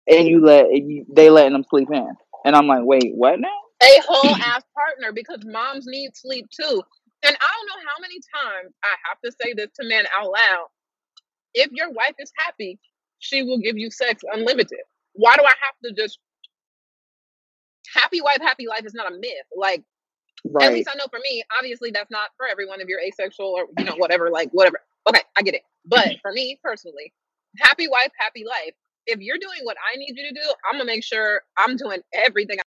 and 0.08 0.28
you 0.28 0.46
let 0.46 0.68
you, 0.72 1.06
they 1.12 1.30
letting 1.30 1.54
them 1.54 1.66
sleep 1.70 1.90
in 1.92 2.08
and 2.46 2.56
i'm 2.56 2.68
like 2.68 2.84
wait 2.84 3.12
what 3.16 3.40
now 3.40 3.50
a 3.84 4.02
whole 4.08 4.36
ass 4.36 4.64
partner 4.74 5.12
because 5.14 5.40
moms 5.46 5.86
need 5.88 6.16
sleep 6.16 6.48
too. 6.50 6.82
And 7.24 7.36
I 7.36 7.50
don't 7.58 7.68
know 7.68 7.86
how 7.90 8.02
many 8.02 8.16
times 8.16 8.74
I 8.84 8.96
have 9.08 9.20
to 9.26 9.32
say 9.42 9.54
this 9.54 9.72
to 9.80 9.88
men 9.88 10.06
out 10.16 10.32
loud. 10.32 10.68
If 11.54 11.72
your 11.72 11.92
wife 11.92 12.16
is 12.20 12.32
happy, 12.38 12.80
she 13.20 13.44
will 13.44 13.60
give 13.60 13.78
you 13.78 13.90
sex 13.92 14.24
unlimited. 14.32 14.80
Why 15.14 15.36
do 15.36 15.44
I 15.44 15.48
have 15.48 15.76
to 15.86 16.02
just 16.02 16.20
happy 17.94 18.22
wife, 18.22 18.40
happy 18.42 18.68
life 18.68 18.86
is 18.86 18.94
not 18.94 19.12
a 19.12 19.16
myth. 19.16 19.48
Like 19.56 19.84
at 20.62 20.74
least 20.74 20.90
I 20.92 20.98
know 20.98 21.06
for 21.10 21.20
me, 21.20 21.44
obviously 21.58 21.92
that's 21.92 22.12
not 22.12 22.30
for 22.38 22.48
everyone 22.48 22.82
if 22.82 22.88
you're 22.88 23.00
asexual 23.00 23.48
or 23.48 23.66
you 23.78 23.86
know, 23.86 23.96
whatever, 23.98 24.30
like 24.30 24.50
whatever. 24.52 24.80
Okay, 25.08 25.22
I 25.38 25.42
get 25.42 25.54
it. 25.54 25.62
But 25.86 26.00
mm-hmm. 26.00 26.18
for 26.22 26.32
me 26.32 26.60
personally, 26.64 27.14
happy 27.58 27.88
wife, 27.88 28.12
happy 28.20 28.44
life. 28.46 28.74
If 29.08 29.20
you're 29.20 29.38
doing 29.40 29.60
what 29.64 29.78
I 29.94 29.98
need 29.98 30.14
you 30.16 30.30
to 30.30 30.34
do, 30.34 30.54
I'm 30.68 30.80
gonna 30.80 30.86
make 30.86 31.04
sure 31.04 31.42
I'm 31.58 31.76
doing 31.78 32.00
everything 32.14 32.58
I 32.60 32.64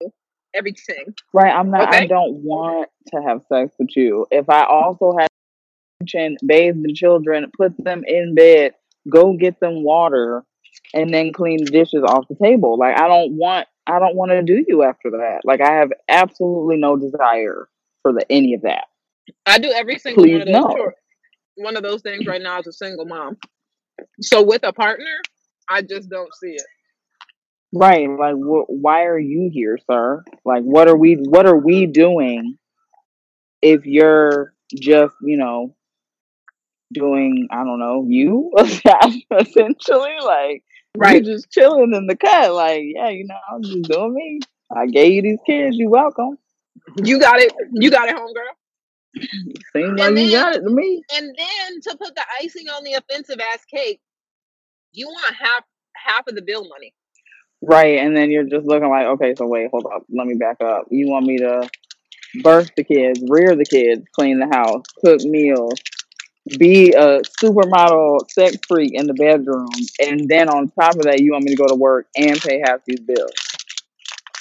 do, 0.00 0.10
everything. 0.54 1.14
Right. 1.32 1.52
I'm 1.52 1.70
not, 1.70 1.92
I 1.92 2.06
don't 2.06 2.36
want 2.36 2.88
to 3.12 3.22
have 3.22 3.42
sex 3.48 3.74
with 3.78 3.96
you. 3.96 4.26
If 4.30 4.48
I 4.48 4.64
also 4.64 5.12
had 5.18 5.28
to 6.06 6.36
bathe 6.46 6.76
the 6.82 6.92
children, 6.92 7.50
put 7.56 7.72
them 7.82 8.02
in 8.06 8.34
bed, 8.34 8.74
go 9.08 9.36
get 9.36 9.58
them 9.60 9.82
water, 9.82 10.44
and 10.92 11.12
then 11.12 11.32
clean 11.32 11.64
the 11.64 11.70
dishes 11.70 12.02
off 12.06 12.28
the 12.28 12.36
table. 12.40 12.78
Like 12.78 12.98
I 12.98 13.08
don't 13.08 13.32
want 13.32 13.66
I 13.86 13.98
don't 13.98 14.16
want 14.16 14.30
to 14.30 14.42
do 14.42 14.64
you 14.66 14.82
after 14.82 15.10
that. 15.10 15.40
Like 15.44 15.60
I 15.60 15.72
have 15.74 15.90
absolutely 16.08 16.76
no 16.76 16.96
desire 16.96 17.68
for 18.02 18.12
the 18.12 18.24
any 18.30 18.54
of 18.54 18.62
that. 18.62 18.86
I 19.46 19.58
do 19.58 19.70
every 19.70 19.98
single 19.98 20.24
one 20.24 20.40
of 20.40 20.46
those 20.46 20.54
no. 20.54 20.68
chores. 20.68 20.94
One 21.56 21.76
of 21.76 21.82
those 21.82 22.02
things 22.02 22.26
right 22.26 22.42
now 22.42 22.58
as 22.58 22.66
a 22.66 22.72
single 22.72 23.04
mom. 23.04 23.36
So 24.20 24.42
with 24.42 24.62
a 24.64 24.72
partner, 24.72 25.20
I 25.68 25.82
just 25.82 26.08
don't 26.08 26.34
see 26.34 26.52
it. 26.52 26.66
Right. 27.72 28.08
Like 28.08 28.34
wh- 28.34 28.68
why 28.68 29.04
are 29.04 29.18
you 29.18 29.50
here, 29.52 29.78
sir? 29.90 30.22
Like 30.44 30.62
what 30.62 30.88
are 30.88 30.96
we 30.96 31.14
what 31.14 31.46
are 31.46 31.56
we 31.56 31.86
doing 31.86 32.56
if 33.62 33.86
you're 33.86 34.54
just, 34.74 35.14
you 35.22 35.36
know, 35.36 35.74
doing 36.92 37.48
I 37.50 37.64
don't 37.64 37.80
know, 37.80 38.04
you 38.08 38.52
essentially 38.58 40.14
like 40.24 40.64
Right. 40.96 41.24
just 41.24 41.50
chilling 41.50 41.92
in 41.94 42.06
the 42.06 42.16
cut. 42.16 42.52
Like, 42.54 42.82
yeah, 42.84 43.08
you 43.08 43.26
know, 43.26 43.36
I'm 43.52 43.62
just 43.62 43.82
doing 43.90 44.14
me. 44.14 44.40
I 44.74 44.86
gave 44.86 45.12
you 45.12 45.22
these 45.22 45.38
kids, 45.46 45.76
you 45.76 45.88
welcome. 45.90 46.38
You 46.96 47.18
got 47.20 47.40
it. 47.40 47.52
You 47.72 47.90
got 47.90 48.08
it, 48.08 48.16
homegirl. 48.16 48.54
Seems 49.72 49.98
like 49.98 50.08
And 50.08 50.18
you 50.18 50.30
then 50.30 50.30
got 50.32 50.56
it 50.56 50.60
to 50.62 50.70
me. 50.70 51.02
and 51.14 51.26
then 51.36 51.80
to 51.82 51.96
put 51.96 52.14
the 52.14 52.22
icing 52.42 52.68
on 52.68 52.84
the 52.84 52.94
offensive 52.94 53.38
ass 53.40 53.64
cake, 53.64 54.00
you 54.92 55.06
want 55.06 55.34
half 55.34 55.64
half 55.94 56.26
of 56.26 56.34
the 56.34 56.42
bill 56.42 56.68
money. 56.68 56.92
Right, 57.62 57.98
and 57.98 58.16
then 58.16 58.30
you're 58.30 58.44
just 58.44 58.66
looking 58.66 58.90
like, 58.90 59.06
okay, 59.06 59.34
so 59.36 59.46
wait, 59.46 59.70
hold 59.70 59.86
up, 59.92 60.04
let 60.10 60.26
me 60.26 60.34
back 60.34 60.60
up. 60.62 60.86
You 60.90 61.08
want 61.08 61.26
me 61.26 61.38
to 61.38 61.68
birth 62.42 62.70
the 62.76 62.84
kids, 62.84 63.20
rear 63.28 63.54
the 63.56 63.64
kids, 63.64 64.04
clean 64.12 64.38
the 64.40 64.48
house, 64.54 64.82
cook 65.04 65.20
meals, 65.22 65.74
be 66.58 66.92
a 66.92 67.20
supermodel 67.42 68.30
sex 68.30 68.56
freak 68.68 68.92
in 68.94 69.06
the 69.06 69.14
bedroom, 69.14 69.68
and 70.00 70.28
then 70.28 70.48
on 70.48 70.68
top 70.70 70.96
of 70.96 71.02
that, 71.02 71.20
you 71.20 71.32
want 71.32 71.44
me 71.44 71.50
to 71.54 71.56
go 71.56 71.66
to 71.68 71.74
work 71.74 72.06
and 72.16 72.40
pay 72.40 72.60
half 72.64 72.80
these 72.86 73.00
bills. 73.00 73.32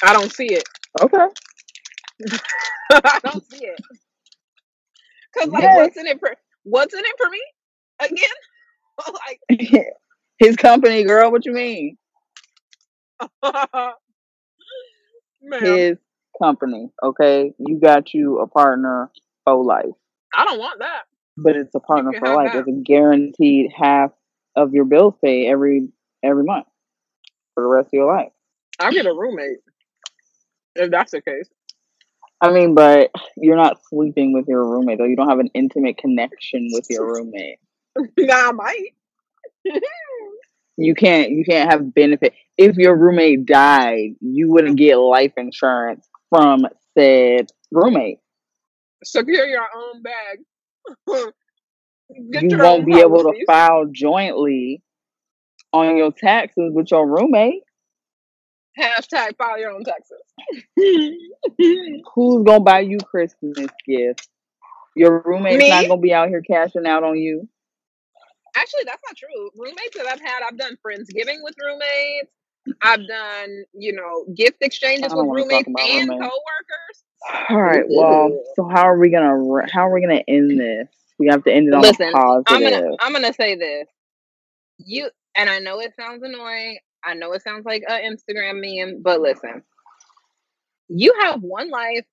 I 0.04 0.14
don't 0.14 0.32
see 0.32 0.48
it. 0.48 0.64
Okay. 1.02 1.28
I 2.92 3.20
don't 3.24 3.44
see 3.50 3.66
it. 3.66 3.80
Cause 5.38 5.50
like, 5.50 5.64
Yes. 5.64 5.76
what's 5.76 5.98
in 5.98 6.08
it 6.08 6.20
for? 6.20 6.36
What's 6.64 6.94
in 6.94 7.00
it 7.04 7.16
for 7.18 7.30
me? 7.30 7.42
Again, 8.02 9.14
like, 9.60 9.86
His 10.40 10.56
company, 10.56 11.04
girl. 11.04 11.32
What 11.32 11.46
you 11.46 11.54
mean? 11.54 11.98
His 15.60 15.98
company. 16.42 16.90
Okay, 17.02 17.54
you 17.58 17.80
got 17.80 18.14
you 18.14 18.40
a 18.40 18.48
partner 18.48 19.10
for 19.46 19.64
life, 19.64 19.86
I 20.36 20.46
don't 20.46 20.60
want 20.60 20.80
that. 20.80 21.04
But 21.38 21.56
it's 21.56 21.74
a 21.76 21.80
partner 21.80 22.14
for 22.20 22.36
life. 22.36 22.52
that. 22.54 22.68
It's 22.68 22.68
a 22.68 22.82
guaranteed 22.82 23.72
half 23.76 24.12
of 24.56 24.74
your 24.74 24.86
bills 24.86 25.16
paid 25.24 25.50
every 25.50 25.90
every 26.24 26.44
month 26.44 26.68
for 27.54 27.64
the 27.64 27.70
rest 27.70 27.88
of 27.88 27.94
your 27.94 28.14
life. 28.14 28.32
I 28.80 28.92
get 28.92 29.06
a 29.06 29.14
roommate 29.14 29.60
if 30.76 30.92
that's 30.92 31.12
the 31.12 31.22
case. 31.22 31.50
I 32.42 32.52
mean, 32.52 32.76
but 32.76 33.12
you're 33.38 33.56
not 33.56 33.80
sleeping 33.90 34.34
with 34.34 34.48
your 34.48 34.66
roommate 34.66 34.98
though. 34.98 35.06
You 35.06 35.16
don't 35.16 35.30
have 35.30 35.40
an 35.40 35.50
intimate 35.54 35.98
connection 35.98 36.70
with 36.72 36.88
your 36.90 37.06
roommate. 37.06 37.60
nah, 38.18 38.50
I 38.50 38.52
might. 38.52 38.90
You 40.76 40.96
can't 40.96 41.30
you 41.30 41.46
can't 41.46 41.72
have 41.72 41.94
benefit. 41.94 42.34
If 42.58 42.78
your 42.78 42.96
roommate 42.96 43.46
died, 43.46 44.16
you 44.20 44.52
wouldn't 44.52 44.78
get 44.78 44.96
life 44.96 45.34
insurance 45.38 46.08
from 46.30 46.66
said 46.98 47.52
roommate. 47.72 48.20
Secure 49.04 49.46
your 49.46 49.66
own 49.76 50.02
bag. 50.02 50.40
You 52.10 52.58
won't 52.58 52.86
be 52.86 53.00
able 53.00 53.24
to 53.24 53.34
file 53.46 53.86
jointly 53.92 54.84
on 55.72 55.98
your 55.98 56.12
taxes 56.12 56.72
with 56.74 56.92
your 56.92 57.08
roommate. 57.08 57.64
Hashtag 58.80 59.38
file 59.38 59.60
your 59.60 59.72
own 59.72 59.84
taxes. 59.84 60.22
Who's 62.16 62.44
gonna 62.44 62.60
buy 62.60 62.82
you 62.82 62.98
Christmas 63.00 63.68
gifts? 63.88 64.28
Your 64.96 65.22
roommate's 65.26 65.58
Me? 65.58 65.70
not 65.70 65.88
gonna 65.88 66.02
be 66.02 66.14
out 66.14 66.30
here 66.30 66.42
cashing 66.42 66.86
out 66.86 67.04
on 67.04 67.18
you. 67.18 67.48
Actually, 68.56 68.84
that's 68.86 69.02
not 69.08 69.18
true. 69.18 69.50
Roommates 69.58 69.98
that 69.98 70.08
I've 70.08 70.22
had, 70.22 70.42
I've 70.48 70.58
done 70.58 70.78
friendsgiving 70.86 71.38
with 71.42 71.56
roommates. 71.62 72.32
I've 72.82 73.08
done, 73.08 73.64
you 73.74 73.94
know, 73.94 74.26
gift 74.36 74.58
exchanges 74.62 75.14
with 75.14 75.26
roommates 75.26 75.68
and 75.68 75.76
roommates. 75.76 76.10
coworkers. 76.10 77.50
All 77.50 77.62
right. 77.62 77.84
Well, 77.88 78.44
so 78.56 78.68
how 78.68 78.84
are 78.84 78.98
we 78.98 79.10
gonna 79.10 79.68
how 79.72 79.88
are 79.88 79.94
we 79.94 80.02
gonna 80.02 80.24
end 80.28 80.60
this? 80.60 80.88
We 81.20 81.28
have 81.28 81.44
to 81.44 81.52
end 81.52 81.68
it 81.68 81.74
on 81.74 81.82
Listen, 81.82 82.10
a 82.10 82.12
positive. 82.12 82.46
I'm 82.48 82.64
gonna 82.64 82.96
I'm 83.00 83.14
gonna 83.14 83.34
say 83.34 83.56
this. 83.56 83.88
You 84.78 85.10
and 85.36 85.50
I 85.50 85.60
know 85.60 85.80
it 85.80 85.94
sounds 85.96 86.24
annoying. 86.24 86.80
I 87.04 87.14
know 87.14 87.34
it 87.34 87.44
sounds 87.44 87.66
like 87.66 87.84
an 87.88 88.16
Instagram 88.16 88.62
meme, 88.62 89.02
but 89.02 89.22
listen. 89.22 89.64
You 90.88 91.14
have 91.22 91.42
one 91.42 91.70
life 91.70 92.06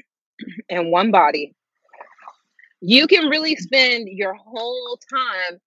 and 0.70 0.90
one 0.90 1.10
body. 1.10 1.54
You 2.80 3.06
can 3.06 3.28
really 3.28 3.56
spend 3.56 4.08
your 4.08 4.34
whole 4.34 4.98
time 5.10 5.58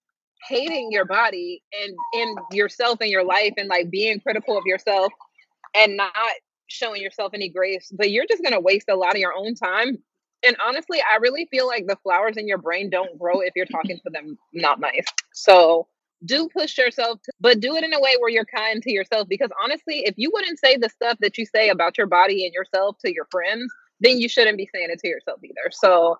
hating 0.48 0.90
your 0.90 1.04
body 1.04 1.62
and 1.82 1.94
in 2.14 2.36
yourself 2.52 2.98
and 3.00 3.10
your 3.10 3.24
life 3.24 3.54
and 3.56 3.68
like 3.68 3.90
being 3.90 4.20
critical 4.20 4.56
of 4.58 4.64
yourself 4.66 5.12
and 5.74 5.96
not 5.96 6.12
showing 6.66 7.02
yourself 7.02 7.32
any 7.34 7.48
grace, 7.48 7.90
but 7.92 8.10
you're 8.10 8.26
just 8.28 8.42
gonna 8.42 8.60
waste 8.60 8.88
a 8.88 8.96
lot 8.96 9.14
of 9.14 9.20
your 9.20 9.34
own 9.34 9.54
time. 9.54 9.98
And 10.44 10.56
honestly, 10.66 11.00
I 11.00 11.18
really 11.18 11.46
feel 11.50 11.66
like 11.66 11.86
the 11.86 11.98
flowers 12.02 12.36
in 12.36 12.48
your 12.48 12.58
brain 12.58 12.90
don't 12.90 13.18
grow 13.18 13.40
if 13.40 13.52
you're 13.54 13.66
talking 13.66 13.98
to 14.04 14.10
them 14.10 14.36
not 14.52 14.80
nice. 14.80 15.06
So 15.32 15.86
do 16.24 16.48
push 16.48 16.78
yourself, 16.78 17.20
to, 17.24 17.32
but 17.40 17.60
do 17.60 17.76
it 17.76 17.84
in 17.84 17.92
a 17.92 18.00
way 18.00 18.16
where 18.18 18.30
you're 18.30 18.44
kind 18.44 18.82
to 18.82 18.92
yourself. 18.92 19.28
Because 19.28 19.50
honestly, 19.62 20.02
if 20.04 20.14
you 20.16 20.30
wouldn't 20.32 20.58
say 20.58 20.76
the 20.76 20.88
stuff 20.88 21.18
that 21.20 21.38
you 21.38 21.46
say 21.46 21.68
about 21.68 21.98
your 21.98 22.06
body 22.06 22.44
and 22.44 22.54
yourself 22.54 22.96
to 23.04 23.12
your 23.12 23.26
friends, 23.30 23.72
then 24.00 24.18
you 24.18 24.28
shouldn't 24.28 24.58
be 24.58 24.68
saying 24.74 24.88
it 24.90 24.98
to 25.00 25.08
yourself 25.08 25.38
either. 25.44 25.70
So 25.70 26.18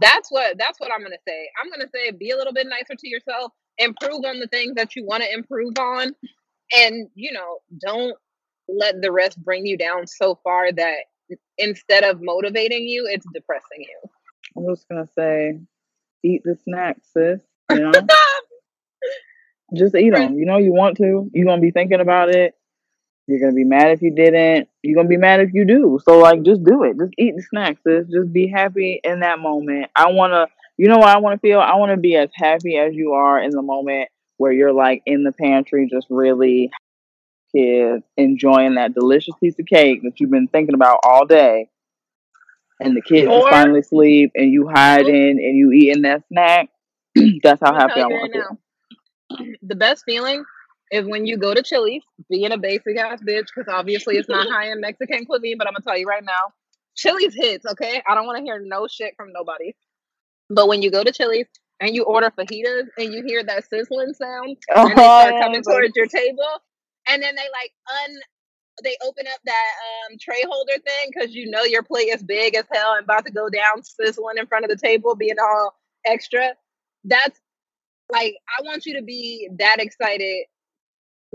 that's 0.00 0.30
what 0.30 0.58
that's 0.58 0.78
what 0.78 0.90
I'm 0.92 1.02
gonna 1.02 1.16
say. 1.26 1.48
I'm 1.62 1.70
gonna 1.70 1.90
say 1.94 2.10
be 2.10 2.30
a 2.30 2.36
little 2.36 2.52
bit 2.52 2.66
nicer 2.66 2.94
to 2.98 3.08
yourself, 3.08 3.52
improve 3.78 4.24
on 4.24 4.40
the 4.40 4.48
things 4.48 4.74
that 4.76 4.96
you 4.96 5.04
want 5.04 5.22
to 5.22 5.32
improve 5.32 5.78
on, 5.78 6.14
and 6.76 7.08
you 7.14 7.32
know, 7.32 7.58
don't 7.80 8.16
let 8.68 9.00
the 9.00 9.12
rest 9.12 9.42
bring 9.42 9.64
you 9.64 9.76
down 9.76 10.06
so 10.06 10.38
far 10.42 10.72
that 10.72 10.96
instead 11.58 12.04
of 12.04 12.20
motivating 12.20 12.86
you, 12.86 13.08
it's 13.10 13.26
depressing 13.32 13.80
you. 13.80 14.10
I'm 14.56 14.74
just 14.74 14.88
gonna 14.88 15.08
say, 15.14 15.58
eat 16.22 16.42
the 16.44 16.56
snacks, 16.56 17.08
sis. 17.12 17.40
You 17.70 17.80
know, 17.80 17.92
just 19.74 19.94
eat 19.94 20.14
them. 20.14 20.38
You 20.38 20.46
know, 20.46 20.58
you 20.58 20.72
want 20.72 20.96
to. 20.98 21.30
You're 21.32 21.46
gonna 21.46 21.60
be 21.60 21.70
thinking 21.70 22.00
about 22.00 22.30
it. 22.30 22.54
You're 23.26 23.40
gonna 23.40 23.52
be 23.54 23.64
mad 23.64 23.90
if 23.90 24.02
you 24.02 24.14
didn't. 24.14 24.68
You're 24.82 24.96
gonna 24.96 25.08
be 25.08 25.16
mad 25.16 25.40
if 25.40 25.52
you 25.52 25.66
do. 25.66 25.98
So 26.04 26.18
like, 26.18 26.42
just 26.42 26.62
do 26.64 26.84
it. 26.84 26.96
Just 26.98 27.12
eat 27.18 27.34
the 27.36 27.42
snacks, 27.42 27.80
sis. 27.86 28.06
Just 28.06 28.32
be 28.32 28.48
happy 28.48 29.00
in 29.02 29.20
that 29.20 29.38
moment. 29.38 29.90
I 29.96 30.10
wanna. 30.12 30.46
You 30.78 30.88
know 30.88 30.98
what 30.98 31.08
I 31.08 31.18
want 31.18 31.40
to 31.40 31.46
feel? 31.46 31.58
I 31.58 31.74
want 31.76 31.92
to 31.92 31.96
be 31.96 32.16
as 32.16 32.28
happy 32.34 32.76
as 32.76 32.94
you 32.94 33.12
are 33.12 33.40
in 33.40 33.50
the 33.50 33.62
moment 33.62 34.10
where 34.36 34.52
you're 34.52 34.74
like 34.74 35.02
in 35.06 35.24
the 35.24 35.32
pantry, 35.32 35.88
just 35.90 36.06
really 36.10 36.70
kids 37.54 38.04
enjoying 38.16 38.74
that 38.74 38.94
delicious 38.94 39.34
piece 39.40 39.58
of 39.58 39.66
cake 39.66 40.02
that 40.02 40.20
you've 40.20 40.30
been 40.30 40.48
thinking 40.48 40.74
about 40.74 41.00
all 41.02 41.24
day. 41.24 41.68
And 42.80 42.94
the 42.94 43.00
kids 43.00 43.28
Or- 43.30 43.48
finally 43.50 43.82
sleep 43.82 44.32
and 44.34 44.52
you 44.52 44.68
hiding 44.68 45.38
and 45.42 45.56
you 45.56 45.72
eating 45.72 46.02
that 46.02 46.24
snack. 46.28 46.68
That's 47.42 47.60
how 47.62 47.74
happy 47.74 48.00
I 48.00 48.06
want 48.06 48.32
to. 48.34 48.58
The 49.62 49.74
best 49.74 50.04
feeling 50.04 50.44
is 50.90 51.06
when 51.06 51.26
you 51.26 51.36
go 51.36 51.54
to 51.54 51.62
Chili's, 51.62 52.02
being 52.30 52.52
a 52.52 52.58
basic 52.58 52.96
ass 52.98 53.20
bitch, 53.26 53.46
because 53.54 53.72
obviously 53.72 54.16
it's 54.16 54.28
not 54.28 54.46
high 54.50 54.70
end 54.70 54.80
Mexican 54.80 55.26
cuisine, 55.26 55.56
but 55.58 55.66
I'm 55.66 55.74
gonna 55.74 55.82
tell 55.84 55.98
you 55.98 56.06
right 56.06 56.24
now, 56.24 56.52
Chili's 56.96 57.34
hits, 57.34 57.66
okay? 57.66 58.02
I 58.08 58.14
don't 58.14 58.26
wanna 58.26 58.42
hear 58.42 58.60
no 58.60 58.86
shit 58.88 59.14
from 59.16 59.32
nobody. 59.32 59.74
But 60.50 60.68
when 60.68 60.82
you 60.82 60.90
go 60.90 61.02
to 61.04 61.12
Chili's 61.12 61.46
and 61.80 61.94
you 61.94 62.04
order 62.04 62.30
fajitas 62.30 62.86
and 62.98 63.12
you 63.12 63.24
hear 63.26 63.42
that 63.44 63.68
sizzling 63.68 64.14
sound 64.14 64.56
and 64.74 64.98
they 64.98 65.04
start 65.04 65.36
coming 65.38 65.62
Oh, 65.66 65.72
towards 65.72 65.96
your 65.96 66.06
table, 66.06 66.62
and 67.08 67.22
then 67.22 67.34
they 67.34 67.42
like 67.52 67.72
un 68.04 68.16
they 68.84 68.96
open 69.04 69.26
up 69.26 69.40
that 69.44 69.72
um 70.10 70.18
tray 70.20 70.42
holder 70.46 70.74
thing 70.84 71.10
because 71.12 71.34
you 71.34 71.50
know 71.50 71.62
your 71.64 71.82
plate 71.82 72.08
is 72.08 72.22
big 72.22 72.54
as 72.54 72.64
hell 72.72 72.94
and 72.94 73.04
about 73.04 73.24
to 73.26 73.32
go 73.32 73.48
down 73.48 73.82
sizzling 73.82 74.38
in 74.38 74.46
front 74.46 74.64
of 74.64 74.70
the 74.70 74.76
table, 74.76 75.14
being 75.16 75.38
all 75.40 75.74
extra. 76.06 76.50
That's 77.04 77.38
like 78.10 78.36
I 78.58 78.62
want 78.62 78.86
you 78.86 78.94
to 78.96 79.02
be 79.02 79.48
that 79.58 79.76
excited 79.80 80.46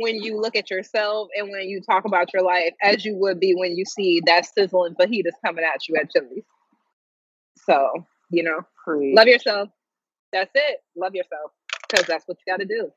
when 0.01 0.15
you 0.15 0.39
look 0.39 0.55
at 0.55 0.69
yourself 0.69 1.29
and 1.37 1.49
when 1.49 1.69
you 1.69 1.81
talk 1.81 2.05
about 2.05 2.33
your 2.33 2.43
life 2.43 2.73
as 2.81 3.05
you 3.05 3.15
would 3.15 3.39
be 3.39 3.53
when 3.55 3.77
you 3.77 3.85
see 3.85 4.21
that 4.25 4.45
sizzling 4.45 4.95
fajitas 4.95 5.31
coming 5.45 5.63
at 5.63 5.87
you 5.87 5.95
at 5.95 6.11
Chili's. 6.11 6.43
So, 7.65 8.05
you 8.29 8.43
know, 8.43 8.61
Preach. 8.83 9.15
love 9.15 9.27
yourself. 9.27 9.69
That's 10.33 10.51
it. 10.55 10.79
Love 10.95 11.13
yourself 11.13 11.51
because 11.89 12.05
that's 12.07 12.27
what 12.27 12.37
you 12.45 12.51
got 12.51 12.59
to 12.59 12.65
do. 12.65 12.91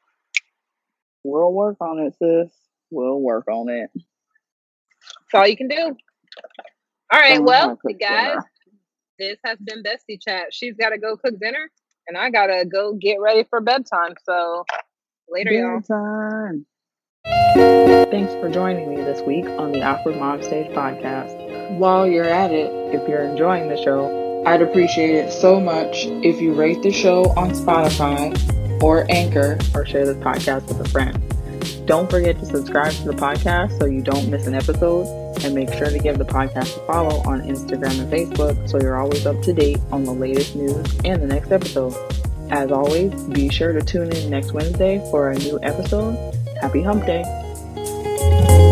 We'll 1.25 1.53
work 1.53 1.77
on 1.81 1.99
it, 2.01 2.15
sis. 2.19 2.53
We'll 2.91 3.21
work 3.21 3.49
on 3.49 3.69
it. 3.69 3.91
That's 3.95 5.35
all 5.35 5.49
you 5.49 5.57
can 5.57 5.69
do. 5.69 5.97
All 7.13 7.21
right, 7.21 7.37
Don't 7.37 7.45
well, 7.45 7.79
guys, 8.01 8.29
dinner. 8.29 8.51
this 9.19 9.39
has 9.45 9.59
been 9.59 9.83
Bestie 9.83 10.19
Chat. 10.21 10.47
She's 10.53 10.75
got 10.77 10.91
to 10.91 10.99
go 10.99 11.17
cook 11.17 11.39
dinner, 11.41 11.71
and 12.09 12.17
I 12.17 12.31
got 12.31 12.47
to 12.47 12.65
go 12.65 12.95
get 12.95 13.21
ready 13.21 13.45
for 13.45 13.61
bedtime. 13.61 14.15
So, 14.25 14.65
later, 15.29 15.53
y'all. 15.53 15.81
Thanks 18.15 18.35
for 18.35 18.51
joining 18.51 18.91
me 18.91 18.97
this 18.97 19.23
week 19.23 19.47
on 19.47 19.73
the 19.73 19.83
Awkward 19.83 20.17
Mom 20.19 20.43
Stage 20.43 20.71
podcast. 20.73 21.79
While 21.79 22.07
you're 22.07 22.25
at 22.29 22.53
it, 22.53 22.71
if 22.95 23.09
you're 23.09 23.23
enjoying 23.23 23.69
the 23.69 23.77
show, 23.77 24.43
I'd 24.47 24.61
appreciate 24.61 25.15
it 25.15 25.33
so 25.33 25.59
much 25.59 26.05
if 26.07 26.41
you 26.41 26.53
rate 26.53 26.83
the 26.83 26.93
show 26.93 27.25
on 27.37 27.51
Spotify 27.51 28.83
or 28.83 29.07
Anchor 29.11 29.59
or 29.75 29.87
share 29.87 30.05
this 30.05 30.17
podcast 30.19 30.69
with 30.69 30.81
a 30.81 30.89
friend. 30.91 31.19
Don't 31.87 32.11
forget 32.11 32.39
to 32.41 32.47
subscribe 32.47 32.93
to 32.93 33.05
the 33.05 33.15
podcast 33.15 33.79
so 33.79 33.87
you 33.87 34.03
don't 34.03 34.31
miss 34.31 34.47
an 34.47 34.55
episode 34.55 35.07
and 35.43 35.55
make 35.55 35.73
sure 35.73 35.89
to 35.89 35.99
give 35.99 36.19
the 36.19 36.25
podcast 36.25 36.77
a 36.77 36.87
follow 36.87 37.23
on 37.29 37.41
Instagram 37.43 38.01
and 38.01 38.13
Facebook 38.13 38.69
so 38.69 38.79
you're 38.81 39.01
always 39.01 39.27
up 39.27 39.41
to 39.43 39.53
date 39.53 39.79
on 39.91 40.05
the 40.05 40.13
latest 40.13 40.57
news 40.57 40.87
and 41.05 41.23
the 41.23 41.27
next 41.27 41.51
episode. 41.53 41.95
As 42.51 42.71
always, 42.71 43.13
be 43.25 43.49
sure 43.49 43.73
to 43.73 43.81
tune 43.81 44.13
in 44.13 44.29
next 44.31 44.53
Wednesday 44.53 44.99
for 45.11 45.31
a 45.31 45.39
new 45.39 45.59
episode. 45.63 46.35
Happy 46.65 46.81
Hump 46.81 47.05
Day! 47.05 48.64